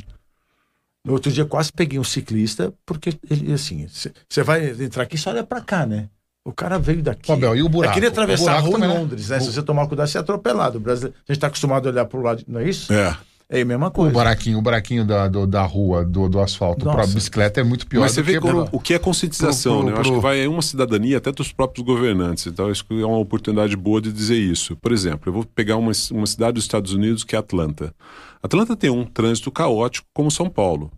No 1.04 1.14
outro 1.14 1.32
dia 1.32 1.46
quase 1.46 1.72
peguei 1.74 2.00
um 2.00 2.04
ciclista, 2.04 2.74
porque 2.86 3.14
ele, 3.30 3.52
assim, 3.52 3.88
você 4.30 4.44
vai 4.44 4.70
entrar 4.70 5.04
aqui, 5.04 5.18
só 5.18 5.32
olha 5.32 5.44
pra 5.44 5.60
cá, 5.60 5.86
né? 5.86 6.10
O 6.44 6.52
cara 6.52 6.80
veio 6.80 7.04
daqui. 7.04 7.32
Abel, 7.32 7.56
e 7.56 7.62
o 7.62 7.70
buraco? 7.70 7.92
É 7.92 7.94
queria 7.94 8.10
O 8.10 8.12
atravessar 8.12 8.56
a 8.56 8.60
rua 8.60 8.70
em 8.70 8.74
também, 8.74 8.90
né? 8.90 9.00
Londres, 9.00 9.30
né? 9.30 9.38
O- 9.38 9.42
Se 9.42 9.52
você 9.54 9.62
tomar 9.62 9.88
cuidado, 9.88 10.08
você 10.08 10.18
é 10.18 10.22
atropelado. 10.22 10.78
O 10.78 10.82
Brasil, 10.82 11.10
a 11.10 11.12
gente 11.12 11.38
está 11.38 11.48
acostumado 11.48 11.88
a 11.88 11.92
olhar 11.92 12.06
para 12.06 12.20
o 12.20 12.24
lado, 12.24 12.44
não 12.48 12.60
é 12.60 12.68
isso? 12.70 12.92
É. 12.92 13.16
É 13.54 13.62
a 13.62 13.66
mesma 13.66 13.88
O 13.88 13.92
coisa. 13.92 14.14
buraquinho, 14.14 14.58
o 14.58 14.62
buraquinho 14.62 15.06
da, 15.06 15.28
do- 15.28 15.46
da 15.46 15.62
rua, 15.64 16.06
do, 16.06 16.30
do 16.30 16.40
asfalto 16.40 16.86
para 16.86 17.06
bicicleta 17.06 17.60
é 17.60 17.64
muito 17.66 17.86
pior 17.86 18.00
Mas 18.00 18.14
você 18.14 18.22
do 18.22 18.26
vê 18.26 18.34
que 18.36 18.40
como- 18.40 18.66
pro- 18.66 18.78
o 18.78 18.80
que 18.80 18.94
é 18.94 18.98
conscientização, 19.00 19.80
pro- 19.80 19.86
né? 19.88 19.92
Eu 19.92 19.98
acho 19.98 20.10
pro- 20.10 20.16
que 20.20 20.24
vai 20.24 20.40
em 20.40 20.48
uma 20.48 20.62
cidadania 20.62 21.18
até 21.18 21.32
dos 21.34 21.52
próprios 21.52 21.86
governantes. 21.86 22.48
Então, 22.48 22.70
acho 22.72 22.86
que 22.86 23.00
é 23.02 23.06
uma 23.06 23.18
oportunidade 23.20 23.76
boa 23.76 24.02
de 24.02 24.10
dizer 24.12 24.38
isso. 24.38 24.76
Por 24.78 24.94
exemplo, 24.94 25.24
eu 25.30 25.34
vou 25.34 25.44
pegar 25.44 25.76
uma, 25.76 25.92
uma 26.12 26.26
cidade 26.26 26.54
dos 26.54 26.64
Estados 26.64 26.94
Unidos 26.94 27.26
que 27.26 27.36
é 27.36 27.40
Atlanta. 27.40 27.94
Atlanta 28.42 28.74
tem 28.76 28.90
um 28.90 29.04
trânsito 29.06 29.52
caótico 29.52 30.08
como 30.14 30.32
São 30.32 30.50
Paulo. 30.50 30.90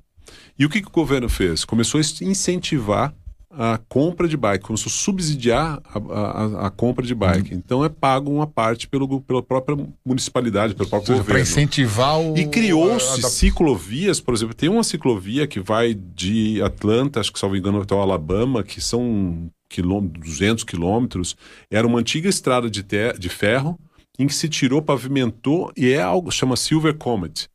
E 0.57 0.63
o 0.63 0.69
que, 0.69 0.79
que 0.79 0.87
o 0.87 0.91
governo 0.91 1.27
fez? 1.27 1.65
Começou 1.65 1.99
a 1.99 2.23
incentivar 2.23 3.13
a 3.57 3.79
compra 3.89 4.27
de 4.27 4.35
bike, 4.35 4.63
começou 4.65 4.89
a 4.89 4.93
subsidiar 4.93 5.81
a, 5.93 5.97
a- 6.19 6.67
a 6.67 6.69
compra 6.69 7.05
de 7.05 7.13
bike. 7.13 7.53
Então 7.53 7.83
é 7.85 7.89
pago 7.89 8.31
uma 8.31 8.47
parte 8.47 8.87
pelo, 8.87 9.21
pela 9.21 9.41
própria 9.43 9.77
municipalidade, 10.05 10.73
pelo 10.75 10.89
próprio 10.89 11.15
para 11.15 11.23
governo. 11.23 11.41
incentivar 11.41 12.19
o. 12.19 12.37
E 12.37 12.47
criou-se 12.47 13.25
a- 13.25 13.29
ciclovias, 13.29 14.19
por 14.19 14.33
exemplo, 14.33 14.53
tem 14.55 14.69
uma 14.69 14.83
ciclovia 14.83 15.45
que 15.47 15.59
vai 15.59 15.93
de 15.93 16.61
Atlanta, 16.61 17.19
acho 17.19 17.31
que 17.31 17.39
salvo 17.39 17.55
engano, 17.55 17.81
até 17.81 17.93
o 17.95 17.99
Alabama, 17.99 18.63
que 18.63 18.81
são 18.81 19.49
quilô- 19.69 20.01
200 20.01 20.63
quilômetros. 20.63 21.35
Era 21.69 21.85
uma 21.87 21.99
antiga 21.99 22.27
estrada 22.29 22.69
de, 22.69 22.83
de 22.83 23.29
ferro 23.29 23.77
em 24.19 24.27
que 24.27 24.33
se 24.35 24.47
tirou, 24.47 24.81
pavimentou 24.81 25.71
e 25.75 25.89
é 25.91 26.01
algo 26.01 26.31
chama 26.31 26.55
Silver 26.55 26.95
Comet. 26.95 27.47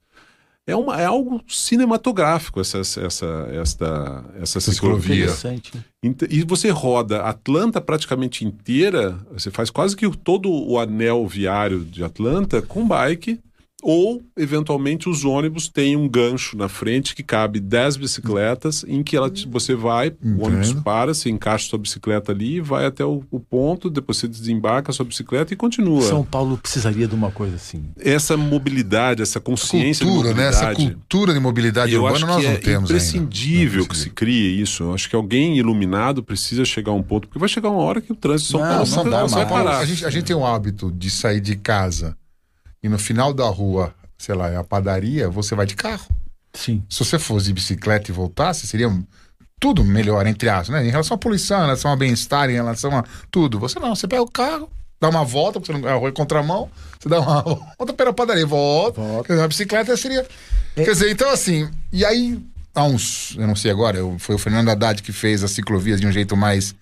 É, 0.69 0.77
uma, 0.77 1.01
é 1.01 1.05
algo 1.07 1.41
cinematográfico 1.49 2.61
essa, 2.61 2.79
essa, 2.79 3.49
esta, 3.53 4.25
essa 4.41 4.61
ciclovia. 4.61 5.15
Interessante. 5.25 5.73
Ent- 6.03 6.27
E 6.31 6.45
você 6.45 6.69
roda 6.71 7.23
Atlanta 7.23 7.81
praticamente 7.81 8.45
inteira, 8.45 9.19
você 9.33 9.51
faz 9.51 9.71
quase 9.71 9.97
que 9.97 10.09
todo 10.17 10.51
o 10.51 10.79
anel 10.79 11.27
viário 11.27 11.81
de 11.85 12.05
Atlanta 12.05 12.61
com 12.63 12.87
bike, 12.87 13.41
ou 13.83 14.23
eventualmente 14.37 15.09
os 15.09 15.25
ônibus 15.25 15.69
têm 15.69 15.97
um 15.97 16.09
gancho 16.09 16.57
na 16.57 16.69
frente 16.69 17.15
que 17.15 17.23
cabe 17.23 17.61
10 17.61 17.97
bicicletas, 17.97 18.85
em 18.89 19.03
que 19.03 19.17
ela, 19.17 19.31
você 19.49 19.75
vai, 19.75 20.13
o 20.23 20.45
ônibus 20.45 20.71
Entendo. 20.71 20.83
para, 20.83 21.15
você 21.15 21.31
encaixa 21.31 21.69
sua 21.69 21.79
bicicleta 21.79 22.33
ali, 22.33 22.61
vai 22.61 22.87
até 22.87 23.05
o, 23.05 23.23
o 23.31 23.39
ponto, 23.39 23.89
depois 23.89 24.19
você 24.19 24.27
desembarca 24.27 24.91
a 24.91 24.95
sua 24.95 25.05
bicicleta 25.05 25.53
e 25.53 25.57
continua. 25.57 26.03
São 26.03 26.25
Paulo 26.25 26.59
precisaria 26.59 27.07
de 27.07 27.15
uma 27.15 27.31
coisa 27.31 27.55
assim. 27.55 27.85
Essa 27.99 28.37
mobilidade, 28.37 29.23
essa 29.23 29.39
consciência 29.39 30.05
cultura, 30.05 30.31
de 30.31 30.41
né? 30.41 30.49
Essa 30.49 30.67
mobilidade. 30.67 30.95
cultura 30.95 31.35
de 31.35 31.41
mobilidade 31.41 31.93
Eu 31.93 32.03
urbana 32.03 32.27
nós 32.27 32.45
não 32.45 32.51
é 32.51 32.57
temos 32.57 32.91
imprescindível 32.91 33.83
ainda. 33.83 33.95
que 33.95 33.97
se 33.97 34.11
crie 34.11 34.61
isso. 34.61 34.83
Eu 34.83 34.95
acho 34.95 35.09
que 35.09 35.15
alguém 35.15 35.57
iluminado 35.57 36.23
precisa 36.23 36.65
chegar 36.65 36.91
a 36.91 36.95
um 36.95 37.03
ponto, 37.03 37.29
porque 37.29 37.39
vai 37.39 37.49
chegar 37.49 37.71
uma 37.71 37.83
hora 37.83 38.01
que 38.01 38.13
o 38.13 38.17
trânsito 38.17 38.47
de 38.47 38.53
São 38.53 38.61
Não, 38.61 38.69
Paulo 38.69 38.91
não 38.91 39.05
não, 39.05 39.11
dá 39.11 39.27
vai 39.27 39.49
parar. 39.49 39.79
A 39.79 39.85
gente, 39.85 40.05
a 40.05 40.11
gente 40.11 40.25
tem 40.25 40.37
o 40.37 40.45
hábito 40.45 40.91
de 40.91 41.11
sair 41.11 41.41
de 41.41 41.55
casa 41.57 42.17
e 42.83 42.89
no 42.89 42.99
final 42.99 43.33
da 43.33 43.47
rua, 43.49 43.95
sei 44.17 44.35
lá, 44.35 44.49
é 44.49 44.57
a 44.57 44.65
padaria, 44.65 45.29
você 45.29 45.55
vai 45.55 45.67
de 45.67 45.75
carro. 45.75 46.07
Sim. 46.55 46.83
Se 46.89 46.99
você 47.05 47.19
fosse 47.19 47.47
de 47.47 47.53
bicicleta 47.53 48.11
e 48.11 48.15
voltasse, 48.15 48.67
seria 48.67 48.91
tudo 49.61 49.85
melhor, 49.85 50.27
entre 50.27 50.49
aspas, 50.49 50.69
né? 50.71 50.87
Em 50.87 50.91
relação 50.91 51.15
à 51.15 51.19
poluição, 51.19 51.59
em 51.59 51.65
relação 51.67 51.91
ao 51.91 51.97
bem-estar, 51.97 52.49
em 52.49 52.55
relação 52.55 52.97
a 52.97 53.05
tudo. 53.31 53.59
Você 53.59 53.79
não, 53.79 53.95
você 53.95 54.07
pega 54.09 54.23
o 54.23 54.31
carro, 54.31 54.71
dá 55.01 55.09
uma 55.09 55.25
volta, 55.25 55.61
porque 55.61 55.73
você 55.73 55.79
não 55.79 56.07
é 56.07 56.13
contramão, 56.13 56.71
você 56.99 57.09
dá 57.09 57.21
uma 57.21 57.43
volta 57.79 57.93
pela 57.93 58.13
padaria, 58.13 58.47
volta. 58.47 59.01
Volta. 59.01 59.33
Dizer, 59.33 59.45
a 59.45 59.49
bicicleta 59.49 59.97
seria. 59.97 60.27
Quer 60.75 60.93
dizer, 60.93 61.11
então 61.11 61.29
assim, 61.31 61.69
e 61.93 62.05
aí, 62.05 62.41
há 62.75 62.85
uns, 62.85 63.35
eu 63.37 63.47
não 63.47 63.57
sei 63.57 63.71
agora, 63.71 63.99
eu- 63.99 64.17
foi 64.19 64.37
o 64.37 64.39
Fernando 64.39 64.69
Haddad 64.69 65.03
que 65.03 65.13
fez 65.13 65.43
as 65.43 65.51
ciclovias 65.51 66.01
de 66.01 66.07
um 66.07 66.13
jeito 66.13 66.37
mais. 66.37 66.75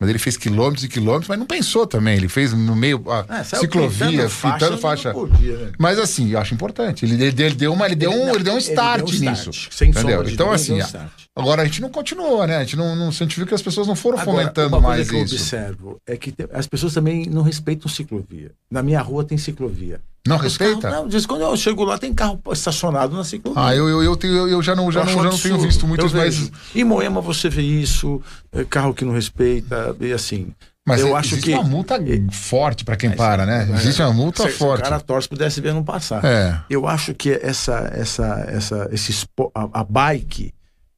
Mas 0.00 0.08
ele 0.08 0.18
fez 0.18 0.34
quilômetros 0.38 0.82
e 0.82 0.88
quilômetros, 0.88 1.28
mas 1.28 1.38
não 1.38 1.44
pensou 1.44 1.86
também. 1.86 2.16
Ele 2.16 2.26
fez 2.28 2.54
no 2.54 2.74
meio 2.74 3.04
É, 3.28 3.44
ciclovia, 3.44 4.30
fitando 4.30 4.78
faixa, 4.78 4.78
faixa. 4.78 5.12
não 5.12 5.28
podia, 5.28 5.56
né? 5.58 5.72
Mas 5.78 5.98
assim, 5.98 6.30
eu 6.30 6.38
acho 6.38 6.54
importante. 6.54 7.04
Ele, 7.04 7.22
ele, 7.22 7.42
ele 7.42 7.54
deu 7.54 7.70
uma, 7.72 7.84
ele 7.84 7.94
deu 7.96 8.10
um, 8.10 8.34
ele 8.34 8.42
deu 8.42 8.54
um 8.54 8.58
start 8.58 9.04
deu 9.04 9.08
um 9.08 9.30
nisso. 9.30 9.50
start, 9.50 9.68
sem 9.74 9.90
entendeu? 9.90 10.26
Então 10.26 10.50
assim, 10.50 10.80
a- 10.80 11.10
agora 11.36 11.60
a 11.60 11.64
gente 11.66 11.82
não 11.82 11.90
continuou, 11.90 12.46
né? 12.46 12.56
A 12.56 12.60
gente 12.60 12.76
não, 12.76 12.96
não 12.96 13.10
viu 13.10 13.46
que 13.46 13.54
as 13.54 13.60
pessoas 13.60 13.86
não 13.86 13.94
foram 13.94 14.18
Agora, 14.18 14.38
fomentando 14.38 14.74
uma 14.76 14.88
mais 14.88 14.96
coisa 15.08 15.10
que 15.10 15.16
eu 15.16 15.24
isso. 15.24 15.34
observo 15.34 16.00
é 16.06 16.16
que 16.16 16.34
as 16.50 16.66
pessoas 16.66 16.94
também 16.94 17.26
não 17.26 17.42
respeitam 17.42 17.86
ciclovia. 17.90 18.52
Na 18.70 18.82
minha 18.82 19.02
rua 19.02 19.22
tem 19.22 19.36
ciclovia. 19.36 20.00
Não 20.30 20.36
Os 20.36 20.42
respeita? 20.42 20.80
carros- 20.80 20.96
não, 20.96 21.08
diz 21.08 21.26
quando 21.26 21.42
eu 21.42 21.56
chego 21.56 21.84
lá 21.84 21.98
tem 21.98 22.14
carro 22.14 22.40
estacionado 22.52 23.14
na 23.16 23.24
ciclovia. 23.24 23.62
Ah, 23.62 23.74
eu, 23.74 23.88
eu, 23.88 24.02
eu, 24.02 24.16
tenho- 24.16 24.34
eu, 24.34 24.48
eu 24.48 24.62
já 24.62 24.74
não, 24.74 24.90
já 24.90 25.00
Eu 25.00 25.06
não, 25.06 25.12
já 25.24 25.30
não 25.30 25.38
tenho 25.38 25.58
visto 25.58 25.86
muitos 25.86 26.12
mais. 26.12 26.50
Em 26.74 26.84
Moema 26.84 27.20
você 27.20 27.48
vê 27.48 27.62
isso, 27.62 28.20
é, 28.52 28.64
carro 28.64 28.94
que 28.94 29.04
não 29.04 29.12
respeita, 29.12 29.94
e 30.00 30.12
assim. 30.12 30.48
Mas 30.86 31.02
eu 31.02 31.08
é- 31.08 31.12
acho 31.20 31.34
existe 31.34 31.50
que 31.50 31.54
uma 31.54 31.62
multa 31.62 32.00
forte 32.32 32.84
para 32.84 32.96
quem 32.96 33.10
para, 33.10 33.44
né? 33.44 33.68
Existe 33.74 34.00
uma 34.02 34.12
multa 34.14 34.44
se, 34.44 34.48
se 34.50 34.54
o 34.54 34.58
forte. 34.58 34.82
cara 34.82 34.98
torce 34.98 35.28
pro 35.28 35.36
DSB 35.36 35.72
não 35.72 35.84
passar. 35.84 36.24
É. 36.24 36.58
Eu 36.70 36.88
acho 36.88 37.12
que 37.14 37.30
essa, 37.30 37.90
essa, 37.94 38.44
essa, 38.48 38.88
esse 38.90 39.12
a, 39.54 39.80
a 39.80 39.84
bike, 39.84 40.52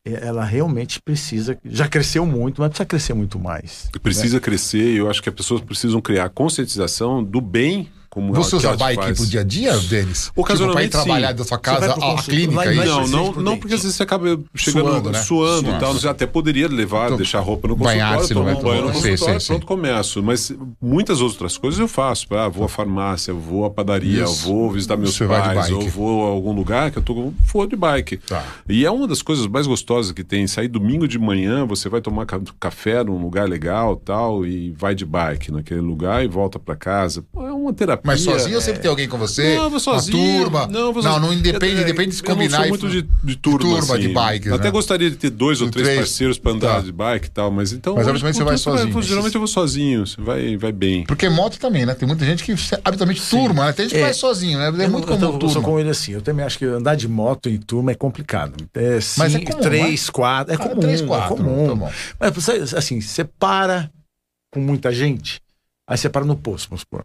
é, 0.06 0.26
ela 0.26 0.44
realmente 0.44 1.00
precisa. 1.02 1.58
Já 1.64 1.88
cresceu 1.88 2.24
muito, 2.24 2.60
mas 2.60 2.68
precisa 2.70 2.86
crescer 2.86 3.12
muito 3.14 3.38
mais. 3.38 3.88
Precisa 4.02 4.40
crescer 4.40 4.94
e 4.94 4.96
eu 4.96 5.10
acho 5.10 5.20
que 5.22 5.28
as 5.28 5.34
pessoas 5.34 5.60
precisam 5.60 6.00
criar 6.00 6.28
conscientização 6.30 7.22
do 7.22 7.40
bem 7.40 7.88
como 8.12 8.34
Você 8.34 8.56
usa 8.56 8.76
bike 8.76 9.02
faz. 9.02 9.16
pro 9.16 9.26
dia 9.26 9.40
a 9.40 9.42
dia, 9.42 9.74
Denis? 9.78 10.30
Ocasionalmente, 10.36 10.90
tipo, 10.90 10.92
pra 10.98 11.00
ir 11.02 11.04
trabalhar 11.06 11.28
sim. 11.30 11.34
da 11.36 11.44
sua 11.44 11.58
casa 11.58 11.86
à 11.86 11.94
consultório, 11.94 12.24
clínica 12.24 12.60
aí? 12.60 12.76
Vai 12.76 12.86
Não, 12.86 13.06
não, 13.06 13.32
não, 13.32 13.56
porque 13.58 13.72
às 13.74 13.80
vezes 13.82 13.96
você 13.96 14.02
acaba 14.02 14.38
chegando 14.54 14.84
Suando, 14.90 15.10
né? 15.10 15.18
suando 15.22 15.70
e 15.70 15.78
tal. 15.78 15.94
Você 15.94 16.06
até 16.06 16.26
poderia 16.26 16.68
levar, 16.68 17.06
Então, 17.06 17.16
deixar 17.16 17.38
a 17.38 17.40
roupa 17.40 17.68
no 17.68 17.74
consultório, 17.76 18.28
tomar 18.28 18.52
não 18.52 18.60
um 18.60 18.62
banho 18.62 18.82
no 18.82 18.92
consultório, 18.92 19.40
sim, 19.40 19.46
pronto, 19.46 19.60
sim. 19.62 19.66
começo. 19.66 20.22
Mas 20.22 20.52
muitas 20.78 21.22
outras 21.22 21.56
coisas 21.56 21.80
eu 21.80 21.88
faço. 21.88 22.26
Ah, 22.34 22.48
vou 22.50 22.66
à 22.66 22.68
farmácia, 22.68 23.32
vou 23.32 23.64
à 23.64 23.70
padaria, 23.70 24.24
Isso. 24.24 24.44
vou 24.46 24.70
visitar 24.70 24.98
meus 24.98 25.16
Você 25.16 25.26
pais, 25.26 25.70
ou 25.70 25.80
vou 25.88 26.26
a 26.26 26.28
algum 26.28 26.52
lugar 26.52 26.90
que 26.90 26.98
eu 26.98 27.02
tô 27.02 27.32
vou 27.50 27.66
de 27.66 27.76
bike. 27.76 28.18
Tá. 28.18 28.44
E 28.68 28.84
é 28.84 28.90
uma 28.90 29.08
das 29.08 29.22
coisas 29.22 29.46
mais 29.46 29.66
gostosas 29.66 30.12
que 30.12 30.22
tem. 30.22 30.46
Sair 30.46 30.68
domingo 30.68 31.08
de 31.08 31.18
manhã, 31.18 31.64
você 31.64 31.88
vai 31.88 32.02
tomar 32.02 32.26
ca- 32.26 32.40
café 32.60 33.02
num 33.02 33.16
lugar 33.22 33.48
legal 33.48 33.96
tal, 33.96 34.44
e 34.44 34.70
vai 34.76 34.94
de 34.94 35.06
bike 35.06 35.50
naquele 35.50 35.80
lugar 35.80 36.22
e 36.22 36.28
volta 36.28 36.58
para 36.58 36.76
casa. 36.76 37.24
É 37.36 37.38
uma 37.52 37.72
terapia. 37.72 38.01
Mas 38.04 38.20
sozinho 38.20 38.54
é... 38.54 38.56
ou 38.56 38.60
sempre 38.62 38.80
tem 38.80 38.88
alguém 38.90 39.08
com 39.08 39.16
você? 39.18 39.56
Não, 39.56 39.64
eu 39.64 39.70
vou 39.70 39.80
sozinho. 39.80 40.18
Uma 40.18 40.40
turma? 40.42 40.66
Não, 40.66 40.80
eu 40.80 40.92
vou 40.92 41.02
não, 41.02 41.12
sozinho. 41.12 41.26
não 41.26 41.32
independe, 41.38 41.74
Eu- 41.76 41.82
independe 41.82 42.10
de 42.10 42.16
se 42.16 42.22
eu 42.22 42.28
não 42.28 42.34
combinar. 42.36 42.56
sou 42.58 42.66
e- 42.66 42.68
muito 42.68 42.88
de, 42.88 43.02
de 43.24 43.36
turma, 43.36 43.58
turma, 43.60 43.98
de 43.98 44.06
assim. 44.06 44.14
bikes, 44.14 44.52
Até 44.52 44.64
né? 44.64 44.70
gostaria 44.70 45.10
de 45.10 45.16
ter 45.16 45.30
dois 45.30 45.60
ou 45.60 45.66
De 45.68 45.72
três, 45.72 45.86
três. 45.86 45.98
parceiros 46.00 46.38
para 46.38 46.52
andar 46.52 46.74
Tá. 46.76 46.80
de 46.80 46.92
bike 46.92 47.26
e 47.26 47.30
tal, 47.30 47.50
mas 47.50 47.72
então. 47.72 47.94
Mas, 47.94 48.08
habitualmente, 48.08 48.36
você 48.38 48.44
vai 48.44 48.58
sozinho. 48.58 48.92
vai- 48.92 49.02
Geralmente 49.02 49.34
eu 49.34 49.40
vou 49.40 49.48
sozinho, 49.48 50.06
você 50.06 50.20
vai, 50.20 50.56
vai 50.56 50.72
bem. 50.72 51.04
Porque 51.04 51.28
moto 51.28 51.58
também, 51.58 51.86
né? 51.86 51.94
Tem 51.94 52.06
muita 52.08 52.24
gente 52.24 52.42
que 52.44 52.52
habitualmente 52.84 53.22
turma, 53.28 53.66
né? 53.66 53.72
Tem 53.72 53.84
gente 53.86 53.94
que 53.94 54.00
É. 54.00 54.04
vai 54.04 54.14
sozinho, 54.14 54.58
né? 54.58 54.64
É 54.66 54.68
Eu 54.86 54.90
muito 54.90 55.06
não- 55.06 55.14
eu 55.14 55.20
comum 55.20 55.34
eu 55.34 55.40
sou 55.40 55.48
turma. 55.62 55.62
com 55.62 55.78
ele 55.80 55.90
assim. 55.90 56.12
Eu 56.12 56.22
também 56.22 56.44
acho 56.44 56.58
que 56.58 56.64
andar 56.64 56.94
de 56.96 57.06
moto 57.08 57.48
em 57.48 57.58
turma 57.58 57.92
é 57.92 57.94
complicado. 57.94 58.54
É 58.74 58.94
Mas 59.16 59.34
é 59.34 59.38
cinco, 59.38 59.52
comum, 59.52 59.62
três, 59.62 60.10
quatro. 60.10 60.52
É 60.52 60.56
Ah, 60.56 60.58
comum. 60.58 60.80
três, 60.80 61.00
quatro, 61.00 61.34
é 61.34 61.36
comum. 61.36 61.88
Mas 62.18 62.30
você, 62.34 62.76
assim, 62.76 63.00
você 63.00 63.24
para 63.24 63.90
com 64.52 64.60
muita 64.60 64.92
gente, 64.92 65.40
aí 65.88 65.96
você 65.96 66.08
para 66.08 66.24
no 66.24 66.36
posto, 66.36 66.68
vamos 66.68 66.80
supor. 66.80 67.04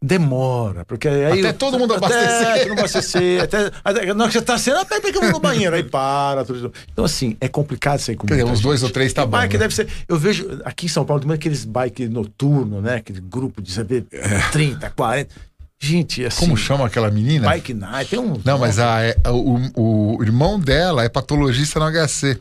Demora, 0.00 0.84
porque 0.84 1.08
aí. 1.08 1.40
Até 1.40 1.52
todo 1.52 1.76
mundo 1.76 1.94
até 1.94 2.06
abastecer. 2.06 2.62
que 2.62 2.68
não 2.68 2.78
abastecer. 2.78 3.42
Até, 3.42 3.70
até, 3.82 4.00
que 4.06 4.14
você 4.14 4.42
tá 4.42 4.56
sendo, 4.56 4.86
peraí 4.86 5.12
que 5.12 5.18
eu 5.18 5.22
vou 5.22 5.32
no 5.32 5.40
banheiro. 5.40 5.74
Aí 5.74 5.82
para. 5.82 6.44
Tudo. 6.44 6.72
Então, 6.92 7.04
assim, 7.04 7.36
é 7.40 7.48
complicado 7.48 7.98
sair 7.98 8.14
com 8.14 8.24
Quer 8.24 8.34
dizer, 8.34 8.44
muita 8.44 8.58
uns 8.58 8.62
dois 8.62 8.84
ou 8.84 8.90
três 8.90 9.12
tá 9.12 9.22
E 9.22 9.24
bom, 9.24 9.32
Bike 9.32 9.54
né? 9.54 9.58
deve 9.58 9.74
ser. 9.74 9.88
Eu 10.06 10.16
vejo 10.16 10.60
aqui 10.64 10.86
em 10.86 10.88
São 10.88 11.04
Paulo 11.04 11.20
também 11.20 11.34
aqueles 11.34 11.64
bike 11.64 12.06
noturno, 12.08 12.80
né? 12.80 12.96
Aquele 12.96 13.20
grupo 13.20 13.60
de 13.60 13.72
saber 13.72 14.04
30, 14.52 14.88
40. 14.90 15.34
Gente, 15.80 16.24
assim. 16.24 16.40
Como 16.40 16.56
chama 16.56 16.86
aquela 16.86 17.10
menina? 17.10 17.48
Bike 17.48 17.74
night, 17.74 18.10
tem 18.10 18.20
um. 18.20 18.40
Não, 18.44 18.58
mas 18.58 18.78
a, 18.78 19.02
é- 19.02 19.16
o, 19.28 20.16
o 20.16 20.22
irmão 20.22 20.60
dela 20.60 21.02
é 21.02 21.08
patologista 21.08 21.80
no 21.80 21.86
HC. 21.90 22.38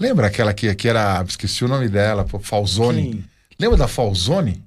Lembra 0.00 0.28
aquela 0.28 0.54
que, 0.54 0.74
que 0.74 0.88
era. 0.88 1.22
Esqueci 1.28 1.62
o 1.62 1.68
nome 1.68 1.88
dela, 1.88 2.26
Falzone. 2.40 3.22
Lembra 3.58 3.76
da 3.76 3.88
Falzone? 3.88 4.62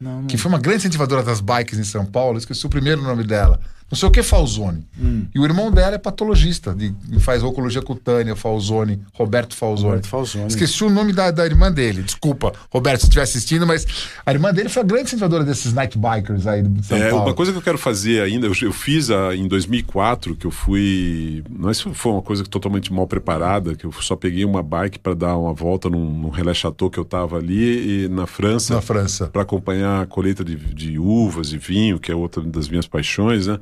Não, 0.00 0.20
não. 0.20 0.26
Que 0.28 0.38
foi 0.38 0.48
uma 0.48 0.60
grande 0.60 0.78
incentivadora 0.78 1.24
das 1.24 1.40
bikes 1.40 1.76
em 1.76 1.82
São 1.84 2.06
Paulo. 2.06 2.38
Esqueci 2.38 2.64
o 2.64 2.70
primeiro 2.70 3.02
nome 3.02 3.24
dela. 3.24 3.60
Não 3.90 3.96
sei 3.96 4.08
o 4.08 4.12
que 4.12 4.22
Falzone. 4.22 4.86
Hum. 5.00 5.24
E 5.34 5.38
o 5.38 5.44
irmão 5.44 5.70
dela 5.70 5.94
é 5.94 5.98
patologista, 5.98 6.74
de, 6.74 6.94
faz 7.20 7.42
oncologia 7.42 7.80
cutânea, 7.80 8.36
Falzone, 8.36 9.00
Roberto 9.14 9.56
Falzone. 9.56 9.88
Roberto 9.88 10.08
Falzone. 10.08 10.46
Esqueci 10.48 10.84
o 10.84 10.90
nome 10.90 11.12
da, 11.12 11.30
da 11.30 11.46
irmã 11.46 11.72
dele. 11.72 12.02
Desculpa, 12.02 12.52
Roberto, 12.70 13.00
se 13.00 13.06
estiver 13.06 13.22
assistindo, 13.22 13.66
mas 13.66 13.86
a 14.26 14.32
irmã 14.32 14.52
dele 14.52 14.68
foi 14.68 14.82
a 14.82 14.84
grande 14.84 15.04
incentivadora 15.04 15.42
desses 15.44 15.72
night 15.72 15.96
bikers 15.96 16.46
aí 16.46 16.62
de 16.62 16.84
São 16.86 16.98
É, 16.98 17.08
Paulo. 17.10 17.24
uma 17.26 17.34
coisa 17.34 17.50
que 17.50 17.58
eu 17.58 17.62
quero 17.62 17.78
fazer 17.78 18.20
ainda, 18.20 18.46
eu, 18.46 18.52
eu 18.60 18.72
fiz 18.72 19.10
a, 19.10 19.34
em 19.34 19.48
2004, 19.48 20.36
que 20.36 20.46
eu 20.46 20.50
fui. 20.50 21.42
Não 21.48 21.72
sei 21.72 21.90
se 21.90 21.98
foi 21.98 22.12
uma 22.12 22.22
coisa 22.22 22.44
totalmente 22.44 22.92
mal 22.92 23.06
preparada, 23.06 23.74
que 23.74 23.86
eu 23.86 23.92
só 23.92 24.14
peguei 24.16 24.44
uma 24.44 24.62
bike 24.62 24.98
para 24.98 25.14
dar 25.14 25.36
uma 25.36 25.54
volta 25.54 25.88
num, 25.88 26.10
num 26.18 26.28
relé 26.28 26.52
chateau 26.52 26.90
que 26.90 26.98
eu 26.98 27.04
tava 27.04 27.38
ali 27.38 28.04
e 28.04 28.08
na 28.08 28.26
França. 28.26 28.74
Na 28.74 28.80
França. 28.82 29.26
para 29.28 29.42
acompanhar 29.42 30.02
a 30.02 30.06
colheita 30.06 30.44
de, 30.44 30.56
de 30.56 30.98
uvas 30.98 31.52
e 31.52 31.58
vinho, 31.58 31.98
que 31.98 32.12
é 32.12 32.14
outra 32.14 32.42
das 32.42 32.68
minhas 32.68 32.86
paixões, 32.86 33.46
né? 33.46 33.58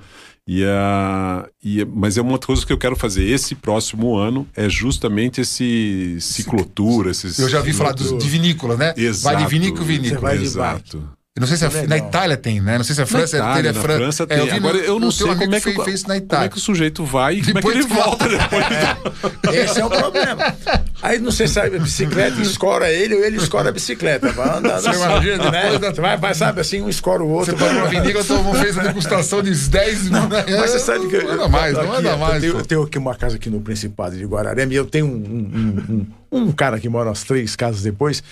E 0.48 0.64
a, 0.64 1.48
e, 1.62 1.84
mas 1.84 2.16
é 2.16 2.22
uma 2.22 2.38
coisa 2.38 2.64
que 2.64 2.72
eu 2.72 2.78
quero 2.78 2.94
fazer 2.94 3.24
esse 3.24 3.56
próximo 3.56 4.16
ano 4.16 4.46
é 4.54 4.68
justamente 4.68 5.40
esse 5.40 6.16
ciclotour, 6.20 7.08
esses 7.08 7.36
Eu 7.38 7.48
já 7.48 7.60
vi 7.60 7.72
falar 7.72 7.92
dos, 7.92 8.16
de 8.16 8.28
vinícola, 8.28 8.76
né? 8.76 8.94
Exato. 8.96 9.34
Vai 9.34 9.44
de 9.44 9.50
vinícola 9.50 9.84
vinícola. 9.84 10.20
vai 10.20 10.38
de 10.38 10.44
Exato. 10.44 11.15
Eu 11.36 11.40
não 11.40 11.46
sei 11.46 11.58
se 11.58 11.68
Que 11.68 11.76
a, 11.76 11.80
legal. 11.82 11.88
na 12.00 12.08
Itália 12.08 12.36
tem, 12.38 12.60
né? 12.62 12.78
Não 12.78 12.84
sei 12.84 12.94
se 12.94 13.02
a 13.02 13.06
França 13.06 13.36
na 13.36 13.44
Itália, 13.44 13.62
tem. 13.62 13.70
a 13.70 13.74
na 13.74 13.80
Fran- 13.82 13.96
França 13.98 14.22
É, 14.22 14.26
tem. 14.26 14.38
eu 14.38 14.44
vi 14.46 14.50
no- 14.52 14.68
Agora 14.68 14.78
eu 14.78 14.98
não 14.98 15.10
sei 15.10 15.26
como 15.26 15.54
é, 15.54 15.60
que, 15.60 15.84
fez, 15.84 16.02
na 16.04 16.08
como 16.08 16.12
é 16.14 16.16
Itália. 16.16 16.48
que 16.48 16.56
o 16.56 16.60
sujeito 16.60 17.04
vai 17.04 17.34
e 17.34 17.40
como 17.44 17.58
é 17.58 17.62
que 17.62 17.68
Depois 17.68 17.76
ele 17.76 17.86
volta. 17.94 18.26
depois. 18.26 19.54
Esse 19.54 19.80
é 19.80 19.84
o 19.84 19.90
problema. 19.90 20.56
Aí 21.02 21.18
não 21.18 21.30
sei 21.30 21.46
se 21.46 21.60
a 21.60 21.68
bicicleta 21.68 22.40
escora 22.40 22.90
ele 22.90 23.14
ou 23.16 23.22
ele 23.22 23.36
escora 23.36 23.68
a 23.68 23.72
bicicleta. 23.72 24.32
Vai 24.32 24.48
andando 24.48 24.80
Você 24.80 24.88
imagina, 24.96 25.50
né? 25.50 25.70
depois 25.72 25.96
vai, 25.98 26.16
vai, 26.16 26.34
sabe, 26.34 26.60
assim, 26.62 26.80
um 26.80 26.88
escora 26.88 27.22
o 27.22 27.28
outro. 27.28 27.52
Você 27.54 27.58
foi 27.64 27.72
numa 27.74 27.88
vinícola, 27.88 28.24
todo 28.24 28.42
mundo 28.42 28.58
fez 28.58 28.78
a 28.78 28.82
degustação 28.84 29.42
de 29.42 29.50
10 29.54 30.08
Mas 30.08 30.70
você 30.70 30.78
sabe 30.78 31.06
que. 31.06 31.18
Não 31.22 31.32
anda 31.32 31.48
mais, 31.48 31.74
não 31.74 31.92
anda 31.92 32.16
mais. 32.16 32.42
Eu 32.42 32.62
tenho, 32.64 32.80
eu 32.80 32.84
aqui 32.84 32.96
uma 32.96 33.14
casa 33.14 33.36
aqui 33.36 33.50
no 33.50 33.60
Principado 33.60 34.16
de 34.16 34.24
Guararema 34.24 34.72
e 34.72 34.76
eu 34.76 34.86
tenho 34.86 35.04
um, 35.04 35.10
um, 35.10 36.06
um, 36.32 36.40
um 36.48 36.52
cara 36.52 36.80
que 36.80 36.88
mora 36.88 37.10
umas 37.10 37.22
três 37.24 37.54
casas 37.54 37.82
depois. 37.82 38.22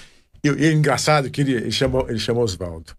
E 0.44 0.48
e 0.48 0.66
é 0.66 0.72
engraçado 0.72 1.30
que 1.30 1.40
ele, 1.40 1.52
ele 1.54 1.72
chama, 1.72 2.04
ele 2.08 2.18
chama 2.18 2.40
Oswaldo. 2.40 2.92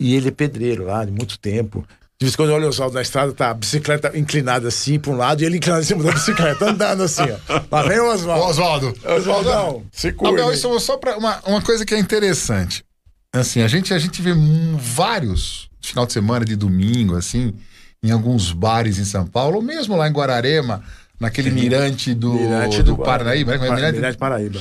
E 0.00 0.14
ele 0.14 0.28
é 0.28 0.30
pedreiro 0.32 0.84
lá 0.84 1.04
de 1.04 1.10
muito 1.12 1.38
tempo. 1.38 1.84
De 2.20 2.24
vez 2.26 2.34
em 2.34 2.36
quando 2.36 2.48
eu 2.50 2.56
olho 2.56 2.66
o 2.66 2.68
Oswaldo 2.68 2.94
na 2.96 3.02
estrada, 3.02 3.32
tá 3.32 3.50
a 3.50 3.54
bicicleta 3.54 4.16
inclinada 4.18 4.66
assim 4.68 4.98
para 4.98 5.12
um 5.12 5.16
lado 5.16 5.40
e 5.40 5.46
ele 5.46 5.58
inclinado 5.58 5.82
em 5.82 5.86
cima 5.86 6.02
da 6.02 6.10
bicicleta, 6.12 6.68
andando 6.68 7.04
assim, 7.04 7.22
ó. 7.22 7.60
Lá 7.70 7.82
vem 7.84 8.00
o 8.00 8.12
Oswaldo. 8.12 8.44
Oswaldo. 8.44 8.94
Oswaldão, 9.04 9.84
se 9.92 10.10
cuida. 10.12 10.42
Abel, 10.42 10.52
isso 10.52 10.66
é 10.74 10.80
só 10.80 10.96
para 10.96 11.16
uma, 11.16 11.40
uma 11.46 11.62
coisa 11.62 11.84
que 11.86 11.94
é 11.94 11.98
interessante. 11.98 12.84
Assim, 13.32 13.62
a 13.62 13.68
gente, 13.68 13.94
a 13.94 13.98
gente 13.98 14.20
vê 14.20 14.32
vários 14.76 15.68
final 15.80 16.06
de 16.06 16.12
semana, 16.12 16.44
de 16.44 16.56
domingo, 16.56 17.14
assim, 17.16 17.54
em 18.02 18.10
alguns 18.10 18.52
bares 18.52 18.98
em 18.98 19.04
São 19.04 19.24
Paulo, 19.26 19.56
ou 19.56 19.62
mesmo 19.62 19.96
lá 19.96 20.08
em 20.08 20.12
Guararema, 20.12 20.82
naquele 21.20 21.50
mirante 21.50 22.14
do, 22.14 22.32
Mirante 22.34 22.82
do, 22.82 22.96
do 22.96 23.02
Paranaíba, 23.02 23.56
né? 23.56 23.68
Pa- 23.68 23.74
Mirante- 23.76 23.94
Mirante 23.96 24.18
Paraíba. 24.18 24.60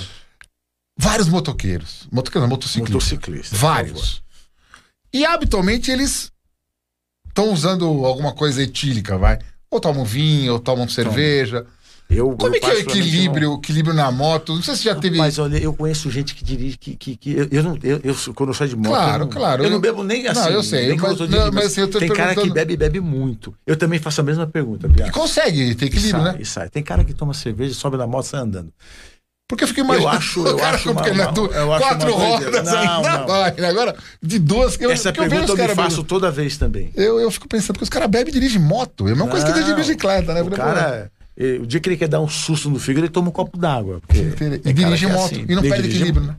Vários 0.98 1.28
motoqueiros. 1.30 2.07
Motoqueiros, 2.11 2.49
não, 2.49 2.56
motociclistas. 2.56 3.57
Vários. 3.60 4.22
E 5.14 5.26
habitualmente 5.26 5.90
eles 5.91 6.32
estão 7.28 7.52
usando 7.53 7.86
alguma 8.06 8.34
coisa 8.34 8.61
etílica, 8.61 9.18
vai. 9.18 9.40
Ou 9.69 9.80
tomam 9.80 10.03
vinho, 10.06 10.53
ou 10.53 10.60
tomam 10.60 10.88
cerveja. 10.88 11.65
Eu, 12.10 12.38
Como 12.38 12.56
eu 12.56 12.57
é 12.57 12.60
que 12.61 12.65
é 12.65 12.74
o 12.76 12.78
equilíbrio, 12.80 13.53
equilíbrio 13.56 13.94
na 13.94 14.10
moto? 14.10 14.56
Não 14.56 14.61
sei 14.64 14.76
se 14.78 14.84
já 14.86 14.94
não- 14.94 15.02
teve. 15.02 15.18
Mas 15.18 15.38
olha, 15.40 15.57
eu 15.57 15.74
conheço 15.74 16.10
gente 16.10 16.34
que 16.36 16.41
dirige 16.44 16.78
que, 16.78 16.95
que, 16.95 17.18
que 17.18 17.32
eu, 17.34 17.48
eu 17.52 17.61
não 17.64 17.78
eu, 17.84 17.99
eu 18.02 18.15
quando 18.34 18.49
eu 18.49 18.53
saio 18.53 18.69
de 18.69 18.76
moto 18.78 18.88
Claro, 18.88 19.11
eu 19.14 19.19
não, 19.19 19.28
claro. 19.30 19.64
eu 19.65 19.69
não 19.69 19.80
bebo 19.82 20.03
nem 20.06 20.26
assim 20.26 20.40
Não, 20.40 20.49
eu 20.52 20.64
sei, 20.64 20.88
nem 20.88 20.98
mas- 20.98 21.11
eu 21.11 21.18
não, 21.19 21.28
dirigindo, 21.28 21.53
mas 21.53 21.65
assim, 21.65 21.82
eu 21.82 21.90
tô 21.90 21.99
tem 21.99 22.07
cara 22.07 22.34
que 22.34 22.49
bebe 22.49 22.76
e 22.76 22.78
bebe 22.78 23.02
muito 23.02 23.53
eu 23.68 23.76
também 23.76 23.99
faço 23.99 24.22
a 24.22 24.24
mesma 24.24 24.48
pergunta 24.48 24.88
Bianca. 24.88 25.11
Consegue 25.11 25.76
ter 25.76 25.86
E 25.86 25.88
equilíbrio, 25.90 26.24
sai, 26.24 26.34
né? 26.34 26.38
e 26.41 26.45
sai. 26.45 26.69
Tem 26.69 26.82
cara 26.82 27.03
que 27.03 27.14
toma 27.14 27.34
cerveja, 27.34 27.74
sobe 27.74 27.98
na 27.98 28.07
moto 28.07 28.24
e 28.26 28.30
sai 28.30 28.40
andando. 28.40 28.72
Porque 29.48 29.64
eu 29.64 29.68
fico 29.68 29.80
imaginando. 29.80 30.14
Eu 30.14 30.18
acho- 30.18 30.40
eu 30.48 30.57
cara 30.57 30.76
acho 30.76 30.90
uma- 30.91 30.95
porque 31.02 31.10
uma- 31.11 31.24
eu 31.24 31.72
quatro 31.80 32.14
uma 32.14 32.26
rodas 32.26 32.65
Não, 32.65 32.78
ainda 32.78 33.18
não. 33.19 33.28
vai. 33.28 33.52
né? 33.53 33.68
Agora, 33.69 33.95
de 34.22 34.40
duas. 34.40 34.80
Eu, 34.80 34.91
Essa 34.91 35.10
eu 35.10 35.14
pergunta 35.14 35.53
os 35.53 35.60
eu 35.60 35.68
me 35.68 35.76
faço 35.76 35.90
bebendo- 35.90 36.03
toda 36.03 36.30
vez 36.32 36.57
também. 36.57 36.91
eu, 36.95 37.19
eu 37.19 37.32
fico 37.32 37.48
pensando, 37.48 37.74
porque 37.74 37.84
os 37.84 37.90
caras 37.90 38.10
bebem 38.10 38.30
e 38.30 38.34
dirigem 38.34 38.60
moto. 38.61 39.06
É 39.07 39.11
a 39.11 39.15
mesma 39.15 39.28
coisa 39.30 39.45
que 39.45 39.53
dirigir 39.53 39.72
Não, 39.74 39.80
bicicleta, 39.80 40.34
né? 40.34 40.41
O 40.41 40.52
cara, 40.52 41.10
o 41.61 41.65
dia 41.65 41.80
que 41.80 41.88
ele 41.88 41.95
quer 41.98 42.07
dar 42.10 42.19
um 42.19 42.28
susto 42.28 42.69
no 42.69 42.78
fígado, 42.80 43.06
ele 43.06 43.14
toma 43.14 43.30
um 43.30 43.32
copo 43.32 43.57
d'água. 43.57 44.02
porque 44.06 44.19
E 44.65 44.74
dirige 44.74 45.06
é 45.06 45.10
moto. 45.14 45.26
assim, 45.34 45.45
e 45.48 45.56
não 45.56 45.61
perde 45.61 45.88
equilíbrio, 45.88 46.26
né? 46.28 46.36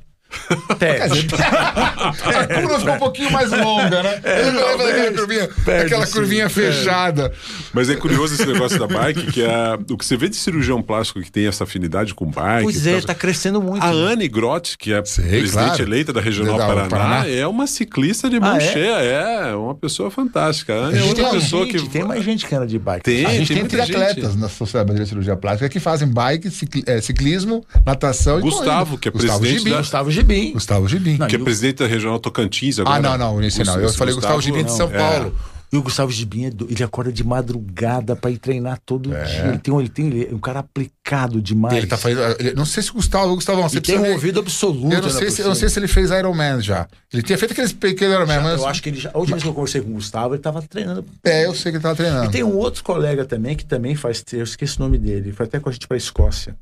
Perde. 0.78 1.26
A 1.38 2.46
curva 2.46 2.78
ficou 2.78 2.94
um 2.94 2.98
pouquinho 2.98 3.30
mais 3.32 3.50
longa, 3.50 4.02
né? 4.02 4.20
Ele 4.24 4.50
não 4.52 4.76
daquela 4.76 4.92
perde, 4.92 5.16
curvinha, 5.18 5.48
perde, 5.64 5.86
aquela 5.86 6.06
sim, 6.06 6.12
curvinha 6.12 6.50
perde. 6.50 6.76
fechada. 6.78 7.32
Mas 7.72 7.88
é 7.90 7.96
curioso 7.96 8.34
esse 8.34 8.46
negócio 8.46 8.78
da 8.78 8.86
bike, 8.86 9.32
que 9.32 9.42
é 9.42 9.78
o 9.90 9.96
que 9.96 10.04
você 10.04 10.16
vê 10.16 10.28
de 10.28 10.36
cirurgião 10.36 10.82
plástico 10.82 11.20
que 11.20 11.30
tem 11.30 11.46
essa 11.46 11.64
afinidade 11.64 12.14
com 12.14 12.26
bike. 12.26 12.62
Pois 12.64 12.86
é, 12.86 13.00
tá 13.00 13.14
crescendo 13.14 13.60
muito. 13.62 13.82
A 13.84 13.92
né? 13.92 14.12
Anne 14.12 14.28
Groth, 14.28 14.76
que 14.78 14.92
é 14.92 15.04
Sei, 15.04 15.24
presidente 15.24 15.52
claro. 15.52 15.82
eleita 15.82 16.12
da 16.12 16.20
Regional 16.20 16.56
Paraná, 16.58 16.88
Paraná. 16.88 17.28
é 17.28 17.46
uma 17.46 17.66
ciclista 17.66 18.28
de 18.28 18.38
mão 18.38 18.52
Ah, 18.52 18.56
é? 18.58 18.72
cheia, 18.72 18.92
é 19.00 19.54
uma 19.54 19.74
pessoa 19.74 20.10
fantástica. 20.10 20.74
A 20.74 20.76
Anne 20.86 20.98
é 20.98 21.02
outra 21.04 21.24
tem 21.30 21.40
pessoa 21.40 21.64
gente, 21.66 21.78
que. 21.82 21.88
Tem 21.88 22.04
mais 22.04 22.24
gente 22.24 22.46
que 22.46 22.54
anda 22.54 22.66
de 22.66 22.78
bike. 22.78 23.02
Tem, 23.04 23.24
A 23.26 23.30
gente 23.30 23.48
tem, 23.48 23.58
muita 23.58 23.76
triatletas 23.84 24.36
na 24.36 24.48
Sociedade 24.48 24.84
Brasileira 24.86 25.04
de 25.04 25.08
Cirurgia 25.08 25.36
Plástica 25.36 25.68
que 25.68 25.80
fazem 25.80 26.08
bike, 26.08 26.50
cicli- 26.50 26.84
é, 26.86 27.00
ciclismo, 27.00 27.64
natação 27.84 28.40
Gustavo, 28.40 28.64
e 28.66 28.84
corrida. 28.84 28.98
que 29.00 29.08
é 29.08 29.10
Gustavo 29.10 29.38
presidente 29.40 29.58
Gibim. 29.60 29.70
da- 29.72 29.78
Gustavo 29.78 30.10
Gibim. 30.20 30.52
Gustavo 30.52 30.88
Gibim. 30.88 31.16
Não, 31.18 31.26
Que 31.26 31.36
é 31.36 31.38
o- 31.38 31.44
presidente 31.44 31.76
da 31.78 31.86
Regional 31.86 32.18
Tocantins 32.18 32.78
agora. 32.78 32.96
Ah, 32.96 33.00
não, 33.00 33.34
não, 33.36 33.42
esse 33.42 33.62
não. 33.64 33.78
Eu 33.80 33.92
falei 33.92 34.14
Gustavo 34.14 34.40
Gibim 34.40 34.64
de 34.64 34.72
São 34.72 34.90
é. 34.92 34.96
Paulo. 34.98 35.34
E 35.70 35.76
o 35.76 35.82
Gustavo 35.82 36.10
Gibim, 36.10 36.46
é 36.46 36.50
do- 36.50 36.66
ele 36.70 36.82
acorda 36.82 37.12
de 37.12 37.22
madrugada 37.22 38.16
pra 38.16 38.30
ir 38.30 38.38
treinar 38.38 38.80
todo 38.86 39.10
dia. 39.10 39.48
Ele 39.48 39.58
tem, 39.58 39.74
um- 39.74 39.78
ele 39.78 39.90
tem 39.90 40.06
ele 40.06 40.28
é 40.30 40.34
um 40.34 40.38
cara 40.38 40.60
aplicado 40.60 41.42
demais. 41.42 41.76
Ele 41.76 41.86
tá 41.86 41.98
fazendo. 41.98 42.22
ele- 42.40 42.54
não 42.54 42.64
sei 42.64 42.82
se 42.82 42.90
o 42.90 42.94
Gustavo, 42.94 43.34
Gustavo, 43.34 43.60
você 43.60 43.78
tem 43.78 43.98
um 43.98 44.02
ver. 44.02 44.12
ouvido 44.12 44.40
absoluto. 44.40 44.90
Eu 44.90 45.02
não, 45.02 45.10
sei 45.10 45.30
se, 45.30 45.42
eu 45.42 45.48
não 45.48 45.54
sei 45.54 45.68
se 45.68 45.78
ele 45.78 45.86
fez 45.86 46.10
Iron 46.10 46.32
Man 46.32 46.62
já. 46.62 46.88
Ele 47.12 47.22
tinha 47.22 47.36
feito 47.36 47.52
aqueles 47.52 47.74
pequenos 47.74 48.14
Iron 48.16 48.26
Man, 48.26 48.40
mas. 48.40 48.60
Eu 48.60 48.66
acho 48.66 48.82
que 48.82 48.88
ele 48.88 48.98
já. 48.98 49.10
A 49.12 49.18
última 49.18 49.36
vez 49.36 49.42
que 49.42 49.48
eu 49.50 49.52
conversei 49.54 49.82
com 49.82 49.90
o 49.90 49.92
Gustavo, 49.94 50.34
ele 50.34 50.42
tava 50.42 50.62
treinando. 50.62 51.04
É, 51.22 51.44
eu 51.44 51.54
sei 51.54 51.70
que 51.70 51.76
ele 51.76 51.82
tava 51.82 51.96
treinando. 51.96 52.24
E 52.24 52.30
tem 52.30 52.42
um 52.42 52.56
outro 52.56 52.82
colega 52.82 53.26
também 53.26 53.54
que 53.54 53.66
também 53.66 53.94
faz. 53.94 54.24
Eu 54.32 54.44
esqueci 54.44 54.78
o 54.78 54.80
nome 54.80 54.96
dele. 54.96 55.28
Ele 55.28 55.32
foi 55.32 55.44
até 55.44 55.60
com 55.60 55.68
a 55.68 55.72
gente 55.72 55.86
pra 55.86 55.98
Escócia. 55.98 56.56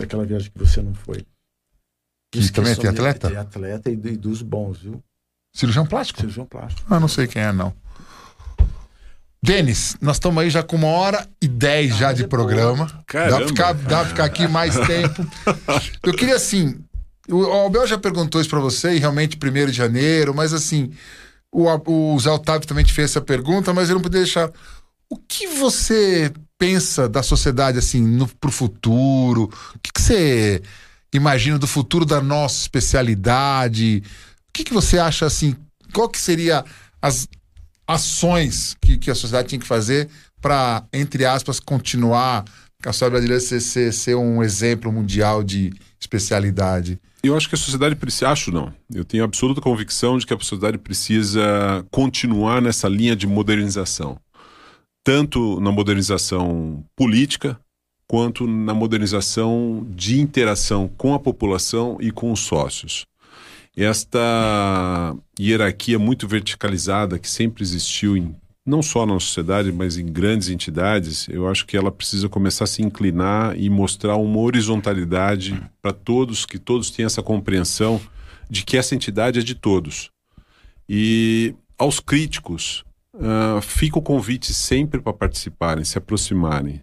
Aquela 0.00 0.24
viagem 0.24 0.52
que 0.52 0.58
você 0.64 0.80
não 0.80 0.94
foi. 0.94 1.24
Que 2.32 2.50
também 2.50 2.74
tem 2.74 2.84
dele. 2.84 2.96
atleta? 2.96 3.28
Tem 3.28 3.36
atleta 3.36 3.90
e, 3.90 3.92
e 3.92 4.16
dos 4.16 4.40
bons, 4.40 4.78
viu? 4.78 5.02
Cirurgião 5.54 5.84
plástico? 5.86 6.20
Cirurgião 6.20 6.46
plástico. 6.46 6.82
Ah, 6.88 6.98
não 6.98 7.08
sei 7.08 7.26
quem 7.26 7.42
é, 7.42 7.52
não. 7.52 7.74
Denis, 9.44 9.96
nós 10.00 10.16
estamos 10.16 10.42
aí 10.42 10.48
já 10.48 10.62
com 10.62 10.76
uma 10.76 10.86
hora 10.86 11.28
e 11.42 11.48
dez 11.48 11.96
já 11.96 12.08
mas 12.08 12.16
de 12.16 12.24
é 12.24 12.26
programa. 12.28 12.86
Dá 12.86 13.02
Caramba. 13.06 13.36
pra, 13.38 13.48
ficar, 13.48 13.72
dá 13.74 13.98
pra 13.98 14.08
ficar 14.08 14.24
aqui 14.24 14.48
mais 14.48 14.74
tempo. 14.86 15.26
Eu 16.02 16.14
queria 16.14 16.36
assim. 16.36 16.78
O 17.28 17.44
Albel 17.44 17.86
já 17.86 17.98
perguntou 17.98 18.40
isso 18.40 18.50
pra 18.50 18.60
você, 18.60 18.94
e 18.94 18.98
realmente, 18.98 19.36
1 19.36 19.66
de 19.66 19.72
janeiro, 19.72 20.34
mas 20.34 20.52
assim, 20.52 20.90
o, 21.52 21.66
o 21.86 22.18
Zé 22.18 22.30
Otávio 22.30 22.66
também 22.66 22.84
te 22.84 22.92
fez 22.92 23.10
essa 23.10 23.20
pergunta, 23.20 23.72
mas 23.74 23.88
eu 23.88 23.94
não 23.94 24.02
podia 24.02 24.20
deixar. 24.20 24.50
O 25.08 25.16
que 25.16 25.46
você 25.46 26.32
pensa 26.58 27.08
da 27.08 27.22
sociedade, 27.22 27.78
assim, 27.78 28.00
no, 28.00 28.26
pro 28.26 28.50
futuro? 28.50 29.50
O 29.74 29.78
que, 29.80 29.92
que 29.92 30.00
você 30.00 30.62
imagina 31.12 31.58
do 31.58 31.66
futuro 31.66 32.04
da 32.04 32.20
nossa 32.20 32.62
especialidade? 32.62 34.02
O 34.48 34.52
que, 34.52 34.64
que 34.64 34.72
você 34.72 34.98
acha, 34.98 35.26
assim, 35.26 35.56
qual 35.92 36.08
que 36.08 36.18
seria 36.18 36.64
as 37.00 37.28
ações 37.86 38.76
que, 38.80 38.96
que 38.96 39.10
a 39.10 39.14
sociedade 39.14 39.48
tinha 39.48 39.60
que 39.60 39.66
fazer 39.66 40.08
para, 40.40 40.84
entre 40.92 41.24
aspas, 41.24 41.60
continuar 41.60 42.44
a 42.84 42.92
sociedade 42.92 43.12
brasileira 43.12 43.40
ser, 43.40 43.60
ser, 43.60 43.92
ser 43.92 44.14
um 44.16 44.42
exemplo 44.42 44.92
mundial 44.92 45.42
de 45.42 45.72
especialidade? 46.00 46.98
Eu 47.22 47.36
acho 47.36 47.48
que 47.48 47.54
a 47.54 47.58
sociedade 47.58 47.94
precisa. 47.94 48.28
Acho 48.28 48.50
não. 48.50 48.72
Eu 48.92 49.04
tenho 49.04 49.22
absoluta 49.22 49.60
convicção 49.60 50.18
de 50.18 50.26
que 50.26 50.34
a 50.34 50.38
sociedade 50.38 50.78
precisa 50.78 51.86
continuar 51.90 52.60
nessa 52.60 52.88
linha 52.88 53.14
de 53.14 53.26
modernização. 53.26 54.18
Tanto 55.04 55.60
na 55.60 55.70
modernização 55.70 56.84
política, 56.96 57.58
quanto 58.12 58.46
na 58.46 58.74
modernização 58.74 59.86
de 59.88 60.20
interação 60.20 60.86
com 60.98 61.14
a 61.14 61.18
população 61.18 61.96
e 61.98 62.10
com 62.10 62.30
os 62.30 62.40
sócios. 62.40 63.06
Esta 63.74 65.16
hierarquia 65.40 65.98
muito 65.98 66.28
verticalizada 66.28 67.18
que 67.18 67.26
sempre 67.26 67.62
existiu 67.62 68.14
em 68.14 68.36
não 68.66 68.82
só 68.82 69.06
na 69.06 69.18
sociedade, 69.18 69.72
mas 69.72 69.96
em 69.96 70.04
grandes 70.04 70.50
entidades, 70.50 71.26
eu 71.30 71.48
acho 71.48 71.64
que 71.64 71.74
ela 71.74 71.90
precisa 71.90 72.28
começar 72.28 72.64
a 72.64 72.66
se 72.66 72.82
inclinar 72.82 73.58
e 73.58 73.70
mostrar 73.70 74.16
uma 74.16 74.40
horizontalidade 74.40 75.58
para 75.80 75.94
todos, 75.94 76.44
que 76.44 76.58
todos 76.58 76.90
tenham 76.90 77.06
essa 77.06 77.22
compreensão 77.22 77.98
de 78.50 78.62
que 78.62 78.76
essa 78.76 78.94
entidade 78.94 79.38
é 79.38 79.42
de 79.42 79.54
todos. 79.54 80.10
E 80.86 81.54
aos 81.78 81.98
críticos, 81.98 82.84
ah, 83.18 83.60
fica 83.62 83.98
o 83.98 84.02
convite 84.02 84.52
sempre 84.52 85.00
para 85.00 85.14
participarem, 85.14 85.82
se 85.82 85.96
aproximarem. 85.96 86.82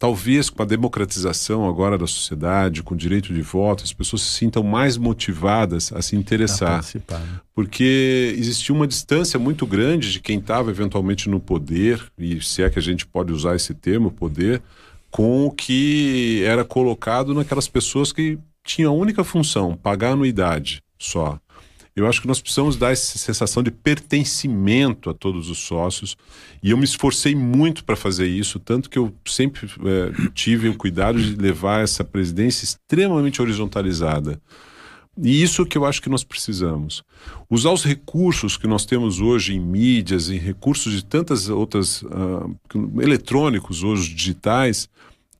Talvez 0.00 0.48
com 0.48 0.62
a 0.62 0.64
democratização 0.64 1.68
agora 1.68 1.98
da 1.98 2.06
sociedade, 2.06 2.82
com 2.82 2.94
o 2.94 2.96
direito 2.96 3.34
de 3.34 3.42
voto, 3.42 3.84
as 3.84 3.92
pessoas 3.92 4.22
se 4.22 4.28
sintam 4.28 4.62
mais 4.62 4.96
motivadas 4.96 5.92
a 5.92 6.00
se 6.00 6.16
interessar 6.16 6.76
Participar, 6.76 7.18
né? 7.18 7.40
porque 7.54 8.34
existia 8.38 8.74
uma 8.74 8.86
distância 8.86 9.38
muito 9.38 9.66
grande 9.66 10.10
de 10.10 10.18
quem 10.18 10.38
estava 10.38 10.70
eventualmente 10.70 11.28
no 11.28 11.38
poder, 11.38 12.02
e 12.18 12.40
se 12.40 12.62
é 12.62 12.70
que 12.70 12.78
a 12.78 12.82
gente 12.82 13.04
pode 13.04 13.30
usar 13.30 13.54
esse 13.54 13.74
termo, 13.74 14.10
poder, 14.10 14.62
com 15.10 15.44
o 15.44 15.50
que 15.50 16.42
era 16.46 16.64
colocado 16.64 17.34
naquelas 17.34 17.68
pessoas 17.68 18.10
que 18.10 18.38
tinham 18.64 18.94
a 18.94 18.96
única 18.96 19.22
função, 19.22 19.76
pagar 19.76 20.12
anuidade 20.12 20.82
só. 20.98 21.38
Eu 22.00 22.08
acho 22.08 22.20
que 22.20 22.26
nós 22.26 22.40
precisamos 22.40 22.76
dar 22.76 22.92
essa 22.92 23.18
sensação 23.18 23.62
de 23.62 23.70
pertencimento 23.70 25.10
a 25.10 25.14
todos 25.14 25.50
os 25.50 25.58
sócios, 25.58 26.16
e 26.62 26.70
eu 26.70 26.78
me 26.78 26.84
esforcei 26.84 27.34
muito 27.34 27.84
para 27.84 27.94
fazer 27.94 28.26
isso, 28.26 28.58
tanto 28.58 28.88
que 28.88 28.98
eu 28.98 29.14
sempre 29.26 29.66
eh, 29.66 30.30
tive 30.34 30.68
o 30.68 30.76
cuidado 30.76 31.22
de 31.22 31.34
levar 31.34 31.82
essa 31.82 32.02
presidência 32.02 32.64
extremamente 32.64 33.40
horizontalizada 33.42 34.40
E 35.22 35.42
isso 35.42 35.66
que 35.66 35.76
eu 35.76 35.84
acho 35.84 36.00
que 36.00 36.08
nós 36.08 36.24
precisamos. 36.24 37.02
Usar 37.50 37.72
os 37.72 37.84
recursos 37.84 38.56
que 38.56 38.66
nós 38.66 38.86
temos 38.86 39.20
hoje 39.20 39.54
em 39.54 39.60
mídias, 39.60 40.30
em 40.30 40.38
recursos 40.38 40.92
de 40.92 41.04
tantas 41.04 41.48
outras 41.48 42.02
uh, 42.02 42.56
eletrônicos 43.02 43.82
hoje 43.82 44.14
digitais 44.14 44.88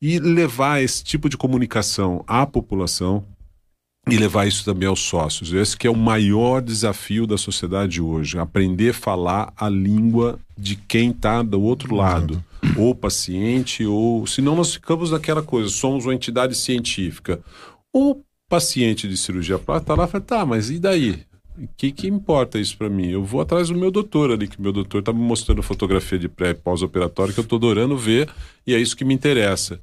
e 0.03 0.19
levar 0.19 0.83
esse 0.83 1.03
tipo 1.03 1.29
de 1.29 1.37
comunicação 1.37 2.23
à 2.27 2.47
população 2.47 3.25
e 4.09 4.17
levar 4.17 4.47
isso 4.47 4.65
também 4.65 4.89
aos 4.89 5.01
sócios. 5.01 5.53
Esse 5.53 5.77
que 5.77 5.87
é 5.87 5.91
o 5.91 5.97
maior 5.97 6.63
desafio 6.63 7.27
da 7.27 7.37
sociedade 7.37 8.01
hoje, 8.01 8.39
aprender 8.39 8.91
a 8.91 8.95
falar 8.95 9.53
a 9.57 9.69
língua 9.69 10.39
de 10.57 10.77
quem 10.77 11.11
está 11.11 11.43
do 11.43 11.61
outro 11.61 11.95
lado, 11.95 12.43
ou 12.77 12.95
paciente, 12.95 13.85
ou 13.85 14.27
senão 14.27 14.57
nós 14.57 14.75
ficamos 14.75 15.11
naquela 15.11 15.43
coisa, 15.43 15.69
somos 15.69 16.07
uma 16.07 16.15
entidade 16.15 16.55
científica. 16.55 17.41
O 17.93 18.23
paciente 18.49 19.09
de 19.09 19.17
cirurgia 19.17 19.59
plástica 19.59 19.93
está 19.93 20.03
lá 20.03 20.09
e 20.09 20.11
fala, 20.11 20.25
tá, 20.25 20.47
mas 20.47 20.71
e 20.71 20.79
daí? 20.79 21.23
O 21.59 21.69
que, 21.77 21.93
que 21.93 22.09
importa 22.09 22.59
isso 22.59 22.77
para 22.77 22.89
mim? 22.89 23.09
Eu 23.09 23.23
vou 23.23 23.41
atrás 23.41 23.69
do 23.69 23.75
meu 23.75 23.91
doutor 23.91 24.31
ali, 24.31 24.49
que 24.49 24.61
meu 24.61 24.73
doutor 24.73 25.01
está 25.01 25.13
me 25.13 25.21
mostrando 25.21 25.63
fotografia 25.63 26.19
de 26.19 26.29
pré 26.29 26.51
e 26.51 26.55
pós-operatório 26.55 27.35
que 27.35 27.41
eu 27.41 27.45
estou 27.45 27.59
adorando 27.59 27.97
ver 27.97 28.31
e 28.67 28.75
é 28.75 28.79
isso 28.79 28.97
que 28.97 29.05
me 29.05 29.13
interessa. 29.13 29.81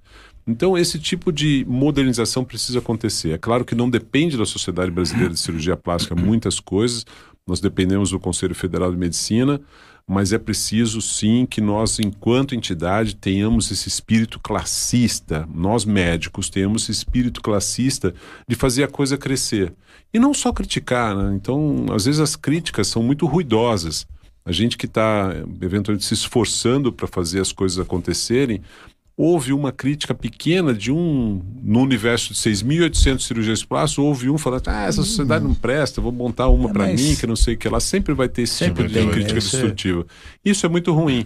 Então, 0.47 0.77
esse 0.77 0.97
tipo 0.97 1.31
de 1.31 1.65
modernização 1.67 2.45
precisa 2.45 2.79
acontecer. 2.79 3.31
É 3.31 3.37
claro 3.37 3.65
que 3.65 3.75
não 3.75 3.89
depende 3.89 4.37
da 4.37 4.45
Sociedade 4.45 4.89
Brasileira 4.89 5.33
de 5.33 5.39
Cirurgia 5.39 5.75
Plástica 5.75 6.15
muitas 6.15 6.59
coisas, 6.59 7.05
nós 7.45 7.59
dependemos 7.59 8.11
do 8.11 8.19
Conselho 8.19 8.55
Federal 8.55 8.91
de 8.91 8.97
Medicina, 8.97 9.59
mas 10.05 10.31
é 10.31 10.37
preciso 10.37 11.01
sim 11.01 11.45
que 11.45 11.59
nós, 11.59 11.99
enquanto 11.99 12.55
entidade, 12.55 13.15
tenhamos 13.15 13.69
esse 13.71 13.89
espírito 13.89 14.39
classista, 14.39 15.47
nós 15.53 15.83
médicos 15.83 16.49
tenhamos 16.49 16.83
esse 16.83 16.93
espírito 16.93 17.41
classista 17.41 18.13
de 18.47 18.55
fazer 18.55 18.83
a 18.83 18.87
coisa 18.87 19.17
crescer. 19.17 19.73
E 20.13 20.19
não 20.19 20.33
só 20.33 20.53
criticar, 20.53 21.15
né? 21.15 21.35
Então, 21.35 21.85
às 21.91 22.05
vezes 22.05 22.21
as 22.21 22.37
críticas 22.37 22.87
são 22.87 23.03
muito 23.03 23.25
ruidosas. 23.25 24.07
A 24.45 24.51
gente 24.53 24.77
que 24.77 24.85
está 24.85 25.33
eventualmente 25.61 26.05
se 26.05 26.13
esforçando 26.13 26.91
para 26.91 27.05
fazer 27.05 27.41
as 27.41 27.51
coisas 27.51 27.77
acontecerem, 27.77 28.61
houve 29.17 29.51
uma 29.51 29.71
crítica 29.71 30.13
pequena 30.13 30.71
de 30.71 30.91
um, 30.91 31.41
no 31.63 31.81
universo 31.81 32.33
de 32.33 32.39
6.800 32.39 33.19
cirurgiões 33.21 33.65
plásticos, 33.65 34.05
houve 34.05 34.29
um 34.29 34.37
falando, 34.37 34.67
ah, 34.67 34.83
essa 34.83 35.01
sociedade 35.01 35.43
não 35.43 35.55
presta, 35.55 35.99
vou 35.99 36.11
montar 36.11 36.49
uma 36.49 36.69
é, 36.69 36.73
para 36.73 36.85
mas... 36.85 37.01
mim, 37.01 37.15
que 37.15 37.25
não 37.25 37.35
sei 37.35 37.55
o 37.55 37.57
que 37.57 37.67
lá. 37.67 37.79
Sempre 37.79 38.13
vai 38.13 38.29
ter 38.29 38.43
esse 38.43 38.65
tipo 38.65 38.83
de 38.83 38.93
tem, 38.93 39.09
crítica 39.09 39.33
né? 39.33 39.39
destrutiva. 39.39 40.05
Isso 40.45 40.67
é 40.67 40.69
muito 40.69 40.93
ruim. 40.93 41.25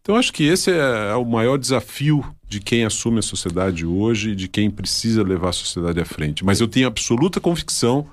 Então, 0.00 0.14
acho 0.14 0.32
que 0.32 0.44
esse 0.44 0.70
é, 0.70 1.10
é 1.10 1.14
o 1.16 1.24
maior 1.24 1.58
desafio 1.58 2.24
de 2.46 2.60
quem 2.60 2.84
assume 2.84 3.18
a 3.18 3.22
sociedade 3.22 3.84
hoje, 3.84 4.36
de 4.36 4.46
quem 4.46 4.70
precisa 4.70 5.24
levar 5.24 5.48
a 5.48 5.52
sociedade 5.52 5.98
à 5.98 6.04
frente. 6.04 6.44
Mas 6.44 6.60
eu 6.60 6.68
tenho 6.68 6.86
absoluta 6.86 7.40
convicção 7.40 8.06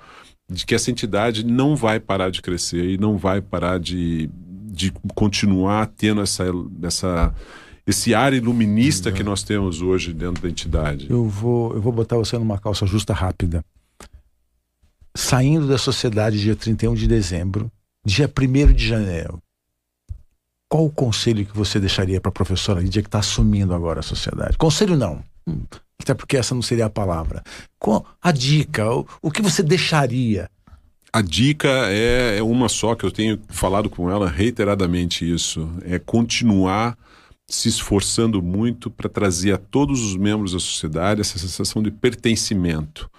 de 0.50 0.66
que 0.66 0.74
essa 0.74 0.90
entidade 0.90 1.46
não 1.46 1.76
vai 1.76 2.00
parar 2.00 2.32
de 2.32 2.42
crescer 2.42 2.90
e 2.90 2.98
não 2.98 3.18
vai 3.18 3.40
parar 3.40 3.78
de, 3.80 4.30
de 4.66 4.92
continuar 5.14 5.86
tendo 5.86 6.22
essa, 6.22 6.46
essa 6.82 7.36
esse 7.86 8.14
ar 8.14 8.34
iluminista 8.34 9.10
uhum. 9.10 9.16
que 9.16 9.24
nós 9.24 9.44
temos 9.44 9.82
hoje 9.82 10.14
dentro 10.14 10.44
da 10.44 10.50
entidade. 10.50 11.08
Eu 11.10 11.28
vou, 11.28 11.74
eu 11.74 11.82
vou 11.82 11.92
botar 11.92 12.18
você 12.18 12.38
numa 12.38 12.60
calça 12.60 12.86
justa 12.86 13.14
rápida. 13.14 13.64
Saindo 15.16 15.68
da 15.68 15.78
sociedade 15.78 16.40
dia 16.40 16.56
31 16.56 16.94
de 16.94 17.08
dezembro, 17.08 17.72
dia 18.06 18.30
1 18.30 18.74
de 18.74 18.88
janeiro, 18.88 19.42
qual 20.70 20.86
o 20.86 20.90
conselho 20.90 21.46
que 21.46 21.56
você 21.56 21.80
deixaria 21.80 22.22
para 22.22 22.30
a 22.30 22.34
professora 22.34 22.80
Lídia 22.80 23.02
que 23.02 23.08
está 23.10 23.20
assumindo 23.20 23.74
agora 23.74 24.00
a 24.00 24.04
sociedade? 24.04 24.58
Conselho 24.58 24.96
não, 24.96 25.22
hum, 25.46 25.64
até 26.02 26.14
porque 26.14 26.38
essa 26.38 26.56
não 26.56 26.62
seria 26.62 26.86
a 26.86 26.90
palavra. 26.90 27.44
Qual 27.78 28.06
a 28.22 28.32
dica, 28.32 28.90
o, 28.90 29.06
o 29.22 29.30
que 29.30 29.42
você 29.42 29.62
deixaria? 29.62 30.50
A 31.12 31.22
dica 31.22 31.68
é, 31.90 32.38
é 32.38 32.44
uma 32.44 32.70
só 32.70 32.96
que 32.96 33.06
eu 33.06 33.12
tenho 33.12 33.38
falado 33.50 33.90
com 33.90 34.10
ela 34.10 34.30
reiteradamente 34.30 35.30
isso, 35.30 35.70
é 35.84 36.00
continuar 36.00 36.98
se 37.52 37.68
esforçando 37.68 38.42
muito 38.42 38.90
para 38.90 39.10
trazer 39.10 39.52
a 39.52 39.58
todos 39.58 40.02
os 40.02 40.16
membros 40.16 40.54
da 40.54 40.60
sociedade 40.60 41.20
essa 41.20 41.38
sensação 41.38 41.84
de 41.84 41.92
pertencimento. 41.92 43.10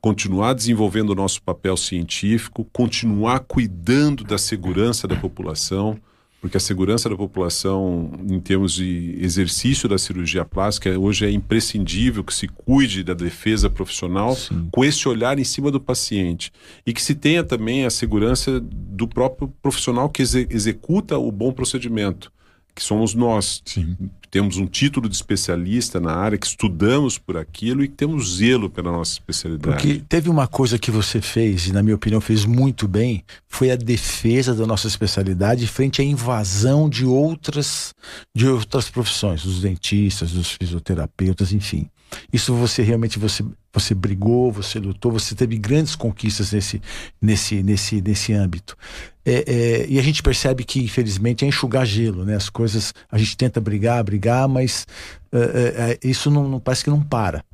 Continuar 0.00 0.54
desenvolvendo 0.54 1.10
o 1.10 1.14
nosso 1.14 1.42
papel 1.42 1.76
científico, 1.76 2.64
continuar 2.72 3.40
cuidando 3.40 4.22
da 4.22 4.38
segurança 4.38 5.08
da 5.08 5.16
população, 5.16 5.98
porque 6.40 6.56
a 6.56 6.60
segurança 6.60 7.08
da 7.08 7.16
população, 7.16 8.12
em 8.30 8.40
termos 8.40 8.74
de 8.74 9.18
exercício 9.20 9.88
da 9.88 9.98
cirurgia 9.98 10.44
plástica, 10.44 10.96
hoje 10.96 11.26
é 11.26 11.30
imprescindível 11.30 12.24
que 12.24 12.32
se 12.32 12.46
cuide 12.46 13.02
da 13.02 13.12
defesa 13.12 13.68
profissional 13.68 14.34
Sim. 14.36 14.68
com 14.70 14.84
esse 14.84 15.06
olhar 15.06 15.38
em 15.38 15.44
cima 15.44 15.70
do 15.70 15.80
paciente. 15.80 16.50
E 16.86 16.94
que 16.94 17.02
se 17.02 17.14
tenha 17.14 17.44
também 17.44 17.84
a 17.84 17.90
segurança 17.90 18.58
do 18.60 19.06
próprio 19.06 19.52
profissional 19.60 20.08
que 20.08 20.22
exe 20.22 20.46
executa 20.48 21.18
o 21.18 21.30
bom 21.30 21.52
procedimento 21.52 22.32
que 22.80 22.84
somos 22.86 23.14
nós. 23.14 23.62
Sim. 23.66 24.10
Temos 24.30 24.56
um 24.56 24.66
título 24.66 25.08
de 25.08 25.14
especialista 25.16 25.98
na 25.98 26.14
área, 26.14 26.38
que 26.38 26.46
estudamos 26.46 27.18
por 27.18 27.36
aquilo 27.36 27.82
e 27.82 27.88
temos 27.88 28.36
zelo 28.36 28.70
pela 28.70 28.92
nossa 28.92 29.14
especialidade. 29.14 29.76
Porque 29.76 30.02
teve 30.08 30.30
uma 30.30 30.46
coisa 30.46 30.78
que 30.78 30.90
você 30.90 31.20
fez, 31.20 31.66
e 31.66 31.72
na 31.72 31.82
minha 31.82 31.96
opinião 31.96 32.20
fez 32.20 32.44
muito 32.44 32.86
bem, 32.86 33.24
foi 33.48 33.72
a 33.72 33.76
defesa 33.76 34.54
da 34.54 34.66
nossa 34.66 34.86
especialidade 34.86 35.66
frente 35.66 36.00
à 36.00 36.04
invasão 36.04 36.88
de 36.88 37.04
outras, 37.04 37.92
de 38.34 38.46
outras 38.46 38.88
profissões, 38.88 39.42
dos 39.42 39.60
dentistas, 39.60 40.30
dos 40.30 40.52
fisioterapeutas, 40.52 41.52
enfim. 41.52 41.90
Isso 42.32 42.54
você 42.54 42.82
realmente 42.82 43.18
você 43.18 43.44
você 43.72 43.94
brigou, 43.94 44.50
você 44.50 44.80
lutou, 44.80 45.12
você 45.12 45.32
teve 45.34 45.56
grandes 45.56 45.94
conquistas 45.94 46.52
nesse 46.52 46.82
nesse 47.22 47.62
nesse 47.62 48.00
nesse 48.00 48.32
âmbito. 48.32 48.76
É, 49.24 49.44
é, 49.46 49.86
e 49.88 49.98
a 49.98 50.02
gente 50.02 50.22
percebe 50.22 50.64
que 50.64 50.80
infelizmente 50.80 51.44
é 51.44 51.48
enxugar 51.48 51.86
gelo, 51.86 52.24
né? 52.24 52.34
As 52.34 52.48
coisas 52.48 52.92
a 53.10 53.16
gente 53.18 53.36
tenta 53.36 53.60
brigar, 53.60 54.02
brigar, 54.02 54.19
mas 54.48 54.86
é, 55.32 55.38
é, 55.38 55.92
é 55.92 56.08
isso 56.08 56.30
não, 56.30 56.48
não, 56.48 56.60
parece 56.60 56.84
que 56.84 56.90
não 56.90 57.02
para. 57.02 57.44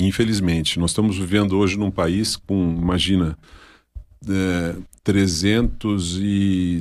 Infelizmente, 0.00 0.78
nós 0.78 0.90
estamos 0.90 1.16
vivendo 1.16 1.56
hoje 1.56 1.78
num 1.78 1.90
país 1.90 2.36
com, 2.36 2.76
imagina, 2.80 3.38
300 5.04 6.18
e 6.20 6.78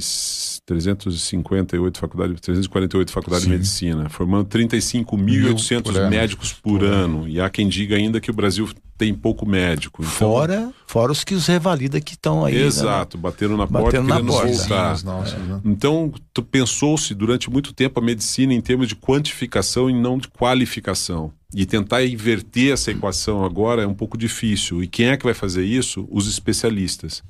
358 0.65 1.99
faculdades, 1.99 2.39
348 2.41 3.11
faculdades 3.11 3.43
Sim. 3.43 3.51
de 3.51 3.57
medicina, 3.57 4.09
formando 4.09 4.47
35.800 4.47 6.09
médicos 6.09 6.53
por 6.53 6.83
ano. 6.83 7.19
ano. 7.19 7.27
E 7.27 7.39
há 7.41 7.49
quem 7.49 7.67
diga 7.67 7.95
ainda 7.95 8.21
que 8.21 8.31
o 8.31 8.33
Brasil 8.33 8.67
tem 9.03 9.13
pouco 9.13 9.45
médico. 9.45 10.01
Então... 10.01 10.13
Fora, 10.13 10.73
fora 10.87 11.11
os 11.11 11.25
que 11.25 11.35
os 11.35 11.45
revalida 11.45 11.99
que 11.99 12.13
estão 12.13 12.45
aí. 12.45 12.55
Né? 12.55 12.61
Exato, 12.61 13.17
né? 13.17 13.23
bateram 13.23 13.57
na 13.57 13.67
porta 13.67 14.01
batendo 14.01 14.07
querendo 14.07 14.27
porta. 14.27 14.47
voltar. 14.47 15.03
Nossas, 15.03 15.39
né? 15.39 15.61
Então, 15.65 16.13
pensou-se 16.49 17.13
durante 17.13 17.49
muito 17.49 17.73
tempo 17.73 17.99
a 17.99 18.03
medicina 18.03 18.53
em 18.53 18.61
termos 18.61 18.87
de 18.87 18.95
quantificação 18.95 19.89
e 19.89 19.93
não 19.93 20.17
de 20.17 20.29
qualificação. 20.29 21.33
E 21.53 21.65
tentar 21.65 22.03
inverter 22.05 22.71
essa 22.71 22.91
equação 22.91 23.43
agora 23.43 23.83
é 23.83 23.87
um 23.87 23.93
pouco 23.93 24.17
difícil. 24.17 24.81
E 24.81 24.87
quem 24.87 25.07
é 25.07 25.17
que 25.17 25.25
vai 25.25 25.33
fazer 25.33 25.65
isso? 25.65 26.07
Os 26.09 26.27
especialistas. 26.27 27.21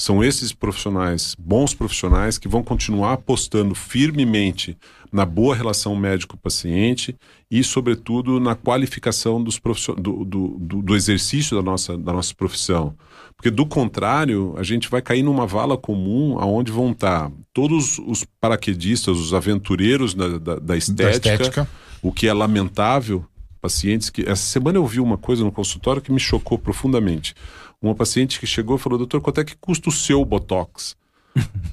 São 0.00 0.24
esses 0.24 0.50
profissionais, 0.50 1.36
bons 1.38 1.74
profissionais, 1.74 2.38
que 2.38 2.48
vão 2.48 2.62
continuar 2.62 3.12
apostando 3.12 3.74
firmemente 3.74 4.74
na 5.12 5.26
boa 5.26 5.54
relação 5.54 5.94
médico-paciente 5.94 7.14
e, 7.50 7.62
sobretudo, 7.62 8.40
na 8.40 8.54
qualificação 8.54 9.44
dos 9.44 9.60
do, 9.98 10.24
do, 10.24 10.58
do, 10.58 10.82
do, 10.82 10.96
exercício 10.96 11.54
da 11.54 11.62
nossa, 11.62 11.98
da 11.98 12.14
nossa 12.14 12.34
profissão. 12.34 12.94
Porque, 13.36 13.50
do 13.50 13.66
contrário, 13.66 14.54
a 14.56 14.62
gente 14.62 14.88
vai 14.88 15.02
cair 15.02 15.22
numa 15.22 15.46
vala 15.46 15.76
comum 15.76 16.38
aonde 16.38 16.72
vão 16.72 16.92
estar 16.92 17.30
todos 17.52 17.98
os 17.98 18.24
paraquedistas, 18.40 19.18
os 19.18 19.34
aventureiros 19.34 20.14
da, 20.14 20.38
da, 20.38 20.56
da, 20.56 20.76
estética, 20.78 21.04
da 21.04 21.10
estética, 21.10 21.68
o 22.00 22.10
que 22.10 22.26
é 22.26 22.32
lamentável. 22.32 23.22
Pacientes 23.60 24.08
que. 24.08 24.22
Essa 24.22 24.44
semana 24.44 24.78
eu 24.78 24.86
vi 24.86 25.00
uma 25.00 25.18
coisa 25.18 25.44
no 25.44 25.52
consultório 25.52 26.00
que 26.00 26.10
me 26.10 26.18
chocou 26.18 26.58
profundamente 26.58 27.34
uma 27.80 27.94
paciente 27.94 28.38
que 28.38 28.46
chegou 28.46 28.76
e 28.76 28.78
falou: 28.78 28.98
Doutor, 28.98 29.20
quanto 29.20 29.40
é 29.40 29.44
que 29.44 29.56
custa 29.56 29.88
o 29.88 29.92
seu 29.92 30.24
Botox? 30.24 30.96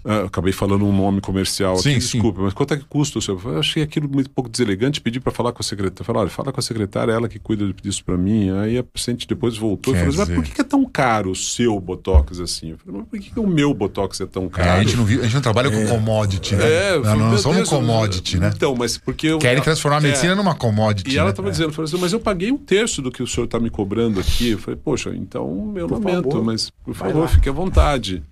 Ah, 0.09 0.23
acabei 0.25 0.53
falando 0.53 0.85
um 0.85 0.95
nome 0.95 1.19
comercial 1.19 1.73
aqui, 1.73 1.83
sim, 1.83 1.95
desculpa, 1.95 2.37
sim. 2.37 2.45
mas 2.45 2.53
quanto 2.53 2.73
é 2.73 2.77
que 2.77 2.85
custa 2.85 3.19
o 3.19 3.21
seu? 3.21 3.37
Eu 3.43 3.59
achei 3.59 3.83
aquilo 3.83 4.07
muito 4.07 4.29
pouco 4.29 4.49
deselegante, 4.49 5.01
pedi 5.01 5.19
para 5.19 5.33
falar 5.33 5.51
com 5.51 5.61
a 5.61 5.63
secretária. 5.63 6.05
Falei, 6.05 6.21
olha, 6.21 6.29
fala 6.29 6.53
com 6.53 6.59
a 6.61 6.63
secretária, 6.63 7.11
ela 7.11 7.27
que 7.27 7.37
cuida 7.37 7.73
disso 7.81 8.05
para 8.05 8.15
mim. 8.15 8.49
Aí 8.57 8.77
a 8.77 8.83
paciente 8.83 9.27
depois 9.27 9.57
voltou 9.57 9.93
Quer 9.93 9.99
e 9.99 10.05
falou 10.05 10.23
assim, 10.23 10.35
mas 10.35 10.47
por 10.47 10.55
que 10.55 10.61
é 10.61 10.63
tão 10.63 10.85
caro 10.85 11.31
o 11.31 11.35
seu 11.35 11.77
Botox 11.77 12.39
assim? 12.39 12.71
Eu 12.71 12.77
falei, 12.77 13.01
mas 13.01 13.09
por 13.09 13.19
que, 13.19 13.37
o 13.37 13.47
meu 13.47 13.73
Botox 13.73 14.21
é 14.21 14.25
tão 14.25 14.47
caro? 14.47 14.69
É, 14.69 14.71
a, 14.71 14.83
gente 14.83 14.95
não 14.95 15.03
viu, 15.03 15.19
a 15.19 15.23
gente 15.23 15.33
não 15.33 15.41
trabalha 15.41 15.69
com 15.69 15.77
é. 15.77 15.85
commodity, 15.87 16.55
né? 16.55 16.65
É, 16.65 16.99
não, 16.99 17.17
não 17.17 17.37
somos 17.37 17.57
Deus, 17.57 17.69
commodity, 17.69 18.39
né? 18.39 18.51
Então, 18.55 18.75
mas 18.77 18.97
porque 18.97 19.27
eu. 19.27 19.39
Querem 19.39 19.61
transformar 19.61 19.97
a 19.97 20.01
medicina 20.01 20.31
é. 20.31 20.35
numa 20.35 20.55
commodity. 20.55 21.13
E 21.13 21.17
ela 21.17 21.31
estava 21.31 21.49
né? 21.49 21.51
dizendo, 21.51 21.73
falou 21.73 21.85
assim, 21.85 21.97
mas 21.99 22.13
eu 22.13 22.19
paguei 22.21 22.49
um 22.49 22.57
terço 22.57 23.01
do 23.01 23.11
que 23.11 23.21
o 23.21 23.27
senhor 23.27 23.45
está 23.45 23.59
me 23.59 23.69
cobrando 23.69 24.21
aqui. 24.21 24.51
Eu 24.51 24.57
falei, 24.57 24.79
poxa, 24.81 25.13
então 25.13 25.73
eu 25.75 25.87
por 25.87 25.99
lamento, 25.99 26.29
favor. 26.29 26.43
mas 26.45 26.69
por 26.69 26.95
favor, 26.95 27.27
fique 27.27 27.49
à 27.49 27.51
vontade. 27.51 28.23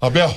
Abel, 0.00 0.32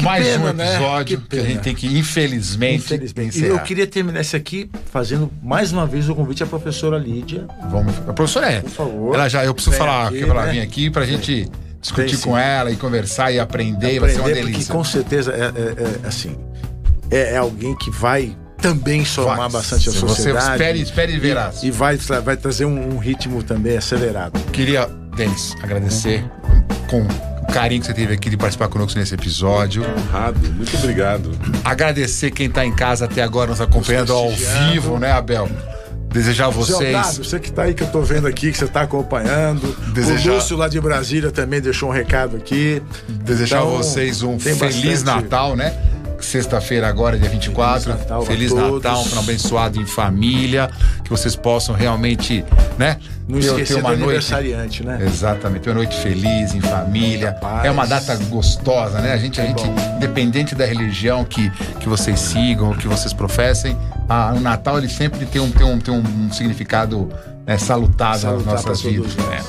Mais 0.00 0.24
pena, 0.26 0.50
um 0.50 0.52
né? 0.52 0.74
episódio 0.74 1.20
Que 1.20 1.28
que, 1.28 1.38
a 1.38 1.44
gente 1.44 1.60
tem 1.60 1.74
que, 1.74 1.98
infelizmente, 1.98 2.84
Infelizmente. 2.84 3.40
E 3.40 3.44
eu 3.46 3.58
queria 3.60 3.86
terminar 3.86 4.20
esse 4.20 4.36
aqui 4.36 4.70
fazendo 4.92 5.30
mais 5.42 5.72
uma 5.72 5.86
vez 5.86 6.08
o 6.08 6.14
convite 6.14 6.42
à 6.42 6.46
professora 6.46 6.96
Lídia. 6.96 7.46
Vamos, 7.70 7.96
a 8.08 8.12
professora 8.12 8.50
é. 8.52 8.60
Por 8.60 8.70
favor. 8.70 9.14
Ela 9.14 9.28
já, 9.28 9.44
eu 9.44 9.52
preciso 9.54 9.72
Vem 9.72 9.78
falar 9.80 10.06
aqui, 10.08 10.18
que 10.18 10.24
ela 10.30 10.46
né? 10.46 10.52
vir 10.52 10.60
aqui 10.60 10.90
pra 10.90 11.04
gente 11.04 11.48
discutir 11.80 12.06
Vem 12.10 12.16
sim. 12.16 12.22
com 12.28 12.38
ela 12.38 12.70
e 12.70 12.76
conversar 12.76 13.32
e 13.32 13.40
aprender, 13.40 13.98
vai 13.98 14.10
ser 14.10 14.16
uma 14.16 14.28
Aprender, 14.28 14.40
delícia. 14.44 14.60
Porque 14.66 14.72
com 14.72 14.84
certeza 14.84 15.32
é, 15.32 15.40
é- 15.40 16.04
é, 16.04 16.06
assim 16.08 16.36
é, 17.10 17.34
é 17.34 17.36
alguém 17.38 17.76
que 17.76 17.90
vai 17.90 18.36
também 18.58 19.04
somar 19.04 19.36
Vai. 19.36 19.48
bastante 19.50 19.88
a 19.88 19.92
Você 19.92 19.98
sociedade. 19.98 20.52
espere- 20.52 20.80
espere 20.80 21.12
e 21.14 21.18
verás. 21.18 21.64
E, 21.64 21.70
vai, 21.72 21.96
vai 21.96 22.36
trazer 22.36 22.64
um, 22.64 22.94
um 22.94 22.98
ritmo 22.98 23.42
também 23.42 23.76
acelerado. 23.76 24.38
Queria, 24.52 24.86
Denis, 25.16 25.52
agradecer 25.60 26.24
com 26.88 27.04
carinho 27.52 27.80
que 27.80 27.86
você 27.86 27.94
teve 27.94 28.14
aqui 28.14 28.30
de 28.30 28.36
participar 28.36 28.68
conosco 28.68 28.98
nesse 28.98 29.14
episódio. 29.14 29.84
Honrado, 29.84 30.38
muito 30.52 30.76
obrigado. 30.76 31.30
Agradecer 31.64 32.30
quem 32.30 32.48
tá 32.50 32.64
em 32.64 32.74
casa 32.74 33.04
até 33.04 33.22
agora 33.22 33.50
nos 33.50 33.60
acompanhando 33.60 34.12
ao 34.12 34.30
vivo, 34.30 34.98
né, 34.98 35.12
Abel? 35.12 35.48
Desejar 36.08 36.46
a 36.46 36.50
vocês. 36.50 36.94
Otávio, 36.94 37.24
você 37.24 37.40
que 37.40 37.50
tá 37.50 37.62
aí, 37.62 37.72
que 37.72 37.82
eu 37.82 37.86
tô 37.90 38.02
vendo 38.02 38.26
aqui, 38.26 38.52
que 38.52 38.58
você 38.58 38.66
tá 38.66 38.82
acompanhando. 38.82 39.74
Desejar- 39.94 40.32
O 40.32 40.34
Lúcio 40.36 40.56
lá 40.58 40.68
de 40.68 40.78
Brasília 40.78 41.30
também 41.30 41.58
deixou 41.60 41.88
um 41.88 41.92
recado 41.92 42.36
aqui. 42.36 42.82
Desejar 43.08 43.60
Então, 43.62 43.74
a 43.74 43.76
vocês 43.78 44.22
um 44.22 44.38
Feliz 44.38 44.58
bastante- 45.02 45.04
Natal, 45.04 45.56
né? 45.56 45.72
Sexta-feira 46.24 46.88
agora, 46.88 47.18
dia 47.18 47.28
24. 47.28 47.82
Feliz 47.82 47.98
Natal 48.00 48.22
Feliz. 48.24 48.52
Natal, 48.52 49.00
um 49.00 49.04
final 49.04 49.22
abençoado 49.24 49.80
em 49.80 49.86
família. 49.86 50.70
Que 51.04 51.10
vocês 51.10 51.34
possam 51.36 51.74
realmente, 51.74 52.44
né? 52.78 52.96
Não 53.28 53.38
ter- 53.38 53.46
esquecer 53.46 53.74
ter 53.76 53.80
do 53.82 53.86
aniversariante, 53.88 54.84
né? 54.84 54.98
Exatamente, 55.02 55.62
ter 55.62 55.70
uma 55.70 55.76
noite 55.76 55.96
feliz 55.96 56.54
em 56.54 56.60
família. 56.60 57.36
É 57.62 57.70
uma 57.70 57.86
data 57.86 58.16
gostosa, 58.28 59.00
né? 59.00 59.12
A 59.12 59.16
gente, 59.18 59.40
a 59.40 59.44
gente 59.46 59.62
independente 59.96 60.54
da 60.54 60.64
religião 60.64 61.24
que, 61.24 61.50
que 61.80 61.88
vocês 61.88 62.18
sigam, 62.18 62.72
que 62.74 62.86
vocês 62.88 63.12
professem, 63.12 63.76
a- 64.08 64.32
o 64.34 64.40
Natal 64.40 64.78
ele 64.78 64.88
sempre 64.88 65.24
tem 65.26 65.40
um, 65.40 65.50
tem 65.50 65.66
um, 65.66 65.78
tem 65.78 65.92
um 65.94 66.32
significado 66.32 67.08
né, 67.46 67.58
salutável 67.58 68.36
nas 68.36 68.44
nossas 68.64 68.80
vidas. 68.82 69.14
né? 69.16 69.40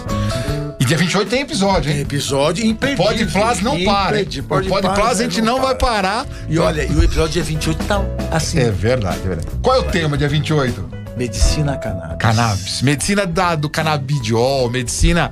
E 0.83 0.85
dia 0.85 0.97
28 0.97 1.29
tem 1.29 1.41
episódio, 1.43 1.83
Tem 1.89 1.93
hein? 1.93 2.01
episódio 2.01 2.65
imperdível. 2.65 3.05
Pode 3.05 3.25
Plus 3.27 3.61
não 3.61 3.81
para. 3.85 4.17
O 4.19 4.43
Pode 4.43 4.67
Plus 4.67 5.21
a 5.21 5.23
gente 5.23 5.41
não 5.41 5.61
vai 5.61 5.75
parar. 5.75 6.27
E 6.49 6.59
olha, 6.59 6.83
e 6.83 6.93
o 6.93 7.01
episódio 7.01 7.31
dia 7.31 7.43
28 7.43 7.85
tá 7.85 8.01
assim. 8.29 8.59
É 8.59 8.69
verdade, 8.69 9.19
é 9.23 9.27
verdade. 9.29 9.47
Qual 9.61 9.77
é 9.77 9.79
o 9.79 9.83
tema 9.83 10.17
dia 10.17 10.27
28? 10.27 10.89
Medicina 11.15 11.77
cannabis. 11.77 12.17
Cannabis. 12.19 12.81
Medicina 12.81 13.25
da, 13.25 13.55
do 13.55 13.69
canabidiol, 13.69 14.69
medicina. 14.69 15.31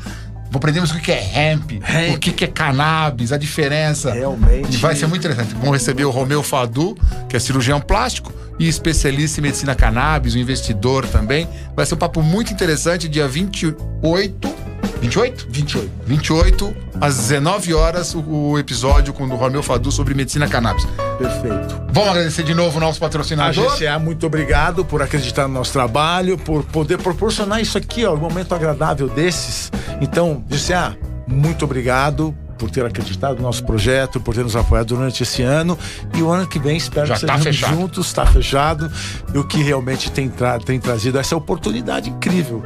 Aprendemos 0.55 0.91
o 0.91 0.99
que 1.01 1.11
é 1.11 1.51
hemp, 1.51 1.71
Hemp. 1.71 2.15
o 2.15 2.19
que 2.19 2.31
que 2.31 2.45
é 2.45 2.47
cannabis, 2.47 3.33
a 3.33 3.37
diferença. 3.37 4.13
Realmente. 4.13 4.73
E 4.73 4.77
vai 4.77 4.95
ser 4.95 5.07
muito 5.07 5.19
interessante. 5.19 5.53
Vamos 5.55 5.73
receber 5.73 6.05
o 6.05 6.11
Romeu 6.11 6.41
Fadu, 6.41 6.97
que 7.27 7.35
é 7.35 7.39
cirurgião 7.41 7.81
plástico 7.81 8.31
e 8.57 8.69
especialista 8.69 9.41
em 9.41 9.43
medicina 9.43 9.75
cannabis, 9.75 10.33
um 10.33 10.39
investidor 10.39 11.05
também. 11.07 11.45
Vai 11.75 11.85
ser 11.85 11.95
um 11.95 11.97
papo 11.97 12.21
muito 12.23 12.53
interessante, 12.53 13.09
dia 13.09 13.27
28. 13.27 14.70
28? 15.01 15.47
28. 15.49 15.89
28, 16.05 16.75
às 17.01 17.17
19 17.17 17.73
horas, 17.73 18.13
o, 18.15 18.57
episódio 18.59 19.11
com 19.13 19.23
o 19.25 19.35
Romeu 19.35 19.63
Fadu 19.63 19.91
sobre 19.91 20.13
medicina 20.13 20.47
cannabis. 20.47 20.85
Perfeito. 21.17 21.81
Vamos 21.91 22.09
agradecer 22.09 22.43
de 22.43 22.53
novo 22.53 22.77
o 22.77 22.79
nosso 22.79 22.97
A 22.99 23.07
patrocinador. 23.07 23.75
GCA, 23.75 23.97
muito 23.99 24.25
obrigado 24.25 24.85
por 24.85 25.01
acreditar 25.01 25.47
no 25.47 25.55
nosso 25.55 25.73
trabalho, 25.73 26.37
por 26.37 26.63
poder 26.63 26.97
proporcionar 26.99 27.59
isso 27.61 27.77
aqui, 27.77 28.05
ó, 28.05 28.13
um 28.13 28.17
momento 28.17 28.53
agradável 28.53 29.07
desses. 29.09 29.71
Então, 29.99 30.43
GCA, 30.47 30.95
muito 31.27 31.65
obrigado 31.65 32.35
por 32.59 32.69
ter 32.69 32.85
acreditado 32.85 33.37
no 33.37 33.41
nosso 33.41 33.63
projeto, 33.65 34.19
por 34.21 34.35
ter 34.35 34.43
nos 34.43 34.55
apoiado 34.55 34.89
durante 34.95 35.23
esse 35.23 35.41
ano. 35.41 35.77
E 36.15 36.21
o 36.21 36.29
ano 36.29 36.45
que 36.45 36.59
vem, 36.59 36.77
espero 36.77 37.07
Já 37.07 37.15
que 37.15 37.21
tá 37.25 37.37
sejamos 37.39 37.43
fechado. 37.57 37.75
juntos, 37.75 38.05
está 38.07 38.25
fechado. 38.27 38.91
E 39.33 39.37
o 39.39 39.43
que 39.43 39.63
realmente 39.63 40.11
tem, 40.11 40.29
tra- 40.29 40.59
tem 40.59 40.79
trazido 40.79 41.17
essa 41.17 41.35
oportunidade 41.35 42.11
incrível. 42.11 42.63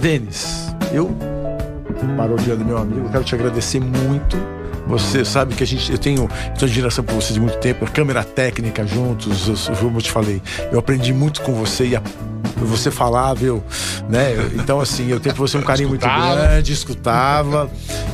Denis, 0.00 0.74
eu, 0.92 1.14
para 2.16 2.32
o 2.32 2.36
dia 2.36 2.56
do 2.56 2.64
meu 2.64 2.78
amigo, 2.78 3.08
quero 3.10 3.24
te 3.24 3.34
agradecer 3.34 3.80
muito. 3.80 4.36
Você 4.86 5.24
sabe 5.24 5.54
que 5.54 5.62
a 5.62 5.66
gente, 5.66 5.90
eu 5.90 5.98
tenho, 5.98 6.28
tenho 6.58 6.70
admiração 6.70 7.02
por 7.02 7.14
você 7.14 7.32
de 7.32 7.40
muito 7.40 7.56
tempo, 7.56 7.90
câmera 7.90 8.22
técnica 8.22 8.86
juntos, 8.86 9.48
eu, 9.48 9.76
como 9.76 9.96
eu 9.96 10.02
te 10.02 10.10
falei, 10.10 10.42
eu 10.70 10.78
aprendi 10.78 11.12
muito 11.12 11.40
com 11.40 11.54
você 11.54 11.86
e 11.86 11.96
a, 11.96 12.02
você 12.56 12.90
falava, 12.90 13.42
eu, 13.42 13.62
né? 14.08 14.32
Então, 14.54 14.80
assim, 14.80 15.08
eu 15.08 15.18
tenho 15.18 15.34
por 15.34 15.48
você 15.48 15.56
um 15.56 15.62
carinho 15.62 15.88
muito 15.88 16.06
grande, 16.06 16.72
escutava. 16.72 17.70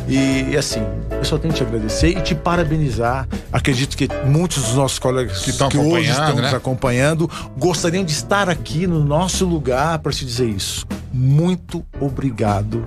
E, 0.08 0.56
assim, 0.56 0.80
eu 1.10 1.24
só 1.24 1.38
tenho 1.38 1.52
que 1.52 1.60
te 1.60 1.66
agradecer 1.66 2.08
e 2.08 2.20
te 2.20 2.34
parabenizar. 2.34 3.28
Acredito 3.52 3.96
que 3.96 4.08
muitos 4.24 4.62
dos 4.62 4.74
nossos 4.74 4.98
colegas 4.98 5.40
Que 5.40 5.50
estão 5.50 5.68
hoje 5.68 6.10
estão 6.10 6.34
né? 6.34 6.42
nos 6.42 6.54
acompanhando 6.54 7.30
gostariam 7.56 8.04
de 8.04 8.12
estar 8.12 8.48
aqui 8.48 8.86
no 8.86 9.04
nosso 9.04 9.44
lugar 9.44 9.98
para 9.98 10.12
te 10.12 10.24
dizer 10.24 10.48
isso. 10.48 10.86
Muito 11.12 11.84
obrigado 12.00 12.84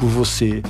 por 0.00 0.08
você 0.08 0.62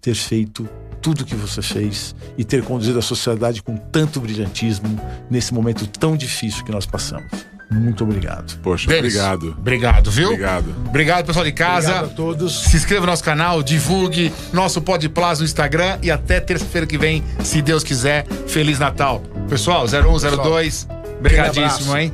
ter 0.00 0.14
feito 0.14 0.68
tudo 1.00 1.24
que 1.24 1.34
você 1.34 1.60
fez 1.60 2.14
e 2.38 2.44
ter 2.44 2.62
conduzido 2.62 2.98
a 2.98 3.02
sociedade 3.02 3.62
com 3.62 3.76
tanto 3.76 4.20
brilhantismo 4.20 4.98
nesse 5.30 5.52
momento 5.52 5.86
tão 5.86 6.16
difícil 6.16 6.64
que 6.64 6.70
nós 6.70 6.86
passamos. 6.86 7.30
Muito 7.70 8.04
obrigado. 8.04 8.58
Poxa, 8.60 8.86
Denis, 8.86 9.14
obrigado. 9.14 9.56
Obrigado, 9.58 10.10
viu? 10.10 10.28
Obrigado. 10.28 10.74
Obrigado, 10.86 11.26
pessoal 11.26 11.44
de 11.44 11.52
casa. 11.52 11.88
Obrigado 11.88 12.12
a 12.12 12.14
todos. 12.14 12.64
Se 12.64 12.76
inscreva 12.76 13.00
no 13.06 13.06
nosso 13.12 13.24
canal, 13.24 13.62
divulgue 13.62 14.32
nosso 14.52 14.80
Podplas 14.80 15.40
no 15.40 15.44
Instagram 15.44 15.98
e 16.02 16.10
até 16.10 16.40
terça-feira 16.40 16.86
que 16.86 16.96
vem, 16.98 17.24
se 17.42 17.60
Deus 17.62 17.82
quiser. 17.82 18.26
Feliz 18.46 18.78
Natal. 18.78 19.20
Pessoal, 19.48 19.86
0102, 19.88 20.86
Aquele 20.88 21.20
brigadíssimo, 21.20 21.64
abraço. 21.92 21.96
hein? 21.96 22.12